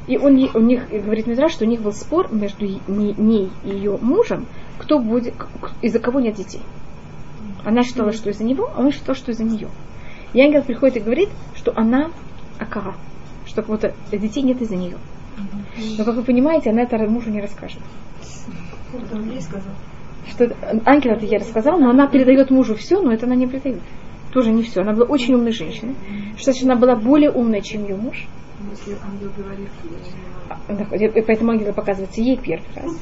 И 0.08 0.18
он, 0.18 0.34
у 0.54 0.60
них, 0.60 0.88
говорит 0.90 1.26
Мидраш, 1.26 1.52
что 1.52 1.64
у 1.64 1.68
них 1.68 1.80
был 1.80 1.92
спор 1.92 2.32
между 2.32 2.66
ней 2.66 3.50
и 3.64 3.68
ее 3.68 3.98
мужем, 4.00 4.46
кто 4.78 4.98
будет, 4.98 5.34
из-за 5.80 6.00
кого 6.00 6.20
нет 6.20 6.34
детей. 6.34 6.60
Она 7.64 7.82
считала, 7.84 8.12
что 8.12 8.30
из-за 8.30 8.42
него, 8.44 8.70
а 8.74 8.80
он 8.80 8.90
считал, 8.90 9.14
что 9.14 9.30
из-за 9.30 9.44
нее. 9.44 9.68
И 10.32 10.40
ангел 10.40 10.62
приходит 10.62 10.96
и 10.96 11.00
говорит, 11.00 11.28
что 11.54 11.72
она 11.76 12.10
акара, 12.58 12.94
что 13.46 13.62
кого-то 13.62 13.94
детей 14.10 14.42
нет 14.42 14.60
из-за 14.60 14.76
нее. 14.76 14.96
Но, 15.96 16.04
как 16.04 16.16
вы 16.16 16.22
понимаете, 16.24 16.70
она 16.70 16.82
это 16.82 16.98
мужу 17.08 17.30
не 17.30 17.40
расскажет. 17.40 17.80
Что 20.28 20.50
ангел 20.84 21.12
это 21.12 21.24
ей 21.24 21.38
рассказал, 21.38 21.78
но 21.78 21.90
она 21.90 22.06
передает 22.06 22.50
мужу 22.50 22.74
все, 22.74 23.00
но 23.00 23.12
это 23.12 23.26
она 23.26 23.34
не 23.34 23.46
передает. 23.46 23.80
Тоже 24.32 24.50
не 24.50 24.62
все. 24.62 24.80
Она 24.80 24.92
была 24.92 25.06
очень 25.06 25.34
умной 25.34 25.52
женщиной. 25.52 25.94
Что 26.36 26.52
значит, 26.52 26.64
она 26.64 26.76
была 26.76 26.96
более 26.96 27.30
умная, 27.30 27.60
чем 27.60 27.82
ее 27.82 27.96
муж. 27.96 28.26
Если 28.70 28.96
ангел 29.04 29.30
говорит, 29.36 31.16
и 31.16 31.20
поэтому 31.22 31.52
ангел 31.52 31.72
показывается 31.72 32.20
ей 32.20 32.36
первый 32.36 32.66
раз. 32.76 32.96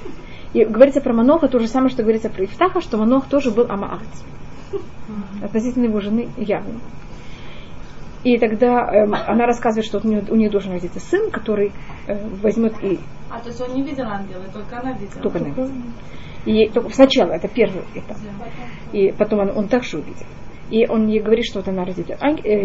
И 0.52 0.64
говорится 0.64 1.00
про 1.00 1.12
Маноха 1.12 1.48
то 1.48 1.58
же 1.58 1.68
самое, 1.68 1.90
что 1.90 2.02
говорится 2.02 2.28
про 2.28 2.44
Ифтаха, 2.44 2.80
что 2.80 2.96
Манох 2.96 3.26
тоже 3.28 3.50
был 3.50 3.66
Амаарц. 3.68 4.24
Относительно 5.42 5.84
его 5.84 6.00
жены 6.00 6.28
явно. 6.36 6.80
И 8.22 8.36
тогда 8.38 8.84
эм, 8.92 9.14
она 9.14 9.46
рассказывает, 9.46 9.86
что 9.86 9.98
у 9.98 10.06
нее, 10.06 10.22
у 10.28 10.34
нее 10.34 10.50
должен 10.50 10.72
родиться 10.72 11.00
сын, 11.00 11.30
который 11.30 11.72
э, 12.06 12.18
возьмет 12.42 12.74
и... 12.82 12.98
А, 13.30 13.40
то 13.40 13.48
есть 13.48 13.60
он 13.60 13.74
не 13.74 13.82
видел 13.82 14.04
ангела, 14.04 14.44
только 14.52 14.78
она 14.78 14.92
видела? 14.92 15.22
Только 15.22 15.38
она 15.38 15.48
видела. 15.48 15.70
И 16.46 16.70
сначала, 16.92 17.32
это 17.32 17.48
первый 17.48 17.82
этап. 17.94 18.16
И 18.92 19.12
потом 19.12 19.40
он, 19.40 19.56
он 19.56 19.68
также 19.68 19.98
увидел. 19.98 20.26
И 20.70 20.86
он 20.86 21.08
ей 21.08 21.20
говорит, 21.20 21.44
что 21.46 21.58
вот 21.58 21.68
она 21.68 21.84
родит 21.84 22.10
э, 22.10 22.14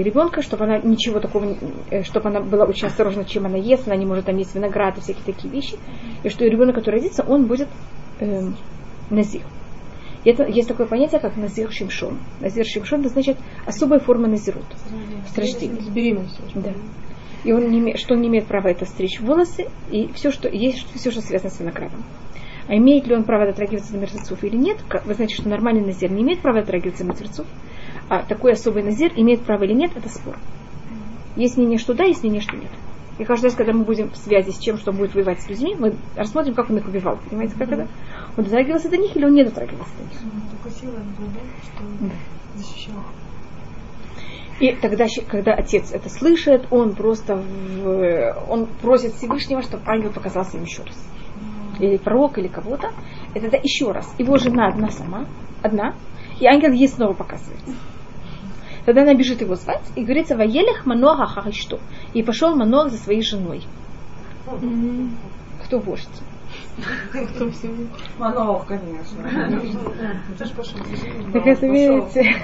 ребенка, 0.04 0.44
чтобы 0.44 0.66
она 0.66 0.78
ничего 0.78 1.20
такого, 1.20 1.56
э, 1.90 2.04
чтобы 2.04 2.30
она 2.30 2.40
была 2.40 2.66
очень 2.66 2.88
осторожна, 2.88 3.26
чем 3.26 3.48
она 3.48 3.58
ест, 3.58 3.88
она 3.88 3.96
не 3.96 4.06
может 4.06 4.26
там 4.26 4.38
есть 4.38 4.54
виноград 4.54 4.98
и 4.98 5.02
всякие 5.02 5.24
такие 5.26 5.52
вещи. 5.52 5.78
И 6.24 6.30
что 6.30 6.46
ребенок, 6.46 6.76
который 6.76 6.98
родится, 6.98 7.24
он 7.28 7.48
будет 7.48 7.68
э, 8.20 8.42
назир. 9.10 9.42
И 10.24 10.30
это, 10.30 10.44
есть 10.46 10.68
такое 10.68 10.86
понятие, 10.86 11.20
как 11.20 11.36
назир 11.36 11.72
шимшон. 11.72 12.20
Назир 12.42 12.66
шимшон, 12.66 13.02
это 13.02 13.10
значит 13.10 13.38
особая 13.66 14.00
форма 14.00 14.28
назирут. 14.28 14.66
С 15.28 15.38
рождения. 15.38 15.82
С 15.82 15.90
беременностью. 15.90 16.44
Да. 16.56 16.74
И 17.44 17.52
он 17.52 17.70
не 17.70 17.96
что 17.96 18.16
он 18.16 18.22
не 18.22 18.28
имеет 18.28 18.48
права 18.48 18.70
это 18.70 18.86
стричь 18.86 19.20
волосы 19.20 19.68
и 19.92 20.12
все, 20.14 20.32
что 20.32 20.50
есть, 20.50 20.88
все, 20.96 21.12
что 21.12 21.22
связано 21.22 21.52
с 21.52 21.60
виноградом. 21.60 22.04
А 22.68 22.76
имеет 22.76 23.08
ли 23.08 23.16
он 23.16 23.24
право 23.24 23.46
дотрагиваться 23.46 23.92
до 23.94 24.00
мертвецов 24.00 24.44
или 24.44 24.56
нет? 24.56 24.78
Вы 25.06 25.14
знаете, 25.14 25.36
что 25.36 25.48
нормальный 25.50 25.86
назир 25.86 26.12
не 26.12 26.24
имеет 26.24 26.40
права 26.40 26.62
дотрагиваться 26.62 27.04
до 27.04 27.10
мертвецов 27.10 27.48
а 28.10 28.24
такой 28.24 28.54
особый 28.54 28.84
назир 28.84 29.12
имеет 29.16 29.42
право 29.42 29.64
или 29.64 29.74
нет, 29.74 29.92
это 29.96 30.10
спор. 30.10 30.38
Есть 31.36 31.58
мнение, 31.58 31.78
что 31.78 31.94
да, 31.94 32.04
есть 32.04 32.24
мнение, 32.24 32.42
что 32.42 32.56
нет. 32.56 32.72
И 33.18 33.24
каждый 33.24 33.46
раз, 33.46 33.56
когда 33.56 33.74
мы 33.74 33.84
будем 33.84 34.10
в 34.10 34.18
связи 34.18 34.52
с 34.52 34.58
чем, 34.58 34.78
что 34.78 34.92
будет 34.92 35.16
воевать 35.16 35.42
с 35.42 35.50
людьми, 35.50 35.76
мы 35.78 35.96
рассмотрим, 36.16 36.54
как 36.54 36.70
он 36.70 36.78
их 36.78 36.88
убивал. 36.88 37.18
Понимаете, 37.30 37.56
как 37.58 37.72
это? 37.72 37.88
Он 38.38 38.44
дотрагивался 38.44 38.90
до 38.90 38.98
них 38.98 39.16
или 39.16 39.26
он 39.26 39.34
не 39.34 39.44
дотрагивался 39.44 39.92
до 39.98 40.04
них? 40.04 40.44
Только 40.52 40.78
сила 40.78 41.00
что 41.64 42.58
защищал. 42.58 43.04
И 44.60 44.72
тогда, 44.74 45.08
когда 45.28 45.54
отец 45.54 45.92
это 45.92 46.10
слышит, 46.10 46.68
он 46.72 46.96
просто 46.96 47.36
в, 47.36 48.46
он 48.50 48.68
просит 48.82 49.14
Всевышнего, 49.14 49.62
чтобы 49.62 49.84
ангел 49.86 50.12
показался 50.12 50.58
им 50.58 50.64
еще 50.64 50.84
раз. 50.84 50.96
Или 51.80 51.98
пророк, 51.98 52.38
или 52.38 52.48
кого-то. 52.48 52.92
И 53.34 53.40
тогда 53.40 53.58
еще 53.58 53.92
раз. 53.92 54.14
Его 54.18 54.38
жена 54.38 54.68
одна 54.68 54.90
сама, 54.90 55.26
одна, 55.62 55.96
и 56.40 56.46
ангел 56.46 56.72
ей 56.72 56.88
снова 56.88 57.14
показывается. 57.14 57.74
Тогда 58.86 59.02
она 59.02 59.16
бежит 59.16 59.42
его 59.42 59.56
звать, 59.56 59.84
и 59.96 60.04
говорится, 60.04 60.36
Ваелех 60.36 60.86
Маноха 60.86 61.26
Хахашту. 61.26 61.80
И 62.14 62.22
пошел 62.22 62.56
Манох 62.56 62.92
за 62.92 62.98
своей 62.98 63.22
женой. 63.22 63.64
Кто 65.66 65.80
вождь? 65.80 66.08
Манох, 68.20 68.68
конечно. 68.68 69.24
Так 71.34 71.48
это 71.48 71.68
видите. 71.68 72.36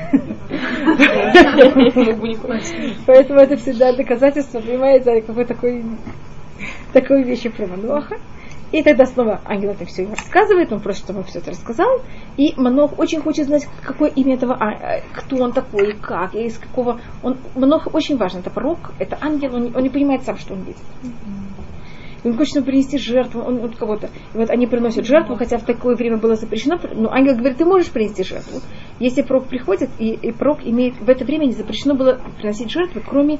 Поэтому 3.05 3.39
это 3.39 3.57
всегда 3.57 3.93
доказательство, 3.95 4.59
понимаете, 4.59 5.21
какой 5.21 5.45
такой 5.45 5.85
такой 6.93 7.23
вещи 7.23 7.49
про 7.49 7.67
Маноха. 7.67 8.17
И 8.71 8.81
тогда 8.83 9.05
снова 9.05 9.41
ангел 9.45 9.71
это 9.71 9.85
все 9.85 10.03
ему 10.03 10.15
рассказывает, 10.15 10.71
он 10.71 10.79
просит, 10.79 11.03
чтобы 11.03 11.19
он 11.19 11.25
все 11.25 11.39
это 11.39 11.51
рассказал. 11.51 12.01
И 12.37 12.53
Манох 12.55 12.97
очень 12.97 13.21
хочет 13.21 13.47
знать, 13.47 13.67
какое 13.83 14.09
имя 14.09 14.35
этого, 14.35 14.55
а, 14.55 15.01
кто 15.13 15.37
он 15.37 15.51
такой, 15.51 15.93
как, 15.93 16.35
и 16.35 16.45
из 16.45 16.57
какого. 16.57 17.01
Он, 17.21 17.37
Манох 17.55 17.93
очень 17.93 18.17
важно, 18.17 18.39
это 18.39 18.49
пророк, 18.49 18.93
это 18.97 19.17
ангел, 19.19 19.55
он, 19.55 19.75
он 19.75 19.83
не 19.83 19.89
понимает 19.89 20.23
сам, 20.23 20.37
что 20.37 20.53
он 20.53 20.61
видит. 20.61 20.81
Он 22.23 22.37
хочет 22.37 22.63
принести 22.63 22.97
жертву, 22.97 23.41
он 23.41 23.57
вот 23.57 23.75
кого-то. 23.75 24.09
И 24.33 24.37
вот 24.37 24.49
они 24.51 24.67
приносят 24.67 25.05
жертву, 25.05 25.35
хотя 25.35 25.57
в 25.57 25.65
такое 25.65 25.95
время 25.95 26.17
было 26.17 26.35
запрещено, 26.35 26.79
но 26.93 27.11
ангел 27.11 27.35
говорит, 27.35 27.57
ты 27.57 27.65
можешь 27.65 27.89
принести 27.89 28.23
жертву. 28.23 28.61
Если 28.99 29.23
пророк 29.23 29.47
приходит, 29.47 29.89
и, 29.97 30.11
и 30.11 30.31
пророк 30.31 30.59
имеет, 30.63 30.93
в 31.01 31.09
это 31.09 31.25
время 31.25 31.45
не 31.45 31.53
запрещено 31.53 31.95
было 31.95 32.21
приносить 32.37 32.69
жертвы, 32.69 33.01
кроме 33.05 33.39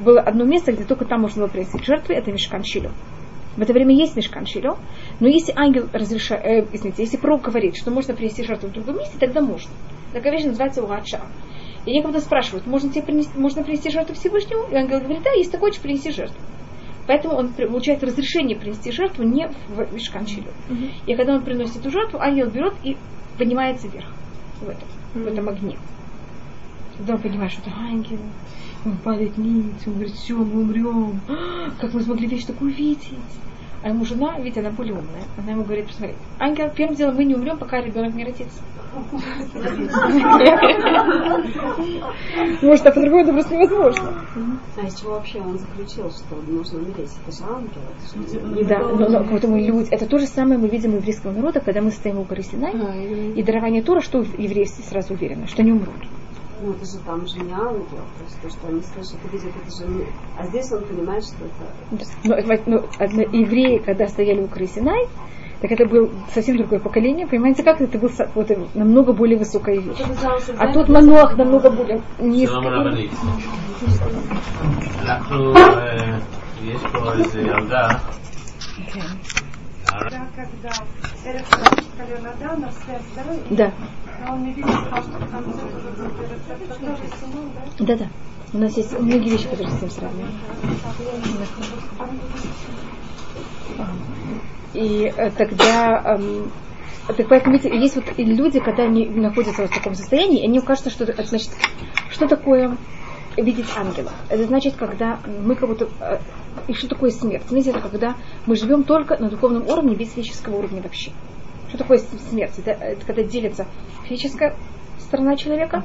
было 0.00 0.20
одно 0.20 0.44
место, 0.44 0.72
где 0.72 0.84
только 0.84 1.04
там 1.04 1.20
можно 1.20 1.42
было 1.42 1.50
принести 1.50 1.78
жертвы, 1.84 2.14
это 2.14 2.32
Мешкан 2.32 2.64
Шило. 2.64 2.90
В 3.56 3.60
это 3.60 3.72
время 3.72 3.94
есть 3.94 4.16
мешкан 4.16 4.46
шило, 4.46 4.78
но 5.20 5.28
если 5.28 5.52
ангел 5.54 5.88
разрешает, 5.92 6.44
э, 6.44 6.66
извините, 6.72 7.02
если 7.02 7.18
пророк 7.18 7.42
говорит, 7.42 7.76
что 7.76 7.90
можно 7.90 8.14
принести 8.14 8.44
жертву 8.44 8.68
в 8.68 8.72
другом 8.72 8.98
месте, 8.98 9.18
тогда 9.18 9.40
можно. 9.40 9.70
Такая 10.12 10.32
вещь 10.32 10.44
называется 10.44 10.82
угадша. 10.82 11.20
И 11.84 11.92
некогда 11.92 12.20
спрашивают, 12.20 12.66
можно, 12.66 12.90
тебе 12.90 13.02
принести, 13.02 13.36
можно 13.38 13.62
принести 13.62 13.90
жертву 13.90 14.14
Всевышнему? 14.14 14.68
И 14.70 14.74
ангел 14.74 15.00
говорит, 15.00 15.22
да, 15.22 15.32
если 15.32 15.52
ты 15.52 15.58
хочешь, 15.58 15.80
принеси 15.80 16.12
жертву. 16.12 16.40
Поэтому 17.06 17.34
он 17.34 17.48
получает 17.48 18.02
разрешение 18.04 18.56
принести 18.56 18.92
жертву 18.92 19.24
не 19.24 19.48
в 19.68 19.92
мешкан 19.92 20.26
шило. 20.26 20.46
Uh-huh. 20.68 20.90
И 21.06 21.14
когда 21.16 21.34
он 21.34 21.44
приносит 21.44 21.76
эту 21.78 21.90
жертву, 21.90 22.20
ангел 22.20 22.48
берет 22.48 22.74
и 22.84 22.96
поднимается 23.38 23.88
вверх 23.88 24.06
в 24.60 24.68
этом, 24.68 24.88
uh-huh. 25.14 25.24
в 25.24 25.26
этом 25.26 25.48
огне. 25.48 25.76
Когда 26.96 27.14
он 27.14 27.20
понимает, 27.20 27.50
что 27.50 27.62
это 27.62 27.72
ангел, 27.76 28.18
он 28.84 28.96
падает 28.98 29.38
ниц, 29.38 29.86
он 29.86 29.94
говорит, 29.94 30.14
все, 30.14 30.36
мы 30.36 30.62
умрем. 30.62 31.20
Как 31.80 31.94
мы 31.94 32.02
смогли 32.02 32.26
вещь 32.26 32.44
такую 32.44 32.72
видеть? 32.72 33.14
А 33.82 33.88
ему 33.88 34.04
жена, 34.04 34.38
ведь 34.38 34.56
она 34.56 34.70
более 34.70 34.94
умная. 34.94 35.24
Она 35.36 35.50
ему 35.52 35.64
говорит, 35.64 35.88
посмотри, 35.88 36.14
ангел, 36.38 36.70
первым 36.70 36.94
делом 36.94 37.16
мы 37.16 37.24
не 37.24 37.34
умрем, 37.34 37.58
пока 37.58 37.80
ребенок 37.80 38.14
не 38.14 38.24
родится. 38.24 38.62
Может, 42.62 42.86
а 42.86 42.92
по-другому 42.92 43.22
это 43.22 43.32
просто 43.32 43.56
невозможно. 43.56 44.12
А 44.76 44.82
из 44.86 45.00
чего 45.00 45.12
вообще 45.12 45.40
он 45.40 45.58
заключил, 45.58 46.10
что 46.10 46.36
нужно 46.46 46.78
умереть? 46.78 47.10
Это 47.26 47.36
же 47.36 47.42
ангел. 47.44 47.80
Да, 48.68 48.78
но, 49.08 49.24
поэтому 49.24 49.58
люди, 49.58 49.88
это 49.90 50.06
то 50.06 50.18
же 50.18 50.26
самое 50.26 50.60
мы 50.60 50.68
видим 50.68 50.92
у 50.92 50.98
еврейского 50.98 51.32
народа, 51.32 51.60
когда 51.60 51.80
мы 51.80 51.90
стоим 51.90 52.18
у 52.18 52.24
горы 52.24 52.42
Синай, 52.42 52.74
а, 52.74 52.94
и 53.34 53.42
дарование 53.42 53.82
Тора, 53.82 54.00
что 54.00 54.20
евреи 54.20 54.64
сразу 54.64 55.14
уверены, 55.14 55.48
что 55.48 55.62
они 55.62 55.72
умрут 55.72 55.96
ну 56.61 56.71
это 56.71 56.85
же 56.85 56.97
там 57.05 57.27
же 57.27 57.39
не 57.39 57.53
ангел, 57.53 57.85
то 57.87 58.23
есть 58.23 58.41
то, 58.41 58.49
что 58.49 58.67
они 58.67 58.81
слышат 58.81 59.17
и 59.25 59.27
видят, 59.35 59.53
это 59.55 59.75
же 59.75 59.87
не... 59.87 60.05
А 60.37 60.45
здесь 60.47 60.71
он 60.71 60.83
понимает, 60.83 61.23
что 61.23 61.35
это... 61.45 61.63
Но, 62.23 62.35
ну, 62.65 63.21
евреи, 63.31 63.77
когда 63.79 64.07
стояли 64.07 64.41
у 64.41 64.47
горы 64.47 64.67
Синай, 64.67 65.07
так 65.61 65.71
это 65.71 65.85
было 65.85 66.09
совсем 66.33 66.57
другое 66.57 66.79
поколение, 66.79 67.27
понимаете, 67.27 67.63
как 67.63 67.81
это 67.81 67.97
было 67.97 68.11
вот, 68.35 68.75
намного 68.75 69.13
более 69.13 69.37
высокая 69.37 69.79
вещь. 69.79 69.97
А 70.57 70.73
тут 70.73 70.89
Мануах 70.89 71.35
намного 71.37 71.69
более 71.69 72.01
низкий. 72.19 73.09
יש 76.63 76.81
פה 76.91 77.13
איזה 77.13 77.41
ילדה 77.41 77.89
когда 79.98 80.70
Да. 83.50 83.72
Да, 87.78 87.96
да. 87.96 88.08
У 88.54 88.58
нас 88.58 88.76
есть 88.76 88.98
многие 88.98 89.30
вещи, 89.30 89.48
которые 89.48 89.70
с 89.70 89.80
ним 89.80 89.90
сравнивают. 89.90 90.34
И 94.74 95.12
э, 95.14 95.30
тогда 95.30 96.02
эм, 96.04 96.50
Так 97.06 97.28
поэтому, 97.28 97.54
видите, 97.56 97.76
есть 97.76 97.96
вот 97.96 98.04
люди, 98.16 98.60
когда 98.60 98.84
они 98.84 99.06
находятся 99.06 99.62
вот 99.62 99.70
в 99.70 99.74
таком 99.74 99.94
состоянии, 99.94 100.46
они 100.46 100.60
кажется, 100.60 100.90
что 100.90 101.04
это 101.04 101.22
значит, 101.24 101.50
что 102.10 102.28
такое 102.28 102.76
видеть 103.36 103.66
ангела. 103.76 104.10
Это 104.28 104.44
значит, 104.46 104.74
когда 104.76 105.20
мы 105.44 105.54
как 105.54 105.68
будто... 105.68 105.88
э, 106.00 106.18
И 106.68 106.74
что 106.74 106.88
такое 106.88 107.10
смерть? 107.10 107.44
Смерть 107.48 107.66
это 107.66 107.80
когда 107.80 108.16
мы 108.46 108.56
живем 108.56 108.84
только 108.84 109.16
на 109.16 109.30
духовном 109.30 109.66
уровне, 109.68 109.94
без 109.94 110.12
физического 110.12 110.56
уровня 110.56 110.82
вообще. 110.82 111.10
Что 111.68 111.78
такое 111.78 111.98
смерть? 111.98 112.52
Это, 112.58 112.72
это 112.72 113.06
когда 113.06 113.22
делится 113.22 113.66
физическая 114.04 114.54
сторона 114.98 115.36
человека 115.36 115.84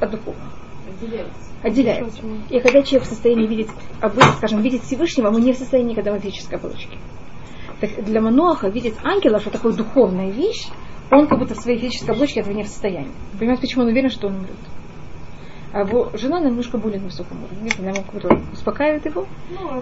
от 0.00 0.10
духовного. 0.10 0.50
Отделяется. 1.62 2.20
И 2.50 2.58
когда 2.60 2.82
человек 2.82 3.06
в 3.06 3.10
состоянии 3.10 3.46
видеть, 3.46 3.68
скажем, 4.38 4.60
видеть 4.62 4.82
Всевышнего, 4.82 5.30
мы 5.30 5.40
не 5.40 5.52
в 5.52 5.56
состоянии, 5.56 5.94
когда 5.94 6.12
мы 6.12 6.18
в 6.18 6.22
физической 6.22 6.56
оболочке. 6.56 6.98
Так 7.80 8.04
для 8.04 8.20
Маноаха 8.20 8.68
видеть 8.68 8.94
ангела, 9.04 9.38
что 9.38 9.50
такое 9.50 9.72
духовная 9.72 10.30
вещь, 10.30 10.68
он 11.10 11.28
как 11.28 11.38
будто 11.38 11.54
в 11.54 11.58
своей 11.58 11.78
физической 11.78 12.10
оболочке 12.10 12.40
этого 12.40 12.54
не 12.54 12.64
в 12.64 12.68
состоянии. 12.68 13.12
Понимаете, 13.38 13.62
почему 13.62 13.82
он 13.84 13.90
уверен, 13.90 14.10
что 14.10 14.26
он 14.28 14.36
умрет? 14.36 14.56
А 15.72 15.80
его 15.80 16.10
жена 16.14 16.40
на 16.40 16.46
немножко 16.46 16.78
более 16.78 17.00
высоком 17.00 17.44
уровне. 17.44 17.70
Она 17.78 17.90
ему 17.90 18.02
как 18.02 18.14
будто 18.14 18.38
успокаивает 18.52 19.06
его, 19.06 19.26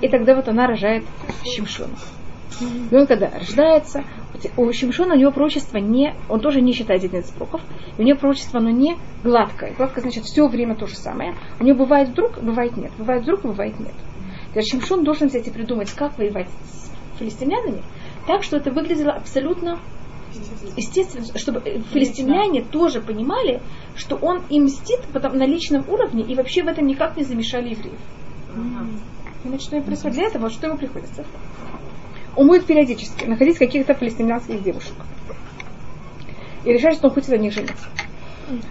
и 0.01 0.09
тогда 0.09 0.35
вот 0.35 0.49
она 0.49 0.67
рожает 0.67 1.05
Шимшона. 1.45 1.97
И 2.91 2.95
он 2.95 3.07
когда 3.07 3.31
рождается, 3.31 4.05
у 4.57 4.73
Шимшона 4.73 5.15
у 5.15 5.19
него 5.19 5.33
пророчество 5.33 5.79
не, 5.79 6.15
он 6.29 6.41
тоже 6.41 6.61
не 6.61 6.73
считает 6.73 7.03
единиц 7.03 7.31
пророков, 7.31 7.63
и 7.97 8.03
у 8.03 8.05
него 8.05 8.19
пророчество, 8.19 8.61
оно 8.61 8.71
не 8.71 8.97
гладкое. 9.25 9.75
Гладкое 9.75 10.03
значит 10.03 10.25
все 10.25 10.47
время 10.47 10.77
то 10.77 10.87
же 10.87 10.97
самое. 10.97 11.35
У 11.59 11.65
него 11.65 11.79
бывает 11.79 12.11
вдруг, 12.11 12.43
бывает 12.43 12.77
нет. 12.77 12.93
Бывает 12.99 13.23
вдруг, 13.23 13.43
бывает 13.43 13.79
нет. 13.81 13.95
Теперь 14.51 14.65
Шимшон 14.65 15.05
должен 15.05 15.29
взять 15.29 15.47
и 15.47 15.51
придумать, 15.51 15.91
как 15.93 16.19
воевать 16.19 16.49
с 16.49 17.19
филистимлянами, 17.19 17.83
так, 18.27 18.43
что 18.43 18.57
это 18.57 18.71
выглядело 18.71 19.13
абсолютно 19.13 19.79
естественно, 20.77 21.27
чтобы 21.39 21.61
э, 21.65 21.81
филистимляне 21.93 22.63
тоже 22.63 23.01
понимали, 23.01 23.61
что 23.97 24.17
он 24.17 24.43
им 24.49 24.65
мстит 24.65 25.01
потом 25.13 25.37
на 25.37 25.47
личном 25.47 25.85
уровне 25.89 26.23
и 26.23 26.35
вообще 26.35 26.63
в 26.63 26.69
этом 26.69 26.87
никак 26.87 27.17
не 27.17 27.25
замешали 27.25 27.71
евреев. 27.71 27.99
Понимаете, 29.43 29.65
что 29.65 29.77
им 29.77 29.85
происходит? 29.85 30.17
Для 30.17 30.27
этого 30.27 30.51
что 30.51 30.67
ему 30.67 30.77
приходится? 30.77 31.25
Он 32.37 32.47
будет 32.47 32.67
периодически 32.67 33.25
находить 33.25 33.59
каких-то 33.59 33.95
филистимлянских 33.95 34.63
девушек. 34.63 34.95
И 36.65 36.73
решает, 36.73 36.97
что 36.97 37.09
он 37.09 37.15
хочет 37.15 37.31
на 37.31 37.37
них 37.37 37.53
жениться. 37.53 37.87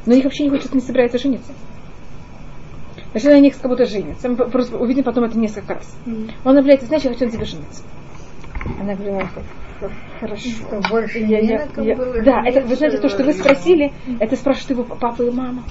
Но 0.05 0.13
их 0.13 0.23
вообще 0.23 0.43
не 0.43 0.49
хочет, 0.49 0.73
не 0.73 0.81
собирается 0.81 1.17
жениться. 1.17 1.51
Значит, 3.11 3.29
на 3.31 3.39
них 3.39 3.59
как 3.59 3.71
будто 3.71 3.85
женится. 3.85 4.29
Мы 4.29 4.35
просто 4.35 4.77
увидим 4.77 5.03
потом 5.03 5.23
это 5.23 5.37
несколько 5.37 5.75
раз. 5.75 5.95
Он 6.43 6.57
объявляет, 6.57 6.83
знаешь, 6.83 7.03
я 7.03 7.11
хочу 7.11 7.25
на 7.25 7.31
тебе 7.31 7.45
жениться. 7.45 7.83
Она 8.79 8.93
говорила, 8.93 9.27
«Х- 9.79 9.89
хорошо. 10.19 10.49
Больше 10.89 11.19
Я- 11.19 11.41
не 11.41 11.47
я- 11.47 11.67
я- 11.77 11.95
было 11.95 12.21
да, 12.21 12.41
это, 12.45 12.65
вы 12.65 12.75
знаете, 12.75 12.97
то, 12.97 13.09
что 13.09 13.23
вы 13.23 13.33
спросили, 13.33 13.93
это 14.19 14.35
спрашивают 14.35 14.87
его 14.87 14.95
папа 14.95 15.23
и 15.23 15.31
мама. 15.31 15.63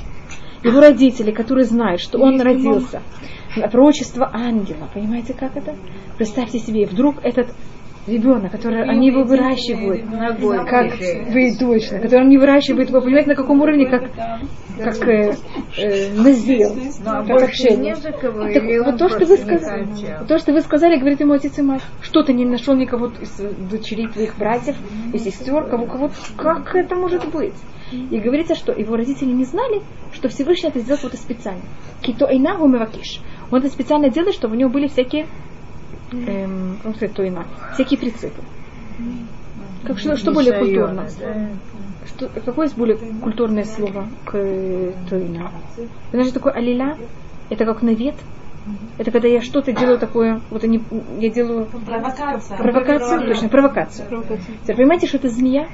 Его 0.65 0.81
родители, 0.81 1.31
которые 1.31 1.65
знают, 1.65 2.01
что 2.01 2.19
он 2.19 2.41
родился. 2.41 3.03
на 3.57 3.69
Пророчество 3.69 4.31
ангела. 4.33 4.89
Понимаете, 4.93 5.33
как 5.35 5.57
это? 5.57 5.75
Представьте 6.17 6.59
себе, 6.59 6.87
вдруг 6.87 7.17
этот 7.25 7.49
ребенок, 8.09 8.53
который 8.53 8.83
они 8.83 9.09
его 9.09 9.25
выращивают, 9.25 10.05
Ногой 10.11 10.65
как 10.67 10.93
вы 11.31 11.57
точно, 11.59 12.01
который 12.01 12.23
они 12.23 12.39
выращивают 12.39 12.89
его, 12.89 13.01
понимаете, 13.01 13.31
на 13.31 13.35
каком 13.37 13.61
уровне, 13.61 13.87
как, 13.87 14.11
как 14.79 15.09
э, 15.09 15.35
э, 15.77 16.13
назил, 16.15 16.77
а 17.05 17.25
как 17.25 17.43
общение. 17.43 17.95
не 17.95 18.01
Так 18.01 18.23
вот 18.23 18.89
он 18.89 18.99
то, 18.99 19.09
что 19.09 19.27
вы 19.27 19.37
не 19.37 19.43
сказали, 19.43 20.27
то, 20.27 20.39
что 20.39 20.53
вы 20.53 20.61
сказали, 20.61 20.99
говорит 20.99 21.21
ему 21.21 21.35
отец 21.35 21.59
и 21.59 21.63
мать. 21.63 21.83
Что 22.01 22.23
ты 22.23 22.33
не 22.33 22.45
нашел 22.45 22.75
никого 22.75 23.07
из 23.07 23.37
дочерей 23.71 24.09
твоих 24.09 24.37
братьев 24.39 24.77
и 25.13 25.19
сестер, 25.19 25.69
кого, 25.69 25.87
кого, 25.87 26.11
как 26.37 26.75
это 26.75 26.95
может 26.95 27.31
быть? 27.31 27.55
И 27.93 28.21
говорится, 28.21 28.55
что 28.55 28.73
его 28.73 28.97
родители 28.97 29.31
не 29.31 29.45
знали, 29.45 29.83
что 30.13 30.29
Всевышний 30.29 30.69
это 30.69 30.81
сделал 30.81 31.01
вот 31.03 31.15
специально. 31.15 31.63
Кито 32.03 32.27
эйна 32.27 32.59
мевакиш. 32.59 33.21
Он 33.51 33.61
это 33.61 33.69
специально 33.69 34.11
делает, 34.11 34.35
чтобы 34.35 34.57
у 34.57 34.59
него 34.59 34.69
были 34.69 34.89
всякие, 34.89 35.27
эм, 36.13 36.79
как 36.83 36.97
сказать, 36.97 37.15
тойна, 37.15 37.47
всякие 37.73 37.99
прицепы. 37.99 38.43
Как, 39.85 39.99
что, 39.99 40.17
что 40.17 40.33
более 40.33 40.59
культурно? 40.59 41.07
Что, 42.05 42.29
какое 42.45 42.67
есть 42.67 42.77
более 42.77 42.97
культурное 43.21 43.65
слово 43.65 44.09
к 44.25 44.33
тойна? 45.09 45.53
Знаешь, 46.11 46.29
что 46.29 46.35
такое 46.35 46.53
алиля? 46.53 46.97
Это 47.51 47.65
как 47.65 47.83
навет. 47.83 48.15
Это 48.99 49.11
когда 49.11 49.29
я 49.29 49.41
что-то 49.41 49.73
делаю 49.73 49.99
такое, 49.99 50.43
вот 50.51 50.63
они, 50.65 50.83
я 51.21 51.31
делаю 51.31 51.67
Провокация. 51.67 52.59
провокацию, 52.59 53.27
точно, 53.27 53.49
провокацию. 53.49 54.09
Теперь 54.63 54.77
понимаете, 54.77 55.07
что 55.07 55.17
это 55.19 55.29
змея? 55.31 55.69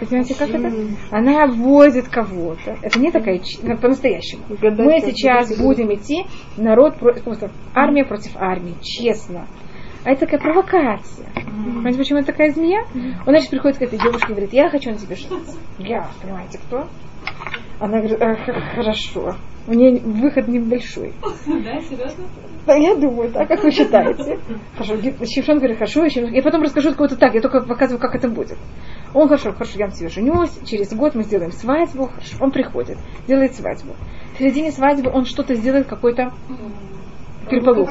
Понимаете, 0.00 0.34
как 0.34 0.50
это? 0.50 0.72
Она 1.10 1.44
обводит 1.44 2.08
кого-то. 2.08 2.76
Это 2.82 2.98
не 2.98 3.10
такая 3.10 3.40
ну, 3.62 3.76
по-настоящему. 3.76 4.42
Мы 4.48 5.00
сейчас 5.00 5.56
будем 5.58 5.92
идти, 5.94 6.26
народ 6.56 6.96
просто 6.98 7.50
армия 7.74 8.04
против 8.04 8.36
армии, 8.36 8.74
честно. 8.82 9.46
А 10.04 10.10
это 10.10 10.20
такая 10.20 10.40
провокация. 10.40 11.26
Понимаете, 11.34 11.98
почему 11.98 12.18
это 12.20 12.32
такая 12.32 12.50
змея? 12.52 12.84
Он, 12.94 13.32
значит, 13.32 13.50
приходит 13.50 13.78
к 13.78 13.82
этой 13.82 13.98
девушке 13.98 14.26
и 14.28 14.30
говорит, 14.30 14.52
я 14.52 14.70
хочу 14.70 14.90
на 14.90 14.96
тебе 14.96 15.16
жениться. 15.16 15.56
Я, 15.78 16.08
понимаете, 16.22 16.58
кто? 16.58 16.88
Она 17.80 17.98
говорит, 17.98 18.20
«А, 18.20 18.34
хорошо. 18.74 19.36
У 19.66 19.74
нее 19.74 20.00
выход 20.00 20.48
небольшой. 20.48 21.12
Да, 21.46 21.80
серьезно? 21.80 22.24
Да, 22.66 22.74
я 22.74 22.94
думаю, 22.96 23.30
так, 23.30 23.48
как 23.48 23.62
вы 23.62 23.70
считаете. 23.70 24.38
Хорошо, 24.76 24.96
Шимшон 25.24 25.56
говорит, 25.56 25.78
хорошо, 25.78 26.04
я 26.04 26.42
потом 26.42 26.62
расскажу 26.62 26.92
кого-то 26.94 27.16
так, 27.16 27.34
я 27.34 27.40
только 27.40 27.62
показываю, 27.62 27.98
как 27.98 28.14
это 28.14 28.28
будет. 28.28 28.58
Он, 29.14 29.26
хорошо, 29.26 29.52
хорошо, 29.52 29.78
я 29.78 29.86
на 29.86 29.92
тебе 29.92 30.10
женюсь, 30.10 30.50
через 30.66 30.92
год 30.92 31.14
мы 31.14 31.22
сделаем 31.22 31.50
свадьбу, 31.50 32.08
хорошо, 32.08 32.36
он 32.40 32.50
приходит, 32.50 32.98
делает 33.26 33.54
свадьбу. 33.54 33.94
В 34.34 34.38
середине 34.38 34.70
свадьбы 34.70 35.10
он 35.10 35.24
что-то 35.24 35.54
сделает, 35.54 35.86
какой-то 35.86 36.30
переполох, 37.48 37.88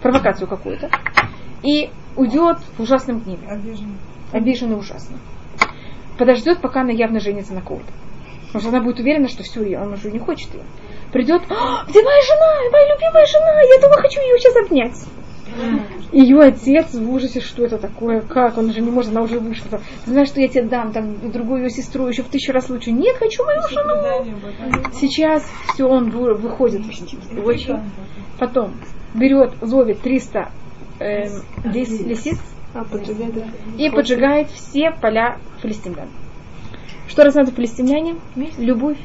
провокацию 0.00 0.46
какую-то, 0.46 0.88
и 1.64 1.90
уйдет 2.14 2.58
в 2.76 2.80
ужасном 2.80 3.18
гневе. 3.20 3.60
Обиженный 4.32 4.78
ужасно. 4.78 5.16
Подождет, 6.16 6.60
пока 6.60 6.82
она 6.82 6.92
явно 6.92 7.18
женится 7.18 7.54
на 7.54 7.60
кого-то. 7.60 7.92
Потому 8.46 8.60
что 8.60 8.68
она 8.70 8.80
будет 8.82 9.00
уверена, 9.00 9.28
что 9.28 9.42
все, 9.42 9.60
он 9.78 9.92
уже 9.92 10.10
не 10.10 10.18
хочет 10.18 10.52
ее. 10.54 10.62
Придет, 11.12 11.42
«А, 11.50 11.84
где 11.88 12.02
моя 12.02 12.22
жена, 12.22 12.70
моя 12.72 12.94
любимая 12.94 13.26
жена, 13.26 13.60
я 13.62 13.80
думаю, 13.80 14.00
хочу 14.02 14.20
ее 14.20 14.38
сейчас 14.38 14.56
обнять. 14.56 14.96
Ее 16.12 16.40
отец 16.40 16.92
в 16.94 17.10
ужасе, 17.10 17.40
что 17.40 17.64
это 17.64 17.78
такое, 17.78 18.20
как, 18.20 18.58
он 18.58 18.72
же 18.72 18.80
не 18.80 18.90
может, 18.90 19.12
она 19.12 19.22
уже 19.22 19.38
вышла. 19.38 19.80
Ты 20.04 20.10
знаешь, 20.10 20.28
что 20.28 20.40
я 20.40 20.48
тебе 20.48 20.64
дам, 20.64 20.92
там, 20.92 21.30
другую 21.30 21.62
ее 21.64 21.70
сестру, 21.70 22.06
еще 22.06 22.22
в 22.22 22.28
тысячу 22.28 22.52
раз 22.52 22.68
лучше. 22.68 22.90
Нет, 22.92 23.16
хочу 23.16 23.44
мою 23.44 23.60
жену. 23.68 23.94
Сейчас 24.94 25.44
все, 25.72 25.86
он 25.88 26.10
вы- 26.10 26.34
выходит 26.34 26.82
очень. 26.86 27.18
Потом 28.38 28.74
берет, 29.14 29.52
ловит 29.62 30.00
300 30.00 30.50
эм, 30.98 31.30
лис- 31.64 32.02
лисиц 32.06 32.38
А, 32.74 32.84
и 33.78 33.90
поджигает 33.90 34.50
все 34.50 34.90
поля 34.90 35.38
филистимлян. 35.62 36.08
Что 37.08 37.24
разносят 37.24 37.54
филистимляне? 37.54 38.16
Любовь. 38.58 38.98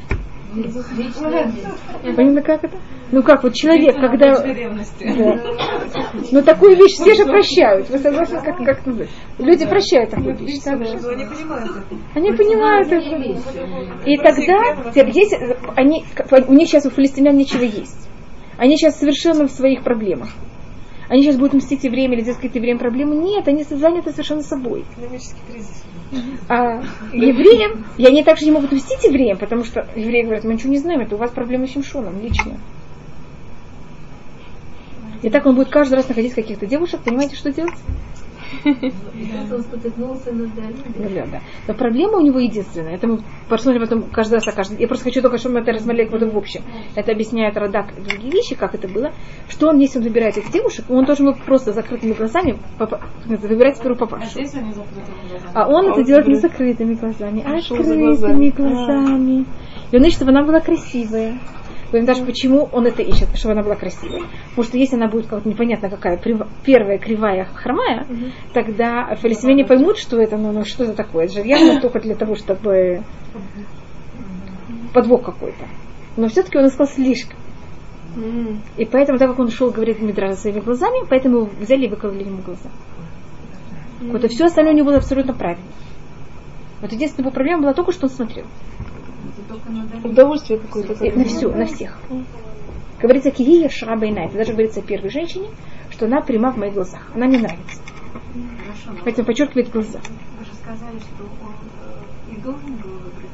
Понятно, 2.15 2.41
как 2.41 2.63
это? 2.63 2.77
Ну 3.11 3.23
как, 3.23 3.43
вот 3.43 3.53
человек, 3.53 3.95
когда... 3.95 4.35
Да. 4.35 5.41
Ну 6.31 6.41
такую 6.41 6.75
вещь 6.77 6.93
все 6.93 7.13
же 7.13 7.25
прощают. 7.25 7.89
Вы 7.89 7.99
согласны, 7.99 8.41
как, 8.41 8.57
как 8.57 8.85
называется? 8.85 9.15
Люди 9.37 9.65
прощают 9.65 10.09
такую 10.11 10.37
вещь. 10.37 10.59
Они 12.15 12.31
понимают 12.31 12.91
это. 12.91 12.99
И 14.05 14.17
тогда 14.17 15.01
есть, 15.09 15.35
они, 15.75 16.05
у 16.47 16.53
них 16.53 16.67
сейчас 16.67 16.85
у 16.85 16.89
филистимлян 16.89 17.35
нечего 17.35 17.63
есть. 17.63 18.09
Они 18.57 18.77
сейчас 18.77 18.99
совершенно 18.99 19.47
в 19.47 19.51
своих 19.51 19.83
проблемах. 19.83 20.29
Они 21.09 21.23
сейчас 21.23 21.35
будут 21.35 21.55
мстить 21.55 21.83
евреям 21.83 22.13
или 22.13 22.21
делать 22.21 22.37
какие-то 22.37 22.59
евреям 22.59 22.77
проблемы. 22.77 23.15
Нет, 23.15 23.47
они 23.47 23.63
заняты 23.63 24.11
совершенно 24.11 24.43
собой. 24.43 24.85
А 26.49 26.83
евреям, 27.13 27.85
и 27.97 28.05
они 28.05 28.23
также 28.23 28.45
не 28.45 28.51
могут 28.51 28.71
мстить 28.71 29.03
евреям, 29.03 29.37
потому 29.37 29.63
что 29.63 29.87
евреи 29.95 30.23
говорят, 30.23 30.43
мы 30.43 30.53
ничего 30.53 30.71
не 30.71 30.77
знаем, 30.77 30.99
это 30.99 31.15
у 31.15 31.17
вас 31.17 31.31
проблемы 31.31 31.67
с 31.67 31.71
Шимшоном 31.71 32.21
лично. 32.21 32.57
И 35.21 35.29
так 35.29 35.45
он 35.45 35.55
будет 35.55 35.69
каждый 35.69 35.93
раз 35.93 36.09
находить 36.09 36.33
каких-то 36.33 36.65
девушек, 36.65 37.01
понимаете, 37.03 37.35
что 37.35 37.51
делать? 37.51 37.75
Он 39.51 39.61
спотыкнулся 39.61 40.31
на 40.31 40.47
Да, 40.47 41.25
да. 41.31 41.39
Но 41.67 41.73
проблема 41.73 42.17
у 42.17 42.21
него 42.21 42.39
единственная. 42.39 42.95
Это 42.95 43.07
мы 43.07 43.19
посмотрим 43.49 43.81
потом 43.81 44.03
каждый 44.03 44.35
раз 44.35 44.47
о 44.47 44.51
каждом. 44.51 44.77
Я 44.77 44.87
просто 44.87 45.05
хочу 45.05 45.21
только, 45.21 45.37
чтобы 45.37 45.55
мы 45.55 45.61
это 45.61 45.71
рассмотрели 45.73 46.09
будто 46.09 46.27
в 46.29 46.37
общем. 46.37 46.61
Это 46.95 47.11
объясняет 47.11 47.57
Радак 47.57 47.97
и 47.97 48.01
другие 48.01 48.31
вещи, 48.31 48.55
как 48.55 48.75
это 48.75 48.87
было. 48.87 49.11
Что 49.49 49.69
он, 49.69 49.79
если 49.79 49.99
он 49.99 50.05
выбирает 50.05 50.37
этих 50.37 50.51
девушек, 50.51 50.85
он 50.89 51.05
должен 51.05 51.27
был 51.27 51.35
просто 51.45 51.73
закрытыми 51.73 52.13
глазами 52.13 52.57
попа- 52.79 53.01
выбирать 53.25 53.77
первую 53.81 53.97
А 54.01 54.25
закрыты 54.25 54.59
глазами. 55.29 55.51
А 55.53 55.67
он 55.67 55.91
это 55.91 56.03
делает 56.03 56.27
не 56.27 56.35
закрытыми 56.35 56.93
глазами, 56.95 57.43
а 57.45 57.57
открытыми 57.57 58.49
глазами. 58.49 59.45
И 59.91 59.97
он 59.97 60.03
ищет, 60.03 60.17
чтобы 60.17 60.31
она 60.31 60.43
была 60.43 60.59
красивая. 60.59 61.37
Даже, 61.91 62.23
почему 62.23 62.69
он 62.71 62.87
это 62.87 63.01
ищет, 63.01 63.27
чтобы 63.35 63.53
она 63.53 63.63
была 63.63 63.75
красивой. 63.75 64.23
Потому 64.49 64.63
что 64.63 64.77
если 64.77 64.95
она 64.95 65.07
будет 65.07 65.27
как 65.27 65.45
непонятно 65.45 65.89
какая, 65.89 66.17
первая 66.63 66.97
кривая 66.97 67.45
хромая, 67.53 68.07
тогда 68.53 69.15
фалисимяне 69.15 69.65
поймут, 69.65 69.97
что 69.97 70.19
это, 70.21 70.37
ну, 70.37 70.51
ну 70.51 70.63
что 70.63 70.85
это 70.85 70.93
такое. 70.93 71.25
Это 71.25 71.33
же 71.33 71.41
явно 71.41 71.81
только 71.81 71.99
для 71.99 72.15
того, 72.15 72.35
чтобы 72.35 73.03
подвох 74.93 75.23
какой-то. 75.23 75.67
Но 76.17 76.27
все-таки 76.27 76.57
он 76.57 76.67
искал 76.67 76.87
слишком. 76.87 77.37
И 78.77 78.85
поэтому, 78.85 79.17
так 79.17 79.29
как 79.29 79.39
он 79.39 79.49
шел, 79.49 79.71
говорит 79.71 80.01
Мидраж 80.01 80.35
своими 80.35 80.59
глазами, 80.59 81.05
поэтому 81.09 81.37
его 81.37 81.49
взяли 81.59 81.85
и 81.85 81.89
выкололи 81.89 82.23
ему 82.23 82.41
глаза. 82.41 82.69
Вот, 84.01 84.23
и 84.23 84.27
все 84.27 84.45
остальное 84.45 84.73
у 84.73 84.77
него 84.77 84.87
было 84.87 84.97
абсолютно 84.97 85.33
правильно. 85.33 85.63
Вот 86.81 86.91
единственная 86.91 87.27
его 87.27 87.33
проблема 87.33 87.61
была 87.61 87.73
только, 87.73 87.91
что 87.91 88.07
он 88.07 88.09
смотрел. 88.09 88.45
Удовольствие 90.03 90.59
какое-то. 90.59 90.93
На 91.17 91.23
все, 91.25 91.49
на 91.49 91.65
всех. 91.65 91.97
Говорится, 92.99 93.31
кивия 93.31 93.69
шраба 93.69 94.05
и 94.05 94.11
Это 94.11 94.37
даже 94.37 94.51
говорится 94.51 94.79
о 94.79 94.83
первой 94.83 95.09
женщине, 95.09 95.49
что 95.89 96.05
она 96.05 96.21
пряма 96.21 96.51
в 96.51 96.57
моих 96.57 96.73
глазах. 96.73 97.09
Она 97.15 97.25
мне 97.27 97.39
нравится. 97.39 97.81
Хорошо, 98.63 98.91
но 98.97 99.03
Поэтому 99.03 99.25
подчеркивает 99.25 99.71
глаза. 99.71 99.99
вы 100.39 100.45
же 100.45 100.51
сказали, 100.53 100.97
что 100.99 101.23
он 101.23 101.53
э, 102.31 102.33
и 102.33 102.41
должен 102.41 102.75
был 102.75 102.91
выбрать 102.91 103.31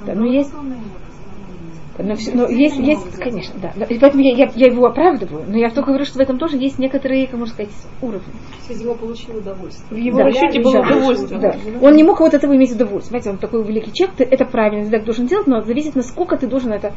он 0.00 0.06
Да, 0.06 0.14
ну, 0.14 0.20
должен 0.20 0.34
есть- 0.36 0.52
был 0.52 0.62
на 0.62 0.74
него 0.74 0.98
посмотреть. 1.06 1.80
Но, 1.98 2.14
всё- 2.14 2.34
но 2.34 2.48
есть, 2.48 2.76
есть, 2.76 3.18
конечно, 3.18 3.54
да. 3.60 3.84
И 3.86 3.98
поэтому 3.98 4.22
я, 4.22 4.34
я, 4.36 4.50
я 4.54 4.66
его 4.72 4.86
оправдываю, 4.86 5.44
но 5.48 5.56
я 5.56 5.70
только 5.70 5.88
говорю, 5.88 6.04
что 6.04 6.18
в 6.18 6.20
этом 6.22 6.38
тоже 6.38 6.56
есть 6.58 6.78
некоторые, 6.78 7.26
как 7.26 7.38
можно 7.38 7.54
сказать, 7.54 7.72
уровни. 8.02 8.32
Видимо, 8.68 8.94
получил 8.94 9.36
удовольствие. 9.38 10.00
В 10.00 10.04
его 10.04 10.18
Да. 10.18 10.24
расчете 10.24 10.60
было 10.60 10.74
Да. 10.74 10.80
удовольствие. 10.80 11.40
Да. 11.40 11.56
Он 11.80 11.94
не 11.94 12.02
мог 12.04 12.20
вот 12.20 12.34
этого 12.34 12.54
иметь 12.56 12.72
удовольствие. 12.72 13.20
Знаете, 13.20 13.30
он 13.30 13.38
такой 13.38 13.64
великий 13.64 13.92
человек, 13.92 14.16
ты 14.16 14.24
это 14.24 14.44
правильно, 14.44 14.84
ты 14.84 14.90
так 14.90 15.04
должен 15.04 15.26
делать, 15.26 15.46
но 15.46 15.62
зависит, 15.62 15.94
насколько 15.94 16.36
ты 16.36 16.46
должен 16.46 16.72
это, 16.72 16.92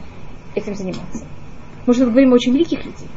этим 0.56 0.76
заниматься. 0.76 1.26
Мы 1.86 1.94
же 1.94 2.06
говорим 2.06 2.32
о 2.32 2.36
очень 2.36 2.52
великих 2.54 2.84
людей. 2.86 3.08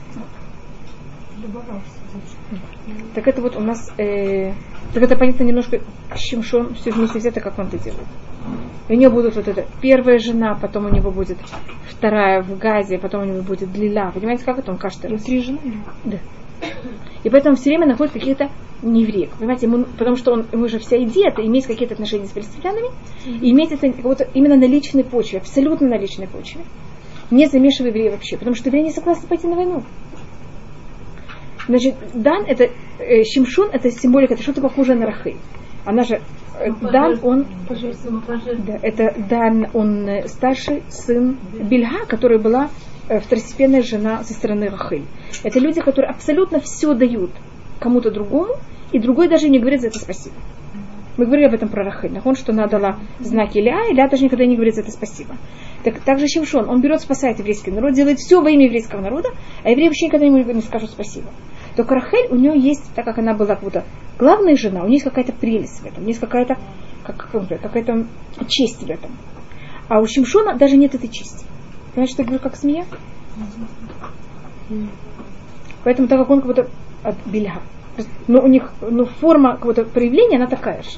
Так 3.14 3.26
это 3.26 3.42
вот 3.42 3.56
у 3.56 3.60
нас, 3.60 3.90
э, 3.98 4.52
так 4.92 5.02
это 5.02 5.16
понятно 5.16 5.44
немножко, 5.44 5.80
Шимшон 6.14 6.74
все 6.74 6.90
вместе 6.90 7.18
взято, 7.18 7.40
как 7.40 7.58
он 7.58 7.66
это 7.66 7.78
делает. 7.78 8.06
И 8.88 8.94
у 8.94 8.96
него 8.96 9.14
будут 9.14 9.36
вот 9.36 9.48
это 9.48 9.64
первая 9.80 10.18
жена, 10.18 10.54
потом 10.60 10.86
у 10.86 10.88
него 10.90 11.10
будет 11.10 11.38
вторая 11.88 12.42
в 12.42 12.58
Газе, 12.58 12.98
потом 12.98 13.22
у 13.22 13.24
него 13.24 13.42
будет 13.42 13.72
Длила. 13.72 14.10
Понимаете, 14.10 14.44
как 14.44 14.58
это 14.58 14.70
он 14.70 14.78
каждый 14.78 15.12
раз? 15.12 15.22
три 15.22 15.40
жены. 15.42 15.58
Да. 16.04 16.18
И 17.24 17.30
поэтому 17.30 17.56
все 17.56 17.70
время 17.70 17.86
находит 17.86 18.12
каких-то 18.12 18.50
неевреев. 18.82 19.30
Понимаете, 19.38 19.66
ему, 19.66 19.84
потому 19.84 20.16
что 20.16 20.32
он, 20.32 20.46
ему 20.52 20.68
же 20.68 20.78
вся 20.78 20.96
идея 21.04 21.28
это 21.28 21.44
иметь 21.46 21.66
какие-то 21.66 21.94
отношения 21.94 22.26
с 22.26 22.30
палестинянами, 22.30 22.88
и 23.24 23.50
иметь 23.52 23.72
это 23.72 23.92
вот 24.02 24.28
именно 24.34 24.56
на 24.56 24.66
личной 24.66 25.04
почве, 25.04 25.38
абсолютно 25.38 25.88
на 25.88 25.98
личной 25.98 26.26
почве. 26.26 26.62
Не 27.30 27.46
замешивая 27.46 27.90
евреев 27.90 28.12
вообще, 28.12 28.36
потому 28.36 28.54
что 28.56 28.68
евреи 28.68 28.82
не 28.82 28.90
согласны 28.90 29.26
пойти 29.28 29.46
на 29.46 29.54
войну. 29.54 29.84
Значит, 31.68 31.94
Дан 32.14 32.44
это 32.46 32.70
э, 32.98 33.24
Шимшун, 33.24 33.70
это 33.72 33.90
символика, 33.90 34.34
это 34.34 34.42
что-то 34.42 34.60
похожее 34.60 34.96
на 34.96 35.06
Рахы. 35.06 35.36
Она 35.84 36.02
же 36.04 36.20
э, 36.58 36.70
Дан, 36.80 37.18
он 37.22 37.46
да, 38.66 38.78
это 38.82 39.14
Дан, 39.28 39.68
он 39.74 40.08
э, 40.08 40.28
старший 40.28 40.82
сын 40.88 41.36
Бельга, 41.52 42.06
которая 42.06 42.38
была 42.38 42.70
э, 43.08 43.20
второстепенная 43.20 43.82
жена 43.82 44.22
со 44.24 44.34
стороны 44.34 44.68
Рахыль. 44.68 45.04
Это 45.42 45.58
люди, 45.58 45.80
которые 45.80 46.10
абсолютно 46.10 46.60
все 46.60 46.94
дают 46.94 47.30
кому-то 47.80 48.10
другому, 48.10 48.54
и 48.92 48.98
другой 48.98 49.28
даже 49.28 49.48
не 49.48 49.58
говорит 49.58 49.80
за 49.80 49.88
это 49.88 49.98
спасибо. 49.98 50.36
Мы 51.16 51.26
говорили 51.26 51.46
об 51.46 51.54
этом 51.54 51.68
про 51.68 51.84
Рахыль. 51.84 52.20
Он, 52.24 52.34
что 52.34 52.52
она 52.52 52.66
дала 52.66 52.98
знаки 53.20 53.58
Ля, 53.58 53.86
и 53.90 53.94
Ля 53.94 54.08
даже 54.08 54.24
никогда 54.24 54.46
не 54.46 54.54
говорит 54.54 54.74
за 54.74 54.80
это 54.80 54.90
спасибо. 54.90 55.36
Так, 55.84 56.00
также 56.00 56.28
Шимшон, 56.28 56.68
он 56.68 56.80
берет, 56.80 57.00
спасает 57.00 57.38
еврейский 57.38 57.70
народ, 57.70 57.94
делает 57.94 58.18
все 58.18 58.40
во 58.40 58.50
имя 58.50 58.66
еврейского 58.66 59.00
народа, 59.00 59.30
а 59.64 59.70
евреи 59.70 59.88
вообще 59.88 60.06
никогда 60.06 60.26
ему 60.26 60.38
не 60.38 60.62
скажут 60.62 60.90
спасибо. 60.90 61.28
Только 61.76 61.94
Рахель, 61.94 62.28
у 62.30 62.36
нее 62.36 62.58
есть, 62.58 62.84
так 62.94 63.04
как 63.04 63.18
она 63.18 63.34
была 63.34 63.54
как 63.54 63.64
будто 63.64 63.84
главная 64.18 64.56
жена, 64.56 64.82
у 64.82 64.84
нее 64.84 64.94
есть 64.94 65.04
какая-то 65.04 65.32
прелесть 65.32 65.80
в 65.80 65.86
этом, 65.86 65.98
у 65.98 66.00
нее 66.02 66.10
есть 66.10 66.20
какая-то 66.20 66.56
как, 67.02 67.30
как 67.30 67.48
какая-то 67.48 68.06
честь 68.48 68.82
в 68.82 68.90
этом. 68.90 69.10
А 69.88 70.00
у 70.00 70.06
Шимшона 70.06 70.56
даже 70.56 70.76
нет 70.76 70.94
этой 70.94 71.08
чести. 71.08 71.44
Понимаете, 71.94 72.12
что 72.12 72.22
я 72.22 72.26
говорю, 72.26 72.42
как 72.42 72.56
змея? 72.56 72.84
Поэтому, 75.84 76.08
так 76.08 76.18
как 76.18 76.30
он 76.30 76.40
как 76.40 76.46
будто 76.46 76.68
от 77.02 77.16
бельга. 77.26 77.60
Но 78.28 78.40
у 78.40 78.46
них 78.46 78.72
ну, 78.80 79.04
форма 79.04 79.56
какого-то 79.56 79.84
проявления, 79.84 80.36
она 80.36 80.46
такая 80.46 80.82
же. 80.82 80.90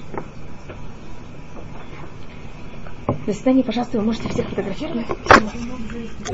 До 3.26 3.32
свидания, 3.32 3.64
пожалуйста, 3.64 3.98
вы 3.98 4.05
можете 4.05 4.28
всех 4.28 4.46
фотографировать. 4.48 5.06